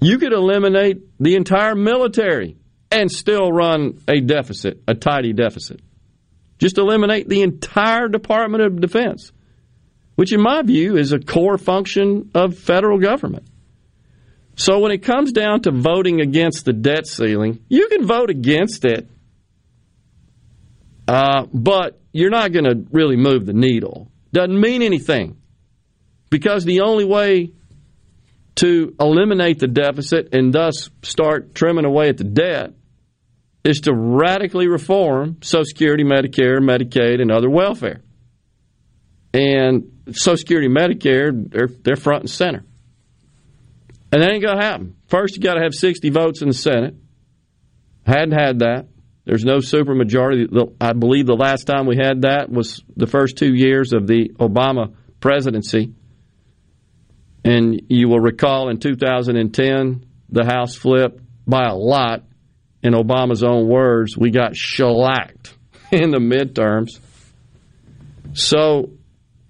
You 0.00 0.18
could 0.18 0.32
eliminate 0.32 0.98
the 1.18 1.34
entire 1.34 1.74
military 1.74 2.56
and 2.94 3.10
still 3.10 3.52
run 3.52 4.00
a 4.06 4.20
deficit, 4.20 4.80
a 4.86 4.94
tidy 4.94 5.32
deficit. 5.32 5.80
Just 6.58 6.78
eliminate 6.78 7.28
the 7.28 7.42
entire 7.42 8.08
Department 8.08 8.62
of 8.62 8.80
Defense, 8.80 9.32
which, 10.14 10.32
in 10.32 10.40
my 10.40 10.62
view, 10.62 10.96
is 10.96 11.12
a 11.12 11.18
core 11.18 11.58
function 11.58 12.30
of 12.34 12.56
federal 12.56 13.00
government. 13.00 13.46
So 14.56 14.78
when 14.78 14.92
it 14.92 14.98
comes 14.98 15.32
down 15.32 15.62
to 15.62 15.72
voting 15.72 16.20
against 16.20 16.64
the 16.64 16.72
debt 16.72 17.08
ceiling, 17.08 17.64
you 17.68 17.88
can 17.88 18.06
vote 18.06 18.30
against 18.30 18.84
it, 18.84 19.10
uh, 21.08 21.46
but 21.52 22.00
you're 22.12 22.30
not 22.30 22.52
going 22.52 22.64
to 22.64 22.86
really 22.92 23.16
move 23.16 23.44
the 23.44 23.52
needle. 23.52 24.08
Doesn't 24.32 24.60
mean 24.60 24.82
anything 24.82 25.36
because 26.30 26.64
the 26.64 26.82
only 26.82 27.04
way 27.04 27.52
to 28.56 28.94
eliminate 29.00 29.58
the 29.58 29.66
deficit 29.66 30.32
and 30.32 30.52
thus 30.52 30.90
start 31.02 31.56
trimming 31.56 31.84
away 31.84 32.08
at 32.08 32.18
the 32.18 32.24
debt 32.24 32.74
is 33.64 33.80
to 33.80 33.94
radically 33.94 34.68
reform 34.68 35.38
Social 35.42 35.64
Security, 35.64 36.04
Medicare, 36.04 36.58
Medicaid, 36.60 37.20
and 37.20 37.32
other 37.32 37.48
welfare. 37.48 38.02
And 39.32 39.90
Social 40.12 40.36
Security, 40.36 40.68
Medicare, 40.68 41.32
they're, 41.50 41.68
they're 41.82 41.96
front 41.96 42.22
and 42.22 42.30
center. 42.30 42.64
And 44.12 44.22
that 44.22 44.30
ain't 44.30 44.44
going 44.44 44.58
to 44.58 44.64
happen. 44.64 44.96
First, 45.08 45.36
you 45.36 45.42
got 45.42 45.54
to 45.54 45.62
have 45.62 45.74
60 45.74 46.10
votes 46.10 46.42
in 46.42 46.48
the 46.48 46.54
Senate. 46.54 46.94
Hadn't 48.06 48.38
had 48.38 48.60
that. 48.60 48.86
There's 49.24 49.44
no 49.44 49.56
supermajority. 49.56 50.74
I 50.80 50.92
believe 50.92 51.26
the 51.26 51.34
last 51.34 51.64
time 51.64 51.86
we 51.86 51.96
had 51.96 52.22
that 52.22 52.50
was 52.50 52.84
the 52.94 53.06
first 53.06 53.38
two 53.38 53.54
years 53.54 53.92
of 53.94 54.06
the 54.06 54.28
Obama 54.38 54.94
presidency. 55.18 55.94
And 57.44 57.82
you 57.88 58.08
will 58.08 58.20
recall 58.20 58.68
in 58.68 58.78
2010, 58.78 60.06
the 60.28 60.44
House 60.44 60.76
flipped 60.76 61.20
by 61.46 61.64
a 61.64 61.74
lot. 61.74 62.22
In 62.84 62.92
Obama's 62.92 63.42
own 63.42 63.66
words, 63.66 64.16
we 64.16 64.30
got 64.30 64.54
shellacked 64.54 65.54
in 65.90 66.10
the 66.10 66.18
midterms. 66.18 67.00
So 68.34 68.90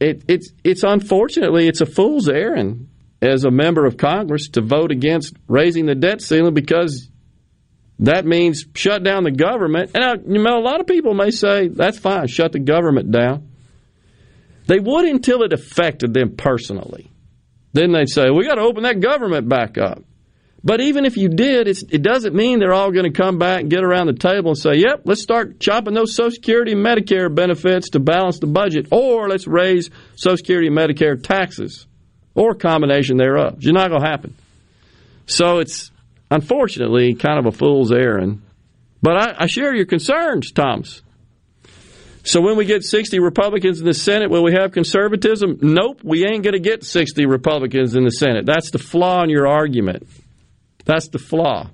it, 0.01 0.23
it's 0.29 0.51
it's 0.63 0.83
unfortunately 0.83 1.67
it's 1.67 1.81
a 1.81 1.87
fool's 1.87 2.29
errand 2.29 2.89
as 3.21 3.45
a 3.45 3.51
member 3.51 3.87
of 3.87 3.97
Congress 3.97 4.49
to 4.51 4.61
vote 4.61 4.93
against 4.93 5.35
raising 5.49 5.87
the 5.87 5.95
debt 5.95 6.21
ceiling 6.21 6.55
because 6.55 7.09
that 8.01 8.27
means 8.27 8.67
shut 8.75 9.03
down 9.03 9.25
the 9.25 9.31
government. 9.31 9.93
And 9.95 10.05
I, 10.05 10.15
you 10.15 10.43
know, 10.43 10.59
a 10.59 10.61
lot 10.61 10.81
of 10.81 10.87
people 10.87 11.15
may 11.15 11.31
say 11.31 11.69
that's 11.69 11.99
fine, 11.99 12.27
shut 12.27 12.53
the 12.53 12.59
government 12.59 13.11
down. 13.11 13.49
They 14.67 14.79
would 14.79 15.07
until 15.07 15.43
it 15.43 15.53
affected 15.53 16.15
them 16.15 16.37
personally. 16.37 17.11
Then 17.73 17.93
they'd 17.93 18.09
say 18.09 18.31
we 18.31 18.47
got 18.47 18.57
to 18.57 18.63
open 18.63 18.85
that 18.85 19.01
government 19.01 19.49
back 19.49 19.79
up. 19.79 20.03
But 20.65 20.81
even 20.81 21.05
if 21.05 21.19
you 21.19 21.29
did, 21.29 21.69
it 21.69 22.01
doesn't 22.01 22.35
mean 22.35 22.59
they're 22.59 22.73
all 22.73 22.91
going 22.91 23.05
to 23.05 23.11
come 23.11 23.39
back 23.39 23.61
and 23.61 23.71
get 23.71 23.85
around 23.85 24.07
the 24.07 24.15
table 24.15 24.53
and 24.53 24.59
say, 24.59 24.77
yep, 24.77 25.03
let's 25.05 25.21
start 25.21 25.61
chopping 25.61 25.93
those 25.93 26.15
Social 26.15 26.31
Security 26.31 26.73
and 26.73 26.85
Medicare 26.85 27.33
benefits 27.33 27.91
to 27.91 28.01
balance 28.01 28.39
the 28.39 28.47
budget, 28.47 28.87
or 28.91 29.29
let's 29.29 29.47
raise 29.47 29.91
Social 30.17 30.39
Security 30.39 30.69
and 30.69 30.77
Medicare 30.77 31.23
taxes, 31.23 31.87
or 32.35 32.53
a 32.53 32.55
combination 32.55 33.19
thereof. 33.19 33.57
It's 33.59 33.67
not 33.67 33.91
going 33.91 34.03
to 34.03 34.09
happen. 34.09 34.35
So 35.27 35.59
it's 35.59 35.91
unfortunately 36.31 37.15
kind 37.15 37.39
of 37.39 37.45
a 37.45 37.53
fool's 37.53 37.93
errand. 37.93 38.41
But 39.03 39.17
I, 39.17 39.35
I 39.41 39.47
share 39.47 39.75
your 39.75 39.85
concerns, 39.85 40.51
Thomas. 40.51 41.03
So 42.23 42.41
when 42.41 42.57
we 42.57 42.65
get 42.65 42.85
60 42.85 43.19
Republicans 43.19 43.81
in 43.81 43.87
the 43.87 43.93
Senate, 43.93 44.31
will 44.31 44.43
we 44.43 44.55
have 44.55 44.73
conservatism? 44.73 45.59
Nope, 45.61 46.01
we 46.03 46.25
ain't 46.25 46.43
going 46.43 46.55
to 46.55 46.59
get 46.59 46.85
60 46.85 47.27
Republicans 47.27 47.95
in 47.95 48.05
the 48.05 48.11
Senate. 48.11 48.47
That's 48.47 48.71
the 48.71 48.79
flaw 48.79 49.23
in 49.23 49.29
your 49.29 49.47
argument. 49.47 50.09
That's 50.85 51.09
the 51.09 51.19
flaw. 51.19 51.71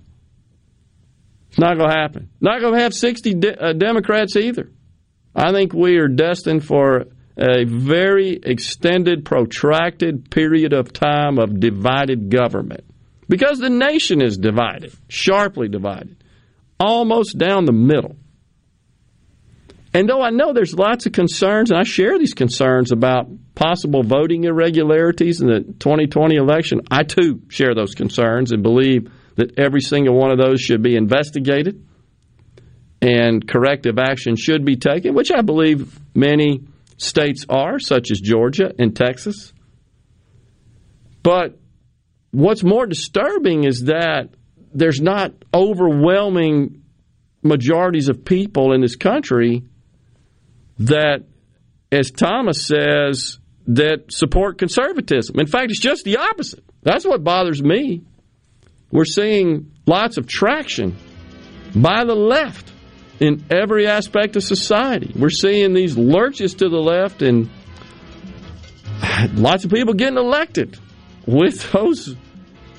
It's 1.49 1.59
not 1.59 1.77
going 1.77 1.91
to 1.91 1.97
happen. 1.97 2.31
Not 2.41 2.61
going 2.61 2.74
to 2.74 2.81
have 2.81 2.95
60 2.95 3.35
de- 3.35 3.61
uh, 3.62 3.73
Democrats 3.73 4.37
either. 4.37 4.70
I 5.35 5.53
think 5.53 5.73
we 5.73 5.97
are 5.97 6.09
destined 6.09 6.65
for 6.65 7.07
a 7.37 7.65
very 7.65 8.39
extended, 8.43 9.24
protracted 9.24 10.31
period 10.31 10.73
of 10.73 10.93
time 10.93 11.39
of 11.39 11.59
divided 11.59 12.31
government 12.31 12.85
because 13.28 13.59
the 13.59 13.70
nation 13.70 14.20
is 14.20 14.37
divided, 14.37 14.93
sharply 15.09 15.69
divided, 15.69 16.23
almost 16.78 17.39
down 17.39 17.65
the 17.65 17.73
middle. 17.73 18.16
And 19.93 20.09
though 20.09 20.23
I 20.23 20.31
know 20.31 20.53
there's 20.53 20.75
lots 20.75 21.07
of 21.07 21.12
concerns, 21.12 21.71
and 21.71 21.81
I 21.81 21.83
share 21.83 22.19
these 22.19 22.35
concerns 22.35 22.93
about 22.93 23.29
possible 23.57 24.05
voting 24.05 24.45
irregularities 24.45 25.41
in 25.41 25.49
the 25.49 25.61
2020 25.61 26.37
election, 26.37 26.83
I 26.91 27.03
too 27.03 27.43
share 27.49 27.75
those 27.75 27.95
concerns 27.95 28.53
and 28.53 28.62
believe 28.62 29.11
that 29.35 29.59
every 29.59 29.81
single 29.81 30.15
one 30.15 30.31
of 30.31 30.39
those 30.39 30.61
should 30.61 30.83
be 30.83 30.95
investigated 30.95 31.85
and 33.03 33.47
corrective 33.49 33.99
action 33.99 34.37
should 34.37 34.65
be 34.65 34.77
taken, 34.77 35.15
which 35.15 35.33
I 35.33 35.43
believe 35.43 35.99
many 36.15 36.65
states 36.99 37.47
are, 37.49 37.79
such 37.79 38.11
as 38.11 38.21
Georgia 38.21 38.73
and 38.79 38.95
Texas. 38.95 39.53
But 41.23 41.59
what's 42.31 42.62
more 42.62 42.87
disturbing 42.87 43.65
is 43.65 43.85
that 43.85 44.29
there's 44.73 45.01
not 45.01 45.33
overwhelming 45.53 46.83
majorities 47.43 48.09
of 48.09 48.25
people 48.25 48.73
in 48.73 48.83
this 48.83 48.97
country 48.97 49.65
that, 50.81 51.24
as 51.93 52.11
Thomas 52.11 52.66
says, 52.66 53.39
that 53.69 54.11
support 54.11 54.59
conservatism. 54.59 55.39
In 55.39 55.47
fact, 55.47 55.70
it's 55.70 55.81
just 55.81 56.05
the 56.05 56.16
opposite. 56.16 56.65
That's 56.82 57.05
what 57.05 57.23
bothers 57.23 57.62
me. 57.62 58.02
We're 58.90 59.05
seeing 59.05 59.73
lots 59.86 60.16
of 60.16 60.27
traction 60.27 60.97
by 61.74 62.05
the 62.05 62.15
left 62.15 62.73
in 63.20 63.44
every 63.51 63.86
aspect 63.86 64.36
of 64.36 64.43
society. 64.43 65.12
We're 65.16 65.31
seeing 65.31 65.74
these 65.74 65.97
lurches 65.97 66.55
to 66.55 66.69
the 66.69 66.78
left 66.78 67.23
and 67.23 67.51
lots 69.35 69.65
of 69.65 69.70
people 69.70 69.94
getting 69.94 70.19
elected 70.19 70.78
with 71.27 71.70
those 71.73 72.16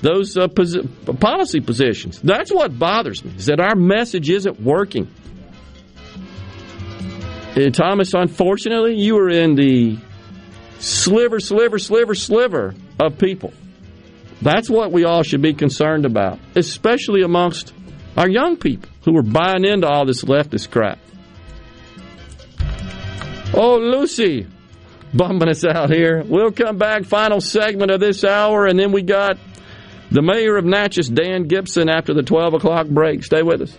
those 0.02 0.36
uh, 0.36 0.48
posi- 0.48 1.20
policy 1.20 1.60
positions. 1.60 2.20
That's 2.20 2.52
what 2.52 2.76
bothers 2.76 3.24
me 3.24 3.32
is 3.36 3.46
that 3.46 3.60
our 3.60 3.76
message 3.76 4.28
isn't 4.28 4.60
working. 4.60 5.08
Uh, 7.54 7.68
Thomas, 7.68 8.14
unfortunately, 8.14 8.96
you 8.96 9.18
are 9.18 9.28
in 9.28 9.54
the 9.54 9.98
sliver, 10.78 11.38
sliver, 11.38 11.78
sliver, 11.78 12.14
sliver 12.14 12.74
of 12.98 13.18
people. 13.18 13.52
That's 14.40 14.70
what 14.70 14.90
we 14.90 15.04
all 15.04 15.22
should 15.22 15.42
be 15.42 15.52
concerned 15.52 16.06
about, 16.06 16.38
especially 16.56 17.22
amongst 17.22 17.74
our 18.16 18.28
young 18.28 18.56
people 18.56 18.88
who 19.04 19.16
are 19.18 19.22
buying 19.22 19.64
into 19.64 19.86
all 19.86 20.06
this 20.06 20.24
leftist 20.24 20.70
crap. 20.70 20.98
Oh, 23.54 23.76
Lucy, 23.76 24.46
bumming 25.12 25.48
us 25.48 25.62
out 25.62 25.90
here. 25.90 26.22
We'll 26.24 26.52
come 26.52 26.78
back, 26.78 27.04
final 27.04 27.42
segment 27.42 27.90
of 27.90 28.00
this 28.00 28.24
hour, 28.24 28.66
and 28.66 28.78
then 28.78 28.92
we 28.92 29.02
got 29.02 29.38
the 30.10 30.22
mayor 30.22 30.56
of 30.56 30.64
Natchez, 30.64 31.08
Dan 31.08 31.48
Gibson, 31.48 31.90
after 31.90 32.14
the 32.14 32.22
12 32.22 32.54
o'clock 32.54 32.86
break. 32.86 33.22
Stay 33.24 33.42
with 33.42 33.60
us. 33.60 33.78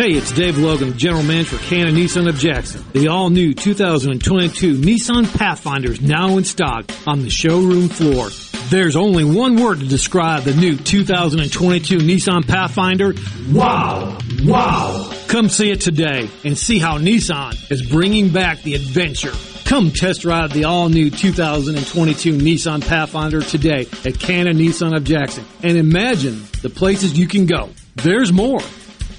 Hey, 0.00 0.12
it's 0.12 0.32
Dave 0.32 0.56
Logan, 0.56 0.96
General 0.96 1.22
Manager 1.22 1.58
for 1.58 1.64
Cannon 1.66 1.94
Nissan 1.94 2.26
of 2.26 2.38
Jackson. 2.38 2.82
The 2.94 3.08
all-new 3.08 3.52
2022 3.52 4.78
Nissan 4.78 5.30
Pathfinder 5.36 5.92
is 5.92 6.00
now 6.00 6.38
in 6.38 6.44
stock 6.44 6.90
on 7.06 7.20
the 7.20 7.28
showroom 7.28 7.90
floor. 7.90 8.30
There's 8.70 8.96
only 8.96 9.24
one 9.24 9.56
word 9.62 9.80
to 9.80 9.86
describe 9.86 10.44
the 10.44 10.54
new 10.54 10.74
2022 10.74 11.98
Nissan 11.98 12.48
Pathfinder. 12.48 13.12
Wow! 13.52 14.16
Wow! 14.42 15.12
Come 15.28 15.50
see 15.50 15.70
it 15.70 15.82
today 15.82 16.30
and 16.46 16.56
see 16.56 16.78
how 16.78 16.96
Nissan 16.96 17.70
is 17.70 17.86
bringing 17.86 18.30
back 18.30 18.62
the 18.62 18.76
adventure. 18.76 19.34
Come 19.66 19.90
test 19.90 20.22
drive 20.22 20.54
the 20.54 20.64
all-new 20.64 21.10
2022 21.10 22.38
Nissan 22.38 22.80
Pathfinder 22.88 23.42
today 23.42 23.86
at 24.06 24.18
Cannon 24.18 24.56
Nissan 24.56 24.96
of 24.96 25.04
Jackson 25.04 25.44
and 25.62 25.76
imagine 25.76 26.42
the 26.62 26.70
places 26.70 27.18
you 27.18 27.28
can 27.28 27.44
go. 27.44 27.68
There's 27.96 28.32
more. 28.32 28.62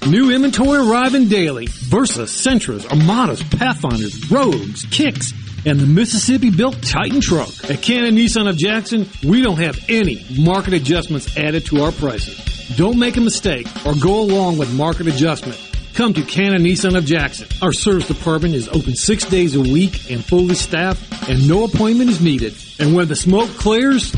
New 0.08 0.32
inventory 0.32 0.80
arriving 0.80 1.28
daily. 1.28 1.66
Versa, 1.68 2.26
Sentras, 2.26 2.84
Armadas, 2.86 3.42
Pathfinders, 3.56 4.30
Rogues, 4.32 4.84
Kicks, 4.90 5.32
and 5.64 5.78
the 5.78 5.86
Mississippi-built 5.86 6.82
Titan 6.82 7.20
truck. 7.20 7.48
At 7.70 7.82
Cannon 7.82 8.16
Nissan 8.16 8.48
of 8.48 8.56
Jackson, 8.56 9.08
we 9.22 9.42
don't 9.42 9.58
have 9.58 9.78
any 9.88 10.26
market 10.36 10.74
adjustments 10.74 11.36
added 11.36 11.66
to 11.66 11.84
our 11.84 11.92
prices. 11.92 12.36
Don't 12.76 12.98
make 12.98 13.16
a 13.16 13.20
mistake 13.20 13.68
or 13.86 13.94
go 13.94 14.22
along 14.22 14.58
with 14.58 14.74
market 14.74 15.06
adjustment. 15.06 15.56
Come 15.94 16.14
to 16.14 16.22
Cannon 16.22 16.62
Nissan 16.62 16.96
of 16.96 17.04
Jackson. 17.04 17.46
Our 17.62 17.72
service 17.72 18.08
department 18.08 18.54
is 18.54 18.68
open 18.68 18.96
six 18.96 19.24
days 19.24 19.54
a 19.54 19.60
week 19.60 20.10
and 20.10 20.24
fully 20.24 20.56
staffed, 20.56 21.28
and 21.28 21.46
no 21.46 21.62
appointment 21.62 22.10
is 22.10 22.20
needed. 22.20 22.56
And 22.80 22.96
when 22.96 23.06
the 23.06 23.16
smoke 23.16 23.50
clears, 23.50 24.12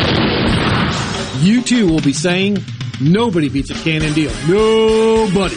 you 1.45 1.63
too 1.63 1.89
will 1.89 2.01
be 2.01 2.15
saying, 2.15 2.57
nobody 3.03 3.51
beats 3.51 3.71
a 3.71 3.75
Cannon 3.75 4.15
deal. 4.15 4.33
Nobody. 4.49 5.57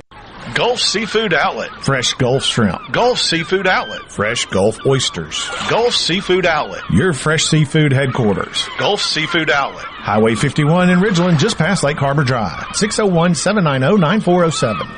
Gulf 0.53 0.79
Seafood 0.81 1.33
Outlet. 1.33 1.71
Fresh 1.81 2.15
Gulf 2.15 2.43
Shrimp. 2.43 2.91
Gulf 2.91 3.19
Seafood 3.19 3.67
Outlet. 3.67 4.11
Fresh 4.11 4.47
Gulf 4.47 4.85
Oysters. 4.85 5.49
Gulf 5.69 5.95
Seafood 5.95 6.45
Outlet. 6.45 6.83
Your 6.91 7.13
fresh 7.13 7.45
seafood 7.45 7.93
headquarters. 7.93 8.67
Gulf 8.77 9.01
Seafood 9.01 9.49
Outlet. 9.49 9.85
Highway 9.85 10.35
51 10.35 10.89
in 10.89 10.99
Ridgeland, 10.99 11.39
just 11.39 11.57
past 11.57 11.83
Lake 11.83 11.95
Harbor 11.97 12.25
Drive. 12.25 12.75
601 12.75 13.35
790 13.35 14.01
9407. 14.01 14.97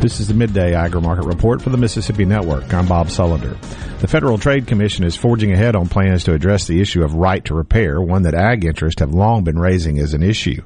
This 0.00 0.20
is 0.20 0.28
the 0.28 0.34
midday 0.34 0.74
agri 0.74 1.00
market 1.00 1.26
report 1.26 1.60
for 1.60 1.70
the 1.70 1.76
Mississippi 1.76 2.24
Network. 2.24 2.72
I'm 2.72 2.86
Bob 2.86 3.08
Sullender. 3.08 3.58
The 3.98 4.06
Federal 4.06 4.38
Trade 4.38 4.68
Commission 4.68 5.04
is 5.04 5.16
forging 5.16 5.52
ahead 5.52 5.74
on 5.74 5.88
plans 5.88 6.22
to 6.24 6.32
address 6.34 6.68
the 6.68 6.80
issue 6.80 7.02
of 7.02 7.14
right 7.14 7.44
to 7.46 7.54
repair, 7.54 8.00
one 8.00 8.22
that 8.22 8.34
ag 8.34 8.64
interests 8.64 9.00
have 9.00 9.12
long 9.12 9.42
been 9.42 9.58
raising 9.58 9.98
as 9.98 10.14
an 10.14 10.22
issue. 10.22 10.62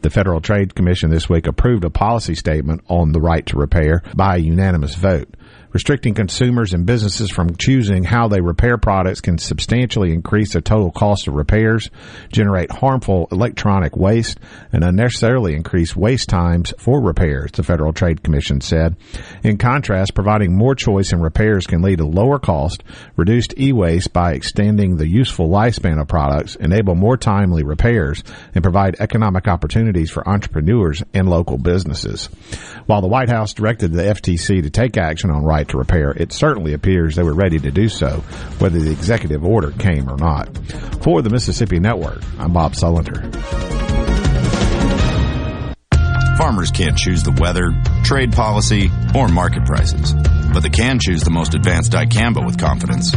The 0.00 0.10
Federal 0.10 0.40
Trade 0.40 0.76
Commission 0.76 1.10
this 1.10 1.28
week 1.28 1.48
approved 1.48 1.84
a 1.84 1.90
policy 1.90 2.36
statement 2.36 2.82
on 2.88 3.10
the 3.10 3.20
right 3.20 3.44
to 3.46 3.58
repair 3.58 4.02
by 4.14 4.36
a 4.36 4.38
unanimous 4.38 4.94
vote. 4.94 5.28
Restricting 5.70 6.14
consumers 6.14 6.72
and 6.72 6.86
businesses 6.86 7.30
from 7.30 7.56
choosing 7.56 8.02
how 8.02 8.26
they 8.28 8.40
repair 8.40 8.78
products 8.78 9.20
can 9.20 9.36
substantially 9.36 10.12
increase 10.12 10.54
the 10.54 10.62
total 10.62 10.90
cost 10.90 11.28
of 11.28 11.34
repairs, 11.34 11.90
generate 12.32 12.72
harmful 12.72 13.28
electronic 13.30 13.94
waste, 13.94 14.40
and 14.72 14.82
unnecessarily 14.82 15.54
increase 15.54 15.94
waste 15.94 16.30
times 16.30 16.72
for 16.78 17.02
repairs, 17.02 17.52
the 17.52 17.62
Federal 17.62 17.92
Trade 17.92 18.22
Commission 18.22 18.62
said. 18.62 18.96
In 19.42 19.58
contrast, 19.58 20.14
providing 20.14 20.56
more 20.56 20.74
choice 20.74 21.12
in 21.12 21.20
repairs 21.20 21.66
can 21.66 21.82
lead 21.82 21.98
to 21.98 22.06
lower 22.06 22.38
cost, 22.38 22.82
reduced 23.16 23.58
e-waste 23.58 24.12
by 24.12 24.32
extending 24.32 24.96
the 24.96 25.06
useful 25.08 25.50
lifespan 25.50 26.00
of 26.00 26.08
products, 26.08 26.56
enable 26.56 26.94
more 26.94 27.18
timely 27.18 27.62
repairs, 27.62 28.24
and 28.54 28.62
provide 28.62 28.96
economic 29.00 29.46
opportunities 29.46 30.10
for 30.10 30.26
entrepreneurs 30.26 31.02
and 31.12 31.28
local 31.28 31.58
businesses. 31.58 32.26
While 32.86 33.02
the 33.02 33.08
White 33.08 33.28
House 33.28 33.52
directed 33.52 33.92
the 33.92 34.04
FTC 34.04 34.62
to 34.62 34.70
take 34.70 34.96
action 34.96 35.30
on 35.30 35.44
right 35.44 35.57
to 35.64 35.76
repair, 35.76 36.12
it 36.12 36.32
certainly 36.32 36.72
appears 36.72 37.16
they 37.16 37.22
were 37.22 37.34
ready 37.34 37.58
to 37.58 37.70
do 37.70 37.88
so, 37.88 38.22
whether 38.58 38.78
the 38.78 38.92
executive 38.92 39.44
order 39.44 39.72
came 39.72 40.08
or 40.08 40.16
not. 40.16 40.56
For 41.02 41.20
the 41.22 41.30
Mississippi 41.30 41.80
Network, 41.80 42.22
I'm 42.38 42.52
Bob 42.52 42.74
Sullender. 42.74 44.17
Farmers 46.38 46.70
can't 46.70 46.96
choose 46.96 47.24
the 47.24 47.32
weather, 47.32 47.72
trade 48.04 48.32
policy, 48.32 48.92
or 49.12 49.26
market 49.26 49.66
prices, 49.66 50.14
but 50.52 50.60
they 50.60 50.68
can 50.68 51.00
choose 51.00 51.24
the 51.24 51.30
most 51.30 51.56
advanced 51.56 51.90
dicamba 51.90 52.46
with 52.46 52.56
confidence. 52.56 53.10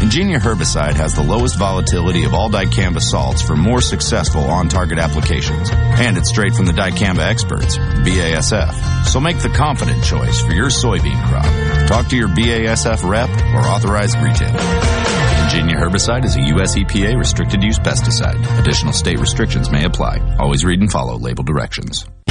Engenia 0.00 0.38
herbicide 0.38 0.94
has 0.94 1.14
the 1.14 1.22
lowest 1.22 1.58
volatility 1.58 2.24
of 2.24 2.32
all 2.32 2.48
dicamba 2.48 3.02
salts 3.02 3.42
for 3.42 3.56
more 3.56 3.82
successful 3.82 4.40
on-target 4.44 4.98
applications, 4.98 5.68
and 5.70 6.16
it's 6.16 6.30
straight 6.30 6.54
from 6.54 6.64
the 6.64 6.72
dicamba 6.72 7.20
experts, 7.20 7.76
BASF. 7.76 9.04
So 9.04 9.20
make 9.20 9.38
the 9.40 9.50
confident 9.50 10.02
choice 10.02 10.40
for 10.40 10.52
your 10.52 10.70
soybean 10.70 11.28
crop. 11.28 11.88
Talk 11.88 12.08
to 12.08 12.16
your 12.16 12.28
BASF 12.28 13.06
rep 13.06 13.28
or 13.54 13.68
authorized 13.68 14.16
retailer. 14.16 14.58
Engenia 15.44 15.76
herbicide 15.76 16.24
is 16.24 16.36
a 16.36 16.42
U.S. 16.56 16.74
EPA 16.74 17.18
restricted 17.18 17.62
use 17.62 17.78
pesticide. 17.78 18.58
Additional 18.58 18.94
state 18.94 19.18
restrictions 19.18 19.70
may 19.70 19.84
apply. 19.84 20.36
Always 20.40 20.64
read 20.64 20.80
and 20.80 20.90
follow 20.90 21.18
label 21.18 21.44
directions. 21.44 22.06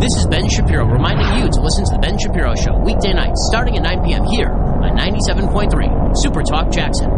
This 0.00 0.14
is 0.14 0.26
Ben 0.28 0.48
Shapiro 0.48 0.86
reminding 0.86 1.42
you 1.42 1.50
to 1.50 1.60
listen 1.60 1.84
to 1.86 1.94
The 1.94 1.98
Ben 1.98 2.16
Shapiro 2.18 2.54
Show 2.54 2.78
weekday 2.84 3.12
nights 3.12 3.48
starting 3.50 3.76
at 3.76 3.82
9 3.82 4.04
p.m. 4.04 4.24
here 4.26 4.48
on 4.48 4.96
97.3 4.96 6.16
Super 6.16 6.42
Talk 6.42 6.70
Jackson. 6.70 7.10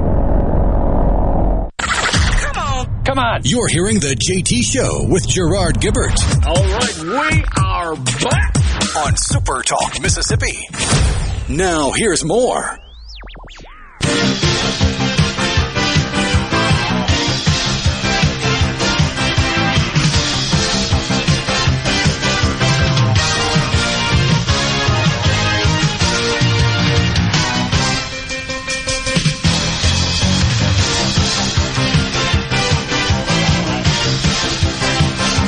Come 1.78 2.56
on. 2.56 3.04
Come 3.04 3.18
on! 3.18 3.40
You're 3.44 3.68
hearing 3.68 4.00
the 4.00 4.16
JT 4.16 4.62
Show 4.64 5.06
with 5.10 5.28
Gerard 5.28 5.78
Gibert. 5.78 6.16
All 6.46 6.54
right, 6.54 6.98
we 7.02 7.44
are 7.62 7.96
back 7.96 8.56
on 8.96 9.14
Super 9.14 9.62
Talk 9.62 10.00
Mississippi. 10.00 10.66
Now, 11.50 11.90
here's 11.90 12.24
more. 12.24 12.78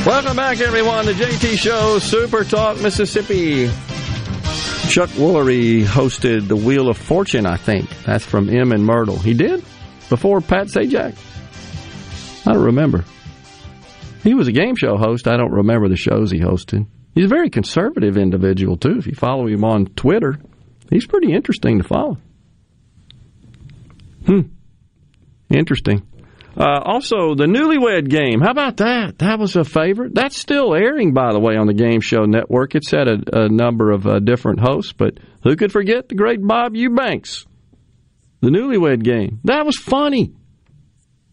Welcome 0.04 0.34
back, 0.34 0.58
everyone, 0.60 1.04
to 1.04 1.12
JT 1.12 1.56
Show, 1.58 2.00
Super 2.00 2.42
Talk 2.42 2.80
Mississippi. 2.80 3.68
Chuck 4.88 5.08
Woolery 5.10 5.84
hosted 5.84 6.48
the 6.48 6.56
Wheel 6.56 6.88
of 6.88 6.98
Fortune, 6.98 7.46
I 7.46 7.56
think. 7.56 7.88
That's 8.04 8.24
from 8.24 8.50
M 8.50 8.72
and 8.72 8.84
Myrtle. 8.84 9.16
He 9.16 9.32
did? 9.32 9.64
Before 10.08 10.40
Pat 10.40 10.66
Sajak? 10.66 11.16
I 12.44 12.52
don't 12.52 12.64
remember. 12.64 13.04
He 14.24 14.34
was 14.34 14.48
a 14.48 14.52
game 14.52 14.74
show 14.74 14.96
host. 14.96 15.28
I 15.28 15.36
don't 15.36 15.52
remember 15.52 15.88
the 15.88 15.96
shows 15.96 16.32
he 16.32 16.40
hosted. 16.40 16.84
He's 17.14 17.26
a 17.26 17.28
very 17.28 17.48
conservative 17.48 18.16
individual, 18.16 18.76
too. 18.76 18.98
If 18.98 19.06
you 19.06 19.14
follow 19.14 19.46
him 19.46 19.62
on 19.62 19.86
Twitter, 19.86 20.40
he's 20.90 21.06
pretty 21.06 21.32
interesting 21.32 21.78
to 21.78 21.84
follow. 21.84 22.18
Hmm. 24.26 24.40
Interesting. 25.48 26.02
Uh, 26.56 26.80
also, 26.84 27.34
the 27.34 27.46
Newlywed 27.46 28.08
Game. 28.10 28.40
How 28.40 28.50
about 28.50 28.76
that? 28.78 29.18
That 29.18 29.38
was 29.38 29.56
a 29.56 29.64
favorite. 29.64 30.14
That's 30.14 30.36
still 30.36 30.74
airing, 30.74 31.14
by 31.14 31.32
the 31.32 31.40
way, 31.40 31.56
on 31.56 31.66
the 31.66 31.72
Game 31.74 32.00
Show 32.00 32.24
Network. 32.24 32.74
It's 32.74 32.90
had 32.90 33.08
a, 33.08 33.44
a 33.44 33.48
number 33.48 33.90
of 33.90 34.06
uh, 34.06 34.18
different 34.18 34.60
hosts, 34.60 34.92
but 34.92 35.18
who 35.44 35.56
could 35.56 35.72
forget 35.72 36.08
the 36.08 36.14
great 36.14 36.46
Bob 36.46 36.74
Eubanks? 36.76 37.46
The 38.40 38.50
Newlywed 38.50 39.02
Game. 39.02 39.40
That 39.44 39.64
was 39.64 39.76
funny. 39.78 40.34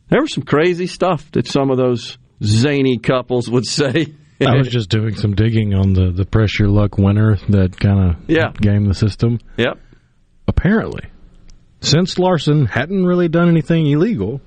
There 0.09 0.21
was 0.21 0.33
some 0.33 0.43
crazy 0.43 0.87
stuff 0.87 1.29
that 1.33 1.47
some 1.47 1.69
of 1.69 1.77
those 1.77 2.17
zany 2.43 2.97
couples 2.97 3.49
would 3.49 3.65
say. 3.65 4.07
I 4.41 4.55
was 4.55 4.69
just 4.69 4.89
doing 4.89 5.15
some 5.15 5.35
digging 5.35 5.73
on 5.73 5.91
the, 5.93 6.11
the 6.11 6.25
Press 6.25 6.57
Your 6.59 6.69
Luck 6.69 6.97
winner 6.97 7.35
that 7.49 7.77
kind 7.77 8.11
of 8.11 8.15
Yeah. 8.29 8.51
gamed 8.61 8.89
the 8.89 8.93
system. 8.93 9.39
Yep. 9.57 9.77
Apparently, 10.47 11.03
since 11.81 12.17
Larson 12.17 12.65
hadn't 12.65 13.05
really 13.05 13.27
done 13.27 13.49
anything 13.49 13.85
illegal, 13.87 14.39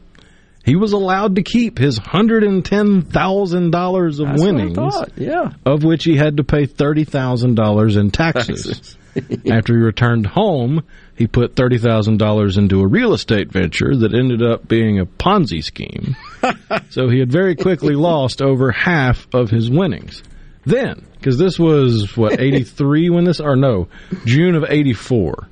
he 0.64 0.76
was 0.76 0.93
allowed 0.93 1.36
to 1.36 1.43
keep 1.43 1.78
his 1.78 1.98
hundred 1.98 2.44
and 2.44 2.64
ten 2.64 3.02
thousand 3.02 3.70
dollars 3.70 4.20
of 4.20 4.28
That's 4.28 4.43
winnings, 4.43 4.78
yeah. 5.16 5.52
of 5.66 5.82
which 5.82 6.05
he 6.05 6.16
had 6.16 6.36
to 6.36 6.44
pay 6.44 6.66
thirty 6.66 7.05
thousand 7.05 7.56
dollars 7.56 7.97
in 7.97 8.10
taxes. 8.10 8.97
After 9.51 9.76
he 9.76 9.82
returned 9.82 10.26
home, 10.26 10.84
he 11.16 11.26
put 11.26 11.56
thirty 11.56 11.78
thousand 11.78 12.18
dollars 12.18 12.56
into 12.56 12.80
a 12.80 12.86
real 12.86 13.12
estate 13.12 13.51
venture 13.51 13.94
that 13.97 14.14
ended 14.14 14.43
up 14.43 14.66
being 14.66 15.01
a 15.01 15.06
Ponzi 15.06 15.62
scheme. 15.62 16.16
so 16.90 17.09
he 17.09 17.18
had 17.18 17.30
very 17.30 17.56
quickly 17.56 17.94
lost 17.94 18.40
over 18.40 18.70
half 18.70 19.26
of 19.34 19.51
his 19.51 19.68
winnings. 19.68 20.22
Then, 20.64 21.05
because 21.14 21.39
this 21.39 21.59
was 21.59 22.16
what 22.16 22.40
eighty 22.40 22.62
three 22.62 23.10
when 23.10 23.24
this 23.24 23.40
or 23.40 23.56
no 23.56 23.89
June 24.24 24.55
of 24.55 24.64
eighty 24.68 24.93
four 24.93 25.48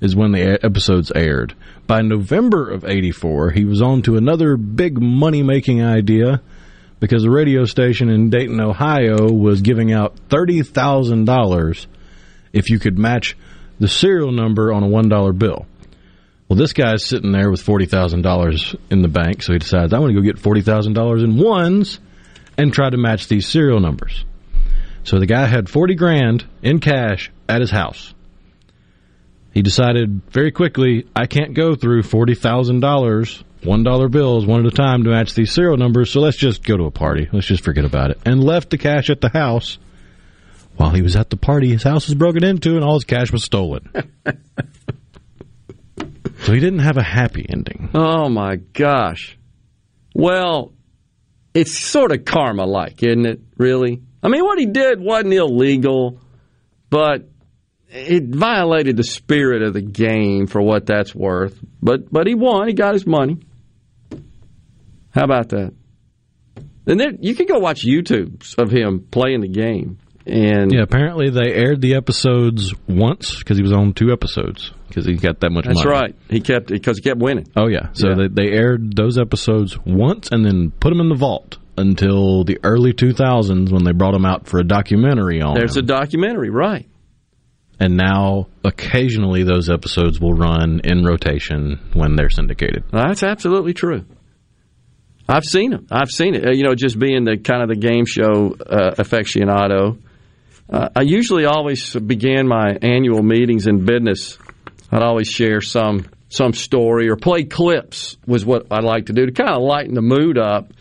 is 0.00 0.16
when 0.16 0.32
the 0.32 0.58
episodes 0.64 1.12
aired. 1.14 1.54
By 1.86 2.02
November 2.02 2.70
of 2.70 2.84
'84, 2.84 3.50
he 3.50 3.64
was 3.64 3.82
on 3.82 4.02
to 4.02 4.16
another 4.16 4.56
big 4.56 5.00
money 5.00 5.42
making 5.42 5.82
idea 5.82 6.40
because 7.00 7.24
a 7.24 7.30
radio 7.30 7.64
station 7.64 8.10
in 8.10 8.30
Dayton, 8.30 8.60
Ohio, 8.60 9.30
was 9.32 9.62
giving 9.62 9.92
out 9.92 10.16
thirty 10.28 10.62
thousand 10.62 11.24
dollars 11.24 11.86
if 12.52 12.70
you 12.70 12.78
could 12.78 12.98
match 12.98 13.36
the 13.78 13.88
serial 13.88 14.32
number 14.32 14.72
on 14.72 14.82
a 14.82 14.88
one 14.88 15.08
dollar 15.08 15.32
bill. 15.32 15.66
Well, 16.48 16.58
this 16.58 16.72
guy's 16.72 17.04
sitting 17.04 17.32
there 17.32 17.50
with 17.50 17.62
forty 17.62 17.86
thousand 17.86 18.22
dollars 18.22 18.74
in 18.90 19.02
the 19.02 19.08
bank, 19.08 19.42
so 19.42 19.52
he 19.52 19.58
decides 19.58 19.92
I 19.92 19.98
want 19.98 20.10
to 20.14 20.20
go 20.20 20.24
get 20.24 20.38
forty 20.38 20.62
thousand 20.62 20.92
dollars 20.92 21.22
in 21.22 21.36
ones 21.36 21.98
and 22.58 22.72
try 22.72 22.90
to 22.90 22.96
match 22.96 23.28
these 23.28 23.48
serial 23.48 23.80
numbers. 23.80 24.24
So 25.04 25.18
the 25.18 25.26
guy 25.26 25.46
had 25.46 25.68
forty 25.68 25.94
grand 25.94 26.44
in 26.62 26.80
cash 26.80 27.30
at 27.48 27.60
his 27.60 27.70
house. 27.70 28.14
He 29.52 29.62
decided 29.62 30.22
very 30.30 30.52
quickly, 30.52 31.06
I 31.14 31.26
can't 31.26 31.54
go 31.54 31.74
through 31.74 32.04
forty 32.04 32.34
thousand 32.34 32.80
dollars, 32.80 33.42
one 33.64 33.82
dollar 33.82 34.08
bills, 34.08 34.46
one 34.46 34.64
at 34.64 34.72
a 34.72 34.76
time 34.76 35.04
to 35.04 35.10
match 35.10 35.34
these 35.34 35.52
serial 35.52 35.76
numbers. 35.76 36.10
So 36.10 36.20
let's 36.20 36.36
just 36.36 36.64
go 36.64 36.76
to 36.76 36.84
a 36.84 36.90
party. 36.90 37.28
Let's 37.32 37.46
just 37.46 37.64
forget 37.64 37.84
about 37.84 38.10
it. 38.10 38.18
And 38.24 38.42
left 38.42 38.70
the 38.70 38.78
cash 38.78 39.10
at 39.10 39.20
the 39.20 39.28
house. 39.28 39.78
While 40.76 40.90
he 40.90 41.02
was 41.02 41.16
at 41.16 41.28
the 41.28 41.36
party, 41.36 41.68
his 41.68 41.82
house 41.82 42.06
was 42.06 42.14
broken 42.14 42.42
into 42.42 42.76
and 42.76 42.84
all 42.84 42.94
his 42.94 43.04
cash 43.04 43.32
was 43.32 43.44
stolen. 43.44 43.90
so 46.38 46.52
he 46.52 46.60
didn't 46.60 46.78
have 46.78 46.96
a 46.96 47.02
happy 47.02 47.44
ending. 47.46 47.90
Oh 47.92 48.30
my 48.30 48.56
gosh. 48.56 49.36
Well, 50.14 50.72
it's 51.52 51.76
sort 51.76 52.12
of 52.12 52.24
karma 52.24 52.64
like, 52.64 53.02
isn't 53.02 53.26
it? 53.26 53.40
Really? 53.58 54.00
I 54.22 54.28
mean, 54.28 54.44
what 54.44 54.58
he 54.58 54.66
did 54.66 55.00
wasn't 55.00 55.34
illegal, 55.34 56.18
but 56.88 57.28
it 57.92 58.24
violated 58.34 58.96
the 58.96 59.04
spirit 59.04 59.62
of 59.62 59.72
the 59.74 59.82
game 59.82 60.46
for 60.46 60.62
what 60.62 60.86
that's 60.86 61.14
worth. 61.14 61.58
But 61.82 62.10
but 62.12 62.26
he 62.26 62.34
won. 62.34 62.68
He 62.68 62.74
got 62.74 62.94
his 62.94 63.06
money. 63.06 63.38
How 65.10 65.24
about 65.24 65.48
that? 65.50 65.72
And 66.86 66.98
then 67.00 67.18
you 67.20 67.34
can 67.34 67.46
go 67.46 67.58
watch 67.58 67.84
YouTubes 67.84 68.58
of 68.58 68.70
him 68.70 69.06
playing 69.10 69.40
the 69.40 69.48
game. 69.48 69.98
And 70.26 70.72
Yeah, 70.72 70.82
apparently 70.82 71.30
they 71.30 71.52
aired 71.52 71.80
the 71.80 71.94
episodes 71.94 72.74
once 72.88 73.38
because 73.38 73.56
he 73.56 73.62
was 73.62 73.72
on 73.72 73.92
two 73.94 74.12
episodes 74.12 74.72
because 74.88 75.06
he 75.06 75.14
got 75.14 75.40
that 75.40 75.50
much 75.50 75.64
that's 75.66 75.84
money. 75.84 75.90
right. 75.90 76.16
He 76.28 76.40
kept 76.40 76.68
because 76.68 76.98
he 76.98 77.02
kept 77.02 77.20
winning. 77.20 77.46
Oh 77.56 77.66
yeah. 77.68 77.88
So 77.94 78.10
Yeah. 78.10 78.14
They, 78.14 78.28
they 78.28 78.48
aired 78.52 78.94
those 78.96 79.18
episodes 79.18 79.78
once 79.84 80.28
and 80.30 80.44
then 80.44 80.70
put 80.72 80.90
them 80.90 81.00
in 81.00 81.08
the 81.08 81.14
vault 81.16 81.58
until 81.78 82.44
the 82.44 82.58
early 82.62 82.92
2000s 82.92 83.72
when 83.72 83.84
they 83.84 83.92
brought 83.92 84.12
them 84.12 84.26
out 84.26 84.46
for 84.46 84.58
a 84.60 84.64
documentary 84.64 85.40
on 85.40 85.54
There's 85.54 85.76
him. 85.76 85.84
a 85.84 85.86
documentary, 85.86 86.50
right? 86.50 86.86
And 87.80 87.96
now 87.96 88.46
occasionally 88.62 89.42
those 89.42 89.70
episodes 89.70 90.20
will 90.20 90.34
run 90.34 90.80
in 90.84 91.02
rotation 91.04 91.80
when 91.94 92.14
they're 92.14 92.30
syndicated. 92.30 92.84
That's 92.92 93.22
absolutely 93.22 93.72
true. 93.74 94.04
I've 95.28 95.44
seen 95.44 95.70
them. 95.70 95.86
I've 95.90 96.10
seen 96.10 96.34
it. 96.34 96.46
Uh, 96.46 96.52
You 96.52 96.64
know, 96.64 96.74
just 96.74 96.98
being 96.98 97.24
the 97.24 97.38
kind 97.38 97.62
of 97.62 97.68
the 97.68 97.76
game 97.76 98.04
show 98.04 98.54
uh, 98.54 98.94
aficionado. 98.96 99.98
Uh, 100.68 100.88
I 100.94 101.02
usually 101.02 101.46
always 101.46 101.94
begin 101.94 102.46
my 102.46 102.76
annual 102.82 103.22
meetings 103.22 103.66
in 103.66 103.84
business. 103.84 104.38
I'd 104.92 105.02
always 105.02 105.28
share 105.28 105.60
some 105.60 106.06
some 106.28 106.52
story 106.52 107.08
or 107.08 107.16
play 107.16 107.42
clips 107.42 108.16
was 108.26 108.44
what 108.44 108.66
I 108.70 108.80
like 108.80 109.06
to 109.06 109.12
do 109.12 109.26
to 109.26 109.32
kind 109.32 109.50
of 109.50 109.62
lighten 109.62 109.94
the 109.94 110.02
mood 110.02 110.38
up 110.38 110.72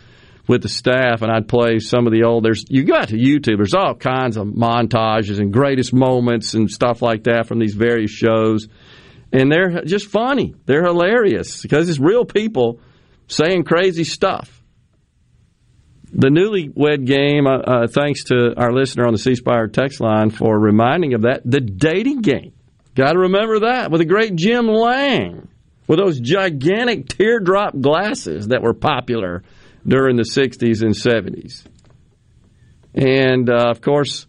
with 0.50 0.62
the 0.64 0.70
staff. 0.70 1.22
And 1.22 1.32
I'd 1.32 1.48
play 1.48 1.80
some 1.80 2.06
of 2.06 2.12
the 2.12 2.24
old. 2.24 2.44
There's 2.44 2.66
you 2.68 2.84
go 2.84 2.96
out 2.96 3.08
to 3.10 3.18
YouTube. 3.18 3.58
There's 3.58 3.74
all 3.74 3.96
kinds 3.96 4.36
of 4.36 4.48
montages 4.48 5.40
and 5.40 5.54
greatest 5.54 5.94
moments 5.94 6.54
and 6.56 6.70
stuff 6.70 7.02
like 7.02 7.24
that 7.24 7.48
from 7.48 7.60
these 7.60 7.76
various 7.76 8.12
shows 8.12 8.68
and 9.32 9.52
they're 9.52 9.84
just 9.84 10.08
funny. 10.08 10.56
They're 10.66 10.86
hilarious 10.86 11.62
because 11.62 11.90
it's 11.90 12.00
real 12.00 12.26
people 12.26 12.80
saying 13.28 13.64
crazy 13.64 14.04
stuff. 14.04 14.56
The 16.12 16.30
newlywed 16.30 17.06
game, 17.06 17.46
uh, 17.46 17.60
uh, 17.60 17.88
thanks 17.88 18.24
to 18.26 18.56
our 18.58 18.74
listener 18.74 19.06
on 19.06 19.14
the 19.14 19.20
C 19.20 19.36
Spire 19.36 19.68
text 19.68 20.00
line 20.00 20.32
for 20.32 20.60
reminding 20.60 21.14
of 21.14 21.22
that. 21.22 21.42
The 21.46 21.62
dating 21.62 22.22
game. 22.22 22.54
Got 22.96 23.14
to 23.14 23.20
remember 23.20 23.60
that 23.62 23.92
with 23.92 24.00
the 24.00 24.06
great 24.06 24.36
Jim 24.36 24.68
Lange 24.68 25.48
with 25.88 26.00
those 26.00 26.20
gigantic 26.20 27.08
teardrop 27.08 27.80
glasses 27.80 28.48
that 28.48 28.64
were 28.64 28.74
popular 28.74 29.44
during 29.88 30.16
the 30.16 30.24
60s 30.24 30.82
and 30.82 30.94
70s. 30.94 31.66
And 32.94 33.50
uh, 33.50 33.70
of 33.70 33.82
course, 33.82 34.28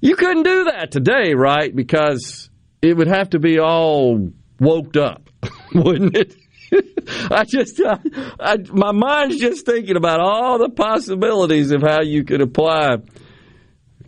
you 0.00 0.16
couldn't 0.16 0.44
do 0.44 0.64
that 0.64 0.90
today, 0.90 1.34
right? 1.34 1.74
Because 1.74 2.50
it 2.82 2.96
would 2.96 3.08
have 3.08 3.30
to 3.30 3.38
be 3.38 3.58
all 3.58 4.30
woked 4.60 4.96
up, 4.96 5.28
wouldn't 5.74 6.16
it? 6.16 6.36
I 7.30 7.44
just, 7.44 7.80
I, 7.80 7.98
I, 8.40 8.56
my 8.72 8.92
mind's 8.92 9.38
just 9.38 9.66
thinking 9.66 9.96
about 9.96 10.20
all 10.20 10.58
the 10.58 10.68
possibilities 10.68 11.70
of 11.70 11.82
how 11.82 12.02
you 12.02 12.24
could 12.24 12.40
apply. 12.40 12.96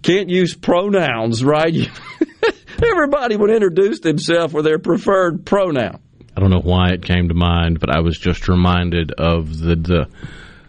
Can't 0.02 0.28
use 0.28 0.54
pronouns, 0.54 1.44
right? 1.44 1.74
Everybody 2.82 3.36
would 3.36 3.50
introduce 3.50 4.00
themselves 4.00 4.54
with 4.54 4.64
their 4.64 4.78
preferred 4.78 5.44
pronoun. 5.44 6.00
I 6.36 6.40
don't 6.40 6.50
know 6.50 6.60
why 6.60 6.90
it 6.90 7.04
came 7.04 7.28
to 7.28 7.34
mind, 7.34 7.80
but 7.80 7.90
I 7.90 8.00
was 8.00 8.16
just 8.16 8.48
reminded 8.48 9.10
of 9.12 9.58
the 9.58 9.74
the 9.74 10.08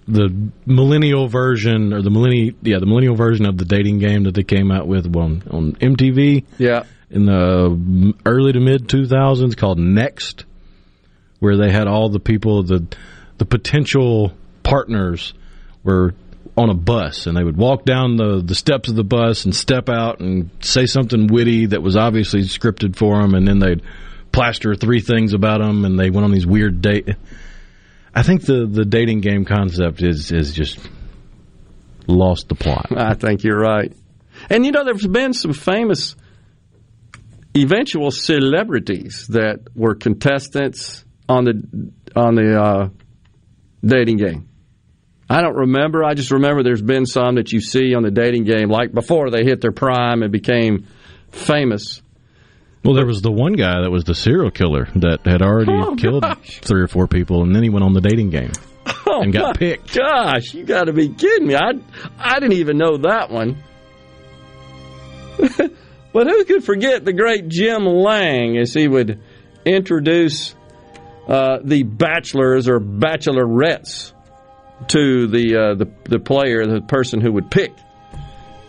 the 0.09 0.51
millennial 0.65 1.27
version 1.27 1.93
or 1.93 2.01
the 2.01 2.09
millennial 2.09 2.55
yeah 2.61 2.79
the 2.79 2.85
millennial 2.85 3.15
version 3.15 3.45
of 3.45 3.57
the 3.57 3.65
dating 3.65 3.99
game 3.99 4.23
that 4.23 4.33
they 4.33 4.43
came 4.43 4.71
out 4.71 4.87
with 4.87 5.15
on 5.15 5.43
on 5.49 5.73
MTV. 5.73 6.45
Yeah. 6.57 6.83
In 7.11 7.25
the 7.25 8.13
early 8.25 8.53
to 8.53 8.59
mid 8.59 8.87
2000s 8.87 9.55
called 9.57 9.79
Next 9.79 10.45
where 11.39 11.57
they 11.57 11.71
had 11.71 11.87
all 11.87 12.09
the 12.09 12.19
people 12.19 12.63
the 12.63 12.85
the 13.37 13.45
potential 13.45 14.33
partners 14.63 15.33
were 15.83 16.13
on 16.57 16.69
a 16.69 16.73
bus 16.73 17.25
and 17.25 17.37
they 17.37 17.43
would 17.43 17.57
walk 17.57 17.85
down 17.85 18.17
the 18.17 18.41
the 18.43 18.55
steps 18.55 18.89
of 18.89 18.95
the 18.95 19.03
bus 19.03 19.45
and 19.45 19.55
step 19.55 19.89
out 19.89 20.19
and 20.19 20.49
say 20.59 20.85
something 20.85 21.27
witty 21.27 21.67
that 21.67 21.81
was 21.81 21.95
obviously 21.95 22.41
scripted 22.41 22.95
for 22.95 23.21
them 23.21 23.33
and 23.33 23.47
then 23.47 23.59
they'd 23.59 23.81
plaster 24.31 24.75
three 24.75 24.99
things 24.99 25.33
about 25.33 25.59
them 25.59 25.85
and 25.85 25.97
they 25.99 26.09
went 26.09 26.25
on 26.25 26.31
these 26.31 26.45
weird 26.45 26.81
date 26.81 27.09
I 28.13 28.23
think 28.23 28.45
the 28.45 28.65
the 28.65 28.85
dating 28.85 29.21
game 29.21 29.45
concept 29.45 30.01
is 30.01 30.31
is 30.31 30.53
just 30.53 30.79
lost 32.07 32.49
the 32.49 32.55
plot. 32.55 32.87
I 32.95 33.13
think 33.13 33.43
you're 33.43 33.59
right. 33.59 33.93
And 34.49 34.65
you 34.65 34.71
know, 34.71 34.83
there's 34.83 35.07
been 35.07 35.33
some 35.33 35.53
famous 35.53 36.15
eventual 37.55 38.11
celebrities 38.11 39.27
that 39.29 39.59
were 39.75 39.95
contestants 39.95 41.03
on 41.27 41.45
the 41.45 41.91
on 42.15 42.35
the 42.35 42.61
uh, 42.61 42.89
dating 43.85 44.17
game. 44.17 44.49
I 45.29 45.41
don't 45.41 45.55
remember. 45.55 46.03
I 46.03 46.15
just 46.15 46.31
remember 46.31 46.63
there's 46.63 46.81
been 46.81 47.05
some 47.05 47.35
that 47.35 47.51
you 47.51 47.61
see 47.61 47.93
on 47.93 48.01
the 48.01 48.09
dating 48.09 48.45
game, 48.45 48.69
like 48.69 48.91
before 48.91 49.29
they 49.29 49.43
hit 49.43 49.61
their 49.61 49.71
prime 49.71 50.23
and 50.23 50.31
became 50.31 50.87
famous. 51.31 52.01
Well, 52.89 52.95
there 52.95 53.05
was 53.05 53.21
the 53.21 53.31
one 53.31 53.53
guy 53.53 53.81
that 53.81 53.91
was 53.91 54.03
the 54.03 54.15
serial 54.15 54.49
killer 54.49 54.87
that 54.95 55.19
had 55.23 55.43
already 55.43 55.71
Oh, 55.71 55.95
killed 55.95 56.23
gosh. 56.23 56.59
three 56.61 56.81
or 56.81 56.87
four 56.87 57.07
people, 57.07 57.43
and 57.43 57.55
then 57.55 57.61
he 57.61 57.69
went 57.69 57.83
on 57.85 57.93
the 57.93 58.01
dating 58.01 58.31
game 58.31 58.51
Oh, 59.05 59.21
and 59.21 59.31
got 59.31 59.59
picked. 59.59 59.93
Gosh, 59.93 60.55
you 60.55 60.63
got 60.63 60.85
to 60.85 60.93
be 60.93 61.07
kidding 61.09 61.47
me! 61.49 61.53
I 61.55 61.73
I 62.17 62.39
didn't 62.39 62.53
even 62.57 62.79
know 62.79 62.97
that 62.97 63.29
one. 63.29 63.57
but 65.37 66.25
who 66.27 66.45
could 66.45 66.63
forget 66.63 67.05
the 67.05 67.13
great 67.13 67.47
Jim 67.47 67.85
Lange 67.85 68.57
as 68.57 68.73
he 68.73 68.87
would 68.87 69.19
introduce 69.65 70.55
uh, 71.27 71.59
the 71.63 71.83
bachelors 71.83 72.67
or 72.67 72.79
bachelorettes 72.79 74.13
to 74.87 75.27
the, 75.27 75.55
uh, 75.55 75.75
the 75.75 75.91
the 76.05 76.17
player, 76.17 76.65
the 76.65 76.81
person 76.81 77.21
who 77.21 77.33
would 77.33 77.51
pick, 77.51 77.71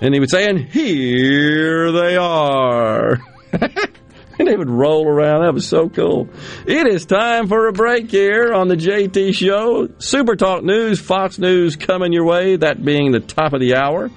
and 0.02 0.12
he 0.12 0.20
would 0.20 0.28
say, 0.30 0.46
"And 0.46 0.58
here 0.58 1.90
they 1.90 2.18
are." 2.18 3.16
and 4.40 4.48
they 4.48 4.56
would 4.56 4.70
roll 4.70 5.06
around. 5.06 5.44
That 5.44 5.54
was 5.54 5.68
so 5.68 5.88
cool. 5.88 6.28
It 6.66 6.86
is 6.86 7.06
time 7.06 7.46
for 7.46 7.68
a 7.68 7.72
break 7.72 8.10
here 8.10 8.52
on 8.52 8.68
the 8.68 8.76
JT 8.76 9.34
Show. 9.34 9.88
Super 9.98 10.34
Talk 10.34 10.64
News, 10.64 11.00
Fox 11.00 11.38
News 11.38 11.76
coming 11.76 12.12
your 12.12 12.24
way, 12.24 12.56
that 12.56 12.84
being 12.84 13.12
the 13.12 13.20
top 13.20 13.52
of 13.52 13.60
the 13.60 13.76
hour. 13.76 14.10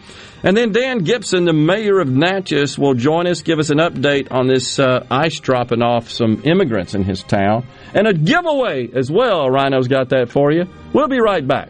And 0.45 0.57
then 0.57 0.73
Dan 0.73 0.99
Gibson, 0.99 1.45
the 1.45 1.53
mayor 1.53 1.99
of 1.99 2.09
Natchez, 2.09 2.77
will 2.77 2.95
join 2.95 3.27
us, 3.27 3.41
give 3.41 3.59
us 3.59 3.69
an 3.69 3.77
update 3.77 4.29
on 4.29 4.47
this 4.47 4.77
uh, 4.77 5.05
ice 5.09 5.39
dropping 5.39 5.81
off 5.81 6.09
some 6.09 6.41
immigrants 6.43 6.95
in 6.95 7.03
his 7.03 7.23
town. 7.23 7.65
And 7.93 8.07
a 8.07 8.13
giveaway 8.13 8.89
as 8.93 9.09
well. 9.09 9.49
Rhino's 9.49 9.87
got 9.87 10.09
that 10.09 10.29
for 10.29 10.51
you. 10.51 10.65
We'll 10.91 11.07
be 11.07 11.21
right 11.21 11.47
back. 11.47 11.69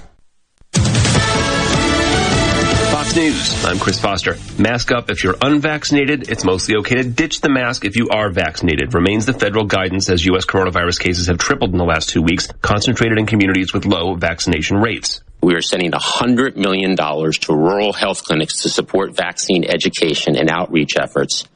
News. 3.15 3.65
I'm 3.65 3.77
Chris 3.77 3.99
Foster. 3.99 4.37
Mask 4.57 4.91
up 4.91 5.09
if 5.09 5.23
you're 5.23 5.35
unvaccinated. 5.41 6.29
It's 6.29 6.45
mostly 6.45 6.77
okay 6.77 6.95
to 6.95 7.03
ditch 7.03 7.41
the 7.41 7.49
mask 7.49 7.83
if 7.83 7.97
you 7.97 8.07
are 8.09 8.29
vaccinated. 8.29 8.93
Remains 8.93 9.25
the 9.25 9.33
federal 9.33 9.65
guidance 9.65 10.09
as 10.09 10.25
U.S. 10.25 10.45
coronavirus 10.45 10.99
cases 10.99 11.27
have 11.27 11.37
tripled 11.37 11.71
in 11.71 11.77
the 11.77 11.83
last 11.83 12.09
two 12.09 12.21
weeks, 12.21 12.47
concentrated 12.61 13.17
in 13.17 13.25
communities 13.25 13.73
with 13.73 13.85
low 13.85 14.15
vaccination 14.15 14.77
rates. 14.77 15.21
We 15.41 15.55
are 15.55 15.61
sending 15.61 15.91
$100 15.91 16.55
million 16.55 16.95
to 16.95 17.53
rural 17.53 17.91
health 17.91 18.23
clinics 18.23 18.61
to 18.61 18.69
support 18.69 19.15
vaccine 19.15 19.65
education 19.65 20.37
and 20.37 20.49
outreach 20.49 20.95
efforts 20.97 21.47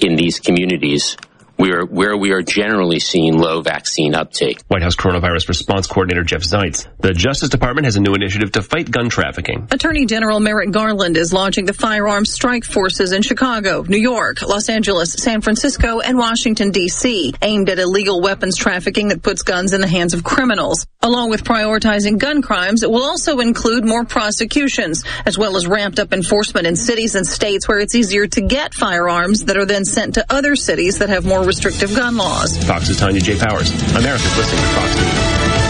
in 0.00 0.16
these 0.16 0.40
communities 0.40 1.16
we 1.60 1.72
are, 1.72 1.84
where 1.84 2.16
we 2.16 2.32
are 2.32 2.40
generally 2.40 3.00
seeing 3.00 3.36
low 3.36 3.60
vaccine 3.60 4.14
uptake. 4.14 4.62
White 4.68 4.82
House 4.82 4.96
Coronavirus 4.96 5.48
Response 5.48 5.86
Coordinator 5.86 6.24
Jeff 6.24 6.40
Zients. 6.40 6.86
The 6.98 7.12
Justice 7.12 7.50
Department 7.50 7.84
has 7.84 7.96
a 7.96 8.00
new 8.00 8.14
initiative 8.14 8.52
to 8.52 8.62
fight 8.62 8.90
gun 8.90 9.10
trafficking. 9.10 9.68
Attorney 9.70 10.06
General 10.06 10.40
Merrick 10.40 10.70
Garland 10.70 11.18
is 11.18 11.34
launching 11.34 11.66
the 11.66 11.74
firearms 11.74 12.32
strike 12.32 12.64
forces 12.64 13.12
in 13.12 13.20
Chicago, 13.20 13.82
New 13.82 13.98
York, 13.98 14.40
Los 14.40 14.70
Angeles, 14.70 15.12
San 15.12 15.42
Francisco, 15.42 16.00
and 16.00 16.16
Washington, 16.16 16.70
D.C., 16.70 17.34
aimed 17.42 17.68
at 17.68 17.78
illegal 17.78 18.22
weapons 18.22 18.56
trafficking 18.56 19.08
that 19.08 19.22
puts 19.22 19.42
guns 19.42 19.74
in 19.74 19.82
the 19.82 19.86
hands 19.86 20.14
of 20.14 20.24
criminals. 20.24 20.86
Along 21.02 21.28
with 21.28 21.44
prioritizing 21.44 22.18
gun 22.18 22.40
crimes, 22.40 22.82
it 22.82 22.90
will 22.90 23.04
also 23.04 23.38
include 23.40 23.84
more 23.84 24.04
prosecutions, 24.04 25.04
as 25.26 25.36
well 25.36 25.56
as 25.56 25.66
ramped 25.66 25.98
up 25.98 26.14
enforcement 26.14 26.66
in 26.66 26.74
cities 26.76 27.14
and 27.14 27.26
states 27.26 27.68
where 27.68 27.80
it's 27.80 27.94
easier 27.94 28.26
to 28.26 28.40
get 28.40 28.72
firearms 28.72 29.44
that 29.44 29.58
are 29.58 29.66
then 29.66 29.84
sent 29.84 30.14
to 30.14 30.24
other 30.30 30.56
cities 30.56 30.98
that 30.98 31.10
have 31.10 31.26
more 31.26 31.49
restrictive 31.50 31.96
gun 31.96 32.16
laws. 32.16 32.56
Fox's 32.64 32.96
Tanya 32.96 33.20
J. 33.20 33.34
Powers. 33.36 33.72
America's 33.96 34.36
listening 34.36 34.60
to 34.60 34.68
Fox 34.68 34.94
News. 34.94 35.69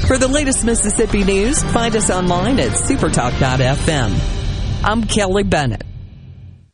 For 0.08 0.18
the 0.18 0.28
latest 0.28 0.66
Mississippi 0.66 1.24
news, 1.24 1.64
find 1.64 1.96
us 1.96 2.10
online 2.10 2.60
at 2.60 2.72
supertalk.fm. 2.72 4.40
I'm 4.84 5.04
Kelly 5.04 5.44
Bennett. 5.44 5.84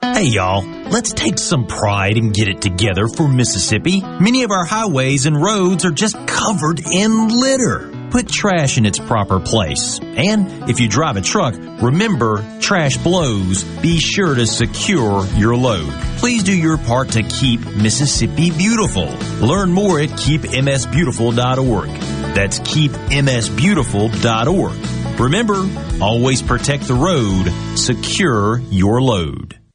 Hey 0.01 0.26
y'all, 0.26 0.63
let's 0.63 1.11
take 1.13 1.39
some 1.39 1.65
pride 1.65 2.17
and 2.17 2.34
get 2.34 2.47
it 2.47 2.61
together 2.61 3.07
for 3.07 3.27
Mississippi. 3.27 4.01
Many 4.01 4.43
of 4.43 4.51
our 4.51 4.63
highways 4.63 5.26
and 5.26 5.41
roads 5.41 5.84
are 5.84 5.91
just 5.91 6.15
covered 6.27 6.80
in 6.80 7.27
litter. 7.27 7.91
Put 8.15 8.29
trash 8.29 8.77
in 8.77 8.85
its 8.85 8.97
proper 8.97 9.41
place. 9.41 9.99
And 10.01 10.69
if 10.69 10.79
you 10.79 10.87
drive 10.87 11.17
a 11.17 11.21
truck, 11.21 11.53
remember 11.81 12.41
trash 12.61 12.95
blows. 12.95 13.65
Be 13.81 13.99
sure 13.99 14.33
to 14.33 14.47
secure 14.47 15.25
your 15.35 15.57
load. 15.57 15.91
Please 16.19 16.43
do 16.43 16.57
your 16.57 16.77
part 16.77 17.09
to 17.09 17.23
keep 17.23 17.59
Mississippi 17.75 18.51
beautiful. 18.51 19.09
Learn 19.45 19.73
more 19.73 19.99
at 19.99 20.11
keepmsbeautiful.org. 20.11 21.89
That's 22.33 22.61
keepmsbeautiful.org. 22.61 25.19
Remember, 25.19 25.69
always 26.01 26.41
protect 26.41 26.87
the 26.87 26.93
road, 26.93 27.51
secure 27.77 28.59
your 28.69 29.01
load. 29.01 29.59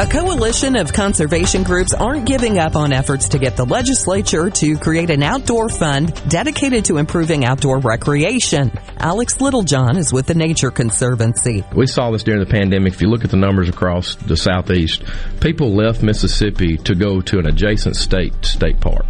A 0.00 0.06
coalition 0.06 0.76
of 0.76 0.94
conservation 0.94 1.62
groups 1.62 1.92
aren't 1.92 2.24
giving 2.24 2.58
up 2.58 2.74
on 2.74 2.90
efforts 2.90 3.28
to 3.28 3.38
get 3.38 3.54
the 3.54 3.66
legislature 3.66 4.48
to 4.48 4.78
create 4.78 5.10
an 5.10 5.22
outdoor 5.22 5.68
fund 5.68 6.14
dedicated 6.26 6.86
to 6.86 6.96
improving 6.96 7.44
outdoor 7.44 7.80
recreation. 7.80 8.72
Alex 8.96 9.42
Littlejohn 9.42 9.98
is 9.98 10.10
with 10.10 10.26
the 10.26 10.34
Nature 10.34 10.70
Conservancy. 10.70 11.64
We 11.76 11.86
saw 11.86 12.10
this 12.12 12.22
during 12.22 12.40
the 12.40 12.50
pandemic. 12.50 12.94
If 12.94 13.02
you 13.02 13.10
look 13.10 13.24
at 13.24 13.30
the 13.30 13.36
numbers 13.36 13.68
across 13.68 14.14
the 14.14 14.38
southeast, 14.38 15.02
people 15.42 15.74
left 15.74 16.02
Mississippi 16.02 16.78
to 16.78 16.94
go 16.94 17.20
to 17.20 17.38
an 17.38 17.46
adjacent 17.46 17.94
state 17.96 18.32
state 18.42 18.80
park, 18.80 19.04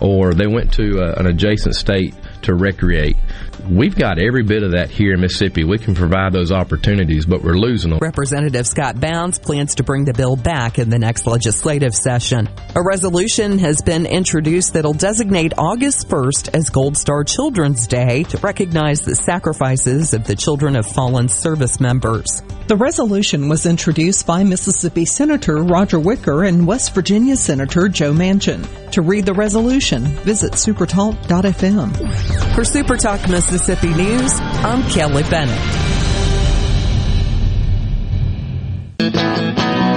or 0.00 0.34
they 0.34 0.46
went 0.46 0.74
to 0.74 1.00
uh, 1.00 1.14
an 1.16 1.28
adjacent 1.28 1.76
state 1.76 2.14
to 2.42 2.54
recreate. 2.54 3.16
We've 3.68 3.96
got 3.96 4.20
every 4.20 4.44
bit 4.44 4.62
of 4.62 4.72
that 4.72 4.90
here 4.90 5.14
in 5.14 5.20
Mississippi. 5.20 5.64
We 5.64 5.78
can 5.78 5.94
provide 5.94 6.32
those 6.32 6.52
opportunities, 6.52 7.26
but 7.26 7.42
we're 7.42 7.58
losing 7.58 7.90
them. 7.90 7.98
Representative 8.00 8.64
Scott 8.64 9.00
Bounds 9.00 9.40
plans 9.40 9.74
to 9.76 9.82
bring 9.82 10.04
the 10.04 10.12
bill 10.12 10.36
back 10.36 10.78
in 10.78 10.88
the 10.88 10.98
next 11.00 11.26
legislative 11.26 11.92
session. 11.92 12.48
A 12.76 12.82
resolution 12.82 13.58
has 13.58 13.82
been 13.82 14.06
introduced 14.06 14.74
that'll 14.74 14.92
designate 14.92 15.52
August 15.58 16.08
1st 16.08 16.50
as 16.54 16.70
Gold 16.70 16.96
Star 16.96 17.24
Children's 17.24 17.88
Day 17.88 18.22
to 18.24 18.38
recognize 18.38 19.00
the 19.00 19.16
sacrifices 19.16 20.14
of 20.14 20.24
the 20.24 20.36
children 20.36 20.76
of 20.76 20.86
fallen 20.86 21.28
service 21.28 21.80
members. 21.80 22.42
The 22.68 22.76
resolution 22.76 23.48
was 23.48 23.66
introduced 23.66 24.26
by 24.26 24.44
Mississippi 24.44 25.04
Senator 25.06 25.56
Roger 25.56 25.98
Wicker 25.98 26.44
and 26.44 26.66
West 26.66 26.94
Virginia 26.94 27.36
Senator 27.36 27.88
Joe 27.88 28.12
Manchin. 28.12 28.64
To 28.92 29.02
read 29.02 29.26
the 29.26 29.34
resolution, 29.34 30.04
visit 30.04 30.52
supertalk.fm. 30.52 31.96
For 32.54 32.62
Supertalk 32.62 33.28
Mississippi 33.30 33.55
News, 33.58 34.38
I'm 34.38 34.82
Kelly 34.90 35.22
Bennett. 35.22 35.76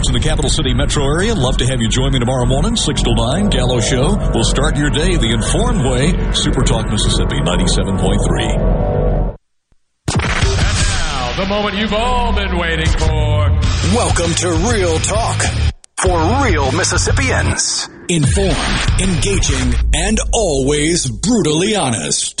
folks 0.00 0.08
in 0.08 0.14
the 0.14 0.20
capital 0.20 0.48
city 0.48 0.72
metro 0.72 1.04
area, 1.04 1.34
love 1.34 1.58
to 1.58 1.66
have 1.66 1.78
you 1.80 1.88
join 1.88 2.12
me 2.12 2.18
tomorrow 2.18 2.46
morning, 2.46 2.74
6 2.74 3.02
to 3.02 3.14
9, 3.14 3.50
Gallo 3.50 3.80
Show. 3.80 4.16
We'll 4.32 4.44
start 4.44 4.78
your 4.78 4.88
day 4.88 5.16
the 5.16 5.32
informed 5.32 5.84
way. 5.84 6.32
Super 6.32 6.62
Talk 6.62 6.88
Mississippi 6.88 7.36
97.3. 7.36 9.36
Now, 10.16 11.36
the 11.36 11.44
moment 11.46 11.76
you've 11.76 11.92
all 11.92 12.34
been 12.34 12.56
waiting 12.56 12.86
for. 12.86 13.50
Welcome 13.94 14.32
to 14.36 14.48
Real 14.72 14.98
Talk 15.00 15.42
for 15.98 16.44
real 16.44 16.72
Mississippians. 16.72 17.86
Informed, 18.08 19.00
engaging, 19.00 19.74
and 19.94 20.18
always 20.32 21.10
brutally 21.10 21.76
honest. 21.76 22.40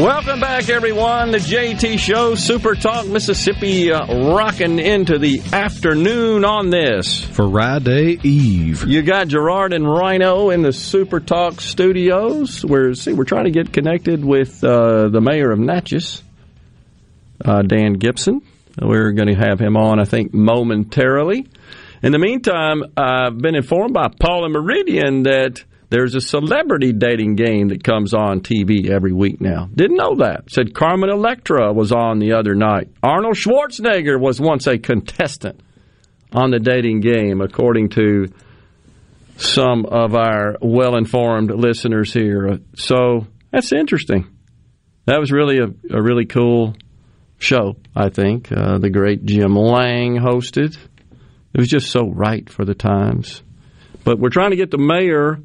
Welcome 0.00 0.40
back, 0.40 0.70
everyone. 0.70 1.30
The 1.30 1.36
JT 1.36 1.98
Show, 1.98 2.34
Super 2.34 2.74
Talk 2.74 3.06
Mississippi, 3.06 3.92
uh, 3.92 4.32
rocking 4.32 4.78
into 4.78 5.18
the 5.18 5.42
afternoon 5.52 6.42
on 6.42 6.70
this 6.70 7.22
Friday 7.22 8.18
Eve. 8.22 8.84
You 8.86 9.02
got 9.02 9.28
Gerard 9.28 9.74
and 9.74 9.86
Rhino 9.86 10.48
in 10.48 10.62
the 10.62 10.72
Super 10.72 11.20
Talk 11.20 11.60
studios. 11.60 12.64
We're 12.64 12.94
see, 12.94 13.12
we're 13.12 13.24
trying 13.24 13.44
to 13.44 13.50
get 13.50 13.74
connected 13.74 14.24
with 14.24 14.64
uh, 14.64 15.10
the 15.10 15.20
mayor 15.20 15.52
of 15.52 15.58
Natchez, 15.58 16.22
uh, 17.44 17.60
Dan 17.60 17.92
Gibson. 17.92 18.40
We're 18.80 19.12
going 19.12 19.28
to 19.28 19.34
have 19.34 19.60
him 19.60 19.76
on, 19.76 20.00
I 20.00 20.04
think, 20.04 20.32
momentarily. 20.32 21.46
In 22.02 22.12
the 22.12 22.18
meantime, 22.18 22.84
I've 22.96 23.36
been 23.36 23.54
informed 23.54 23.92
by 23.92 24.08
Paula 24.18 24.48
Meridian 24.48 25.24
that 25.24 25.62
there's 25.90 26.14
a 26.14 26.20
celebrity 26.20 26.92
dating 26.92 27.34
game 27.34 27.68
that 27.68 27.82
comes 27.82 28.14
on 28.14 28.40
TV 28.40 28.88
every 28.88 29.12
week 29.12 29.40
now. 29.40 29.68
Didn't 29.74 29.96
know 29.96 30.14
that. 30.16 30.48
Said 30.48 30.72
Carmen 30.72 31.10
Electra 31.10 31.72
was 31.72 31.90
on 31.90 32.20
the 32.20 32.32
other 32.34 32.54
night. 32.54 32.88
Arnold 33.02 33.34
Schwarzenegger 33.34 34.18
was 34.18 34.40
once 34.40 34.68
a 34.68 34.78
contestant 34.78 35.60
on 36.32 36.52
the 36.52 36.60
dating 36.60 37.00
game, 37.00 37.40
according 37.40 37.88
to 37.90 38.28
some 39.36 39.84
of 39.84 40.14
our 40.14 40.56
well 40.62 40.96
informed 40.96 41.50
listeners 41.50 42.12
here. 42.12 42.60
So 42.76 43.26
that's 43.50 43.72
interesting. 43.72 44.28
That 45.06 45.18
was 45.18 45.32
really 45.32 45.58
a, 45.58 45.96
a 45.96 46.00
really 46.00 46.26
cool 46.26 46.76
show, 47.38 47.76
I 47.96 48.10
think. 48.10 48.52
Uh, 48.52 48.78
the 48.78 48.90
great 48.90 49.24
Jim 49.24 49.56
Lange 49.56 50.18
hosted. 50.20 50.76
It 51.52 51.58
was 51.58 51.68
just 51.68 51.90
so 51.90 52.08
right 52.08 52.48
for 52.48 52.64
the 52.64 52.74
times. 52.74 53.42
But 54.04 54.20
we're 54.20 54.28
trying 54.30 54.50
to 54.50 54.56
get 54.56 54.70
the 54.70 54.78
mayor 54.78 55.40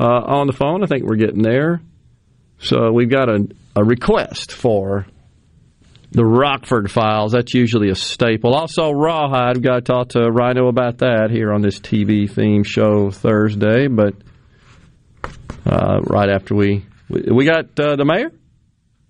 uh, 0.00 0.22
on 0.26 0.46
the 0.46 0.52
phone. 0.54 0.82
I 0.82 0.86
think 0.86 1.04
we're 1.04 1.16
getting 1.16 1.42
there. 1.42 1.82
So 2.58 2.90
we've 2.92 3.10
got 3.10 3.28
a, 3.28 3.46
a 3.76 3.84
request 3.84 4.52
for 4.52 5.06
the 6.12 6.24
Rockford 6.24 6.90
Files. 6.90 7.32
That's 7.32 7.54
usually 7.54 7.90
a 7.90 7.94
staple. 7.94 8.54
Also, 8.54 8.90
Rawhide. 8.90 9.56
We've 9.56 9.64
got 9.64 9.74
to 9.76 9.80
talk 9.82 10.08
to 10.10 10.30
Rhino 10.30 10.68
about 10.68 10.98
that 10.98 11.30
here 11.30 11.52
on 11.52 11.62
this 11.62 11.78
TV 11.78 12.30
theme 12.30 12.64
show 12.64 13.10
Thursday. 13.10 13.88
But 13.88 14.14
uh, 15.66 16.00
right 16.02 16.30
after 16.30 16.54
we 16.54 16.84
we 17.08 17.44
got 17.44 17.78
uh, 17.78 17.96
the 17.96 18.04
mayor. 18.04 18.32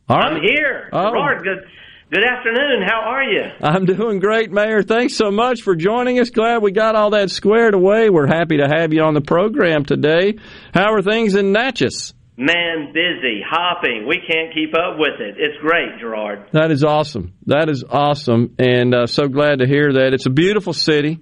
All 0.08 0.18
right. 0.18 0.32
I'm 0.32 0.42
here. 0.42 0.88
Oh. 0.92 1.12
Good 1.42 1.64
good 2.10 2.24
afternoon. 2.24 2.82
How 2.84 3.02
are 3.02 3.22
you? 3.22 3.42
I'm 3.62 3.84
doing 3.84 4.18
great, 4.18 4.50
Mayor. 4.50 4.82
Thanks 4.82 5.16
so 5.16 5.30
much 5.30 5.62
for 5.62 5.76
joining 5.76 6.18
us. 6.18 6.30
Glad 6.30 6.62
we 6.62 6.72
got 6.72 6.96
all 6.96 7.10
that 7.10 7.30
squared 7.30 7.74
away. 7.74 8.10
We're 8.10 8.26
happy 8.26 8.56
to 8.56 8.66
have 8.66 8.92
you 8.92 9.02
on 9.02 9.14
the 9.14 9.20
program 9.20 9.84
today. 9.84 10.34
How 10.74 10.92
are 10.92 11.02
things 11.02 11.36
in 11.36 11.52
Natchez? 11.52 12.14
Man, 12.36 12.92
busy, 12.92 13.42
hopping. 13.48 14.06
We 14.08 14.16
can't 14.16 14.52
keep 14.52 14.74
up 14.74 14.98
with 14.98 15.20
it. 15.20 15.36
It's 15.38 15.58
great, 15.60 16.00
Gerard. 16.00 16.48
That 16.52 16.70
is 16.70 16.82
awesome. 16.82 17.34
That 17.46 17.68
is 17.68 17.84
awesome, 17.88 18.54
and 18.58 18.94
uh, 18.94 19.06
so 19.06 19.28
glad 19.28 19.60
to 19.60 19.66
hear 19.66 19.92
that. 19.92 20.14
It's 20.14 20.26
a 20.26 20.30
beautiful 20.30 20.72
city. 20.72 21.20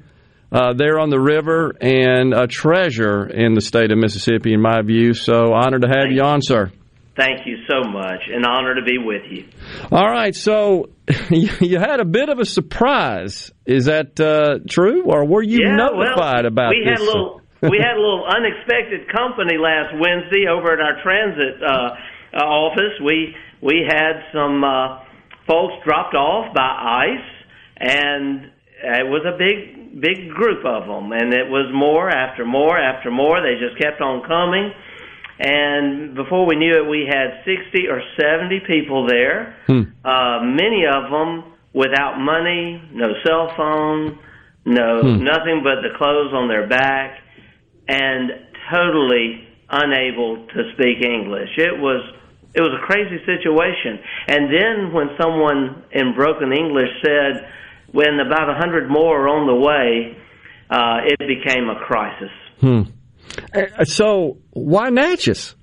Uh, 0.50 0.72
there 0.72 0.98
on 0.98 1.10
the 1.10 1.20
river 1.20 1.74
and 1.78 2.32
a 2.32 2.46
treasure 2.46 3.26
in 3.26 3.52
the 3.52 3.60
state 3.60 3.92
of 3.92 3.98
Mississippi, 3.98 4.54
in 4.54 4.62
my 4.62 4.80
view. 4.80 5.12
So 5.12 5.52
honored 5.52 5.82
to 5.82 5.88
have 5.88 6.10
you 6.10 6.22
on, 6.22 6.40
sir. 6.40 6.72
Thank 7.18 7.46
you 7.46 7.56
so 7.68 7.82
much. 7.82 8.20
An 8.32 8.44
honor 8.44 8.76
to 8.76 8.82
be 8.82 8.96
with 8.96 9.22
you. 9.28 9.48
All 9.90 10.08
right, 10.08 10.36
so 10.36 10.90
you 11.30 11.80
had 11.80 11.98
a 11.98 12.04
bit 12.04 12.28
of 12.28 12.38
a 12.38 12.44
surprise. 12.44 13.50
Is 13.66 13.86
that 13.86 14.20
uh, 14.20 14.60
true, 14.70 15.02
or 15.02 15.26
were 15.26 15.42
you 15.42 15.66
yeah, 15.66 15.74
notified 15.74 16.44
well, 16.44 16.46
about 16.46 16.70
we 16.70 16.84
this? 16.84 16.96
Had 16.96 17.02
a 17.02 17.10
little, 17.10 17.40
we 17.62 17.78
had 17.82 17.96
a 17.96 18.00
little 18.00 18.24
unexpected 18.24 19.10
company 19.10 19.58
last 19.58 19.98
Wednesday 19.98 20.46
over 20.46 20.72
at 20.72 20.78
our 20.78 21.02
transit 21.02 21.60
uh, 21.60 22.38
uh, 22.38 22.44
office. 22.44 22.94
We 23.04 23.34
we 23.60 23.82
had 23.84 24.22
some 24.32 24.62
uh, 24.62 25.02
folks 25.48 25.74
dropped 25.84 26.14
off 26.14 26.54
by 26.54 26.70
ICE, 27.10 27.30
and 27.80 28.44
it 28.78 29.10
was 29.10 29.26
a 29.26 29.36
big 29.36 30.00
big 30.00 30.30
group 30.30 30.64
of 30.64 30.86
them, 30.86 31.10
and 31.10 31.34
it 31.34 31.50
was 31.50 31.66
more 31.74 32.08
after 32.08 32.44
more 32.44 32.78
after 32.78 33.10
more. 33.10 33.42
They 33.42 33.58
just 33.58 33.76
kept 33.82 34.00
on 34.00 34.22
coming. 34.22 34.70
And 35.38 36.14
before 36.14 36.46
we 36.46 36.56
knew 36.56 36.76
it, 36.82 36.88
we 36.88 37.06
had 37.06 37.44
60 37.44 37.88
or 37.88 38.02
70 38.18 38.60
people 38.60 39.06
there, 39.06 39.54
Hmm. 39.66 39.82
uh, 40.04 40.40
many 40.42 40.84
of 40.86 41.10
them 41.10 41.44
without 41.72 42.18
money, 42.18 42.80
no 42.92 43.14
cell 43.24 43.52
phone, 43.56 44.18
no 44.64 45.00
Hmm. 45.00 45.24
nothing 45.24 45.62
but 45.62 45.82
the 45.82 45.90
clothes 45.96 46.32
on 46.32 46.48
their 46.48 46.66
back, 46.66 47.20
and 47.88 48.34
totally 48.70 49.44
unable 49.70 50.38
to 50.54 50.72
speak 50.72 51.04
English. 51.04 51.56
It 51.56 51.78
was 51.78 52.02
it 52.54 52.62
was 52.62 52.72
a 52.72 52.78
crazy 52.78 53.22
situation. 53.26 54.00
And 54.26 54.52
then 54.52 54.92
when 54.92 55.10
someone 55.20 55.82
in 55.92 56.14
broken 56.14 56.52
English 56.52 56.90
said, 57.04 57.46
"When 57.92 58.18
about 58.18 58.48
a 58.48 58.54
hundred 58.54 58.88
more 58.88 59.20
are 59.20 59.28
on 59.28 59.46
the 59.46 59.54
way," 59.54 60.16
uh, 60.70 61.02
it 61.04 61.18
became 61.18 61.68
a 61.68 61.76
crisis. 61.76 62.30
Hmm. 62.60 62.82
Uh, 63.54 63.84
So 63.84 64.38
why 64.50 64.90
Natchez? 64.90 65.54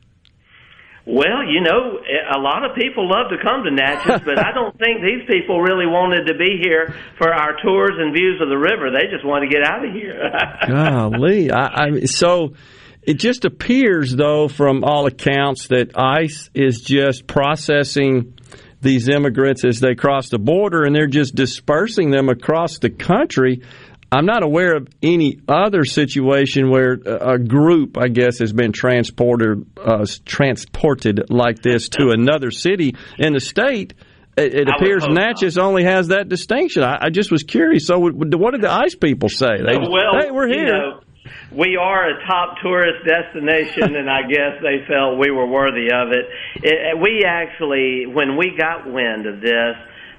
Well, 1.07 1.45
you 1.47 1.61
know, 1.61 1.99
a 2.35 2.39
lot 2.39 2.65
of 2.67 2.75
people 2.75 3.07
love 3.07 3.29
to 3.29 3.37
come 3.37 3.63
to 3.63 3.69
Natchez, 3.69 4.21
but 4.25 4.39
I 4.39 4.51
don't 4.53 4.75
think 4.79 5.01
these 5.01 5.21
people 5.29 5.61
really 5.61 5.85
wanted 5.85 6.25
to 6.25 6.33
be 6.33 6.57
here 6.59 6.95
for 7.19 7.31
our 7.31 7.55
tours 7.63 7.91
and 7.99 8.11
views 8.11 8.41
of 8.41 8.49
the 8.49 8.57
river. 8.57 8.89
They 8.89 9.07
just 9.11 9.23
wanted 9.23 9.51
to 9.51 9.53
get 9.53 9.63
out 9.63 9.85
of 9.85 9.93
here. 9.93 10.31
Golly, 10.67 11.51
I, 11.51 11.85
I 11.85 12.05
so 12.05 12.55
it 13.03 13.19
just 13.19 13.45
appears, 13.45 14.15
though, 14.15 14.47
from 14.47 14.83
all 14.83 15.05
accounts, 15.05 15.67
that 15.67 15.91
ICE 15.95 16.49
is 16.55 16.81
just 16.81 17.27
processing 17.27 18.33
these 18.81 19.07
immigrants 19.07 19.63
as 19.63 19.79
they 19.79 19.93
cross 19.93 20.29
the 20.29 20.39
border, 20.39 20.85
and 20.85 20.95
they're 20.95 21.05
just 21.05 21.35
dispersing 21.35 22.09
them 22.09 22.29
across 22.29 22.79
the 22.79 22.89
country. 22.89 23.61
I'm 24.11 24.25
not 24.25 24.43
aware 24.43 24.75
of 24.75 24.87
any 25.01 25.39
other 25.47 25.83
situation 25.83 26.69
where 26.69 26.93
a 26.93 27.39
group, 27.39 27.97
I 27.97 28.07
guess, 28.07 28.39
has 28.39 28.53
been 28.53 28.71
transported 28.71 29.65
uh, 29.77 30.05
transported 30.25 31.29
like 31.29 31.61
this 31.61 31.89
to 31.89 32.09
another 32.11 32.51
city 32.51 32.95
in 33.17 33.33
the 33.33 33.39
state. 33.39 33.93
It, 34.37 34.53
it 34.53 34.69
appears 34.69 35.07
Natchez 35.07 35.57
only 35.57 35.85
has 35.85 36.09
that 36.09 36.27
distinction. 36.27 36.83
I, 36.83 36.97
I 37.03 37.09
just 37.09 37.31
was 37.31 37.43
curious. 37.43 37.87
So, 37.87 37.99
what 37.99 38.51
did 38.51 38.61
the 38.61 38.71
ICE 38.71 38.95
people 38.95 39.29
say? 39.29 39.57
They, 39.65 39.77
well, 39.77 40.19
hey, 40.19 40.31
we're 40.31 40.49
you 40.49 40.59
here. 40.59 40.73
know, 40.73 40.99
we 41.51 41.77
are 41.77 42.09
a 42.09 42.25
top 42.27 42.57
tourist 42.61 43.05
destination, 43.07 43.95
and 43.95 44.09
I 44.09 44.21
guess 44.23 44.61
they 44.61 44.85
felt 44.87 45.19
we 45.19 45.31
were 45.31 45.47
worthy 45.47 45.87
of 45.87 46.11
it. 46.11 46.25
it. 46.63 46.99
We 46.99 47.23
actually, 47.25 48.05
when 48.07 48.37
we 48.37 48.55
got 48.57 48.85
wind 48.85 49.25
of 49.25 49.41
this, 49.41 49.75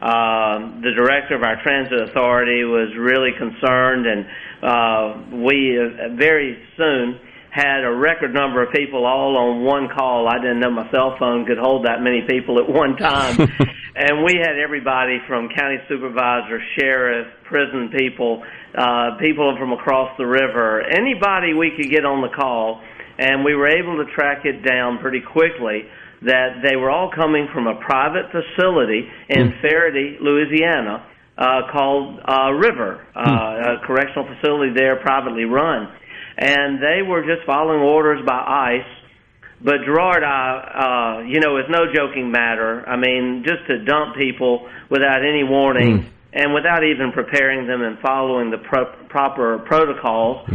uh, 0.06 0.86
the 0.86 0.94
director 0.94 1.34
of 1.34 1.42
our 1.42 1.60
transit 1.66 1.98
authority 1.98 2.62
was 2.62 2.94
really 2.94 3.34
concerned, 3.34 4.06
and 4.06 4.22
uh, 4.62 5.42
we 5.42 5.74
uh, 5.74 6.14
very 6.14 6.62
soon 6.76 7.18
had 7.50 7.82
a 7.82 7.90
record 7.90 8.32
number 8.32 8.62
of 8.62 8.70
people 8.70 9.04
all 9.04 9.34
on 9.36 9.64
one 9.64 9.88
call. 9.88 10.28
I 10.28 10.38
didn't 10.38 10.60
know 10.60 10.70
my 10.70 10.88
cell 10.92 11.16
phone 11.18 11.44
could 11.44 11.58
hold 11.58 11.86
that 11.86 12.02
many 12.02 12.22
people 12.22 12.62
at 12.62 12.70
one 12.70 12.94
time. 12.94 13.34
and 13.96 14.22
we 14.22 14.38
had 14.38 14.62
everybody 14.62 15.18
from 15.26 15.48
county 15.48 15.78
supervisor, 15.88 16.62
sheriff, 16.78 17.26
prison 17.42 17.90
people, 17.90 18.44
uh, 18.78 19.16
people 19.18 19.56
from 19.58 19.72
across 19.72 20.16
the 20.18 20.26
river, 20.26 20.82
anybody 20.86 21.52
we 21.52 21.72
could 21.74 21.90
get 21.90 22.04
on 22.04 22.22
the 22.22 22.30
call. 22.30 22.80
And 23.18 23.42
we 23.42 23.56
were 23.56 23.66
able 23.66 24.04
to 24.04 24.12
track 24.12 24.44
it 24.44 24.62
down 24.62 24.98
pretty 24.98 25.22
quickly 25.22 25.88
that 26.22 26.62
they 26.62 26.76
were 26.76 26.90
all 26.90 27.10
coming 27.14 27.48
from 27.52 27.66
a 27.66 27.74
private 27.76 28.26
facility 28.32 29.08
in 29.28 29.52
Ferriday, 29.62 30.20
Louisiana, 30.20 31.06
uh, 31.36 31.70
called 31.70 32.18
uh, 32.24 32.52
River, 32.52 33.06
uh, 33.14 33.20
a 33.20 33.86
correctional 33.86 34.26
facility 34.26 34.72
there, 34.74 34.96
privately 34.96 35.44
run. 35.44 35.92
And 36.38 36.78
they 36.78 37.02
were 37.02 37.22
just 37.22 37.46
following 37.46 37.80
orders 37.80 38.24
by 38.26 38.38
ICE. 38.78 39.02
But 39.62 39.84
Gerard, 39.84 40.22
I, 40.22 41.20
uh, 41.22 41.26
you 41.26 41.40
know, 41.40 41.56
it's 41.56 41.70
no 41.70 41.92
joking 41.92 42.30
matter. 42.30 42.86
I 42.86 42.96
mean, 42.96 43.42
just 43.46 43.66
to 43.68 43.84
dump 43.84 44.16
people 44.16 44.68
without 44.90 45.24
any 45.24 45.44
warning 45.44 46.04
and 46.32 46.52
without 46.52 46.84
even 46.84 47.12
preparing 47.12 47.66
them 47.66 47.80
and 47.80 47.98
following 48.00 48.50
the 48.50 48.58
pro- 48.58 48.92
proper 49.08 49.58
protocols. 49.60 50.46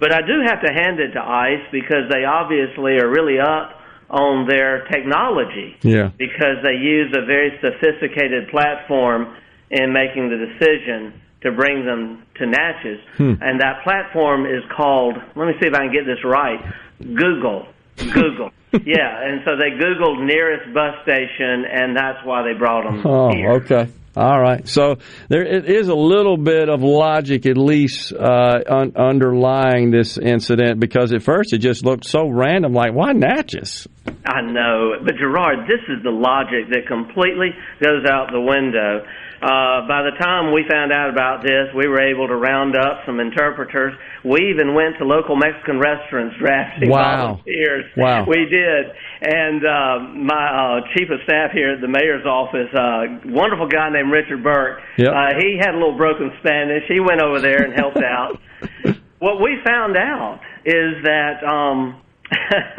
But 0.00 0.12
I 0.12 0.22
do 0.22 0.42
have 0.44 0.60
to 0.62 0.72
hand 0.72 0.98
it 0.98 1.12
to 1.12 1.20
ICE 1.22 1.70
because 1.70 2.10
they 2.10 2.24
obviously 2.24 2.98
are 2.98 3.08
really 3.08 3.38
up 3.38 3.77
on 4.10 4.46
their 4.48 4.86
technology 4.90 5.76
Yeah. 5.82 6.10
because 6.16 6.56
they 6.62 6.74
use 6.74 7.14
a 7.16 7.24
very 7.26 7.58
sophisticated 7.60 8.48
platform 8.48 9.36
in 9.70 9.92
making 9.92 10.30
the 10.30 10.36
decision 10.36 11.12
to 11.42 11.52
bring 11.52 11.84
them 11.84 12.22
to 12.36 12.46
Natchez. 12.46 12.98
Hmm. 13.16 13.34
And 13.40 13.60
that 13.60 13.82
platform 13.84 14.46
is 14.46 14.62
called, 14.74 15.14
let 15.36 15.46
me 15.46 15.54
see 15.60 15.66
if 15.68 15.74
I 15.74 15.78
can 15.84 15.92
get 15.92 16.06
this 16.06 16.24
right, 16.24 16.58
Google. 17.00 17.66
Google. 18.12 18.50
yeah, 18.84 19.22
and 19.24 19.42
so 19.44 19.56
they 19.56 19.70
Googled 19.70 20.24
nearest 20.24 20.72
bus 20.74 20.94
station, 21.02 21.64
and 21.64 21.96
that's 21.96 22.24
why 22.24 22.42
they 22.42 22.54
brought 22.58 22.84
them 22.84 23.06
Oh, 23.06 23.30
here. 23.32 23.52
okay. 23.52 23.88
All 24.18 24.40
right. 24.40 24.66
So 24.66 24.96
there 25.28 25.44
it 25.44 25.70
is 25.70 25.86
a 25.86 25.94
little 25.94 26.36
bit 26.36 26.68
of 26.68 26.82
logic, 26.82 27.46
at 27.46 27.56
least, 27.56 28.12
uh, 28.12 28.58
un- 28.66 28.92
underlying 28.96 29.92
this 29.92 30.18
incident 30.18 30.80
because 30.80 31.12
at 31.12 31.22
first 31.22 31.52
it 31.52 31.58
just 31.58 31.84
looked 31.84 32.04
so 32.04 32.28
random. 32.28 32.72
Like, 32.72 32.94
why 32.94 33.12
Natchez? 33.12 33.86
I 34.26 34.40
know, 34.42 34.94
but 35.04 35.14
Gerard, 35.18 35.68
this 35.68 35.80
is 35.88 36.02
the 36.02 36.10
logic 36.10 36.68
that 36.70 36.88
completely 36.88 37.50
goes 37.80 38.04
out 38.10 38.32
the 38.32 38.40
window. 38.40 39.06
Uh, 39.40 39.86
by 39.86 40.02
the 40.02 40.10
time 40.18 40.52
we 40.52 40.64
found 40.68 40.90
out 40.92 41.10
about 41.10 41.42
this, 41.42 41.68
we 41.74 41.86
were 41.86 42.00
able 42.02 42.26
to 42.26 42.34
round 42.34 42.74
up 42.76 43.02
some 43.06 43.20
interpreters. 43.20 43.94
We 44.24 44.50
even 44.50 44.74
went 44.74 44.98
to 44.98 45.04
local 45.04 45.36
Mexican 45.36 45.78
restaurants 45.78 46.34
drafting 46.38 46.90
Wow. 46.90 47.34
volunteers. 47.38 47.84
Wow. 47.96 48.24
We 48.26 48.46
did. 48.50 48.86
And 49.22 49.64
uh, 49.64 49.98
my 50.18 50.80
uh, 50.82 50.88
chief 50.96 51.08
of 51.10 51.20
staff 51.22 51.52
here 51.52 51.70
at 51.70 51.80
the 51.80 51.86
mayor's 51.86 52.26
office, 52.26 52.68
uh, 52.74 53.30
wonderful 53.30 53.68
guy 53.68 53.90
named 53.90 54.10
Richard 54.10 54.42
Burke, 54.42 54.80
Yep. 54.96 55.08
uh, 55.14 55.28
he 55.38 55.56
had 55.60 55.70
a 55.74 55.78
little 55.78 55.96
broken 55.96 56.32
Spanish. 56.40 56.82
He 56.88 56.98
went 56.98 57.20
over 57.20 57.40
there 57.40 57.62
and 57.62 57.72
helped 57.74 57.98
out. 58.02 58.40
What 59.20 59.40
we 59.42 59.58
found 59.66 59.96
out 59.96 60.38
is 60.64 61.02
that 61.02 61.42
um, 61.42 62.00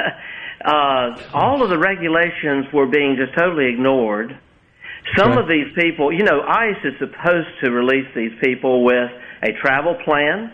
uh, 0.66 1.22
all 1.34 1.62
of 1.64 1.70
the 1.70 1.78
regulations 1.78 2.66
were 2.74 2.86
being 2.88 3.18
just 3.18 3.38
totally 3.38 3.68
ignored. 3.68 4.38
Some 5.18 5.38
of 5.38 5.48
these 5.48 5.68
people, 5.76 6.12
you 6.12 6.24
know, 6.24 6.42
ICE 6.42 6.78
is 6.84 6.94
supposed 7.00 7.50
to 7.64 7.72
release 7.72 8.08
these 8.16 8.32
people 8.44 8.84
with 8.84 9.10
a 9.44 9.52
travel 9.62 9.96
plan, 10.06 10.52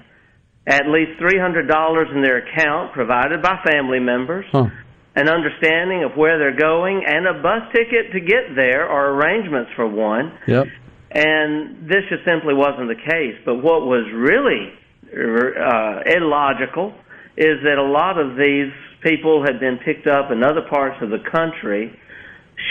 at 0.67 0.87
least 0.87 1.19
$300 1.19 2.15
in 2.15 2.21
their 2.21 2.37
account 2.37 2.93
provided 2.93 3.41
by 3.41 3.57
family 3.65 3.99
members, 3.99 4.45
Huh. 4.51 4.67
an 5.15 5.29
understanding 5.29 6.03
of 6.03 6.17
where 6.17 6.37
they're 6.37 6.55
going, 6.57 7.03
and 7.05 7.27
a 7.27 7.33
bus 7.41 7.63
ticket 7.73 8.11
to 8.13 8.19
get 8.19 8.55
there 8.55 8.87
or 8.87 9.09
arrangements 9.11 9.71
for 9.75 9.87
one. 9.87 10.31
Yep. 10.47 10.67
And 11.11 11.87
this 11.87 12.03
just 12.09 12.25
simply 12.25 12.53
wasn't 12.53 12.89
the 12.89 12.95
case. 12.95 13.39
But 13.45 13.55
what 13.63 13.85
was 13.85 14.05
really 14.13 14.73
uh, 15.13 16.01
illogical 16.05 16.93
is 17.37 17.61
that 17.63 17.77
a 17.77 17.83
lot 17.83 18.17
of 18.17 18.35
these 18.37 18.71
people 19.01 19.43
had 19.45 19.59
been 19.59 19.77
picked 19.77 20.07
up 20.07 20.31
in 20.31 20.43
other 20.43 20.61
parts 20.69 20.97
of 21.01 21.09
the 21.09 21.19
country, 21.31 21.97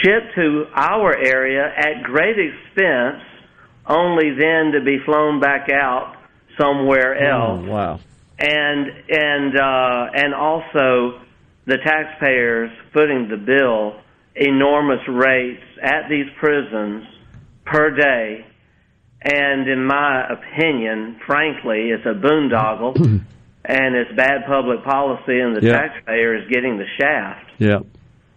shipped 0.03 0.35
to 0.35 0.65
our 0.73 1.15
area 1.15 1.65
at 1.75 2.03
great 2.03 2.37
expense, 2.39 3.21
only 3.87 4.31
then 4.37 4.71
to 4.73 4.81
be 4.83 4.97
flown 5.05 5.39
back 5.39 5.69
out 5.71 6.15
somewhere 6.59 7.15
else 7.15 7.61
Oh, 7.63 7.69
wow. 7.71 7.99
and 8.39 8.87
and 9.09 9.57
uh, 9.59 10.07
and 10.13 10.33
also 10.33 11.21
the 11.65 11.77
taxpayers 11.83 12.71
footing 12.93 13.27
the 13.29 13.37
bill 13.37 13.99
enormous 14.35 15.01
rates 15.07 15.63
at 15.81 16.09
these 16.09 16.25
prisons 16.39 17.05
per 17.65 17.89
day. 17.91 18.45
And 19.21 19.67
in 19.67 19.83
my 19.85 20.27
opinion, 20.29 21.19
frankly, 21.25 21.89
it's 21.89 22.05
a 22.05 22.13
boondoggle, 22.13 22.95
and 23.65 23.95
it's 23.95 24.11
bad 24.15 24.45
public 24.45 24.83
policy, 24.83 25.39
and 25.39 25.55
the 25.55 25.61
Yeah. 25.65 25.71
taxpayer 25.79 26.35
is 26.35 26.47
getting 26.49 26.77
the 26.77 26.85
shaft. 26.99 27.49
Yeah. 27.57 27.79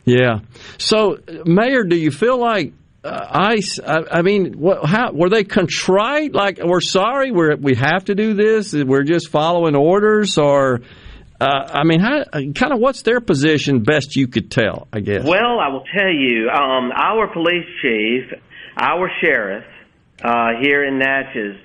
Yeah. 0.09 0.41
So, 0.79 1.19
Mayor, 1.45 1.85
do 1.85 1.97
you 1.97 2.11
feel 2.11 2.39
like 2.39 2.73
uh, 3.05 3.27
ICE? 3.31 3.79
I, 3.81 3.99
I 4.11 4.23
mean, 4.23 4.55
what, 4.59 4.85
how 4.87 5.13
were 5.13 5.29
they 5.29 5.45
contrite? 5.45 6.33
Like, 6.35 6.59
we're 6.63 6.81
sorry, 6.81 7.31
we're 7.31 7.57
we 7.57 7.75
have 7.77 8.07
to 8.07 8.15
do 8.15 8.35
this. 8.35 8.73
We're 8.75 9.05
just 9.05 9.29
following 9.31 9.77
orders, 9.77 10.37
or 10.39 10.81
uh, 11.41 11.45
I 11.73 11.85
mean, 11.85 12.01
how 12.01 12.25
kind 12.33 12.73
of 12.73 12.81
what's 12.81 13.03
their 13.03 13.21
position? 13.21 13.83
Best 13.85 14.17
you 14.17 14.27
could 14.29 14.51
tell, 14.51 14.89
I 14.93 15.01
guess. 15.01 15.25
Well, 15.25 15.59
I 15.61 15.69
will 15.69 15.85
tell 15.97 16.13
you, 16.13 16.49
um, 16.49 16.91
our 16.93 17.33
police 17.33 17.67
chief, 17.83 18.25
our 18.77 19.11
sheriff 19.23 19.65
uh, 20.25 20.49
here 20.61 20.85
in 20.85 20.99
Natchez, 20.99 21.57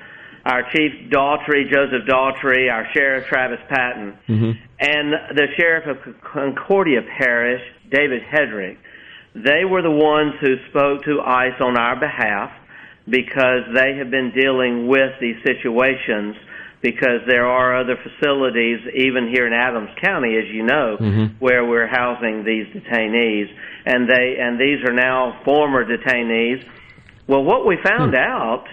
our 0.46 0.62
chief 0.72 1.10
Daughtry, 1.10 1.64
Joseph 1.72 2.08
Daughtry, 2.08 2.72
our 2.72 2.86
sheriff 2.94 3.26
Travis 3.28 3.60
Patten, 3.70 4.14
Mm-hmm. 4.30 4.52
and 4.80 5.14
the 5.36 5.48
sheriff 5.58 5.88
of 5.88 6.22
Concordia 6.22 7.00
Parish, 7.18 7.62
David 7.90 8.22
Hedrick. 8.32 8.78
They 9.36 9.66
were 9.66 9.82
the 9.82 9.92
ones 9.92 10.34
who 10.42 10.56
spoke 10.70 11.04
to 11.06 11.22
ICE 11.22 11.60
on 11.60 11.78
our 11.78 12.00
behalf 12.00 12.52
because 13.10 13.66
they 13.74 13.98
have 13.98 14.12
been 14.12 14.32
dealing 14.32 14.88
with 14.88 15.12
these 15.20 15.38
situations 15.46 16.36
because 16.82 17.22
there 17.28 17.46
are 17.46 17.80
other 17.80 17.96
facilities, 17.96 18.80
even 18.94 19.30
here 19.30 19.48
in 19.48 19.54
Adams 19.54 19.90
County, 20.04 20.36
as 20.38 20.54
you 20.54 20.64
know, 20.64 20.98
Mhm. 21.00 21.32
where 21.40 21.64
we're 21.64 21.88
housing 21.88 22.44
these 22.44 22.68
detainees, 22.68 23.50
and 23.86 24.08
they 24.08 24.38
and 24.38 24.60
these 24.60 24.84
are 24.84 24.94
now 24.94 25.38
former 25.46 25.86
detainees. 25.86 26.62
Well, 27.26 27.44
what 27.44 27.66
we 27.66 27.78
found 27.78 28.16
out 28.16 28.66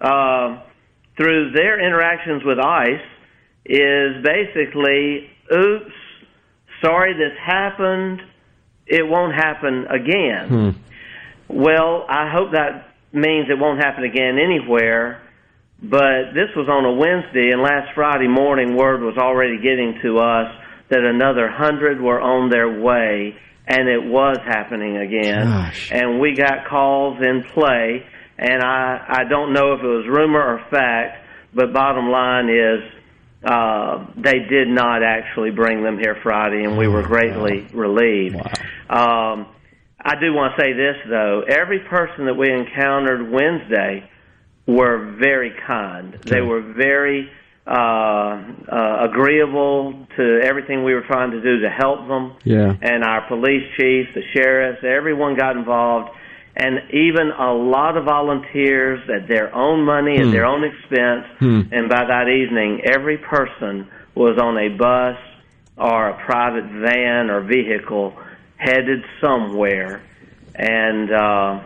uh, 0.00 0.56
through 1.16 1.50
their 1.50 1.78
interactions 1.80 2.44
with 2.44 2.58
ICE 2.58 3.00
is 3.66 4.22
basically, 4.22 5.28
oops, 5.52 5.92
sorry 6.80 7.12
this 7.14 7.36
happened, 7.36 8.22
it 8.88 9.06
won't 9.06 9.34
happen 9.34 9.86
again. 9.86 10.48
Hmm. 10.48 10.70
Well, 11.48 12.04
I 12.08 12.30
hope 12.32 12.52
that 12.52 12.88
means 13.12 13.48
it 13.50 13.58
won't 13.58 13.78
happen 13.78 14.04
again 14.04 14.38
anywhere. 14.38 15.22
But 15.80 16.34
this 16.34 16.50
was 16.56 16.68
on 16.68 16.84
a 16.84 16.92
Wednesday, 16.92 17.52
and 17.52 17.62
last 17.62 17.94
Friday 17.94 18.26
morning, 18.26 18.74
word 18.74 19.00
was 19.00 19.16
already 19.16 19.58
getting 19.58 20.00
to 20.02 20.18
us 20.18 20.50
that 20.88 21.04
another 21.04 21.48
hundred 21.48 22.00
were 22.00 22.20
on 22.20 22.50
their 22.50 22.80
way, 22.80 23.36
and 23.66 23.88
it 23.88 24.02
was 24.02 24.38
happening 24.44 24.96
again. 24.96 25.44
Gosh. 25.44 25.92
And 25.92 26.18
we 26.18 26.34
got 26.34 26.66
calls 26.68 27.18
in 27.22 27.44
play, 27.54 28.04
and 28.36 28.60
I 28.60 29.22
I 29.22 29.24
don't 29.28 29.52
know 29.52 29.74
if 29.74 29.80
it 29.80 29.86
was 29.86 30.06
rumor 30.08 30.42
or 30.42 30.64
fact, 30.68 31.24
but 31.54 31.72
bottom 31.72 32.10
line 32.10 32.48
is 32.48 32.82
uh, 33.44 34.04
they 34.16 34.40
did 34.50 34.66
not 34.66 35.04
actually 35.04 35.52
bring 35.52 35.84
them 35.84 35.96
here 35.96 36.16
Friday, 36.24 36.64
and 36.64 36.76
we 36.76 36.88
were 36.88 37.02
greatly 37.02 37.68
relieved. 37.72 38.36
Um, 38.88 39.46
I 40.00 40.14
do 40.20 40.32
want 40.32 40.54
to 40.56 40.62
say 40.62 40.72
this 40.72 40.96
though: 41.08 41.42
every 41.48 41.80
person 41.80 42.26
that 42.26 42.34
we 42.34 42.50
encountered 42.52 43.30
Wednesday 43.30 44.08
were 44.66 45.16
very 45.18 45.52
kind. 45.66 46.14
They 46.24 46.40
were 46.40 46.60
very 46.60 47.30
uh, 47.66 47.70
uh, 47.70 49.08
agreeable 49.10 50.06
to 50.16 50.40
everything 50.42 50.84
we 50.84 50.94
were 50.94 51.02
trying 51.02 51.30
to 51.32 51.40
do 51.40 51.60
to 51.60 51.68
help 51.68 52.06
them. 52.08 52.36
Yeah. 52.44 52.74
And 52.80 53.04
our 53.04 53.26
police 53.28 53.64
chiefs, 53.76 54.10
the 54.14 54.22
sheriffs, 54.34 54.82
everyone 54.84 55.36
got 55.36 55.56
involved. 55.56 56.10
And 56.56 56.80
even 56.92 57.30
a 57.30 57.52
lot 57.52 57.96
of 57.96 58.04
volunteers 58.04 59.00
at 59.08 59.28
their 59.28 59.54
own 59.54 59.84
money, 59.84 60.16
Hmm. 60.16 60.28
at 60.28 60.32
their 60.32 60.44
own 60.44 60.64
expense. 60.64 61.26
Hmm. 61.38 61.60
And 61.70 61.88
by 61.88 62.04
that 62.06 62.28
evening, 62.28 62.82
every 62.84 63.18
person 63.18 63.86
was 64.14 64.38
on 64.38 64.58
a 64.58 64.68
bus 64.70 65.16
or 65.76 66.08
a 66.08 66.24
private 66.24 66.64
van 66.64 67.30
or 67.30 67.42
vehicle 67.42 68.12
headed 68.58 69.04
somewhere. 69.20 70.02
And 70.54 71.10
uh, 71.10 71.62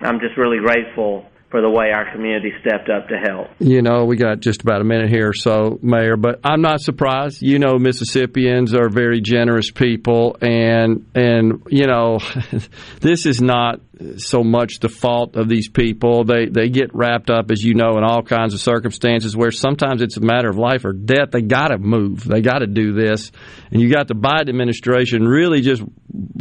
I'm 0.00 0.20
just 0.20 0.36
really 0.36 0.58
grateful 0.58 1.26
for 1.56 1.62
the 1.62 1.70
way 1.70 1.90
our 1.90 2.12
community 2.12 2.52
stepped 2.60 2.90
up 2.90 3.08
to 3.08 3.16
help. 3.16 3.48
You 3.60 3.80
know, 3.80 4.04
we 4.04 4.16
got 4.16 4.40
just 4.40 4.60
about 4.60 4.82
a 4.82 4.84
minute 4.84 5.08
here 5.08 5.32
so, 5.32 5.78
Mayor, 5.80 6.18
but 6.18 6.40
I'm 6.44 6.60
not 6.60 6.82
surprised. 6.82 7.40
You 7.40 7.58
know, 7.58 7.78
Mississippians 7.78 8.74
are 8.74 8.90
very 8.90 9.22
generous 9.22 9.70
people, 9.70 10.36
and 10.42 11.06
and 11.14 11.62
you 11.70 11.86
know, 11.86 12.18
this 13.00 13.24
is 13.24 13.40
not 13.40 13.80
so 14.18 14.44
much 14.44 14.80
the 14.80 14.90
fault 14.90 15.34
of 15.36 15.48
these 15.48 15.70
people. 15.70 16.24
They 16.24 16.44
they 16.44 16.68
get 16.68 16.94
wrapped 16.94 17.30
up, 17.30 17.50
as 17.50 17.64
you 17.64 17.72
know, 17.72 17.96
in 17.96 18.04
all 18.04 18.22
kinds 18.22 18.52
of 18.52 18.60
circumstances 18.60 19.34
where 19.34 19.50
sometimes 19.50 20.02
it's 20.02 20.18
a 20.18 20.20
matter 20.20 20.50
of 20.50 20.58
life 20.58 20.84
or 20.84 20.92
death. 20.92 21.30
They 21.30 21.40
got 21.40 21.68
to 21.68 21.78
move. 21.78 22.22
They 22.22 22.42
got 22.42 22.58
to 22.58 22.66
do 22.66 22.92
this, 22.92 23.32
and 23.70 23.80
you 23.80 23.90
got 23.90 24.08
the 24.08 24.14
Biden 24.14 24.50
administration 24.50 25.22
really 25.22 25.62
just 25.62 25.82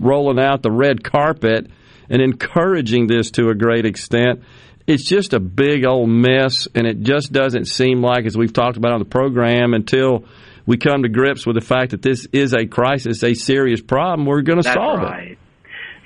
rolling 0.02 0.40
out 0.40 0.62
the 0.62 0.72
red 0.72 1.06
carpet 1.06 1.72
and 2.10 2.22
encouraging 2.22 3.08
this 3.08 3.32
to 3.32 3.48
a 3.48 3.56
great 3.56 3.86
extent 3.86 4.42
it's 4.88 5.03
just 5.03 5.34
a 5.34 5.40
big 5.40 5.86
old 5.86 6.10
mess, 6.10 6.68
and 6.76 6.86
it 6.86 7.02
just 7.02 7.32
doesn't 7.32 7.66
seem 7.66 8.02
like, 8.02 8.26
as 8.26 8.38
we've 8.38 8.53
talked 8.53 8.78
about 8.78 8.94
on 8.94 8.99
the 8.99 9.06
program, 9.06 9.74
until 9.74 10.26
we 10.66 10.78
come 10.78 11.03
to 11.03 11.10
grips 11.10 11.45
with 11.45 11.56
the 11.56 11.62
fact 11.62 11.91
that 11.91 12.02
this 12.02 12.28
is 12.32 12.53
a 12.53 12.66
crisis, 12.66 13.24
a 13.24 13.34
serious 13.34 13.82
problem, 13.82 14.28
we're 14.28 14.41
going 14.41 14.62
to 14.62 14.72
solve 14.72 14.99
right. 14.99 15.32
it. 15.32 15.38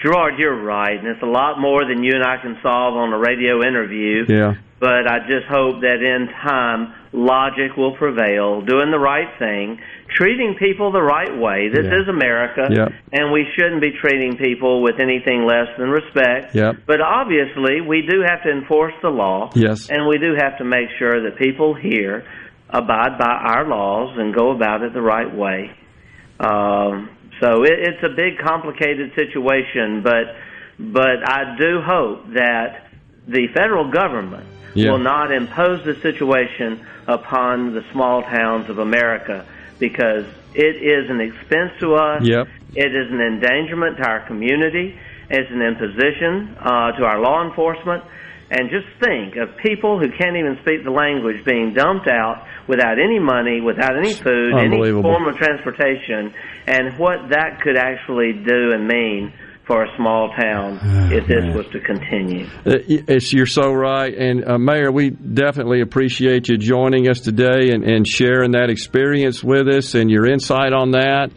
Gerard, 0.01 0.39
you're 0.39 0.63
right, 0.63 0.97
and 0.97 1.07
it's 1.07 1.21
a 1.21 1.25
lot 1.25 1.59
more 1.59 1.81
than 1.85 2.03
you 2.03 2.11
and 2.13 2.23
I 2.23 2.41
can 2.41 2.57
solve 2.63 2.95
on 2.95 3.11
a 3.11 3.19
radio 3.19 3.61
interview. 3.67 4.25
Yeah. 4.29 4.53
But 4.79 5.11
I 5.11 5.27
just 5.27 5.45
hope 5.49 5.81
that 5.81 5.99
in 6.01 6.29
time, 6.41 6.93
logic 7.11 7.75
will 7.75 7.97
prevail, 7.97 8.61
doing 8.61 8.91
the 8.91 8.99
right 8.99 9.27
thing, 9.37 9.81
treating 10.09 10.55
people 10.55 10.91
the 10.91 11.01
right 11.01 11.35
way. 11.37 11.69
This 11.69 11.85
Yeah. 11.85 12.01
is 12.01 12.07
America, 12.07 12.67
Yep. 12.69 12.93
and 13.13 13.31
we 13.31 13.47
shouldn't 13.55 13.81
be 13.81 13.91
treating 13.91 14.37
people 14.37 14.81
with 14.81 14.99
anything 14.99 15.45
less 15.45 15.67
than 15.77 15.89
respect. 15.89 16.55
Yep. 16.55 16.77
But 16.85 17.01
obviously, 17.01 17.81
we 17.81 18.01
do 18.01 18.21
have 18.21 18.41
to 18.43 18.49
enforce 18.49 18.93
the 19.01 19.09
law. 19.09 19.49
Yes. 19.55 19.89
And 19.89 20.07
we 20.07 20.17
do 20.17 20.35
have 20.35 20.57
to 20.57 20.63
make 20.63 20.89
sure 20.97 21.21
that 21.21 21.35
people 21.37 21.73
here 21.73 22.23
abide 22.69 23.17
by 23.17 23.31
our 23.31 23.65
laws 23.67 24.17
and 24.17 24.33
go 24.33 24.51
about 24.51 24.83
it 24.83 24.93
the 24.93 25.01
right 25.01 25.33
way. 25.33 25.71
Um, 26.39 27.09
so 27.41 27.63
it, 27.63 27.73
it's 27.79 28.03
a 28.03 28.09
big, 28.09 28.37
complicated 28.39 29.13
situation, 29.15 30.01
but 30.01 30.35
but 30.81 31.27
I 31.27 31.57
do 31.59 31.81
hope 31.81 32.33
that 32.33 32.87
the 33.27 33.47
federal 33.53 33.89
government 33.91 34.45
Yeah. 34.75 34.91
will 34.91 34.99
not 34.99 35.29
impose 35.31 35.83
the 35.83 35.95
situation 35.95 36.79
upon 37.05 37.73
the 37.73 37.83
small 37.91 38.21
towns 38.21 38.69
of 38.69 38.79
America 38.79 39.43
because 39.79 40.25
it 40.53 40.75
is 40.83 41.09
an 41.09 41.21
expense 41.21 41.71
to 41.79 41.95
us. 41.95 42.21
Yep. 42.23 42.47
It 42.75 42.91
is 42.93 43.11
an 43.11 43.21
endangerment 43.21 43.97
to 43.97 44.07
our 44.07 44.27
community. 44.27 44.97
It's 45.29 45.49
an 45.51 45.61
imposition 45.61 46.55
uh, 46.59 46.91
to 46.97 47.03
our 47.05 47.19
law 47.21 47.47
enforcement. 47.47 48.03
And 48.51 48.69
just 48.71 48.87
think 48.99 49.35
of 49.37 49.55
people 49.57 49.99
who 49.99 50.09
can't 50.09 50.35
even 50.35 50.57
speak 50.61 50.83
the 50.83 50.89
language 50.89 51.45
being 51.45 51.73
dumped 51.73 52.07
out 52.07 52.47
without 52.67 52.97
any 52.97 53.19
money, 53.19 53.61
without 53.61 53.95
any 53.95 54.13
food, 54.13 54.57
any 54.57 54.91
form 55.01 55.27
of 55.27 55.37
transportation, 55.37 56.33
and 56.65 56.97
what 56.97 57.29
that 57.29 57.61
could 57.61 57.77
actually 57.77 58.33
do 58.33 58.73
and 58.73 58.87
mean 58.87 59.33
for 59.69 59.83
a 59.83 59.95
small 59.97 60.33
town 60.33 60.79
if 61.13 61.27
this 61.27 61.55
was 61.55 61.65
to 61.71 61.79
continue. 61.79 62.45
Uh, 62.65 62.79
It's, 62.87 63.31
you're 63.31 63.45
so 63.45 63.71
right. 63.71 64.11
And, 64.13 64.43
uh, 64.43 64.57
Mayor, 64.57 64.91
we 64.91 65.11
definitely 65.11 65.81
appreciate 65.81 66.49
you 66.49 66.57
joining 66.57 67.07
us 67.07 67.19
today 67.19 67.69
and, 67.71 67.83
and 67.83 68.05
sharing 68.07 68.51
that 68.53 68.69
experience 68.71 69.43
with 69.43 69.67
us 69.67 69.93
and 69.93 70.09
your 70.09 70.25
insight 70.25 70.73
on 70.73 70.91
that. 70.91 71.29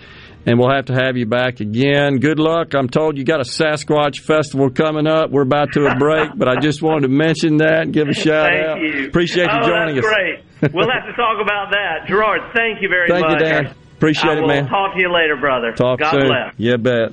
And 0.46 0.58
we'll 0.58 0.72
have 0.74 0.86
to 0.86 0.94
have 0.94 1.16
you 1.16 1.26
back 1.26 1.60
again. 1.60 2.16
Good 2.18 2.38
luck. 2.40 2.74
I'm 2.74 2.88
told 2.88 3.16
you 3.18 3.22
got 3.24 3.38
a 3.40 3.44
Sasquatch 3.44 4.18
festival 4.22 4.70
coming 4.70 5.06
up. 5.06 5.30
We're 5.30 5.42
about 5.42 5.72
to 5.74 5.86
a 5.86 5.94
break, 5.96 6.30
but 6.34 6.48
I 6.48 6.58
just 6.58 6.82
wanted 6.82 7.02
to 7.02 7.08
mention 7.10 7.58
that 7.58 7.82
and 7.82 7.92
give 7.92 8.08
a 8.08 8.12
shout 8.14 8.46
out. 8.46 8.50
thank 8.50 8.66
out. 8.66 8.80
you. 8.80 9.06
Appreciate 9.08 9.44
you 9.44 9.60
oh, 9.62 9.68
joining 9.68 9.94
that's 9.96 10.06
us. 10.08 10.12
great. 10.60 10.74
We'll 10.74 10.90
have 10.90 11.06
to 11.06 11.12
talk 11.14 11.38
about 11.40 11.70
that. 11.70 12.08
Gerard, 12.08 12.40
thank 12.56 12.82
you 12.82 12.88
very 12.88 13.08
Thank 13.08 13.24
you, 13.26 13.32
much. 13.34 13.40
Dan. 13.40 13.74
Appreciate 13.96 14.30
I 14.30 14.38
it, 14.38 14.40
will 14.40 14.48
man. 14.48 14.66
Talk 14.68 14.94
to 14.94 15.00
you 15.00 15.12
later, 15.12 15.36
brother. 15.36 15.72
Talk 15.72 16.00
God 16.00 16.10
soon. 16.10 16.26
bless. 16.26 16.54
Yeah, 16.56 16.76
bet. 16.76 17.12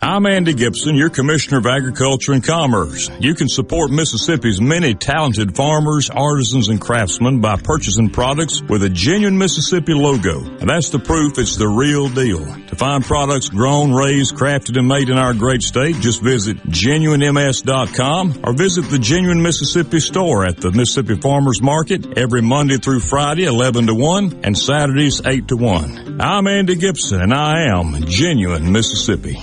I'm 0.00 0.26
Andy 0.26 0.54
Gipson, 0.54 0.96
your 0.96 1.10
Commissioner 1.10 1.58
of 1.58 1.66
Agriculture 1.66 2.32
and 2.32 2.42
Commerce. 2.42 3.10
You 3.18 3.34
can 3.34 3.48
support 3.48 3.90
Mississippi's 3.90 4.60
many 4.60 4.94
talented 4.94 5.56
farmers, 5.56 6.08
artisans, 6.08 6.68
and 6.68 6.80
craftsmen 6.80 7.40
by 7.40 7.56
purchasing 7.56 8.08
products 8.08 8.62
with 8.62 8.84
a 8.84 8.88
genuine 8.88 9.36
Mississippi 9.36 9.94
logo. 9.94 10.40
And 10.44 10.70
that's 10.70 10.90
the 10.90 11.00
proof 11.00 11.36
it's 11.36 11.56
the 11.56 11.66
real 11.66 12.08
deal. 12.08 12.44
To 12.68 12.76
find 12.76 13.04
products 13.04 13.48
grown, 13.48 13.92
raised, 13.92 14.36
crafted, 14.36 14.78
and 14.78 14.86
made 14.86 15.08
in 15.08 15.18
our 15.18 15.34
great 15.34 15.62
state, 15.62 15.96
just 15.96 16.22
visit 16.22 16.58
genuinems.com 16.68 18.40
or 18.44 18.52
visit 18.52 18.82
the 18.82 19.00
Genuine 19.00 19.42
Mississippi 19.42 19.98
store 19.98 20.46
at 20.46 20.58
the 20.58 20.70
Mississippi 20.70 21.16
Farmers 21.16 21.60
Market 21.60 22.16
every 22.16 22.40
Monday 22.40 22.76
through 22.76 23.00
Friday, 23.00 23.46
11 23.46 23.88
to 23.88 23.94
1, 23.94 24.42
and 24.44 24.56
Saturdays, 24.56 25.20
8 25.26 25.48
to 25.48 25.56
1. 25.56 26.20
I'm 26.20 26.46
Andy 26.46 26.76
Gipson, 26.76 27.20
and 27.20 27.34
I 27.34 27.64
am 27.64 28.04
Genuine 28.06 28.70
Mississippi. 28.70 29.42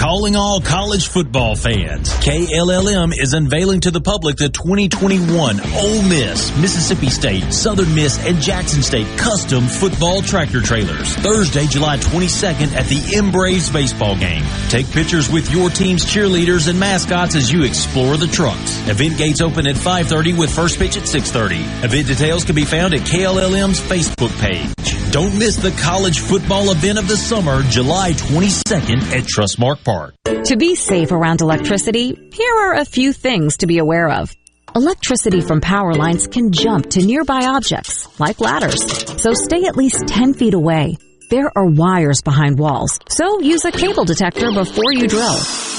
Calling 0.00 0.34
all 0.34 0.62
college 0.62 1.08
football 1.08 1.54
fans. 1.54 2.08
KLLM 2.24 3.12
is 3.12 3.34
unveiling 3.34 3.80
to 3.80 3.90
the 3.90 4.00
public 4.00 4.38
the 4.38 4.48
2021 4.48 5.60
Ole 5.60 6.02
Miss, 6.02 6.56
Mississippi 6.58 7.10
State, 7.10 7.52
Southern 7.52 7.94
Miss, 7.94 8.18
and 8.26 8.40
Jackson 8.40 8.82
State 8.82 9.06
custom 9.18 9.66
football 9.66 10.22
tractor 10.22 10.62
trailers. 10.62 11.14
Thursday, 11.16 11.66
July 11.66 11.98
22nd 11.98 12.72
at 12.72 12.86
the 12.86 13.14
M 13.14 13.30
Braves 13.30 13.68
baseball 13.68 14.16
game. 14.16 14.42
Take 14.70 14.90
pictures 14.90 15.30
with 15.30 15.52
your 15.52 15.68
team's 15.68 16.06
cheerleaders 16.06 16.66
and 16.66 16.80
mascots 16.80 17.34
as 17.34 17.52
you 17.52 17.64
explore 17.64 18.16
the 18.16 18.26
trucks. 18.26 18.78
Event 18.88 19.18
gates 19.18 19.42
open 19.42 19.66
at 19.66 19.76
5.30 19.76 20.38
with 20.38 20.50
first 20.50 20.78
pitch 20.78 20.96
at 20.96 21.02
6.30. 21.02 21.84
Event 21.84 22.06
details 22.08 22.44
can 22.44 22.54
be 22.54 22.64
found 22.64 22.94
at 22.94 23.00
KLLM's 23.00 23.80
Facebook 23.80 24.32
page. 24.40 24.90
Don't 25.12 25.36
miss 25.36 25.56
the 25.56 25.72
college 25.72 26.20
football 26.20 26.70
event 26.70 26.96
of 26.96 27.08
the 27.08 27.16
summer, 27.16 27.64
July 27.64 28.12
22nd 28.12 29.02
at 29.12 29.24
Trustmark 29.24 29.82
Park. 29.82 29.89
To 30.24 30.56
be 30.56 30.74
safe 30.74 31.12
around 31.12 31.40
electricity, 31.40 32.30
here 32.32 32.54
are 32.54 32.74
a 32.74 32.84
few 32.84 33.12
things 33.12 33.58
to 33.58 33.66
be 33.66 33.78
aware 33.78 34.08
of. 34.08 34.34
Electricity 34.74 35.40
from 35.40 35.60
power 35.60 35.94
lines 35.94 36.26
can 36.28 36.52
jump 36.52 36.90
to 36.90 37.04
nearby 37.04 37.46
objects, 37.46 38.20
like 38.20 38.40
ladders, 38.40 38.80
so 39.20 39.32
stay 39.34 39.64
at 39.64 39.76
least 39.76 40.06
10 40.06 40.34
feet 40.34 40.54
away. 40.54 40.96
There 41.28 41.50
are 41.56 41.66
wires 41.66 42.22
behind 42.22 42.58
walls, 42.58 42.98
so 43.08 43.40
use 43.40 43.64
a 43.64 43.72
cable 43.72 44.04
detector 44.04 44.52
before 44.52 44.92
you 44.92 45.08
drill. 45.08 45.36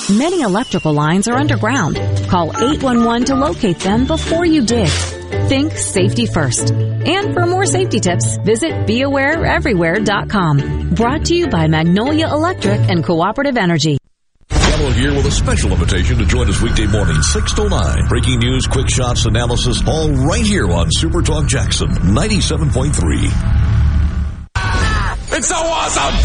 Many 0.10 0.42
electrical 0.42 0.94
lines 0.94 1.28
are 1.30 1.38
underground. 1.38 1.96
Call 2.28 2.50
811 2.50 3.26
to 3.26 3.36
locate 3.36 3.80
them 3.80 4.08
before 4.08 4.46
you 4.46 4.66
dig. 4.66 4.90
Think 5.48 5.72
safety 5.74 6.26
first. 6.26 6.72
And 6.72 7.34
for 7.34 7.46
more 7.46 7.66
safety 7.66 8.02
tips, 8.02 8.38
visit 8.44 8.72
BeAwareEverywhere.com. 8.88 10.96
Brought 10.96 11.26
to 11.26 11.36
you 11.36 11.48
by 11.48 11.68
Magnolia 11.68 12.28
Electric 12.28 12.90
and 12.90 13.04
Cooperative 13.04 13.58
Energy. 13.58 13.98
Gallo 14.82 14.94
here 14.94 15.14
with 15.14 15.28
a 15.28 15.32
special 15.32 15.72
invitation 15.74 16.18
to 16.18 16.26
join 16.26 16.50
us 16.50 16.60
weekday 16.60 16.88
morning, 16.88 17.22
6 17.22 17.54
to 17.54 17.70
9. 17.70 18.08
Breaking 18.08 18.40
news, 18.40 18.66
quick 18.66 18.90
shots, 18.90 19.26
analysis, 19.26 19.88
all 19.88 20.10
right 20.10 20.44
here 20.44 20.72
on 20.72 20.88
Super 20.90 21.22
Talk 21.22 21.46
Jackson 21.46 21.90
97.3. 21.90 22.98
It's 25.38 25.48
so 25.50 25.56
awesome! 25.56 26.16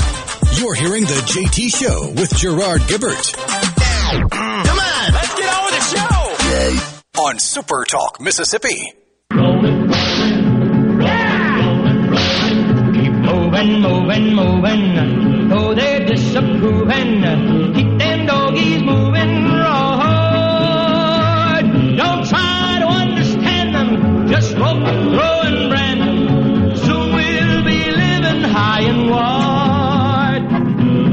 You're 0.59 0.73
hearing 0.73 1.03
the 1.03 1.23
JT 1.27 1.77
Show 1.77 2.09
with 2.19 2.35
Gerard 2.35 2.81
Gibert. 2.83 3.35
Come 3.35 4.79
on, 4.79 5.13
let's 5.13 5.35
get 5.35 5.53
on 5.53 5.65
with 5.67 5.75
the 5.75 5.83
show! 5.95 6.37
Yay! 6.49 6.79
On 7.27 7.39
Super 7.39 7.85
Talk, 7.85 8.23
Mississippi. 8.23 8.95
Keep 12.95 13.13
moving, 13.13 13.83
moving, 13.83 14.35
moving. 14.35 15.36
Though 16.37 16.43
disapproving, 16.43 17.73
keep 17.73 17.99
them 17.99 18.27
doggies 18.27 18.83
moving 18.83 19.45
right. 19.45 20.03
Don't 21.97 22.29
try 22.29 22.77
to 22.81 22.87
understand 22.87 23.75
them, 23.75 24.29
just 24.29 24.55
rope, 24.59 24.85
throw, 24.85 25.41
and 25.49 25.71
brand 25.71 26.03
them. 26.03 26.77
Soon 26.77 27.15
we'll 27.15 27.65
be 27.65 27.91
living 27.91 28.43
high 28.43 28.83
and 28.83 29.09
wide. 29.09 30.45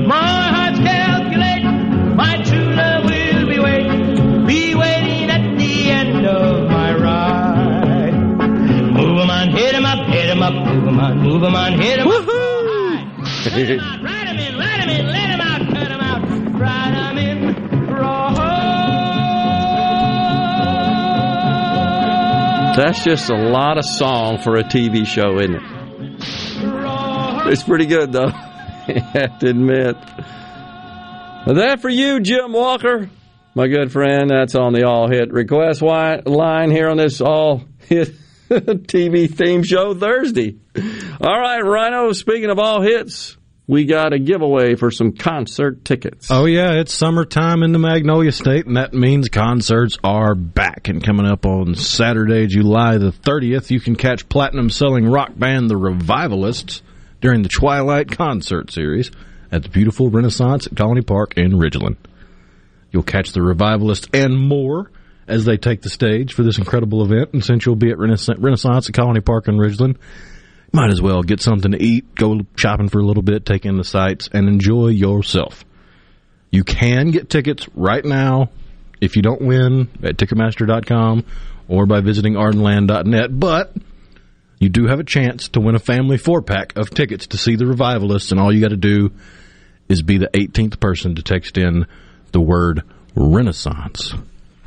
My 0.06 0.50
heart's 0.56 0.80
calculating, 0.80 2.16
my 2.18 2.44
true 2.44 2.74
love 2.76 3.06
will 3.06 3.48
be 3.48 3.60
waiting, 3.60 4.46
be 4.46 4.76
waiting 4.76 5.30
at 5.30 5.58
the 5.58 5.90
end 5.90 6.26
of 6.26 6.70
my 6.70 6.94
ride. 6.98 8.14
Move 8.92 9.20
'em 9.22 9.30
on, 9.30 9.52
hit 9.52 9.74
'em 9.74 9.86
up, 9.86 10.06
hit 10.06 10.30
'em 10.30 10.44
up, 10.44 10.54
move 10.54 10.86
'em 10.86 11.00
on, 11.00 11.18
move 11.20 11.44
'em 11.46 11.56
on, 11.56 11.80
hit 11.80 12.00
'em 12.00 12.10
up. 12.10 12.28
Ride 14.84 14.90
'em 14.90 15.00
in, 15.00 15.08
let 15.08 15.30
'em 15.30 15.40
in, 15.40 15.40
let 15.40 15.40
'em 15.40 15.42
out, 15.42 15.62
cut 15.70 15.92
'em 15.92 16.02
out, 16.02 16.22
ride 16.60 16.94
'em 16.94 17.18
in, 17.18 17.56
That's 22.76 23.04
just 23.04 23.30
a 23.30 23.36
lot 23.36 23.78
of 23.78 23.86
song 23.86 24.40
for 24.40 24.56
a 24.58 24.64
TV 24.64 25.06
show, 25.06 25.40
isn't 25.40 25.56
it? 25.56 25.62
It's 27.52 27.64
pretty 27.64 27.86
good, 27.86 28.12
though. 28.12 28.28
I 28.34 29.00
have 29.14 29.40
to 29.40 29.50
admit. 29.50 29.96
That 31.46 31.80
for 31.82 31.90
you, 31.90 32.20
Jim 32.20 32.52
Walker, 32.52 33.10
my 33.56 33.68
good 33.68 33.92
friend. 33.92 34.30
That's 34.30 34.56
on 34.56 34.74
the 34.74 34.86
All 34.86 35.08
Hit 35.08 35.32
Request 35.32 35.82
line 35.82 36.72
here 36.72 36.90
on 36.90 36.98
this 36.98 37.22
All 37.22 37.64
Hit 37.88 38.10
TV 38.50 39.30
theme 39.34 39.64
show 39.64 39.94
Thursday. 39.94 40.58
All 41.22 41.40
right, 41.40 41.62
Rhino, 41.62 42.12
speaking 42.12 42.50
of 42.50 42.60
all 42.60 42.82
hits, 42.82 43.38
we 43.68 43.86
got 43.86 44.14
a 44.14 44.20
giveaway 44.20 44.76
for 44.76 44.92
some 44.92 45.14
concert 45.14 45.86
tickets. 45.86 46.30
Oh 46.30 46.46
yeah, 46.46 46.74
it's 46.74 46.94
summertime 46.94 47.64
in 47.64 47.72
the 47.72 47.80
Magnolia 47.80 48.32
State, 48.32 48.66
and 48.66 48.78
that 48.78 48.94
means 48.94 49.30
concerts 49.30 49.98
are 50.04 50.36
back. 50.36 50.90
And 50.90 51.04
coming 51.04 51.26
up 51.26 51.46
on 51.46 51.76
Saturday, 51.76 52.48
July 52.48 52.98
the 52.98 53.12
30th, 53.12 53.70
you 53.72 53.80
can 53.80 53.96
catch 53.96 54.28
platinum-selling 54.28 55.06
rock 55.06 55.32
band 55.38 55.70
The 55.70 55.78
Revivalists 55.78 56.82
during 57.22 57.42
the 57.42 57.50
Twilight 57.50 58.12
Concert 58.12 58.70
Series 58.72 59.12
at 59.52 59.64
the 59.64 59.70
beautiful 59.70 60.10
Renaissance 60.10 60.68
at 60.68 60.76
Colony 60.76 61.02
Park 61.02 61.38
in 61.38 61.54
Ridgeland. 61.54 61.96
You'll 62.92 63.04
catch 63.04 63.32
The 63.32 63.42
Revivalists 63.42 64.08
and 64.14 64.38
more 64.38 64.92
as 65.26 65.46
they 65.46 65.56
take 65.56 65.82
the 65.82 65.90
stage 65.90 66.34
for 66.34 66.44
this 66.44 66.58
incredible 66.58 67.02
event. 67.04 67.32
And 67.32 67.44
since 67.44 67.66
you'll 67.66 67.78
be 67.78 67.92
at 67.92 67.98
Renaissance 67.98 68.90
at 68.90 68.94
Colony 68.94 69.22
Park 69.22 69.48
in 69.48 69.56
Ridgeland, 69.56 69.96
might 70.74 70.92
as 70.92 71.02
well 71.02 71.22
get 71.22 71.40
something 71.40 71.72
to 71.72 71.82
eat, 71.82 72.16
go 72.16 72.42
shopping 72.56 72.90
for 72.90 73.00
a 73.00 73.06
little 73.06 73.24
bit, 73.24 73.46
take 73.46 73.66
in 73.66 73.78
the 73.78 73.84
sights, 73.84 74.28
and 74.34 74.50
enjoy 74.50 74.88
yourself. 74.88 75.64
You 76.50 76.64
can 76.64 77.12
get 77.12 77.30
tickets 77.30 77.70
right 77.76 78.04
now 78.04 78.50
if 79.00 79.16
you 79.16 79.22
don't 79.22 79.42
win 79.42 79.90
at 80.04 80.18
Ticketmaster.com 80.18 81.26
or 81.68 81.86
by 81.86 82.02
visiting 82.02 82.34
Ardenland.net, 82.34 83.40
but 83.40 83.74
you 84.60 84.70
do 84.70 84.88
have 84.88 85.00
a 85.00 85.04
chance 85.04 85.50
to 85.50 85.60
win 85.60 85.76
a 85.76 85.80
family 85.80 86.18
four 86.18 86.42
pack 86.42 86.76
of 86.76 86.90
tickets 86.90 87.28
to 87.28 87.38
see 87.38 87.56
the 87.56 87.66
revivalists, 87.66 88.32
and 88.32 88.40
all 88.40 88.54
you 88.54 88.62
got 88.62 88.70
to 88.70 88.78
do 88.78 89.12
is 89.90 90.02
be 90.02 90.18
the 90.18 90.30
18th 90.34 90.80
person 90.80 91.16
to 91.16 91.22
text 91.22 91.58
in 91.58 91.86
the 92.32 92.42
word 92.42 92.84
Renaissance 93.16 94.14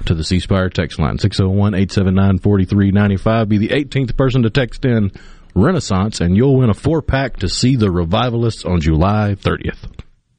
to 0.05 0.15
the 0.15 0.23
C 0.23 0.39
Spire 0.39 0.69
text 0.69 0.99
line 0.99 1.19
601 1.19 1.75
879 1.75 2.39
4395. 2.39 3.49
Be 3.49 3.59
the 3.59 3.69
18th 3.69 4.17
person 4.17 4.43
to 4.43 4.51
text 4.51 4.85
in 4.85 5.11
Renaissance, 5.57 6.21
and 6.21 6.37
you'll 6.37 6.59
win 6.59 6.71
a 6.71 6.75
four 6.75 7.01
pack 7.01 7.39
to 7.39 7.49
see 7.49 7.77
the 7.77 7.91
revivalists 7.91 8.65
on 8.65 8.81
July 8.81 9.37
30th. 9.41 9.89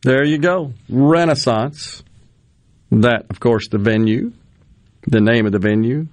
There 0.04 0.24
you 0.24 0.38
go. 0.38 0.74
Renaissance. 0.88 2.04
That, 2.92 3.26
of 3.30 3.40
course, 3.40 3.68
the 3.68 3.80
venue, 3.80 4.32
the 5.08 5.20
name 5.20 5.46
of 5.46 5.52
the 5.52 5.60
venue. 5.60 6.08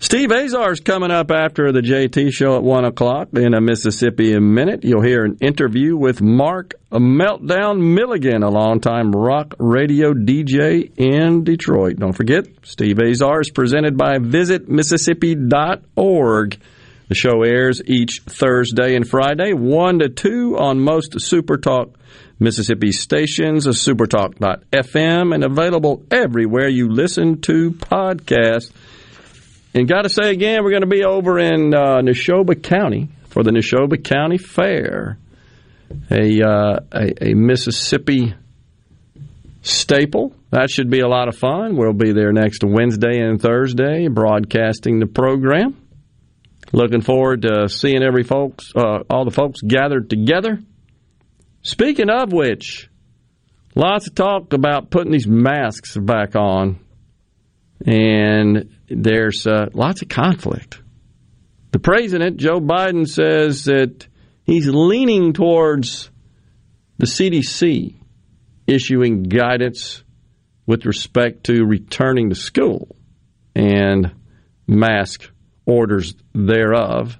Steve 0.00 0.32
Azar's 0.32 0.80
coming 0.80 1.12
up 1.12 1.30
after 1.30 1.70
the 1.70 1.80
JT 1.80 2.32
show 2.32 2.56
at 2.56 2.64
1 2.64 2.84
o'clock 2.84 3.28
in 3.34 3.54
a 3.54 3.60
Mississippi 3.60 4.36
Minute. 4.36 4.82
You'll 4.82 5.00
hear 5.00 5.24
an 5.24 5.38
interview 5.40 5.96
with 5.96 6.20
Mark 6.20 6.74
Meltdown 6.90 7.94
Milligan, 7.94 8.42
a 8.42 8.50
longtime 8.50 9.12
rock 9.12 9.54
radio 9.60 10.12
DJ 10.12 10.90
in 10.98 11.44
Detroit. 11.44 11.98
Don't 11.98 12.14
forget, 12.14 12.48
Steve 12.64 12.98
Azar 12.98 13.42
is 13.42 13.50
presented 13.50 13.96
by 13.96 14.18
visitmississippi.org. 14.18 16.60
The 17.12 17.16
show 17.16 17.42
airs 17.42 17.82
each 17.84 18.22
Thursday 18.24 18.96
and 18.96 19.06
Friday, 19.06 19.52
1 19.52 19.98
to 19.98 20.08
2 20.08 20.56
on 20.58 20.80
most 20.80 21.12
SuperTalk 21.12 21.92
Mississippi 22.40 22.90
stations, 22.90 23.66
supertalk.fm, 23.66 25.34
and 25.34 25.44
available 25.44 26.06
everywhere 26.10 26.68
you 26.68 26.88
listen 26.88 27.42
to 27.42 27.72
podcasts. 27.72 28.72
And 29.74 29.86
got 29.86 30.04
to 30.04 30.08
say 30.08 30.30
again, 30.30 30.64
we're 30.64 30.70
going 30.70 30.84
to 30.84 30.86
be 30.86 31.04
over 31.04 31.38
in 31.38 31.74
uh, 31.74 32.00
Neshoba 32.00 32.62
County 32.62 33.10
for 33.28 33.42
the 33.42 33.50
Neshoba 33.50 34.02
County 34.02 34.38
Fair, 34.38 35.18
a, 36.10 36.40
uh, 36.42 36.78
a, 36.92 37.32
a 37.32 37.34
Mississippi 37.34 38.32
staple. 39.60 40.34
That 40.48 40.70
should 40.70 40.88
be 40.88 41.00
a 41.00 41.08
lot 41.08 41.28
of 41.28 41.36
fun. 41.36 41.76
We'll 41.76 41.92
be 41.92 42.12
there 42.12 42.32
next 42.32 42.64
Wednesday 42.64 43.20
and 43.20 43.38
Thursday, 43.38 44.08
broadcasting 44.08 44.98
the 44.98 45.06
program. 45.06 45.76
Looking 46.72 47.02
forward 47.02 47.42
to 47.42 47.68
seeing 47.68 48.02
every 48.02 48.22
folks, 48.22 48.72
uh, 48.74 49.00
all 49.10 49.26
the 49.26 49.30
folks 49.30 49.60
gathered 49.60 50.08
together. 50.08 50.58
Speaking 51.60 52.08
of 52.08 52.32
which, 52.32 52.88
lots 53.74 54.06
of 54.06 54.14
talk 54.14 54.54
about 54.54 54.90
putting 54.90 55.12
these 55.12 55.26
masks 55.26 55.96
back 55.96 56.34
on, 56.34 56.80
and 57.84 58.70
there's 58.88 59.46
uh, 59.46 59.66
lots 59.74 60.00
of 60.00 60.08
conflict. 60.08 60.80
The 61.72 61.78
president, 61.78 62.38
Joe 62.38 62.60
Biden, 62.60 63.06
says 63.06 63.64
that 63.64 64.06
he's 64.44 64.66
leaning 64.66 65.34
towards 65.34 66.10
the 66.96 67.06
CDC 67.06 67.96
issuing 68.66 69.24
guidance 69.24 70.02
with 70.66 70.86
respect 70.86 71.44
to 71.44 71.64
returning 71.64 72.30
to 72.30 72.34
school 72.34 72.96
and 73.54 74.14
mask 74.66 75.31
orders 75.66 76.14
thereof, 76.34 77.18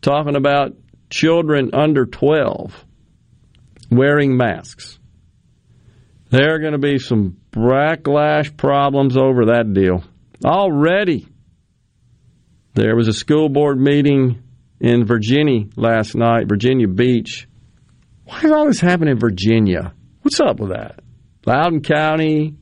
talking 0.00 0.36
about 0.36 0.76
children 1.10 1.70
under 1.72 2.06
12 2.06 2.84
wearing 3.90 4.36
masks. 4.36 4.98
There 6.30 6.54
are 6.54 6.58
going 6.58 6.72
to 6.72 6.78
be 6.78 6.98
some 6.98 7.36
backlash 7.52 8.56
problems 8.56 9.16
over 9.16 9.46
that 9.46 9.72
deal. 9.72 10.02
Already, 10.44 11.28
there 12.74 12.96
was 12.96 13.06
a 13.08 13.12
school 13.12 13.48
board 13.48 13.78
meeting 13.78 14.42
in 14.80 15.04
Virginia 15.06 15.66
last 15.76 16.14
night, 16.14 16.48
Virginia 16.48 16.88
Beach. 16.88 17.46
Why 18.24 18.40
is 18.42 18.50
all 18.50 18.66
this 18.66 18.80
happening 18.80 19.12
in 19.12 19.20
Virginia? 19.20 19.94
What's 20.22 20.40
up 20.40 20.58
with 20.58 20.70
that? 20.70 21.00
Loudoun 21.46 21.82
County, 21.82 22.56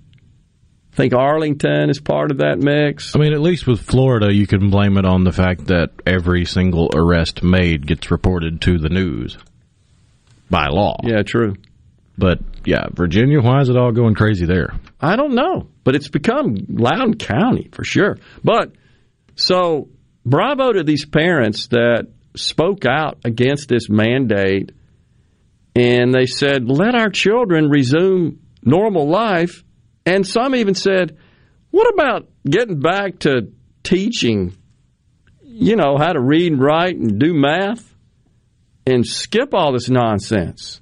I 0.92 0.96
think 0.96 1.14
Arlington 1.14 1.88
is 1.88 2.00
part 2.00 2.30
of 2.30 2.38
that 2.38 2.58
mix. 2.58 3.16
I 3.16 3.18
mean, 3.18 3.32
at 3.32 3.40
least 3.40 3.66
with 3.66 3.80
Florida, 3.80 4.32
you 4.32 4.46
can 4.46 4.68
blame 4.68 4.98
it 4.98 5.06
on 5.06 5.24
the 5.24 5.32
fact 5.32 5.68
that 5.68 5.90
every 6.06 6.44
single 6.44 6.90
arrest 6.94 7.42
made 7.42 7.86
gets 7.86 8.10
reported 8.10 8.60
to 8.62 8.78
the 8.78 8.90
news 8.90 9.38
by 10.50 10.66
law. 10.68 10.98
Yeah, 11.02 11.22
true. 11.22 11.54
But 12.18 12.40
yeah, 12.66 12.88
Virginia, 12.92 13.40
why 13.40 13.60
is 13.62 13.70
it 13.70 13.76
all 13.76 13.90
going 13.92 14.14
crazy 14.14 14.44
there? 14.44 14.74
I 15.00 15.16
don't 15.16 15.34
know, 15.34 15.68
but 15.82 15.94
it's 15.94 16.08
become 16.08 16.56
Loudoun 16.68 17.14
County 17.14 17.70
for 17.72 17.84
sure. 17.84 18.18
But 18.44 18.72
so 19.34 19.88
bravo 20.26 20.72
to 20.72 20.84
these 20.84 21.06
parents 21.06 21.68
that 21.68 22.08
spoke 22.36 22.84
out 22.84 23.18
against 23.24 23.68
this 23.68 23.88
mandate 23.88 24.72
and 25.74 26.12
they 26.12 26.26
said, 26.26 26.68
let 26.68 26.94
our 26.94 27.08
children 27.08 27.70
resume 27.70 28.38
normal 28.62 29.08
life. 29.08 29.64
And 30.04 30.26
some 30.26 30.54
even 30.54 30.74
said, 30.74 31.16
what 31.70 31.92
about 31.94 32.28
getting 32.44 32.80
back 32.80 33.20
to 33.20 33.52
teaching, 33.82 34.56
you 35.42 35.76
know, 35.76 35.96
how 35.96 36.12
to 36.12 36.20
read 36.20 36.52
and 36.52 36.60
write 36.60 36.96
and 36.96 37.18
do 37.18 37.32
math? 37.32 37.92
and 38.86 39.06
skip 39.06 39.54
all 39.54 39.72
this 39.72 39.88
nonsense. 39.88 40.80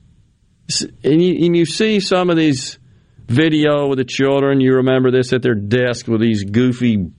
And 1.03 1.23
you, 1.23 1.47
and 1.47 1.57
you 1.57 1.67
see 1.67 2.01
some 2.01 2.31
of 2.31 2.37
these 2.37 2.79
video 3.27 3.89
with 3.89 3.99
the 3.99 4.05
children. 4.05 4.61
You 4.61 4.77
remember 4.77 5.11
this 5.11 5.33
at 5.33 5.43
their 5.43 5.55
desk 5.55 6.07
with 6.07 6.21
these 6.21 6.45
goofy, 6.45 7.11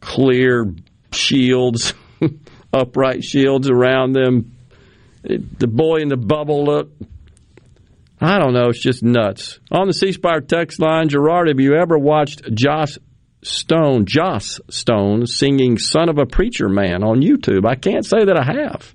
clear 0.00 0.74
shields, 1.12 1.94
upright 2.72 3.24
shields 3.24 3.70
around 3.70 4.12
them. 4.12 4.56
The 5.22 5.66
boy 5.66 5.98
in 5.98 6.08
the 6.08 6.16
bubble 6.16 6.64
look. 6.64 6.92
I 8.20 8.38
don't 8.38 8.52
know. 8.52 8.68
It's 8.68 8.82
just 8.82 9.02
nuts. 9.02 9.60
On 9.70 9.86
the 9.86 9.94
C 9.94 10.12
Spire 10.12 10.40
text 10.42 10.78
line, 10.78 11.08
Gerard, 11.08 11.48
have 11.48 11.58
you 11.58 11.74
ever 11.74 11.98
watched 11.98 12.42
Joss 12.52 12.98
Stone, 13.42 14.04
Joss 14.04 14.60
Stone, 14.68 15.26
singing 15.26 15.78
"Son 15.78 16.10
of 16.10 16.18
a 16.18 16.26
Preacher 16.26 16.68
Man" 16.68 17.02
on 17.02 17.22
YouTube? 17.22 17.66
I 17.66 17.76
can't 17.76 18.04
say 18.04 18.26
that 18.26 18.36
I 18.36 18.44
have. 18.44 18.94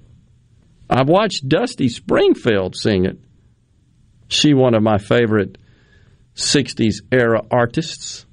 I've 0.88 1.10
watched 1.10 1.50
Dusty 1.50 1.90
Springfield 1.90 2.76
sing 2.76 3.06
it. 3.06 3.18
She 4.28 4.54
one 4.54 4.76
of 4.76 4.84
my 4.84 5.00
favorite 5.00 5.58
60s 6.36 7.02
era 7.12 7.42
artists. 7.50 8.26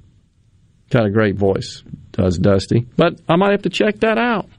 Got 0.91 1.07
a 1.07 1.11
great 1.11 1.37
voice, 1.37 1.83
does 2.11 2.37
Dusty. 2.37 2.87
But 2.97 3.21
I 3.27 3.37
might 3.37 3.53
have 3.53 3.63
to 3.63 3.71
check 3.71 4.01
that 4.01 4.19
out. 4.19 4.51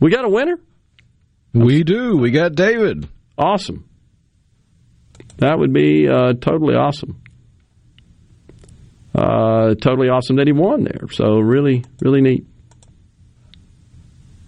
We 0.00 0.10
got 0.10 0.24
a 0.24 0.28
winner? 0.28 0.58
We 1.52 1.84
do. 1.84 2.16
We 2.16 2.32
got 2.32 2.56
David. 2.56 3.08
Awesome. 3.38 3.88
That 5.38 5.58
would 5.58 5.72
be 5.72 6.08
uh, 6.08 6.34
totally 6.34 6.74
awesome. 6.74 7.20
Uh, 9.14 9.74
totally 9.74 10.08
awesome 10.08 10.36
that 10.36 10.46
he 10.46 10.52
won 10.52 10.84
there. 10.84 11.08
So 11.10 11.38
really, 11.38 11.84
really 12.00 12.20
neat. 12.20 12.46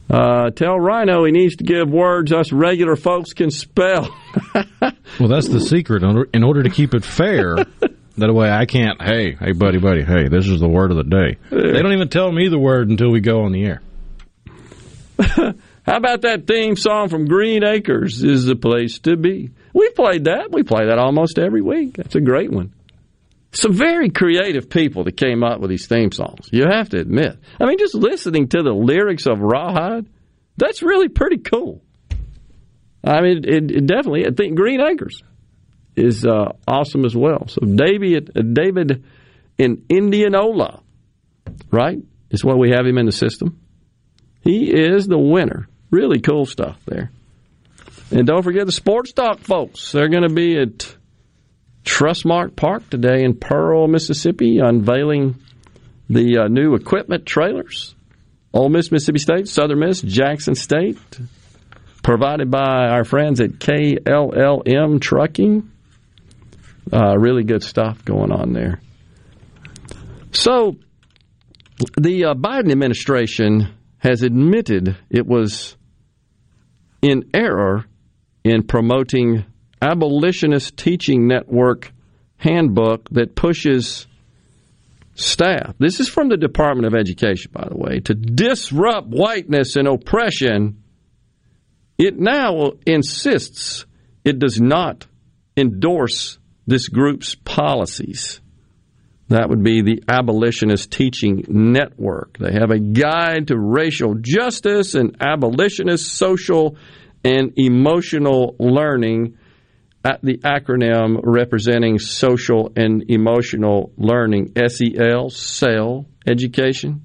Uh, 0.08 0.50
tell 0.50 0.78
Rhino 0.78 1.24
he 1.24 1.32
needs 1.32 1.56
to 1.56 1.65
give 1.65 1.89
words 1.90 2.32
us 2.32 2.52
regular 2.52 2.94
folks 2.97 3.32
can 3.32 3.50
spell. 3.50 4.08
well, 4.81 5.28
that's 5.28 5.48
the 5.48 5.60
secret. 5.60 6.02
In 6.32 6.44
order 6.44 6.62
to 6.62 6.70
keep 6.70 6.94
it 6.94 7.05
fair, 7.05 7.56
that 8.18 8.32
way 8.32 8.50
I 8.50 8.66
can't. 8.66 9.02
Hey, 9.02 9.34
hey, 9.34 9.52
buddy, 9.52 9.78
buddy. 9.78 10.05
Hey, 10.05 10.28
this 10.28 10.48
is 10.48 10.60
the 10.60 10.68
word 10.68 10.92
of 10.92 10.97
the 10.97 11.05
day. 11.05 11.39
They 11.50 11.82
don't 11.82 11.92
even 11.92 12.08
tell 12.08 12.31
me 12.31 12.48
the 12.48 12.58
word 12.58 12.89
until 12.89 13.10
we 13.10 13.20
go 13.20 13.42
on 13.42 13.52
the 13.52 13.65
air. 13.65 13.82
How 15.86 15.97
about 15.97 16.23
that 16.23 16.47
theme 16.47 16.76
song 16.76 17.08
from 17.08 17.26
Green 17.26 17.65
Acres? 17.65 18.23
Is 18.23 18.44
the 18.44 18.56
place 18.56 18.98
to 19.00 19.16
be. 19.16 19.50
We 19.73 19.90
played 19.90 20.24
that. 20.24 20.50
We 20.50 20.65
play 20.65 20.86
that 20.86 20.98
almost 20.98 21.39
every 21.39 21.62
week. 21.62 21.94
That's 21.97 22.16
a 22.16 22.20
great 22.20 22.50
one 22.50 22.74
some 23.56 23.73
very 23.73 24.10
creative 24.10 24.68
people 24.68 25.05
that 25.05 25.16
came 25.16 25.42
up 25.42 25.60
with 25.60 25.70
these 25.70 25.86
theme 25.86 26.12
songs. 26.12 26.48
You 26.52 26.66
have 26.70 26.90
to 26.90 26.98
admit. 26.98 27.39
I 27.58 27.66
mean, 27.66 27.78
just 27.78 27.94
listening 27.94 28.48
to 28.48 28.62
the 28.62 28.73
lyrics 28.73 29.26
of 29.26 29.40
Rawhide, 29.40 30.06
that's 30.56 30.82
really 30.82 31.08
pretty 31.08 31.39
cool. 31.39 31.82
I 33.02 33.20
mean, 33.20 33.44
it, 33.44 33.70
it 33.70 33.86
definitely. 33.86 34.26
I 34.26 34.31
think 34.31 34.56
Green 34.56 34.81
Acres 34.81 35.23
is 35.94 36.26
uh, 36.26 36.52
awesome 36.66 37.05
as 37.05 37.16
well. 37.16 37.47
So 37.48 37.60
David, 37.60 38.32
uh, 38.36 38.42
David 38.42 39.05
in 39.58 39.84
Indianola, 39.89 40.82
right, 41.70 41.98
is 42.31 42.44
what 42.44 42.58
we 42.58 42.70
have 42.70 42.84
him 42.84 42.98
in 42.98 43.06
the 43.06 43.12
system. 43.12 43.60
He 44.40 44.70
is 44.70 45.06
the 45.06 45.18
winner. 45.18 45.68
Really 45.90 46.20
cool 46.20 46.47
stuff 46.47 46.78
there. 46.86 47.10
And 48.10 48.26
don't 48.26 48.42
forget 48.42 48.66
the 48.66 48.73
sports 48.73 49.12
talk 49.12 49.40
folks. 49.40 49.92
They're 49.92 50.08
going 50.08 50.28
to 50.28 50.34
be 50.34 50.58
at 50.58 50.97
Trustmark 51.84 52.56
Park 52.56 52.89
today 52.90 53.24
in 53.24 53.34
Pearl, 53.34 53.89
Mississippi, 53.89 54.58
unveiling 54.58 55.36
the 56.08 56.39
uh, 56.39 56.48
new 56.48 56.74
equipment 56.74 57.26
trailers. 57.26 57.94
Ole 58.52 58.68
Miss, 58.68 58.90
Mississippi 58.90 59.18
State, 59.18 59.48
Southern 59.48 59.81
Miss, 59.81 60.00
Jackson 60.00 60.55
State, 60.55 60.98
provided 62.02 62.50
by 62.50 62.89
our 62.89 63.05
friends 63.05 63.40
at 63.40 63.50
KLLM 63.50 65.00
Trucking. 65.00 65.70
Uh, 66.92 67.18
really 67.18 67.44
good 67.44 67.62
stuff 67.62 68.05
going 68.05 68.32
on 68.32 68.52
there. 68.52 68.81
So, 70.32 70.76
the 71.97 72.26
uh, 72.26 72.34
Biden 72.34 72.70
administration 72.70 73.75
has 74.07 74.23
admitted 74.23 74.97
it 75.10 75.26
was 75.26 75.76
in 77.02 77.28
error 77.35 77.85
in 78.44 78.62
promoting 78.62 79.44
abolitionist 79.83 80.76
teaching 80.76 81.26
network 81.26 81.93
handbook 82.36 83.09
that 83.10 83.35
pushes 83.35 84.07
staff. 85.17 85.75
This 85.81 85.99
is 85.99 86.09
from 86.09 86.28
the 86.28 86.36
Department 86.36 86.86
of 86.86 86.94
Education, 86.94 87.51
by 87.52 87.67
the 87.68 87.76
way, 87.76 87.99
to 88.01 88.15
disrupt 88.15 89.09
whiteness 89.09 89.75
and 89.75 89.89
oppression. 89.89 90.85
It 91.99 92.17
now 92.17 92.75
insists 92.86 93.86
it 94.25 94.39
does 94.39 94.60
not 94.60 95.07
endorse 95.57 96.39
this 96.65 96.89
group's 96.89 97.35
policies. 97.35 98.41
That 99.28 99.48
would 99.48 99.64
be 99.64 99.82
the 99.82 100.05
Abolitionist 100.08 100.92
Teaching 100.92 101.44
Network. 101.48 102.38
They 102.38 102.52
have 102.52 102.70
a 102.70 102.78
guide 102.78 103.48
to 103.48 103.58
racial 103.58 104.14
justice 104.14 104.94
and 104.94 105.16
abolitionist 105.20 106.14
social 106.14 106.76
and 107.24 107.52
emotional 107.56 108.55
learning 108.60 109.36
at 110.05 110.22
the 110.22 110.38
acronym 110.38 111.18
representing 111.24 111.98
social 111.98 112.70
and 112.76 113.05
emotional 113.08 113.92
learning, 113.96 114.52
SEL, 114.68 115.30
SEL 115.30 116.06
education. 116.24 117.02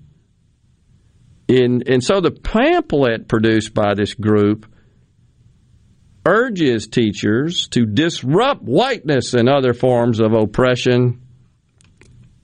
In, 1.48 1.84
and 1.88 2.04
so 2.04 2.22
the 2.22 2.30
pamphlet 2.30 3.28
produced 3.28 3.74
by 3.74 3.96
this 3.96 4.14
group 4.14 4.68
urges 6.24 6.88
teachers 6.88 7.68
to 7.70 7.88
disrupt 7.88 8.62
whiteness 8.62 9.34
and 9.34 9.50
other 9.50 9.74
forms 9.74 10.20
of 10.20 10.34
oppression 10.34 11.20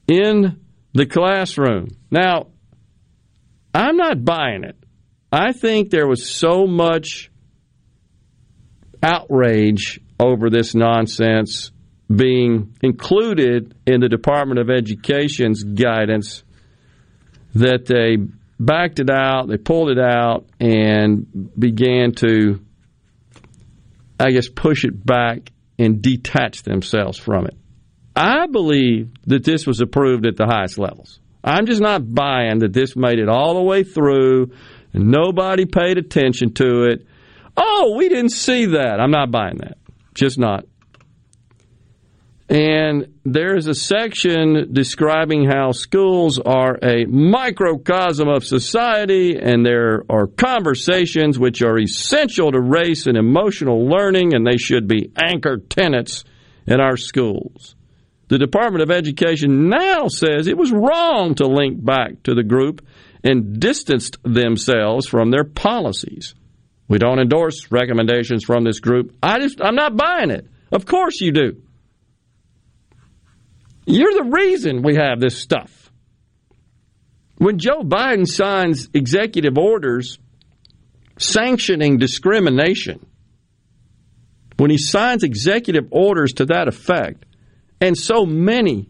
in 0.08 0.60
the 0.94 1.06
classroom. 1.06 1.90
Now, 2.10 2.48
I'm 3.74 3.98
not 3.98 4.24
buying 4.24 4.64
it. 4.64 4.76
I 5.32 5.52
think 5.52 5.90
there 5.90 6.08
was 6.08 6.30
so 6.30 6.66
much 6.66 7.30
outrage 9.04 10.00
over 10.20 10.50
this 10.50 10.74
nonsense 10.74 11.72
being 12.14 12.76
included 12.82 13.76
in 13.86 14.00
the 14.00 14.10
Department 14.10 14.60
of 14.60 14.70
Education's 14.70 15.64
guidance 15.64 16.44
that 17.54 17.86
they 17.86 18.18
backed 18.60 19.00
it 19.00 19.10
out, 19.10 19.48
they 19.48 19.58
pulled 19.58 19.90
it 19.90 20.00
out, 20.00 20.48
and 20.60 21.52
began 21.58 22.14
to, 22.14 22.62
I 24.20 24.32
guess, 24.32 24.48
push 24.48 24.86
it 24.86 25.06
back 25.06 25.52
and 25.78 26.02
detach 26.02 26.64
themselves 26.64 27.18
from 27.18 27.46
it. 27.46 27.56
I 28.18 28.48
believe 28.48 29.12
that 29.28 29.44
this 29.44 29.68
was 29.68 29.80
approved 29.80 30.26
at 30.26 30.38
the 30.38 30.48
highest 30.48 30.80
levels. 30.80 31.20
I'm 31.44 31.68
just 31.68 31.82
not 31.82 32.16
buying 32.16 32.60
that 32.60 32.74
this 32.74 32.96
made 32.96 33.20
it 33.20 33.30
all 33.30 33.54
the 33.54 33.62
way 33.62 33.84
through 33.84 34.52
and 34.92 35.12
nobody 35.12 35.66
paid 35.66 36.00
attention 36.00 36.54
to 36.56 36.86
it. 36.86 37.06
Oh, 37.56 37.94
we 37.96 38.10
didn't 38.10 38.32
see 38.32 38.66
that. 38.66 39.00
I'm 39.00 39.12
not 39.12 39.30
buying 39.30 39.58
that. 39.58 39.78
Just 40.16 40.40
not. 40.40 40.66
And 42.50 43.14
there's 43.24 43.68
a 43.68 43.76
section 43.76 44.74
describing 44.74 45.46
how 45.46 45.72
schools 45.72 46.40
are 46.40 46.80
a 46.82 47.06
microcosm 47.06 48.30
of 48.30 48.46
society, 48.46 49.38
and 49.38 49.66
there 49.66 50.06
are 50.10 50.28
conversations 50.28 51.38
which 51.38 51.62
are 51.62 51.78
essential 51.78 52.52
to 52.52 52.60
race 52.60 53.06
and 53.06 53.18
emotional 53.18 53.86
learning, 53.88 54.34
and 54.34 54.48
they 54.48 54.58
should 54.58 54.88
be 54.88 55.12
anchor 55.22 55.58
tenets 55.58 56.24
in 56.66 56.80
our 56.80 56.98
schools. 56.98 57.76
The 58.30 58.38
Department 58.38 58.84
of 58.84 58.92
Education 58.92 59.70
now 59.70 60.08
says 60.08 60.48
it 60.48 60.58
was 60.58 60.72
wrong 60.72 61.36
to 61.36 61.48
link 61.48 61.84
back 61.84 62.24
to 62.24 62.34
the 62.34 62.44
group 62.44 62.86
and 63.24 63.60
distanced 63.60 64.18
themselves 64.24 65.08
from 65.08 65.32
their 65.32 65.46
policies. 65.46 66.36
We 66.88 66.98
don't 66.98 67.20
endorse 67.20 67.72
recommendations 67.72 68.44
from 68.44 68.64
this 68.64 68.80
group. 68.80 69.16
I 69.22 69.40
just 69.40 69.62
I'm 69.62 69.76
not 69.76 69.96
buying 69.98 70.32
it. 70.32 70.48
Of 70.72 70.86
course 70.86 71.20
you 71.22 71.32
do. 71.32 71.62
You're 73.86 74.14
the 74.14 74.30
reason 74.30 74.82
we 74.82 74.96
have 74.96 75.20
this 75.20 75.38
stuff. 75.38 75.90
When 77.38 77.60
Joe 77.60 77.82
Biden 77.82 78.28
signs 78.28 78.90
executive 78.94 79.58
orders 79.58 80.20
sanctioning 81.18 81.98
discrimination, 81.98 83.06
when 84.58 84.72
he 84.72 84.78
signs 84.78 85.24
executive 85.24 85.88
orders 85.92 86.34
to 86.34 86.46
that 86.48 86.68
effect, 86.68 87.26
and 87.80 87.98
so 87.98 88.26
many 88.26 88.90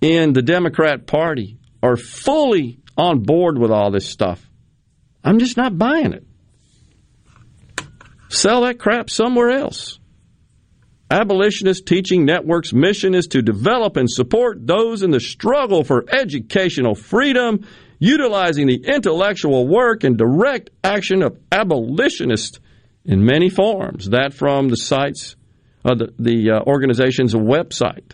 in 0.00 0.32
the 0.32 0.42
Democrat 0.42 1.06
Party 1.06 1.58
are 1.82 1.96
fully 1.96 2.80
on 2.96 3.20
board 3.20 3.58
with 3.58 3.70
all 3.70 3.90
this 3.90 4.08
stuff, 4.08 4.48
I'm 5.22 5.38
just 5.38 5.56
not 5.56 5.78
buying 5.78 6.12
it. 6.12 6.26
Sell 8.28 8.62
that 8.62 8.78
crap 8.78 9.10
somewhere 9.10 9.50
else. 9.50 9.98
Abolitionist 11.10 11.86
Teaching 11.86 12.26
Network's 12.26 12.74
mission 12.74 13.14
is 13.14 13.28
to 13.28 13.40
develop 13.40 13.96
and 13.96 14.10
support 14.10 14.66
those 14.66 15.02
in 15.02 15.10
the 15.10 15.20
struggle 15.20 15.82
for 15.82 16.04
educational 16.12 16.94
freedom, 16.94 17.66
utilizing 17.98 18.66
the 18.66 18.84
intellectual 18.84 19.66
work 19.66 20.04
and 20.04 20.18
direct 20.18 20.68
action 20.84 21.22
of 21.22 21.38
abolitionists 21.50 22.60
in 23.06 23.24
many 23.24 23.48
forms. 23.48 24.10
That 24.10 24.34
from 24.34 24.68
the 24.68 24.76
site's 24.76 25.34
uh, 25.88 25.94
the, 25.94 26.12
the 26.18 26.50
uh, 26.50 26.60
organization's 26.60 27.34
website. 27.34 28.12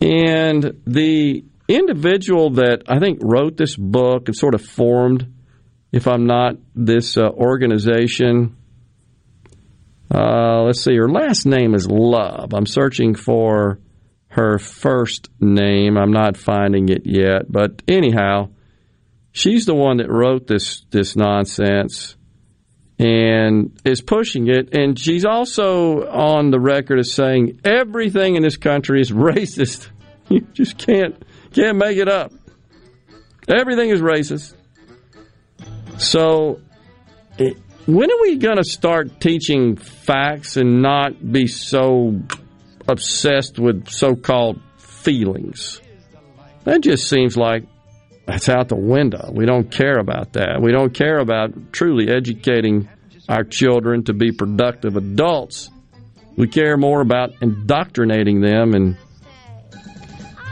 And 0.00 0.80
the 0.86 1.44
individual 1.68 2.50
that 2.50 2.84
I 2.88 2.98
think 2.98 3.18
wrote 3.22 3.56
this 3.56 3.76
book 3.76 4.28
and 4.28 4.36
sort 4.36 4.54
of 4.54 4.62
formed, 4.62 5.32
if 5.92 6.06
I'm 6.06 6.26
not 6.26 6.54
this 6.74 7.16
uh, 7.16 7.28
organization, 7.28 8.56
uh, 10.12 10.62
let's 10.62 10.82
see, 10.82 10.96
her 10.96 11.08
last 11.08 11.46
name 11.46 11.74
is 11.74 11.88
Love. 11.88 12.54
I'm 12.54 12.66
searching 12.66 13.14
for 13.14 13.78
her 14.28 14.58
first 14.58 15.28
name. 15.40 15.96
I'm 15.96 16.12
not 16.12 16.36
finding 16.36 16.88
it 16.88 17.02
yet, 17.04 17.50
but 17.50 17.82
anyhow, 17.88 18.50
she's 19.32 19.66
the 19.66 19.74
one 19.74 19.98
that 19.98 20.10
wrote 20.10 20.46
this 20.46 20.84
this 20.90 21.16
nonsense 21.16 22.16
and 23.00 23.72
is 23.82 24.02
pushing 24.02 24.48
it. 24.48 24.74
And 24.76 24.98
she's 24.98 25.24
also 25.24 26.06
on 26.06 26.50
the 26.50 26.60
record 26.60 26.98
as 26.98 27.12
saying 27.12 27.60
everything 27.64 28.36
in 28.36 28.42
this 28.42 28.56
country 28.56 29.00
is 29.00 29.10
racist. 29.10 29.88
You 30.28 30.42
just 30.52 30.78
can't 30.78 31.20
can't 31.52 31.78
make 31.78 31.96
it 31.96 32.08
up. 32.08 32.32
Everything 33.48 33.90
is 33.90 34.00
racist. 34.00 34.54
So. 35.98 36.60
When 37.86 38.10
are 38.10 38.20
we 38.20 38.36
going 38.36 38.58
to 38.58 38.64
start 38.64 39.20
teaching 39.20 39.74
facts 39.74 40.56
and 40.56 40.82
not 40.82 41.32
be 41.32 41.46
so 41.46 42.20
obsessed 42.86 43.58
with 43.58 43.88
so 43.88 44.14
called 44.14 44.60
feelings? 44.76 45.80
That 46.64 46.82
just 46.82 47.08
seems 47.08 47.36
like 47.36 47.64
that's 48.30 48.48
out 48.48 48.68
the 48.68 48.76
window. 48.76 49.28
We 49.32 49.44
don't 49.44 49.68
care 49.72 49.98
about 49.98 50.34
that. 50.34 50.62
We 50.62 50.70
don't 50.70 50.94
care 50.94 51.18
about 51.18 51.72
truly 51.72 52.08
educating 52.08 52.88
our 53.28 53.42
children 53.42 54.04
to 54.04 54.12
be 54.12 54.30
productive 54.30 54.96
adults. 54.96 55.68
We 56.36 56.46
care 56.46 56.76
more 56.76 57.00
about 57.00 57.30
indoctrinating 57.42 58.40
them 58.40 58.74
and 58.74 58.96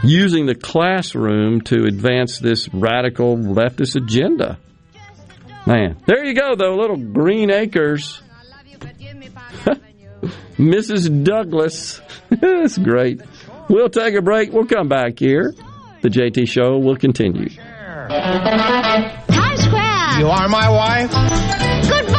using 0.03 0.45
the 0.45 0.55
classroom 0.55 1.61
to 1.61 1.85
advance 1.85 2.39
this 2.39 2.67
radical 2.73 3.37
leftist 3.37 3.95
agenda. 3.95 4.57
Man, 5.65 5.97
there 6.05 6.25
you 6.25 6.33
go, 6.33 6.55
though. 6.57 6.75
Little 6.75 6.97
Green 6.97 7.49
Acres. 7.49 8.21
Mrs. 10.57 11.23
Douglas. 11.23 12.01
That's 12.29 12.77
great. 12.77 13.21
We'll 13.69 13.89
take 13.89 14.15
a 14.15 14.21
break. 14.21 14.51
We'll 14.51 14.65
come 14.65 14.89
back 14.89 15.17
here. 15.17 15.53
The 16.01 16.09
JT 16.09 16.47
Show 16.49 16.77
will 16.77 16.95
continue. 16.95 17.49
Times 17.49 19.63
Square. 19.63 20.19
You 20.19 20.27
are 20.29 20.47
my 20.47 20.69
wife. 20.69 21.11
Goodbye, 21.89 22.18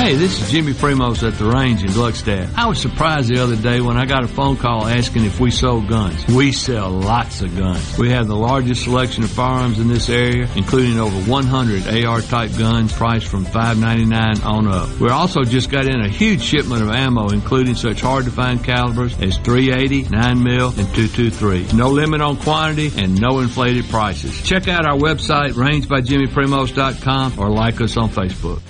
Hey, 0.00 0.14
this 0.14 0.40
is 0.40 0.50
Jimmy 0.50 0.72
Primos 0.72 1.22
at 1.28 1.34
the 1.34 1.44
range 1.44 1.82
in 1.82 1.90
Gluckstadt. 1.90 2.54
I 2.56 2.66
was 2.66 2.80
surprised 2.80 3.28
the 3.28 3.38
other 3.38 3.54
day 3.54 3.82
when 3.82 3.98
I 3.98 4.06
got 4.06 4.24
a 4.24 4.28
phone 4.28 4.56
call 4.56 4.86
asking 4.86 5.26
if 5.26 5.38
we 5.38 5.50
sold 5.50 5.88
guns. 5.88 6.26
We 6.26 6.52
sell 6.52 6.88
lots 6.88 7.42
of 7.42 7.54
guns. 7.54 7.98
We 7.98 8.08
have 8.08 8.26
the 8.26 8.34
largest 8.34 8.84
selection 8.84 9.24
of 9.24 9.30
firearms 9.30 9.78
in 9.78 9.88
this 9.88 10.08
area, 10.08 10.48
including 10.56 10.98
over 10.98 11.14
100 11.30 12.06
AR 12.06 12.22
type 12.22 12.50
guns 12.56 12.94
priced 12.94 13.26
from 13.26 13.44
$5.99 13.44 14.42
on 14.42 14.68
up. 14.68 14.88
We 14.98 15.10
also 15.10 15.42
just 15.42 15.68
got 15.68 15.84
in 15.84 16.00
a 16.00 16.08
huge 16.08 16.40
shipment 16.40 16.80
of 16.80 16.88
ammo, 16.88 17.28
including 17.28 17.74
such 17.74 18.00
hard 18.00 18.24
to 18.24 18.30
find 18.30 18.64
calibers 18.64 19.12
as 19.20 19.36
380, 19.36 20.04
9mm, 20.04 20.78
and 20.78 20.88
223. 20.94 21.76
No 21.76 21.90
limit 21.90 22.22
on 22.22 22.38
quantity 22.38 22.90
and 22.96 23.20
no 23.20 23.40
inflated 23.40 23.84
prices. 23.90 24.42
Check 24.44 24.66
out 24.66 24.86
our 24.86 24.96
website, 24.96 25.50
rangebyjimmyprimos.com 25.52 27.38
or 27.38 27.50
like 27.50 27.82
us 27.82 27.98
on 27.98 28.08
Facebook. 28.08 28.62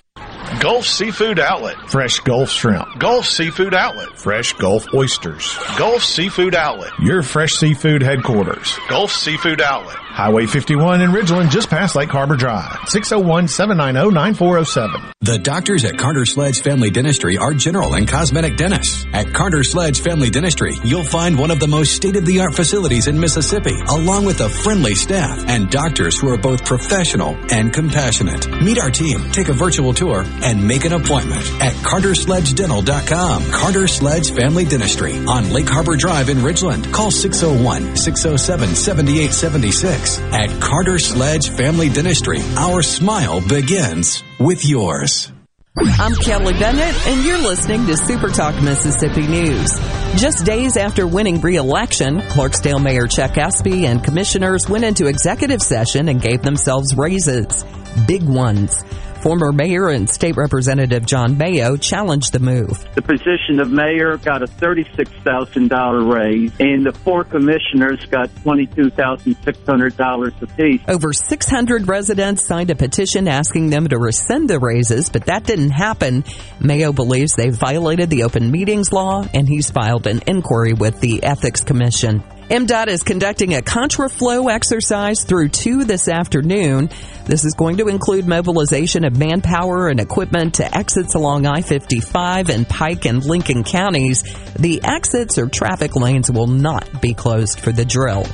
Gulf 0.59 0.85
Seafood 0.85 1.39
Outlet. 1.39 1.77
Fresh 1.89 2.21
Gulf 2.21 2.51
Shrimp. 2.51 2.99
Gulf 2.99 3.25
Seafood 3.25 3.73
Outlet. 3.73 4.19
Fresh 4.19 4.55
Gulf 4.55 4.93
Oysters. 4.93 5.57
Gulf 5.79 6.03
Seafood 6.03 6.55
Outlet. 6.55 6.91
Your 6.99 7.23
fresh 7.23 7.53
seafood 7.55 8.03
headquarters. 8.03 8.77
Gulf 8.89 9.11
Seafood 9.13 9.63
Outlet. 9.63 9.97
Highway 10.21 10.45
51 10.45 11.01
in 11.01 11.13
Ridgeland, 11.13 11.49
just 11.49 11.71
past 11.71 11.97
Lake 11.97 12.11
Harbor 12.11 12.37
Drive. 12.37 12.73
601-790-9407. 12.93 15.13
The 15.23 15.39
doctors 15.39 15.87
at 15.87 15.97
Carter 15.97 16.27
Sledge 16.27 16.61
Family 16.61 16.91
Dentistry 16.91 17.39
are 17.39 17.55
general 17.55 17.95
and 17.95 18.07
cosmetic 18.07 18.59
dentists. 18.59 19.07
At 19.15 19.33
Carter 19.33 19.65
Sledge 19.65 20.01
Family 20.01 20.29
Dentistry, 20.29 20.75
you'll 20.85 21.05
find 21.05 21.39
one 21.39 21.51
of 21.51 21.59
the 21.59 21.69
most 21.69 21.95
state-of-the-art 21.95 22.55
facilities 22.55 23.07
in 23.07 23.19
Mississippi, 23.19 23.73
along 23.89 24.27
with 24.27 24.43
a 24.43 24.51
friendly 24.51 24.95
staff 24.95 25.43
and 25.49 25.71
doctors 25.71 26.21
who 26.21 26.29
are 26.29 26.37
both 26.37 26.67
professional 26.67 27.35
and 27.51 27.73
compassionate. 27.73 28.47
Meet 28.63 28.79
our 28.79 28.91
team, 28.91 29.31
take 29.31 29.49
a 29.49 29.55
virtual 29.55 29.95
tour, 29.95 30.27
and 30.43 30.69
make 30.69 30.85
an 30.85 30.93
appointment 30.93 31.51
at 31.63 31.73
cartersledgedental.com. 31.77 33.53
Carter 33.53 33.87
Sledge 33.87 34.33
Family 34.33 34.67
Dentistry 34.67 35.17
on 35.27 35.51
Lake 35.51 35.71
Harbor 35.71 35.97
Drive 35.97 36.29
in 36.29 36.37
Ridgeland. 36.39 36.93
Call 36.93 37.11
601-607-7876. 37.11 40.10
At 40.19 40.61
Carter 40.61 40.99
Sledge 40.99 41.51
Family 41.51 41.89
Dentistry, 41.89 42.41
our 42.57 42.83
smile 42.83 43.41
begins 43.47 44.23
with 44.39 44.65
yours. 44.65 45.31
I'm 45.79 46.15
Kelly 46.17 46.53
Bennett, 46.55 47.07
and 47.07 47.25
you're 47.25 47.39
listening 47.39 47.87
to 47.87 47.97
Super 47.97 48.29
Talk 48.29 48.61
Mississippi 48.63 49.27
News. 49.27 49.79
Just 50.17 50.45
days 50.45 50.77
after 50.77 51.07
winning 51.07 51.41
re-election, 51.41 52.21
Clarksdale 52.21 52.83
Mayor 52.83 53.07
Chuck 53.07 53.39
Espy 53.39 53.87
and 53.87 54.03
commissioners 54.03 54.69
went 54.69 54.85
into 54.85 55.07
executive 55.07 55.63
session 55.63 56.09
and 56.09 56.21
gave 56.21 56.43
themselves 56.43 56.97
raises. 56.97 57.65
Big 58.07 58.23
ones. 58.23 58.83
Former 59.23 59.53
Mayor 59.53 59.91
and 59.91 60.09
State 60.09 60.39
Representative 60.39 61.05
John 61.05 61.37
Mayo 61.37 61.77
challenged 61.77 62.33
the 62.33 62.39
move. 62.39 62.83
The 62.95 63.03
position 63.03 63.61
of 63.61 63.71
mayor 63.71 64.17
got 64.17 64.43
a 64.43 64.47
$36,000 64.47 66.11
raise, 66.11 66.51
and 66.59 66.87
the 66.87 66.93
four 66.93 67.25
commissioners 67.25 68.03
got 68.07 68.31
$22,600 68.37 70.43
apiece. 70.43 70.81
Over 70.89 71.13
600 71.13 71.87
residents 71.87 72.47
signed 72.47 72.71
a 72.71 72.75
petition 72.75 73.29
asking 73.29 73.69
them 73.69 73.89
to 73.89 73.99
rescind 73.99 74.49
the 74.49 74.59
raises, 74.59 75.11
but 75.11 75.27
that 75.27 75.45
didn't 75.45 75.73
happen. 75.73 76.25
Mayo 76.59 76.95
believes 76.95 77.35
they 77.35 77.51
violated 77.51 78.09
the 78.09 78.23
open 78.23 78.51
meetings 78.51 78.91
law, 78.91 79.23
and 79.35 79.47
he's 79.47 79.71
filed 79.71 80.07
an 80.07 80.23
inquiry 80.27 80.73
with 80.73 80.99
the 81.01 81.23
Ethics 81.23 81.63
Commission. 81.63 82.25
MDOT 82.51 82.89
is 82.89 83.05
conducting 83.05 83.55
a 83.55 83.61
contraflow 83.61 84.53
exercise 84.53 85.23
through 85.23 85.51
2 85.51 85.85
this 85.85 86.09
afternoon. 86.09 86.91
This 87.25 87.45
is 87.45 87.55
going 87.55 87.77
to 87.77 87.87
include 87.87 88.27
mobilization 88.27 89.05
of 89.05 89.17
manpower 89.17 89.87
and 89.87 90.01
equipment 90.01 90.55
to 90.55 90.77
exits 90.77 91.15
along 91.15 91.47
I-55 91.47 92.49
and 92.49 92.69
Pike 92.69 93.05
and 93.05 93.25
Lincoln 93.25 93.63
counties. 93.63 94.25
The 94.59 94.81
exits 94.83 95.39
or 95.39 95.47
traffic 95.47 95.95
lanes 95.95 96.29
will 96.29 96.49
not 96.49 97.01
be 97.01 97.15
closed 97.15 97.61
for 97.61 97.71
the 97.71 97.85
drill. 97.85 98.25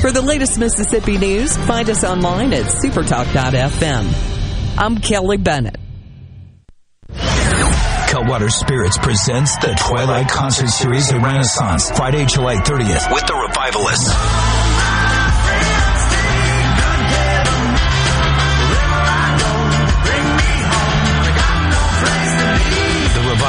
For 0.00 0.10
the 0.10 0.22
latest 0.22 0.58
Mississippi 0.58 1.18
news, 1.18 1.54
find 1.54 1.90
us 1.90 2.04
online 2.04 2.54
at 2.54 2.64
supertalk.fm. 2.64 4.78
I'm 4.78 4.96
Kelly 4.96 5.36
Bennett. 5.36 5.76
Cutwater 8.12 8.50
Spirits 8.50 8.98
presents 8.98 9.56
the 9.56 9.74
Twilight 9.80 10.28
Concert 10.28 10.68
Series 10.68 11.10
at 11.10 11.22
Renaissance, 11.22 11.90
Friday, 11.92 12.26
July 12.26 12.56
30th, 12.56 13.10
with 13.10 13.26
the 13.26 13.32
Revivalists. 13.32 14.41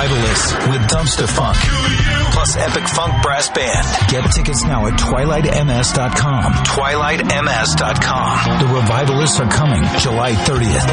Revivalists 0.03 0.51
with 0.67 0.81
Dumpstaphunk, 0.91 1.55
plus 2.33 2.57
Epic 2.57 2.83
Funk 2.89 3.23
Brass 3.23 3.49
Band. 3.51 3.87
Get 4.09 4.29
tickets 4.33 4.61
now 4.65 4.85
at 4.87 4.99
twilightms.com. 4.99 6.51
Twilightms.com. 6.51 8.59
The 8.59 8.65
Revivalists 8.73 9.39
are 9.39 9.49
coming 9.49 9.81
July 9.99 10.33
30th. 10.33 10.89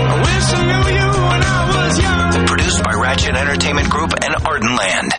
Produced 2.47 2.85
by 2.85 2.93
Ratchet 2.95 3.35
Entertainment 3.35 3.91
Group 3.91 4.13
and 4.13 4.33
Ardenland. 4.45 5.19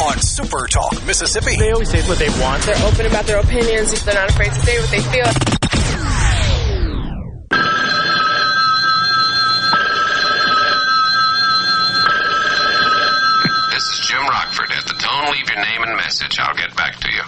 on 0.00 0.20
Super 0.20 0.66
Talk, 0.66 1.04
Mississippi. 1.06 1.56
They 1.56 1.72
always 1.72 1.90
say 1.90 2.02
what 2.08 2.18
they 2.18 2.28
want. 2.40 2.62
They're 2.62 2.86
open 2.86 3.06
about 3.06 3.26
their 3.26 3.40
opinions. 3.40 3.92
They're 4.04 4.14
not 4.14 4.30
afraid 4.30 4.52
to 4.52 4.60
say 4.60 4.78
what 4.78 4.90
they 4.90 5.00
feel. 5.00 5.26
This 13.74 13.84
is 13.90 14.06
Jim 14.06 14.22
Rockford. 14.22 14.70
At 14.70 14.86
the 14.86 14.94
tone, 14.98 15.32
leave 15.32 15.48
your 15.48 15.58
name 15.58 15.82
and 15.82 15.96
message. 15.96 16.38
I'll 16.38 16.54
get 16.54 16.76
back 16.76 16.96
to 17.00 17.08
you. 17.10 17.22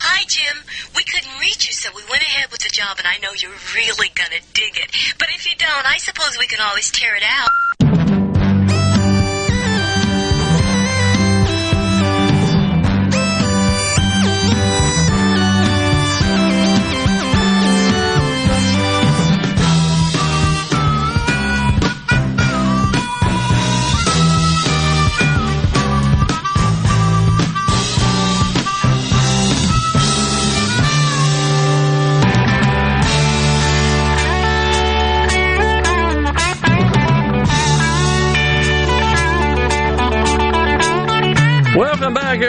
Hi, 0.00 0.24
Jim. 0.28 0.56
We 0.94 1.02
couldn't 1.02 1.38
reach 1.40 1.66
you, 1.66 1.72
so 1.72 1.90
we 1.96 2.02
went 2.10 2.22
ahead 2.22 2.50
with 2.50 2.60
the 2.60 2.70
job, 2.70 2.98
and 2.98 3.06
I 3.06 3.18
know 3.18 3.32
you're 3.34 3.50
really 3.74 4.10
gonna 4.14 4.40
dig 4.52 4.76
it. 4.76 4.90
But 5.18 5.28
if 5.34 5.46
you 5.46 5.56
don't, 5.58 5.86
I 5.86 5.98
suppose 5.98 6.38
we 6.38 6.46
can 6.46 6.60
always 6.60 6.90
tear 6.90 7.16
it 7.16 7.24
out. 7.26 8.23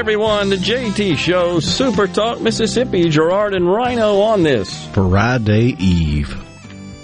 Everyone, 0.05 0.49
The 0.49 0.57
JT 0.57 1.17
Show 1.17 1.59
Super 1.59 2.05
Talk 2.05 2.39
Mississippi. 2.39 3.09
Gerard 3.09 3.55
and 3.55 3.67
Rhino 3.67 4.19
on 4.19 4.43
this 4.43 4.85
Friday 4.89 5.75
Eve. 5.79 6.31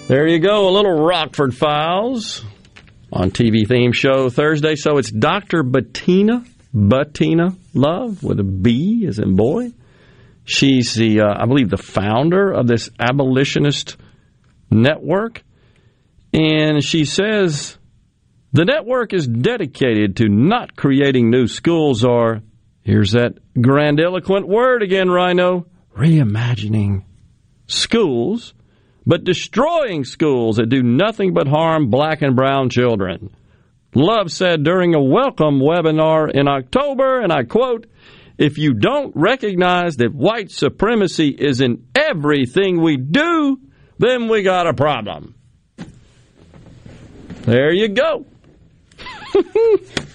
There 0.07 0.27
you 0.27 0.37
go, 0.37 0.69
a 0.69 0.71
little 0.71 1.03
Rockford 1.03 1.57
Files 1.57 2.45
on 3.11 3.31
TV 3.31 3.67
theme 3.67 3.91
show 3.91 4.29
Thursday. 4.29 4.75
So 4.75 4.99
it's 4.99 5.09
Dr. 5.09 5.63
Bettina, 5.63 6.45
Bettina 6.75 7.55
Love 7.73 8.21
with 8.21 8.39
a 8.39 8.43
B 8.43 9.07
as 9.07 9.17
in 9.17 9.35
boy. 9.35 9.71
She's 10.43 10.93
the, 10.93 11.21
uh, 11.21 11.41
I 11.41 11.47
believe, 11.47 11.71
the 11.71 11.77
founder 11.77 12.51
of 12.51 12.67
this 12.67 12.91
abolitionist 12.99 13.97
network. 14.69 15.43
And 16.35 16.83
she 16.83 17.05
says 17.05 17.79
the 18.53 18.65
network 18.65 19.11
is 19.11 19.25
dedicated 19.25 20.17
to 20.17 20.29
not 20.29 20.75
creating 20.75 21.31
new 21.31 21.47
schools 21.47 22.03
or, 22.03 22.43
here's 22.83 23.11
that 23.11 23.35
grandiloquent 23.55 24.47
word 24.47 24.83
again, 24.83 25.09
Rhino, 25.09 25.65
reimagining 25.97 27.03
schools, 27.67 28.53
but 29.05 29.23
destroying 29.23 30.03
schools 30.03 30.57
that 30.57 30.69
do 30.69 30.83
nothing 30.83 31.33
but 31.33 31.47
harm 31.47 31.89
black 31.89 32.21
and 32.21 32.35
brown 32.35 32.69
children. 32.69 33.33
Love 33.93 34.31
said 34.31 34.63
during 34.63 34.95
a 34.95 35.01
welcome 35.01 35.59
webinar 35.59 36.31
in 36.31 36.47
October, 36.47 37.19
and 37.19 37.31
I 37.31 37.43
quote, 37.43 37.87
if 38.37 38.57
you 38.57 38.73
don't 38.73 39.13
recognize 39.15 39.97
that 39.97 40.13
white 40.13 40.49
supremacy 40.49 41.29
is 41.29 41.61
in 41.61 41.85
everything 41.93 42.81
we 42.81 42.97
do, 42.97 43.59
then 43.97 44.29
we 44.29 44.43
got 44.43 44.67
a 44.67 44.73
problem. 44.73 45.35
There 47.43 47.71
you 47.71 47.89
go. 47.89 48.25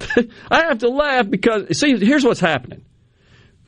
I 0.50 0.64
have 0.68 0.78
to 0.78 0.88
laugh 0.88 1.28
because, 1.28 1.78
see, 1.78 1.96
here's 2.04 2.24
what's 2.24 2.40
happening. 2.40 2.84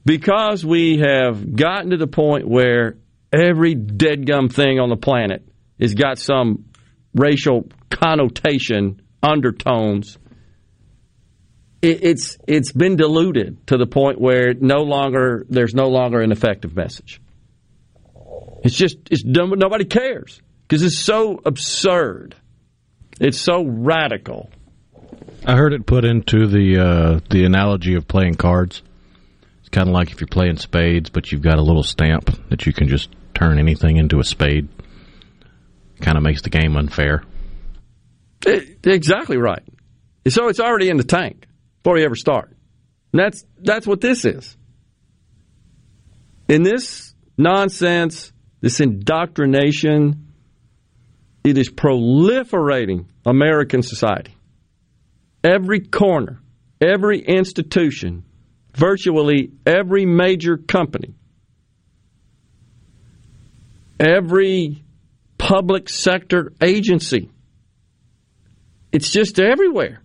Because 0.04 0.64
we 0.64 0.98
have 0.98 1.54
gotten 1.54 1.90
to 1.90 1.96
the 1.96 2.06
point 2.06 2.48
where 2.48 2.96
every 3.32 3.74
dead 3.74 4.26
gum 4.26 4.48
thing 4.48 4.80
on 4.80 4.88
the 4.88 4.96
planet 4.96 5.46
has 5.80 5.94
got 5.94 6.18
some 6.18 6.66
racial 7.14 7.68
connotation, 7.90 9.02
undertones. 9.22 10.18
It, 11.80 12.02
it's 12.02 12.38
it's 12.46 12.72
been 12.72 12.96
diluted 12.96 13.66
to 13.68 13.76
the 13.76 13.86
point 13.86 14.20
where 14.20 14.54
no 14.54 14.82
longer 14.82 15.46
there's 15.48 15.74
no 15.74 15.88
longer 15.88 16.20
an 16.20 16.32
effective 16.32 16.74
message. 16.74 17.20
It's 18.64 18.76
just 18.76 18.96
it's 19.10 19.24
nobody 19.24 19.84
cares 19.84 20.40
because 20.62 20.82
it's 20.82 20.98
so 20.98 21.40
absurd. 21.44 22.36
It's 23.20 23.40
so 23.40 23.64
radical. 23.64 24.50
I 25.44 25.56
heard 25.56 25.72
it 25.72 25.86
put 25.86 26.04
into 26.04 26.46
the 26.46 26.78
uh, 26.78 27.20
the 27.28 27.44
analogy 27.44 27.96
of 27.96 28.06
playing 28.06 28.34
cards. 28.34 28.82
It's 29.60 29.68
kind 29.70 29.88
of 29.88 29.94
like 29.94 30.12
if 30.12 30.20
you're 30.20 30.28
playing 30.28 30.58
spades, 30.58 31.10
but 31.10 31.32
you've 31.32 31.42
got 31.42 31.58
a 31.58 31.62
little 31.62 31.82
stamp 31.82 32.30
that 32.48 32.64
you 32.66 32.72
can 32.72 32.88
just 32.88 33.10
turn 33.34 33.58
anything 33.58 33.96
into 33.96 34.20
a 34.20 34.24
spade. 34.24 34.68
Kind 36.00 36.16
of 36.16 36.22
makes 36.22 36.42
the 36.42 36.50
game 36.50 36.76
unfair. 36.76 37.24
It, 38.46 38.86
exactly 38.86 39.36
right. 39.36 39.62
So 40.28 40.48
it's 40.48 40.60
already 40.60 40.88
in 40.88 40.96
the 40.96 41.04
tank 41.04 41.46
before 41.82 41.98
you 41.98 42.04
ever 42.04 42.14
start. 42.14 42.50
And 43.12 43.20
that's 43.20 43.44
that's 43.58 43.86
what 43.86 44.00
this 44.00 44.24
is. 44.24 44.56
In 46.48 46.62
this 46.62 47.14
nonsense, 47.36 48.32
this 48.60 48.78
indoctrination, 48.78 50.28
it 51.42 51.58
is 51.58 51.68
proliferating 51.68 53.06
American 53.26 53.82
society. 53.82 54.36
Every 55.44 55.80
corner, 55.80 56.40
every 56.80 57.20
institution, 57.20 58.24
virtually 58.74 59.52
every 59.66 60.06
major 60.06 60.56
company, 60.56 61.14
every 63.98 64.84
public 65.38 65.88
sector 65.88 66.52
agency, 66.62 67.30
it's 68.92 69.10
just 69.10 69.40
everywhere. 69.40 70.02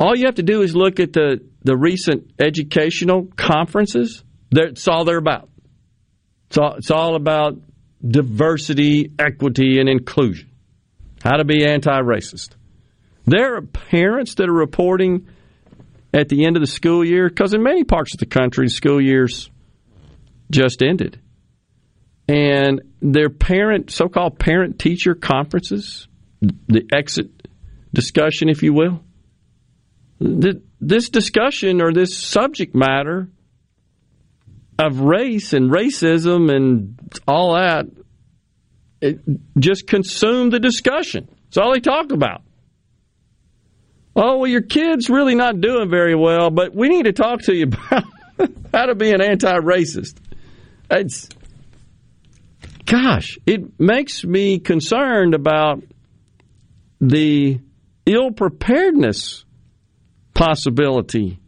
All 0.00 0.16
you 0.16 0.26
have 0.26 0.36
to 0.36 0.42
do 0.42 0.62
is 0.62 0.74
look 0.74 0.98
at 0.98 1.12
the, 1.12 1.46
the 1.62 1.76
recent 1.76 2.32
educational 2.40 3.28
conferences. 3.36 4.24
That's 4.50 4.88
all 4.88 5.04
they're 5.04 5.18
about. 5.18 5.48
It's 6.48 6.58
all, 6.58 6.74
it's 6.74 6.90
all 6.90 7.14
about 7.14 7.58
diversity, 8.04 9.12
equity, 9.18 9.78
and 9.78 9.88
inclusion. 9.88 10.50
How 11.22 11.36
to 11.36 11.44
be 11.44 11.64
anti 11.64 12.00
racist. 12.00 12.56
There 13.26 13.56
are 13.56 13.62
parents 13.62 14.34
that 14.36 14.48
are 14.48 14.52
reporting 14.52 15.28
at 16.12 16.28
the 16.28 16.44
end 16.44 16.56
of 16.56 16.62
the 16.62 16.66
school 16.66 17.04
year, 17.04 17.28
because 17.28 17.54
in 17.54 17.62
many 17.62 17.84
parts 17.84 18.14
of 18.14 18.20
the 18.20 18.26
country, 18.26 18.68
school 18.68 19.00
years 19.00 19.50
just 20.50 20.82
ended. 20.82 21.20
And 22.28 22.82
their 23.00 23.30
parent, 23.30 23.90
so 23.90 24.08
called 24.08 24.38
parent 24.38 24.78
teacher 24.78 25.14
conferences, 25.14 26.08
the 26.40 26.86
exit 26.92 27.30
discussion, 27.94 28.48
if 28.48 28.62
you 28.62 28.72
will, 28.72 29.02
this 30.18 31.08
discussion 31.10 31.80
or 31.80 31.92
this 31.92 32.16
subject 32.16 32.74
matter 32.74 33.28
of 34.78 35.00
race 35.00 35.52
and 35.52 35.70
racism 35.70 36.54
and 36.54 36.98
all 37.26 37.54
that 37.54 37.86
it 39.02 39.20
just 39.58 39.86
consumed 39.86 40.52
the 40.52 40.60
discussion. 40.60 41.28
That's 41.44 41.58
all 41.58 41.72
they 41.72 41.80
talk 41.80 42.12
about. 42.12 42.42
Oh, 44.14 44.38
well, 44.38 44.46
your 44.46 44.62
kid's 44.62 45.08
really 45.08 45.34
not 45.34 45.60
doing 45.60 45.88
very 45.88 46.14
well, 46.14 46.50
but 46.50 46.74
we 46.74 46.88
need 46.88 47.04
to 47.04 47.12
talk 47.12 47.42
to 47.42 47.54
you 47.54 47.66
about 47.90 48.04
how 48.72 48.86
to 48.86 48.94
be 48.94 49.10
an 49.10 49.22
anti 49.22 49.52
racist. 49.58 50.16
It's, 50.90 51.28
gosh, 52.84 53.38
it 53.46 53.80
makes 53.80 54.24
me 54.24 54.58
concerned 54.58 55.34
about 55.34 55.82
the 57.00 57.58
ill 58.04 58.30
preparedness 58.30 59.44
possibility 60.34 61.38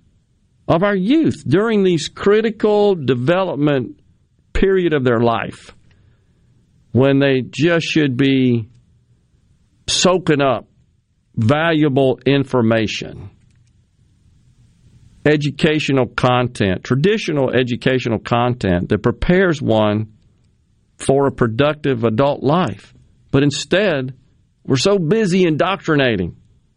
of 0.67 0.83
our 0.83 0.97
youth 0.97 1.45
during 1.47 1.85
these 1.85 2.09
critical 2.09 2.95
development 2.95 4.01
period 4.53 4.95
of 4.95 5.05
their 5.05 5.21
life 5.21 5.75
when 6.93 7.19
they 7.19 7.43
just 7.43 7.87
should 7.87 8.17
be 8.17 8.69
soaking 9.87 10.41
up 10.41 10.67
valuable 11.37 12.19
information 12.27 13.31
educational 15.27 16.07
content 16.07 16.85
traditional 16.85 17.51
educational 17.51 18.19
content 18.19 18.89
that 18.89 19.03
prepares 19.03 19.61
one 19.61 20.13
for 20.97 21.27
a 21.27 21.33
productive 21.33 22.05
adult 22.05 22.43
life 22.43 22.95
but 23.31 23.43
instead 23.43 24.15
we're 24.65 24.77
so 24.77 24.99
busy 24.99 25.45
indoctrinating 25.45 26.37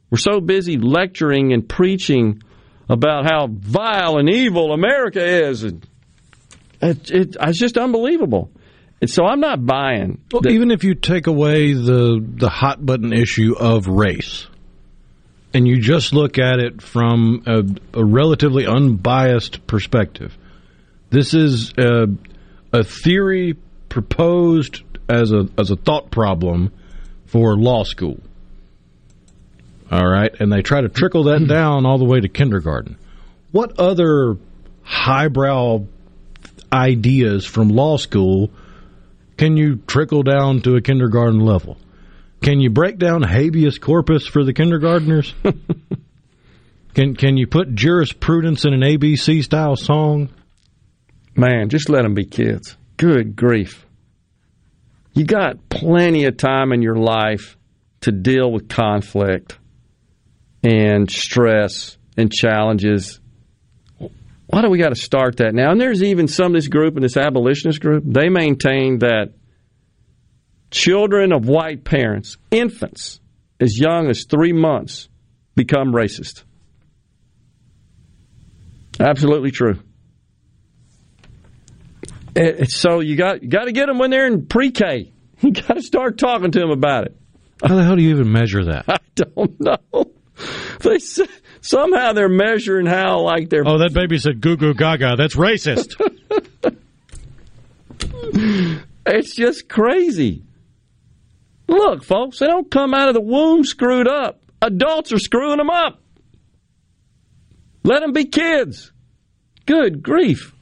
we're 0.09 0.17
so 0.17 0.39
busy 0.39 0.77
lecturing 0.77 1.53
and 1.53 1.67
preaching 1.67 2.41
about 2.89 3.25
how 3.25 3.47
vile 3.49 4.17
and 4.17 4.29
evil 4.29 4.71
America 4.71 5.23
is. 5.23 5.63
It, 5.63 5.75
it, 6.81 7.35
it's 7.39 7.59
just 7.59 7.77
unbelievable. 7.77 8.51
And 8.99 9.09
so 9.09 9.25
I'm 9.25 9.39
not 9.39 9.65
buying. 9.65 10.21
Well, 10.31 10.41
that, 10.41 10.51
even 10.51 10.71
if 10.71 10.83
you 10.83 10.95
take 10.95 11.27
away 11.27 11.73
the 11.73 12.23
the 12.23 12.49
hot 12.49 12.83
button 12.83 13.13
issue 13.13 13.55
of 13.57 13.87
race, 13.87 14.47
and 15.53 15.67
you 15.67 15.79
just 15.79 16.13
look 16.13 16.39
at 16.39 16.59
it 16.59 16.81
from 16.81 17.43
a, 17.45 17.99
a 17.99 18.03
relatively 18.03 18.65
unbiased 18.65 19.67
perspective, 19.67 20.35
this 21.09 21.33
is 21.33 21.73
a, 21.77 22.07
a 22.73 22.83
theory 22.83 23.55
proposed 23.89 24.81
as 25.07 25.31
a 25.31 25.47
as 25.57 25.69
a 25.69 25.75
thought 25.75 26.09
problem 26.09 26.71
for 27.27 27.55
law 27.55 27.83
school. 27.83 28.19
All 29.91 30.05
right, 30.07 30.33
and 30.39 30.51
they 30.51 30.61
try 30.63 30.81
to 30.81 30.89
trickle 30.89 31.25
that 31.25 31.39
hmm. 31.39 31.47
down 31.47 31.85
all 31.85 31.99
the 31.99 32.05
way 32.05 32.19
to 32.19 32.27
kindergarten. 32.27 32.97
What 33.51 33.79
other 33.79 34.37
highbrow 34.83 35.85
ideas 36.73 37.45
from 37.45 37.69
law 37.69 37.97
school 37.97 38.51
can 39.37 39.55
you 39.55 39.77
trickle 39.87 40.23
down 40.23 40.61
to 40.61 40.75
a 40.75 40.81
kindergarten 40.81 41.39
level? 41.39 41.77
Can 42.41 42.59
you 42.59 42.69
break 42.69 42.97
down 42.97 43.23
habeas 43.23 43.79
corpus 43.79 44.27
for 44.27 44.43
the 44.43 44.53
kindergartners? 44.53 45.33
can 46.93 47.15
can 47.15 47.37
you 47.37 47.47
put 47.47 47.73
jurisprudence 47.73 48.65
in 48.65 48.73
an 48.73 48.81
ABC 48.81 49.43
style 49.43 49.75
song? 49.75 50.29
Man, 51.35 51.69
just 51.69 51.89
let 51.89 52.01
them 52.01 52.13
be 52.13 52.25
kids. 52.25 52.75
Good 52.97 53.35
grief. 53.35 53.85
You 55.13 55.23
got 55.23 55.69
plenty 55.69 56.25
of 56.25 56.37
time 56.37 56.71
in 56.71 56.81
your 56.81 56.95
life 56.95 57.57
to 58.01 58.11
deal 58.11 58.51
with 58.51 58.69
conflict 58.69 59.57
and 60.63 61.09
stress 61.09 61.97
and 62.17 62.31
challenges. 62.31 63.19
Why 64.47 64.61
do 64.61 64.69
we 64.69 64.77
got 64.77 64.89
to 64.89 64.95
start 64.95 65.37
that 65.37 65.53
now? 65.53 65.71
And 65.71 65.79
there's 65.79 66.01
even 66.01 66.27
some 66.27 66.47
of 66.47 66.53
this 66.53 66.67
group 66.67 66.95
and 66.95 67.03
this 67.03 67.17
abolitionist 67.17 67.81
group, 67.81 68.03
they 68.05 68.29
maintain 68.29 68.99
that 68.99 69.33
children 70.71 71.31
of 71.33 71.47
white 71.47 71.83
parents, 71.83 72.37
infants 72.49 73.19
as 73.59 73.77
young 73.77 74.09
as 74.09 74.25
three 74.25 74.53
months, 74.53 75.09
become 75.55 75.91
racist. 75.91 76.43
Absolutely 78.99 79.51
true. 79.51 79.79
It- 82.35 82.71
so 82.71 82.99
you 82.99 83.15
got 83.15 83.43
you 83.43 83.49
got 83.49 83.65
to 83.65 83.71
get 83.71 83.87
them 83.87 83.97
when 83.97 84.11
they're 84.11 84.27
in 84.27 84.45
pre-K. 84.47 85.13
You 85.39 85.51
got 85.51 85.75
to 85.75 85.83
start 85.83 86.17
talking 86.17 86.49
to 86.49 86.59
them 86.59 86.71
about 86.71 87.05
it. 87.05 87.15
How 87.63 87.75
the 87.75 87.83
hell 87.83 87.95
do 87.95 88.01
you 88.01 88.09
even 88.09 88.31
measure 88.31 88.65
that? 88.65 88.85
I 88.87 88.97
don't 89.13 89.55
know. 89.59 89.77
They 90.81 90.99
somehow 91.61 92.13
they're 92.13 92.29
measuring 92.29 92.85
how 92.85 93.21
like 93.21 93.49
they're. 93.49 93.63
Oh, 93.65 93.79
that 93.79 93.93
baby 93.93 94.19
said 94.19 94.39
goo 94.39 94.55
goo 94.55 94.75
gaga. 94.75 95.15
That's 95.17 95.35
racist. 95.35 95.99
It's 99.07 99.35
just 99.35 99.69
crazy. 99.69 100.43
Look, 101.67 102.03
folks, 102.03 102.39
they 102.39 102.47
don't 102.47 102.69
come 102.69 102.93
out 102.93 103.07
of 103.07 103.13
the 103.13 103.21
womb 103.21 103.63
screwed 103.63 104.07
up. 104.07 104.41
Adults 104.61 105.11
are 105.11 105.19
screwing 105.19 105.57
them 105.57 105.69
up. 105.69 106.01
Let 107.83 108.01
them 108.01 108.11
be 108.11 108.25
kids. 108.25 108.91
Good 109.65 110.03
grief. 110.03 110.53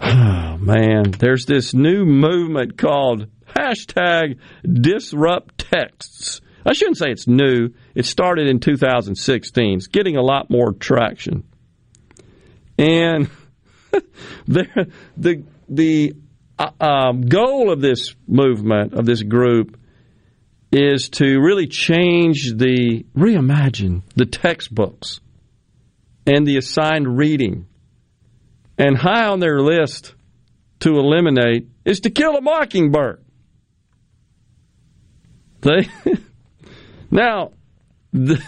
Oh, 0.00 0.56
man. 0.58 1.10
There's 1.10 1.44
this 1.44 1.74
new 1.74 2.04
movement 2.04 2.78
called 2.78 3.26
hashtag 3.54 4.38
disrupt 4.64 5.58
texts. 5.58 6.40
I 6.64 6.72
shouldn't 6.72 6.98
say 6.98 7.10
it's 7.10 7.26
new. 7.26 7.70
It 7.94 8.06
started 8.06 8.46
in 8.46 8.60
2016. 8.60 9.76
It's 9.76 9.86
getting 9.86 10.16
a 10.16 10.22
lot 10.22 10.50
more 10.50 10.72
traction. 10.72 11.44
And 12.78 13.30
the 14.46 14.90
the 15.16 15.44
the 15.68 16.14
uh, 16.58 16.70
um, 16.80 17.22
goal 17.22 17.72
of 17.72 17.80
this 17.80 18.14
movement 18.26 18.94
of 18.94 19.06
this 19.06 19.22
group 19.22 19.78
is 20.70 21.10
to 21.10 21.38
really 21.40 21.66
change 21.66 22.54
the 22.54 23.04
reimagine 23.14 24.02
the 24.16 24.24
textbooks 24.24 25.20
and 26.26 26.46
the 26.46 26.56
assigned 26.56 27.16
reading. 27.16 27.66
And 28.78 28.96
high 28.96 29.26
on 29.26 29.38
their 29.38 29.60
list 29.60 30.14
to 30.80 30.98
eliminate 30.98 31.68
is 31.84 32.00
to 32.00 32.10
kill 32.10 32.36
a 32.36 32.40
mockingbird. 32.40 33.22
They 35.60 35.88
now, 37.12 37.52
the, 38.12 38.42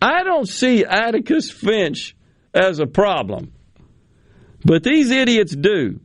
I 0.00 0.22
don't 0.22 0.48
see 0.48 0.84
Atticus 0.84 1.50
Finch 1.50 2.16
as 2.54 2.78
a 2.78 2.86
problem, 2.86 3.52
but 4.64 4.82
these 4.82 5.10
idiots 5.10 5.54
do. 5.54 6.00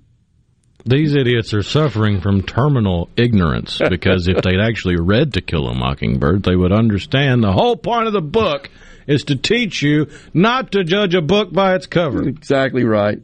These 0.83 1.15
idiots 1.15 1.53
are 1.53 1.61
suffering 1.61 2.21
from 2.21 2.41
terminal 2.41 3.09
ignorance 3.15 3.79
because 3.89 4.27
if 4.27 4.41
they'd 4.41 4.59
actually 4.59 4.97
read 4.99 5.33
To 5.33 5.41
Kill 5.41 5.67
a 5.67 5.75
Mockingbird, 5.75 6.43
they 6.43 6.55
would 6.55 6.71
understand 6.71 7.43
the 7.43 7.51
whole 7.51 7.77
point 7.77 8.07
of 8.07 8.13
the 8.13 8.21
book 8.21 8.69
is 9.05 9.25
to 9.25 9.35
teach 9.35 9.83
you 9.83 10.07
not 10.33 10.71
to 10.71 10.83
judge 10.83 11.13
a 11.13 11.21
book 11.21 11.53
by 11.53 11.75
its 11.75 11.85
cover. 11.85 12.27
Exactly 12.27 12.83
right. 12.83 13.19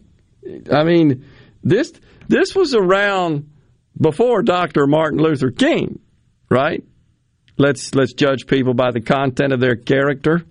I 0.71 0.83
mean, 0.83 1.25
this 1.63 1.93
this 2.27 2.55
was 2.55 2.75
around 2.75 3.49
before 3.99 4.43
Dr. 4.43 4.85
Martin 4.85 5.19
Luther 5.19 5.49
King, 5.49 5.99
right? 6.49 6.83
Let's 7.57 7.95
let's 7.95 8.13
judge 8.13 8.45
people 8.47 8.73
by 8.73 8.91
the 8.91 9.01
content 9.01 9.53
of 9.53 9.59
their 9.59 9.75
character. 9.75 10.43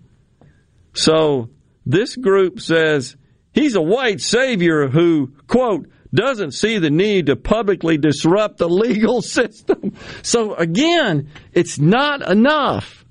So 0.92 1.50
this 1.84 2.16
group 2.16 2.60
says 2.60 3.16
he's 3.52 3.76
a 3.76 3.82
white 3.82 4.20
savior 4.20 4.88
who 4.88 5.32
quote 5.46 5.88
doesn't 6.12 6.52
see 6.52 6.78
the 6.78 6.90
need 6.90 7.26
to 7.26 7.36
publicly 7.36 7.98
disrupt 7.98 8.58
the 8.58 8.68
legal 8.68 9.22
system. 9.22 9.94
So 10.22 10.54
again, 10.54 11.30
it's 11.52 11.78
not 11.78 12.28
enough 12.28 13.04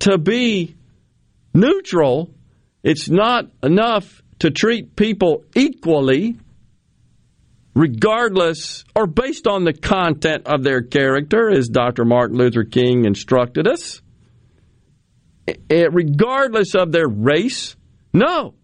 to 0.00 0.18
be 0.18 0.76
neutral. 1.52 2.34
It's 2.82 3.08
not 3.08 3.50
enough 3.62 4.22
to 4.40 4.50
treat 4.50 4.96
people 4.96 5.44
equally, 5.54 6.38
regardless 7.74 8.84
or 8.94 9.06
based 9.06 9.46
on 9.46 9.64
the 9.64 9.72
content 9.72 10.46
of 10.46 10.62
their 10.62 10.82
character, 10.82 11.50
as 11.50 11.68
Dr. 11.68 12.04
Martin 12.04 12.36
Luther 12.36 12.64
King 12.64 13.04
instructed 13.04 13.66
us, 13.66 14.02
regardless 15.70 16.74
of 16.74 16.92
their 16.92 17.08
race. 17.08 17.76
No. 18.12 18.54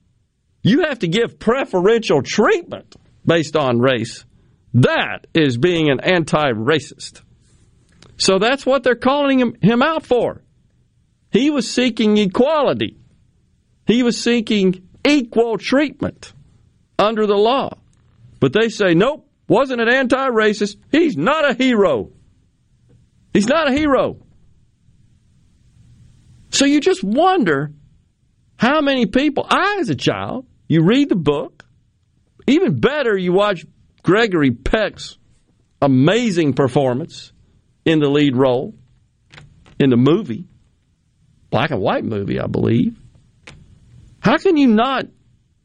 You 0.63 0.85
have 0.85 0.99
to 1.01 1.09
give 1.09 1.39
preferential 1.39 2.23
treatment 2.23 2.95
based 3.25 3.57
on 3.57 3.79
race. 3.79 4.25
That 4.75 5.27
is 5.33 5.57
being 5.57 5.89
an 5.91 6.01
anti 6.01 6.53
racist. 6.53 7.23
So 8.19 8.39
that's 8.39 8.67
what 8.67 8.83
they're 8.83 8.97
calling 8.97 9.39
him, 9.39 9.57
him 9.63 9.83
out 9.83 10.05
for. 10.05 10.43
He 11.31 11.51
was 11.51 11.71
seeking 11.71 12.19
equality. 12.19 12.99
He 13.87 14.03
was 14.03 14.23
seeking 14.23 14.89
equal 15.07 15.57
treatment 15.57 16.33
under 16.99 17.27
the 17.27 17.37
law. 17.37 17.79
But 18.41 18.53
they 18.53 18.69
say, 18.69 18.95
nope, 18.95 19.29
wasn't 19.49 19.81
an 19.81 19.89
anti 19.89 20.29
racist. 20.29 20.77
He's 20.91 21.17
not 21.17 21.49
a 21.49 21.55
hero. 21.55 22.13
He's 23.33 23.47
not 23.47 23.69
a 23.69 23.73
hero. 23.73 24.19
So 26.51 26.65
you 26.65 26.81
just 26.81 27.05
wonder 27.05 27.73
how 28.57 28.81
many 28.81 29.07
people, 29.07 29.47
I 29.49 29.79
as 29.81 29.91
a 29.91 29.95
child, 29.95 30.47
you 30.67 30.83
read 30.83 31.09
the 31.09 31.17
book, 31.17 31.65
even 32.47 32.81
better, 32.81 33.17
you 33.17 33.33
watch 33.33 33.65
Gregory 34.03 34.51
Peck's 34.51 35.19
amazing 35.81 36.55
performance 36.55 37.33
in 37.85 38.01
the 38.01 38.09
lead 38.09 38.37
role 38.37 38.75
in 39.79 39.91
the 39.91 39.97
movie, 39.97 40.47
black 41.51 41.71
and 41.71 41.81
white 41.81 42.05
movie, 42.05 42.41
I 42.41 42.47
believe. 42.47 42.99
How 44.21 44.37
can 44.39 44.57
you 44.57 44.67
not 44.67 45.07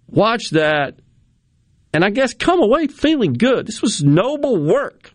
watch 0.08 0.52
that 0.52 1.00
and 1.94 2.04
I 2.04 2.10
guess 2.10 2.34
come 2.34 2.62
away 2.62 2.88
feeling 2.88 3.34
good? 3.34 3.68
This 3.68 3.82
was 3.82 4.04
noble 4.04 4.58
work. 4.62 5.14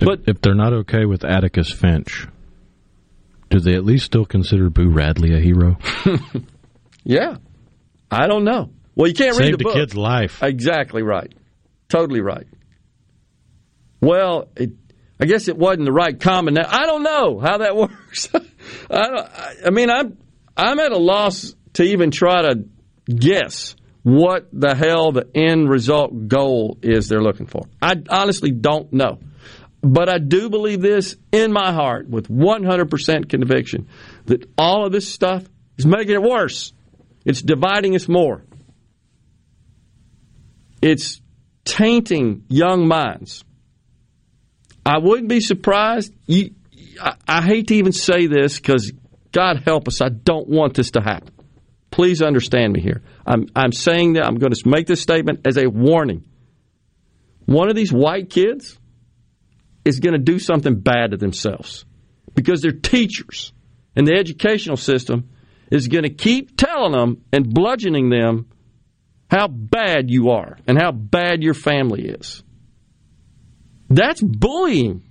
But 0.00 0.22
if, 0.26 0.40
they're 0.40 0.54
not 0.54 0.72
okay 0.72 1.04
with 1.06 1.24
Atticus 1.24 1.72
Finch, 1.72 2.28
do 3.50 3.58
they 3.58 3.74
at 3.74 3.84
least 3.84 4.04
still 4.04 4.24
consider 4.24 4.70
Boo 4.70 4.90
Radley 4.90 5.34
a 5.34 5.40
hero? 5.40 5.76
Yeah. 7.04 7.36
I 8.10 8.26
don't 8.26 8.44
know. 8.44 8.70
Well, 8.94 9.08
you 9.08 9.14
can't 9.14 9.34
read 9.38 9.46
Saved 9.46 9.60
the 9.60 9.64
a 9.64 9.68
book. 9.68 9.74
kid's 9.74 9.96
life. 9.96 10.42
Exactly 10.42 11.02
right. 11.02 11.32
Totally 11.88 12.20
right. 12.20 12.46
Well, 14.02 14.48
it, 14.56 14.72
I 15.18 15.24
guess 15.24 15.48
it 15.48 15.56
wasn't 15.56 15.86
the 15.86 15.92
right 15.92 16.20
combination. 16.20 16.70
I 16.70 16.84
don't 16.84 17.02
know 17.02 17.38
how 17.38 17.58
that 17.58 17.74
works. 17.76 18.28
I, 18.34 18.38
don't, 19.08 19.18
I, 19.18 19.54
I 19.66 19.70
mean, 19.70 19.88
I'm 19.88 20.18
I'm 20.54 20.78
at 20.80 20.92
a 20.92 20.98
loss 20.98 21.54
to 21.74 21.82
even 21.84 22.10
try 22.10 22.42
to 22.42 22.64
guess 23.08 23.74
what 24.08 24.48
the 24.54 24.74
hell 24.74 25.12
the 25.12 25.28
end 25.34 25.68
result 25.68 26.28
goal 26.28 26.78
is 26.80 27.08
they're 27.08 27.20
looking 27.20 27.46
for. 27.46 27.66
I 27.82 27.94
honestly 28.08 28.50
don't 28.50 28.90
know. 28.90 29.18
But 29.82 30.08
I 30.08 30.18
do 30.18 30.48
believe 30.48 30.80
this 30.80 31.14
in 31.30 31.52
my 31.52 31.72
heart 31.72 32.08
with 32.08 32.28
100% 32.28 33.28
conviction 33.28 33.88
that 34.24 34.50
all 34.56 34.86
of 34.86 34.92
this 34.92 35.12
stuff 35.12 35.44
is 35.76 35.84
making 35.84 36.14
it 36.14 36.22
worse. 36.22 36.72
It's 37.26 37.42
dividing 37.42 37.94
us 37.94 38.08
more. 38.08 38.44
It's 40.80 41.20
tainting 41.66 42.44
young 42.48 42.88
minds. 42.88 43.44
I 44.86 44.98
wouldn't 44.98 45.28
be 45.28 45.40
surprised. 45.40 46.14
You, 46.26 46.54
I, 47.00 47.14
I 47.28 47.42
hate 47.42 47.68
to 47.68 47.74
even 47.74 47.92
say 47.92 48.26
this 48.26 48.58
because 48.58 48.90
God 49.32 49.62
help 49.66 49.86
us, 49.86 50.00
I 50.00 50.08
don't 50.08 50.48
want 50.48 50.74
this 50.74 50.92
to 50.92 51.02
happen. 51.02 51.34
Please 51.90 52.22
understand 52.22 52.72
me 52.72 52.80
here. 52.80 53.02
I'm, 53.26 53.46
I'm 53.56 53.72
saying 53.72 54.14
that 54.14 54.24
I'm 54.24 54.36
going 54.36 54.52
to 54.52 54.68
make 54.68 54.86
this 54.86 55.00
statement 55.00 55.46
as 55.46 55.56
a 55.56 55.66
warning. 55.66 56.24
One 57.46 57.70
of 57.70 57.76
these 57.76 57.92
white 57.92 58.30
kids 58.30 58.78
is 59.84 60.00
going 60.00 60.12
to 60.12 60.18
do 60.18 60.38
something 60.38 60.80
bad 60.80 61.12
to 61.12 61.16
themselves 61.16 61.86
because 62.34 62.60
their 62.60 62.72
teachers 62.72 63.52
and 63.96 64.06
the 64.06 64.14
educational 64.14 64.76
system 64.76 65.30
is 65.70 65.88
going 65.88 66.04
to 66.04 66.10
keep 66.10 66.56
telling 66.56 66.92
them 66.92 67.24
and 67.32 67.52
bludgeoning 67.52 68.10
them 68.10 68.46
how 69.30 69.48
bad 69.48 70.10
you 70.10 70.30
are 70.30 70.58
and 70.66 70.78
how 70.80 70.92
bad 70.92 71.42
your 71.42 71.54
family 71.54 72.06
is. 72.06 72.42
That's 73.88 74.20
bullying. 74.20 75.02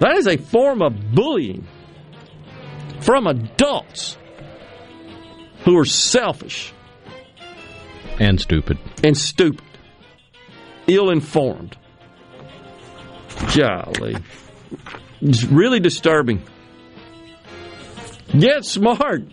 That 0.00 0.16
is 0.16 0.26
a 0.26 0.36
form 0.36 0.82
of 0.82 1.14
bullying 1.14 1.66
from 3.00 3.26
adults 3.26 4.18
who 5.66 5.76
are 5.76 5.84
selfish 5.84 6.72
And 8.18 8.40
stupid. 8.40 8.78
and 9.04 9.14
stupid, 9.16 9.62
ill 10.86 11.10
informed. 11.10 11.76
Golly. 13.54 14.16
It's 15.20 15.44
really 15.44 15.80
disturbing. 15.80 16.42
Get 18.38 18.64
smart. 18.64 19.24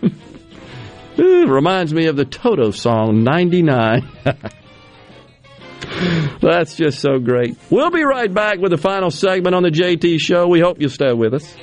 Reminds 1.18 1.92
me 1.92 2.06
of 2.06 2.16
the 2.16 2.24
Toto 2.24 2.70
song 2.70 3.22
99. 3.24 4.08
That's 6.40 6.76
just 6.76 7.00
so 7.00 7.18
great. 7.18 7.56
We'll 7.68 7.90
be 7.90 8.04
right 8.04 8.32
back 8.32 8.58
with 8.58 8.70
the 8.70 8.78
final 8.78 9.10
segment 9.10 9.54
on 9.54 9.62
the 9.62 9.70
JT 9.70 10.18
Show. 10.20 10.46
We 10.48 10.60
hope 10.60 10.80
you'll 10.80 10.88
stay 10.90 11.12
with 11.12 11.34
us. 11.34 11.56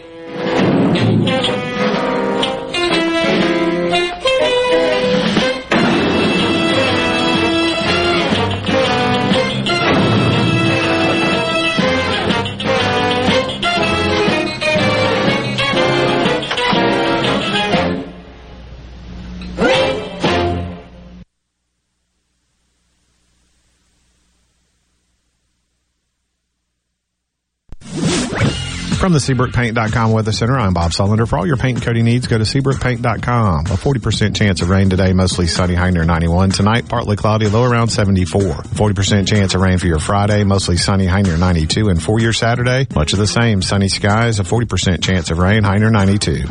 From 29.07 29.13
the 29.13 29.19
SeabrookPaint.com 29.19 30.11
Weather 30.11 30.33
Center, 30.33 30.59
I'm 30.59 30.73
Bob 30.73 30.91
Sullender. 30.91 31.25
For 31.25 31.37
all 31.37 31.47
your 31.47 31.55
paint 31.55 31.77
and 31.77 31.85
coating 31.85 32.03
needs, 32.03 32.27
go 32.27 32.37
to 32.37 32.43
SeabrookPaint.com. 32.43 33.67
A 33.67 33.69
40% 33.69 34.35
chance 34.35 34.61
of 34.61 34.67
rain 34.67 34.89
today, 34.89 35.13
mostly 35.13 35.47
sunny, 35.47 35.75
high 35.75 35.91
near 35.91 36.03
91. 36.03 36.49
Tonight, 36.49 36.89
partly 36.89 37.15
cloudy, 37.15 37.47
low 37.47 37.63
around 37.63 37.87
74. 37.87 38.41
40% 38.41 39.25
chance 39.25 39.55
of 39.55 39.61
rain 39.61 39.77
for 39.77 39.87
your 39.87 39.99
Friday, 39.99 40.43
mostly 40.43 40.75
sunny, 40.75 41.05
high 41.05 41.21
near 41.21 41.37
92. 41.37 41.87
And 41.87 42.03
for 42.03 42.19
your 42.19 42.33
Saturday, 42.33 42.85
much 42.93 43.13
of 43.13 43.19
the 43.19 43.27
same, 43.27 43.61
sunny 43.61 43.87
skies, 43.87 44.41
a 44.41 44.43
40% 44.43 45.01
chance 45.01 45.31
of 45.31 45.37
rain, 45.37 45.63
high 45.63 45.77
near 45.77 45.89
92. 45.89 46.43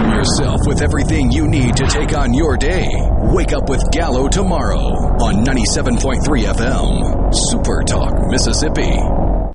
Arm 0.00 0.16
yourself 0.16 0.60
with 0.66 0.80
everything 0.80 1.30
you 1.30 1.46
need 1.46 1.76
to 1.76 1.86
take 1.86 2.16
on 2.16 2.32
your 2.32 2.56
day. 2.56 2.88
Wake 3.34 3.52
up 3.52 3.68
with 3.68 3.82
Gallo 3.92 4.28
tomorrow 4.28 4.78
on 4.78 5.44
97.3 5.44 6.22
FM. 6.54 7.34
Super 7.34 7.82
Talk, 7.82 8.14
Mississippi. 8.30 8.96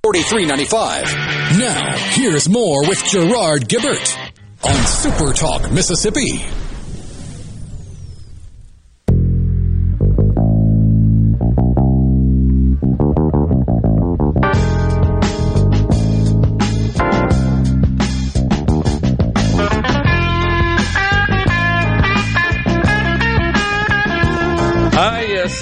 4395. 0.04 1.58
Now, 1.58 1.98
here's 2.12 2.48
more 2.48 2.88
with 2.88 3.04
Gerard 3.06 3.68
Gibert 3.68 4.16
on 4.64 4.76
Super 4.86 5.34
Talk, 5.34 5.72
Mississippi. 5.72 6.44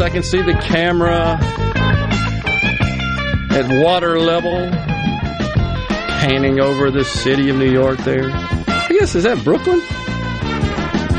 I 0.02 0.10
can 0.10 0.24
see 0.24 0.42
the 0.42 0.54
camera 0.54 1.38
at 3.52 3.84
water 3.84 4.20
level 4.20 4.70
panning 6.20 6.60
over 6.60 6.90
the 6.90 7.04
city 7.04 7.50
of 7.50 7.58
New 7.58 7.72
York 7.72 8.00
there. 8.00 8.30
I 8.32 8.88
guess, 8.90 9.16
is 9.16 9.24
that 9.24 9.44
Brooklyn? 9.44 9.80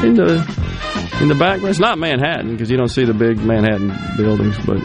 In 0.04 0.14
the, 0.14 1.18
in 1.20 1.28
the 1.28 1.34
background? 1.34 1.70
It's 1.70 1.78
not 1.78 1.98
Manhattan 1.98 2.52
because 2.52 2.70
you 2.70 2.76
don't 2.76 2.88
see 2.88 3.04
the 3.04 3.14
big 3.14 3.38
Manhattan 3.38 3.92
buildings, 4.16 4.56
but 4.66 4.80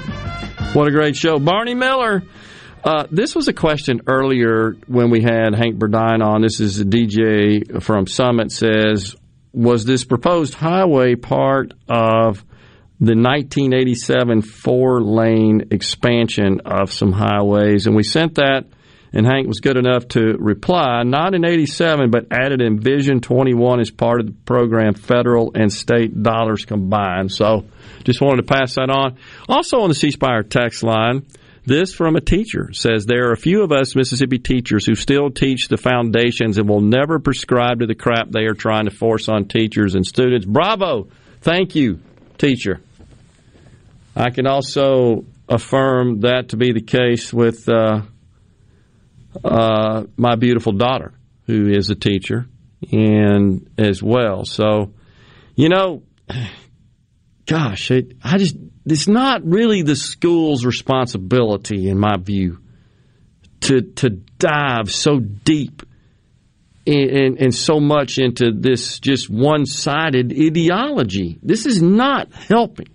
what 0.74 0.88
a 0.88 0.92
great 0.92 1.16
show. 1.16 1.40
Barney 1.40 1.74
Miller 1.76 2.24
Uh, 2.82 3.06
this 3.11 3.35
was 3.35 3.50
a 3.50 3.53
question 3.53 4.01
earlier 4.08 4.77
when 4.88 5.09
we 5.09 5.22
had 5.22 5.53
Hank 5.53 5.77
Burdine 5.77 6.24
on. 6.24 6.42
This 6.42 6.61
is 6.61 6.80
a 6.80 6.85
DJ 6.85 7.82
from 7.84 8.08
Summit 8.08 8.51
says, 8.53 9.18
was 9.51 9.84
this 9.84 10.06
proposed 10.06 10.53
highway 10.53 11.16
part 11.16 11.74
of 11.90 12.45
the 12.99 13.15
1987 13.15 14.41
four 14.41 15.01
lane 15.01 15.67
expansion 15.71 16.61
of 16.65 16.91
some 16.91 17.11
highways? 17.11 17.87
And 17.87 17.95
we 17.95 18.03
sent 18.03 18.35
that, 18.35 18.65
and 19.11 19.25
Hank 19.25 19.47
was 19.47 19.59
good 19.59 19.77
enough 19.77 20.07
to 20.09 20.35
reply, 20.37 21.03
not 21.03 21.33
in 21.33 21.45
87, 21.45 22.11
but 22.11 22.27
added 22.31 22.61
in 22.61 22.79
Vision 22.79 23.21
21 23.21 23.79
as 23.79 23.89
part 23.89 24.19
of 24.19 24.27
the 24.27 24.33
program, 24.45 24.93
federal 24.93 25.51
and 25.55 25.71
state 25.71 26.21
dollars 26.21 26.65
combined. 26.65 27.31
So 27.31 27.65
just 28.03 28.21
wanted 28.21 28.47
to 28.47 28.53
pass 28.53 28.75
that 28.75 28.89
on. 28.89 29.17
Also 29.47 29.79
on 29.79 29.89
the 29.89 29.95
C 29.95 30.11
Spire 30.11 30.43
text 30.43 30.83
line, 30.83 31.25
this 31.65 31.93
from 31.93 32.15
a 32.15 32.21
teacher 32.21 32.71
says 32.73 33.05
there 33.05 33.29
are 33.29 33.33
a 33.33 33.37
few 33.37 33.63
of 33.63 33.71
us 33.71 33.95
Mississippi 33.95 34.39
teachers 34.39 34.85
who 34.85 34.95
still 34.95 35.29
teach 35.29 35.67
the 35.67 35.77
foundations 35.77 36.57
and 36.57 36.67
will 36.67 36.81
never 36.81 37.19
prescribe 37.19 37.79
to 37.79 37.85
the 37.85 37.95
crap 37.95 38.29
they 38.31 38.45
are 38.45 38.53
trying 38.53 38.85
to 38.85 38.91
force 38.91 39.29
on 39.29 39.45
teachers 39.45 39.95
and 39.95 40.05
students. 40.05 40.45
Bravo! 40.45 41.09
Thank 41.41 41.75
you, 41.75 41.99
teacher. 42.37 42.81
I 44.19 44.31
can 44.31 44.48
also 44.48 45.25
affirm 45.48 46.19
that 46.22 46.49
to 46.49 46.57
be 46.57 46.73
the 46.73 46.81
case 46.81 47.33
with 47.33 47.69
uh, 47.69 48.01
uh, 49.41 50.03
my 50.17 50.35
beautiful 50.35 50.73
daughter, 50.73 51.14
who 51.45 51.69
is 51.69 51.89
a 51.89 51.95
teacher, 51.95 52.45
and 52.91 53.69
as 53.77 54.03
well. 54.03 54.43
So, 54.43 54.93
you 55.56 55.69
know, 55.69 56.03
gosh, 57.45 57.91
it, 57.91 58.17
I 58.22 58.38
just 58.38 58.57
it's 58.85 59.07
not 59.07 59.45
really 59.45 59.83
the 59.83 59.95
school's 59.95 60.65
responsibility, 60.65 61.88
in 61.88 61.98
my 61.98 62.17
view, 62.17 62.59
to 63.61 63.81
to 63.81 64.09
dive 64.09 64.91
so 64.91 65.19
deep 65.19 65.81
and, 66.85 67.38
and 67.39 67.56
so 67.56 67.80
much 67.80 68.17
into 68.17 68.51
this 68.51 68.99
just 68.99 69.30
one 69.30 69.65
sided 69.65 70.33
ideology. 70.33 71.39
This 71.41 71.65
is 71.65 71.81
not 71.81 72.33
helping. 72.33 72.88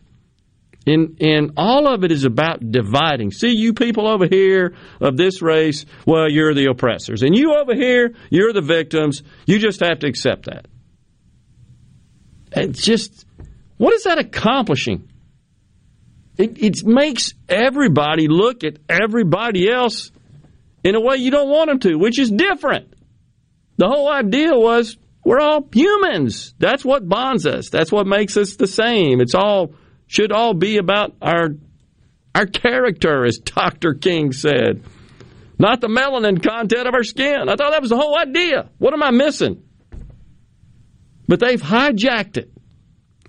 And, 0.87 1.17
and 1.21 1.53
all 1.57 1.89
of 1.89 2.05
it 2.05 2.13
is 2.13 2.25
about 2.25 2.71
dividing. 2.71 3.31
See, 3.31 3.55
you 3.55 3.73
people 3.73 4.07
over 4.07 4.27
here 4.27 4.75
of 5.01 5.17
this 5.17 5.41
race, 5.41 5.87
well, 6.07 6.31
you're 6.31 6.53
the 6.53 6.67
oppressors. 6.67 7.23
And 7.23 7.35
you 7.37 7.55
over 7.55 7.75
here, 7.75 8.15
you're 8.31 8.53
the 8.53 8.61
victims. 8.61 9.23
You 9.47 9.59
just 9.59 9.81
have 9.81 10.01
to 10.01 10.07
accept 10.07 10.47
that. 10.47 10.67
It's 12.53 12.83
just, 12.83 13.25
what 13.79 13.95
is 13.95 14.05
that 14.05 14.19
accomplishing? 14.19 15.09
It, 16.37 16.63
it 16.63 16.85
makes 16.85 17.33
everybody 17.49 18.29
look 18.29 18.63
at 18.65 18.79
everybody 18.89 19.71
else 19.71 20.11
in 20.83 20.95
a 20.95 21.01
way 21.01 21.17
you 21.17 21.31
don't 21.31 21.49
want 21.49 21.71
them 21.71 21.79
to, 21.81 21.97
which 21.97 22.19
is 22.19 22.31
different. 22.31 22.93
The 23.79 23.89
whole 23.89 24.11
idea 24.11 24.51
was 24.53 24.99
we're 25.25 25.41
all 25.41 25.67
humans. 25.73 26.55
That's 26.59 26.85
what 26.85 27.09
bonds 27.09 27.47
us. 27.47 27.71
That's 27.71 27.91
what 27.91 28.07
makes 28.07 28.37
us 28.37 28.57
the 28.57 28.67
same. 28.67 29.21
It's 29.21 29.35
all 29.35 29.75
should 30.07 30.33
all 30.33 30.55
be 30.55 30.77
about 30.79 31.15
our 31.21 31.51
our 32.35 32.47
character, 32.47 33.25
as 33.25 33.39
Dr. 33.39 33.95
King 33.95 34.33
said, 34.33 34.83
not 35.59 35.81
the 35.81 35.87
melanin 35.87 36.43
content 36.43 36.89
of 36.89 36.95
our 36.95 37.05
skin. 37.05 37.49
I 37.49 37.55
thought 37.55 37.71
that 37.71 37.81
was 37.81 37.91
the 37.91 37.97
whole 37.97 38.19
idea. 38.19 38.71
What 38.79 38.93
am 38.93 39.03
I 39.03 39.13
missing? 39.13 39.63
But 41.29 41.41
they've 41.41 41.63
hijacked 41.63 42.37
it. 42.37 42.51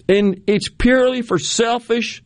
And 0.10 0.44
it's 0.48 0.70
purely 0.70 1.22
for 1.22 1.38
selfish 1.38 2.24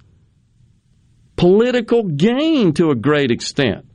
political 1.35 2.03
gain 2.03 2.73
to 2.73 2.91
a 2.91 2.95
great 2.95 3.31
extent. 3.31 3.85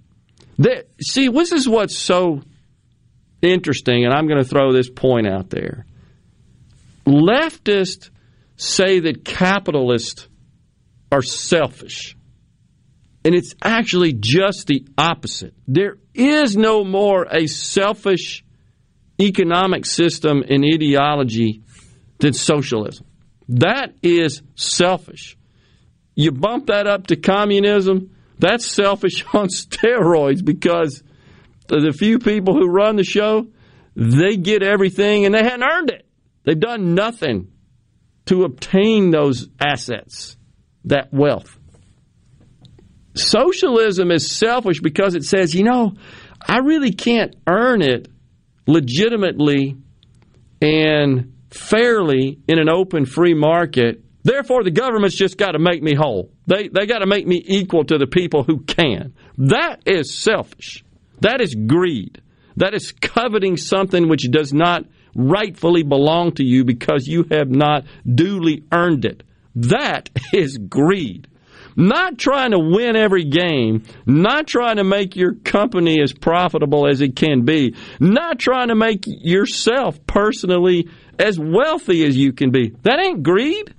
That, 0.58 0.88
see, 1.00 1.28
this 1.28 1.52
is 1.52 1.68
what's 1.68 1.96
so 1.96 2.42
interesting, 3.42 4.04
and 4.04 4.14
I'm 4.14 4.26
going 4.26 4.42
to 4.42 4.48
throw 4.48 4.72
this 4.72 4.88
point 4.88 5.26
out 5.26 5.50
there. 5.50 5.84
Leftists 7.06 8.10
say 8.56 9.00
that 9.00 9.24
capitalists 9.24 10.28
are 11.14 11.22
selfish. 11.22 12.16
And 13.24 13.36
it's 13.36 13.54
actually 13.62 14.12
just 14.12 14.66
the 14.66 14.84
opposite. 14.98 15.54
There 15.68 15.98
is 16.12 16.56
no 16.56 16.82
more 16.84 17.24
a 17.30 17.46
selfish 17.46 18.44
economic 19.20 19.86
system 19.86 20.42
and 20.48 20.64
ideology 20.64 21.62
than 22.18 22.32
socialism. 22.32 23.06
That 23.48 23.94
is 24.02 24.42
selfish. 24.56 25.38
You 26.16 26.32
bump 26.32 26.66
that 26.66 26.88
up 26.88 27.06
to 27.08 27.16
communism, 27.16 28.10
that's 28.40 28.66
selfish 28.66 29.24
on 29.34 29.48
steroids 29.48 30.44
because 30.44 31.04
the 31.68 31.94
few 31.96 32.18
people 32.18 32.54
who 32.54 32.68
run 32.68 32.96
the 32.96 33.04
show, 33.04 33.46
they 33.94 34.36
get 34.36 34.64
everything 34.64 35.26
and 35.26 35.34
they 35.34 35.44
hadn't 35.44 35.62
earned 35.62 35.90
it. 35.90 36.06
They've 36.42 36.58
done 36.58 36.94
nothing 36.94 37.52
to 38.26 38.44
obtain 38.44 39.10
those 39.10 39.48
assets, 39.60 40.36
that 40.84 41.12
wealth. 41.12 41.58
Socialism 43.16 44.10
is 44.10 44.30
selfish 44.30 44.80
because 44.80 45.14
it 45.14 45.24
says, 45.24 45.54
you 45.54 45.64
know, 45.64 45.94
I 46.46 46.58
really 46.58 46.92
can't 46.92 47.36
earn 47.46 47.80
it 47.80 48.08
legitimately 48.66 49.76
and 50.60 51.32
fairly 51.50 52.40
in 52.48 52.58
an 52.58 52.68
open 52.68 53.06
free 53.06 53.34
market 53.34 54.04
Therefore, 54.24 54.64
the 54.64 54.70
government's 54.70 55.14
just 55.14 55.36
got 55.36 55.52
to 55.52 55.58
make 55.58 55.82
me 55.82 55.94
whole. 55.94 56.30
They, 56.46 56.68
they 56.68 56.86
got 56.86 57.00
to 57.00 57.06
make 57.06 57.26
me 57.26 57.42
equal 57.44 57.84
to 57.84 57.98
the 57.98 58.06
people 58.06 58.42
who 58.42 58.60
can. 58.60 59.14
That 59.36 59.82
is 59.84 60.18
selfish. 60.18 60.82
That 61.20 61.42
is 61.42 61.54
greed. 61.54 62.22
That 62.56 62.72
is 62.72 62.92
coveting 62.92 63.58
something 63.58 64.08
which 64.08 64.30
does 64.30 64.52
not 64.52 64.86
rightfully 65.14 65.82
belong 65.82 66.32
to 66.32 66.44
you 66.44 66.64
because 66.64 67.06
you 67.06 67.26
have 67.30 67.50
not 67.50 67.84
duly 68.12 68.64
earned 68.72 69.04
it. 69.04 69.22
That 69.54 70.10
is 70.32 70.58
greed. 70.58 71.28
Not 71.76 72.18
trying 72.18 72.52
to 72.52 72.58
win 72.58 72.94
every 72.94 73.24
game, 73.24 73.82
not 74.06 74.46
trying 74.46 74.76
to 74.76 74.84
make 74.84 75.16
your 75.16 75.34
company 75.34 76.00
as 76.00 76.12
profitable 76.12 76.86
as 76.88 77.00
it 77.00 77.16
can 77.16 77.44
be, 77.44 77.74
not 77.98 78.38
trying 78.38 78.68
to 78.68 78.76
make 78.76 79.04
yourself 79.06 80.06
personally 80.06 80.88
as 81.18 81.38
wealthy 81.38 82.04
as 82.06 82.16
you 82.16 82.32
can 82.32 82.52
be. 82.52 82.74
That 82.82 83.00
ain't 83.00 83.24
greed. 83.24 83.74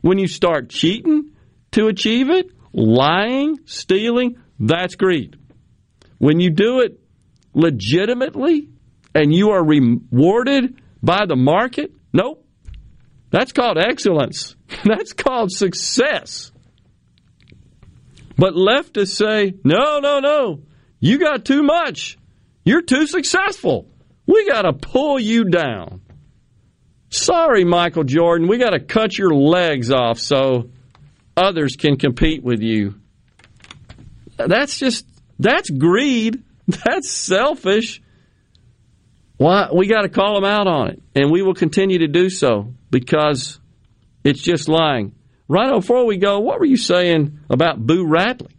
When 0.00 0.18
you 0.18 0.28
start 0.28 0.68
cheating 0.68 1.32
to 1.72 1.86
achieve 1.86 2.30
it, 2.30 2.50
lying, 2.72 3.58
stealing, 3.64 4.36
that's 4.60 4.94
greed. 4.94 5.36
When 6.18 6.40
you 6.40 6.50
do 6.50 6.80
it 6.80 7.00
legitimately 7.54 8.68
and 9.14 9.34
you 9.34 9.50
are 9.50 9.64
rewarded 9.64 10.80
by 11.02 11.24
the 11.26 11.36
market, 11.36 11.92
nope. 12.12 12.43
That's 13.34 13.50
called 13.50 13.78
excellence. 13.78 14.54
That's 14.84 15.12
called 15.12 15.50
success. 15.50 16.52
But 18.38 18.54
leftists 18.54 19.16
say, 19.16 19.54
no, 19.64 19.98
no, 19.98 20.20
no. 20.20 20.62
You 21.00 21.18
got 21.18 21.44
too 21.44 21.64
much. 21.64 22.16
You're 22.64 22.82
too 22.82 23.08
successful. 23.08 23.88
We 24.24 24.48
got 24.48 24.62
to 24.62 24.72
pull 24.72 25.18
you 25.18 25.46
down. 25.46 26.02
Sorry, 27.10 27.64
Michael 27.64 28.04
Jordan, 28.04 28.46
we 28.46 28.58
got 28.58 28.70
to 28.70 28.78
cut 28.78 29.18
your 29.18 29.34
legs 29.34 29.90
off 29.90 30.20
so 30.20 30.70
others 31.36 31.74
can 31.74 31.96
compete 31.96 32.44
with 32.44 32.60
you. 32.60 33.00
That's 34.36 34.78
just, 34.78 35.06
that's 35.40 35.70
greed. 35.70 36.44
That's 36.66 37.10
selfish. 37.10 38.00
Why? 39.36 39.68
We 39.74 39.86
got 39.86 40.02
to 40.02 40.08
call 40.08 40.36
them 40.36 40.44
out 40.44 40.66
on 40.66 40.88
it, 40.88 41.02
and 41.14 41.30
we 41.30 41.42
will 41.42 41.52
continue 41.52 41.98
to 41.98 42.08
do 42.08 42.30
so 42.30 42.72
because 42.94 43.58
it's 44.22 44.40
just 44.40 44.68
lying. 44.68 45.16
Right 45.48 45.72
before 45.72 46.06
we 46.06 46.16
go, 46.16 46.38
what 46.38 46.60
were 46.60 46.64
you 46.64 46.76
saying 46.76 47.40
about 47.50 47.84
Boo 47.84 48.06
Radley? 48.06 48.54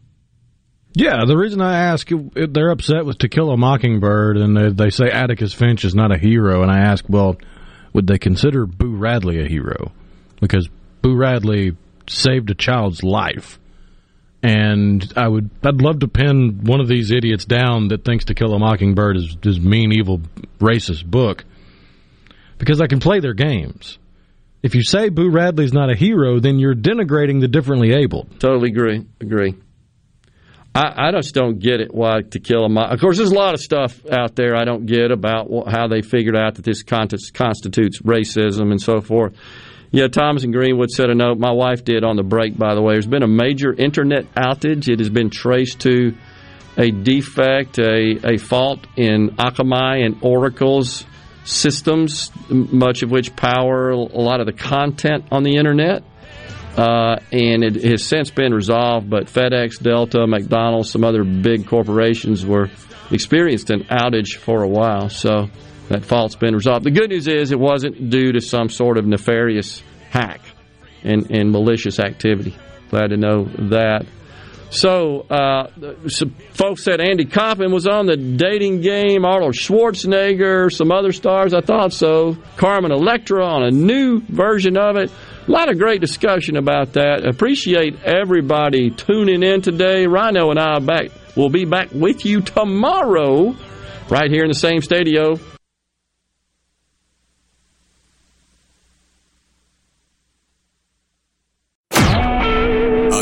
Yeah, 0.94 1.24
the 1.26 1.38
reason 1.38 1.62
I 1.62 1.78
ask, 1.86 2.10
they're 2.10 2.70
upset 2.70 3.06
with 3.06 3.18
To 3.20 3.30
Kill 3.30 3.50
a 3.50 3.58
Mockingbird, 3.58 4.36
and 4.36 4.58
they, 4.58 4.70
they 4.70 4.90
say 4.90 5.10
Atticus 5.10 5.54
Finch 5.54 5.86
is 5.86 5.96
not 5.96 6.14
a 6.14 6.18
hero, 6.18 6.64
and 6.64 6.72
I 6.72 6.80
ask, 6.80 7.06
well, 7.08 7.38
would 7.94 8.08
they 8.08 8.18
consider 8.18 8.66
Boo 8.66 8.96
Radley 8.96 9.42
a 9.42 9.48
hero? 9.48 9.94
Because 10.42 10.68
Boo 11.02 11.16
Radley 11.16 11.78
saved 12.08 12.50
a 12.50 12.56
child's 12.56 13.04
life. 13.04 13.58
And 14.44 15.14
I 15.16 15.30
would, 15.30 15.50
I'd 15.64 15.82
love 15.82 16.00
to 16.00 16.10
pin 16.10 16.60
one 16.64 16.82
of 16.82 16.90
these 16.90 17.10
idiots 17.10 17.46
down 17.46 17.88
that 17.88 18.04
thinks 18.04 18.26
To 18.26 18.36
Kill 18.36 18.54
a 18.54 18.60
Mockingbird 18.60 19.16
is 19.16 19.38
this 19.42 19.60
mean, 19.60 19.94
evil, 19.94 20.22
racist 20.60 21.06
book, 21.06 21.46
because 22.58 22.82
I 22.82 22.88
can 22.88 23.00
play 23.00 23.22
their 23.22 23.34
games. 23.34 23.98
If 24.66 24.74
you 24.74 24.82
say 24.82 25.10
Boo 25.10 25.30
Radley's 25.30 25.74
not 25.74 25.92
a 25.92 25.95
hero, 25.95 26.40
then 26.40 26.58
you're 26.58 26.74
denigrating 26.74 27.40
the 27.40 27.48
differently 27.48 27.94
able. 27.94 28.24
Totally 28.40 28.72
agree. 28.72 29.06
Agree. 29.22 29.53
I, 30.74 31.10
I 31.10 31.11
just 31.11 31.35
don't 31.35 31.60
get 31.60 31.82
it 31.82 31.94
why 31.94 32.22
to 32.32 32.40
kill 32.40 32.66
a 32.66 32.69
mob. 32.69 32.92
Of 32.92 33.00
course, 33.00 33.18
there's 33.18 33.30
a 33.30 33.35
lot 33.35 33.53
of 33.53 33.60
stuff 33.60 34.03
out 34.11 34.35
there 34.35 34.56
I 34.56 34.66
don't 34.66 34.88
get 34.88 35.11
about 35.11 35.52
how 35.68 35.88
they 35.88 36.02
figured 36.02 36.35
out 36.35 36.56
that 36.56 36.66
this 36.66 36.82
constitutes 36.82 38.02
racism 38.02 38.72
and 38.72 38.82
so 38.82 39.02
forth. 39.02 39.35
Yeah, 39.92 40.08
Thomas 40.08 40.44
and 40.44 40.52
Greenwood 40.52 40.90
said 40.90 41.11
a 41.11 41.16
note. 41.16 41.38
My 41.38 41.52
wife 41.52 41.85
did 41.85 42.03
on 42.03 42.16
the 42.16 42.24
break, 42.24 42.58
by 42.58 42.74
the 42.74 42.82
way. 42.82 42.95
There's 42.95 43.06
been 43.06 43.22
a 43.22 43.27
major 43.27 43.72
internet 43.72 44.34
outage. 44.34 44.90
It 44.92 44.98
has 44.98 45.11
been 45.11 45.30
traced 45.30 45.82
to 45.82 46.16
a 46.76 46.90
defect, 46.90 47.77
a, 47.77 48.34
a 48.34 48.38
fault 48.40 48.80
in 48.98 49.30
Akamai 49.38 50.03
and 50.03 50.18
Oracle's 50.24 51.06
systems, 51.46 52.32
much 52.50 53.04
of 53.04 53.12
which 53.12 53.36
power 53.36 53.92
a 53.92 53.98
lot 53.98 54.40
of 54.40 54.46
the 54.46 54.54
content 54.54 55.26
on 55.32 55.44
the 55.44 55.56
internet. 55.56 56.04
Uh, 56.76 57.20
and 57.32 57.64
it 57.64 57.84
has 57.84 58.04
since 58.04 58.32
been 58.32 58.54
resolved, 58.54 59.10
but 59.10 59.28
FedEx, 59.28 59.82
Delta, 59.82 60.28
McDonald's, 60.28 60.90
some 60.90 61.06
other 61.06 61.24
big 61.24 61.68
corporations 61.68 62.46
were 62.46 62.70
experienced 63.12 63.70
an 63.70 63.84
outage 63.86 64.36
for 64.36 64.62
a 64.62 64.68
while. 64.68 65.08
So 65.08 65.48
that 65.88 66.04
fault's 66.04 66.36
been 66.36 66.54
resolved. 66.54 66.84
The 66.84 66.92
good 66.92 67.12
news 67.12 67.28
is 67.28 67.52
it 67.52 67.60
wasn't 67.60 68.10
due 68.10 68.34
to 68.34 68.42
some 68.42 68.68
sort 68.70 68.98
of 68.98 69.06
nefarious 69.06 69.82
hack 70.10 70.42
and, 71.04 71.32
and 71.32 71.52
malicious 71.52 72.00
activity. 72.00 72.56
Glad 72.90 73.12
to 73.12 73.18
know 73.18 73.46
that. 73.70 74.06
So, 74.69 75.22
uh, 75.22 75.69
some 76.08 76.32
folks 76.52 76.84
said 76.84 77.00
Andy 77.00 77.26
Kaufman 77.26 77.72
was 77.72 77.88
on 77.88 78.08
the 78.08 78.18
dating 78.18 78.82
game, 78.82 79.24
Arnold 79.24 79.53
Schwarzenegger, 79.53 80.72
some 80.72 80.92
other 80.92 81.11
stars. 81.11 81.53
I 81.53 81.61
thought 81.61 81.94
so. 81.94 82.35
Carmen 82.58 82.92
Electra 82.92 83.45
on 83.45 83.64
a 83.64 83.72
new 83.72 84.22
version 84.22 84.77
of 84.77 84.98
it. 84.98 85.11
A 85.48 85.52
lot 85.52 85.72
of 85.72 85.77
great 85.77 86.02
discussion 86.02 86.58
about 86.58 86.94
that. 86.94 87.26
Appreciate 87.26 88.02
everybody 88.03 88.90
tuning 88.90 89.44
in 89.44 89.61
today. 89.61 90.08
Rhino 90.08 90.50
and 90.50 90.60
I 90.60 90.80
back. 90.80 91.11
We'll 91.35 91.50
be 91.50 91.66
back 91.66 91.90
with 91.92 92.26
you 92.26 92.42
tomorrow, 92.42 93.56
right 94.10 94.32
here 94.32 94.44
in 94.44 94.50
the 94.50 94.56
same 94.56 94.82
studio. 94.82 95.38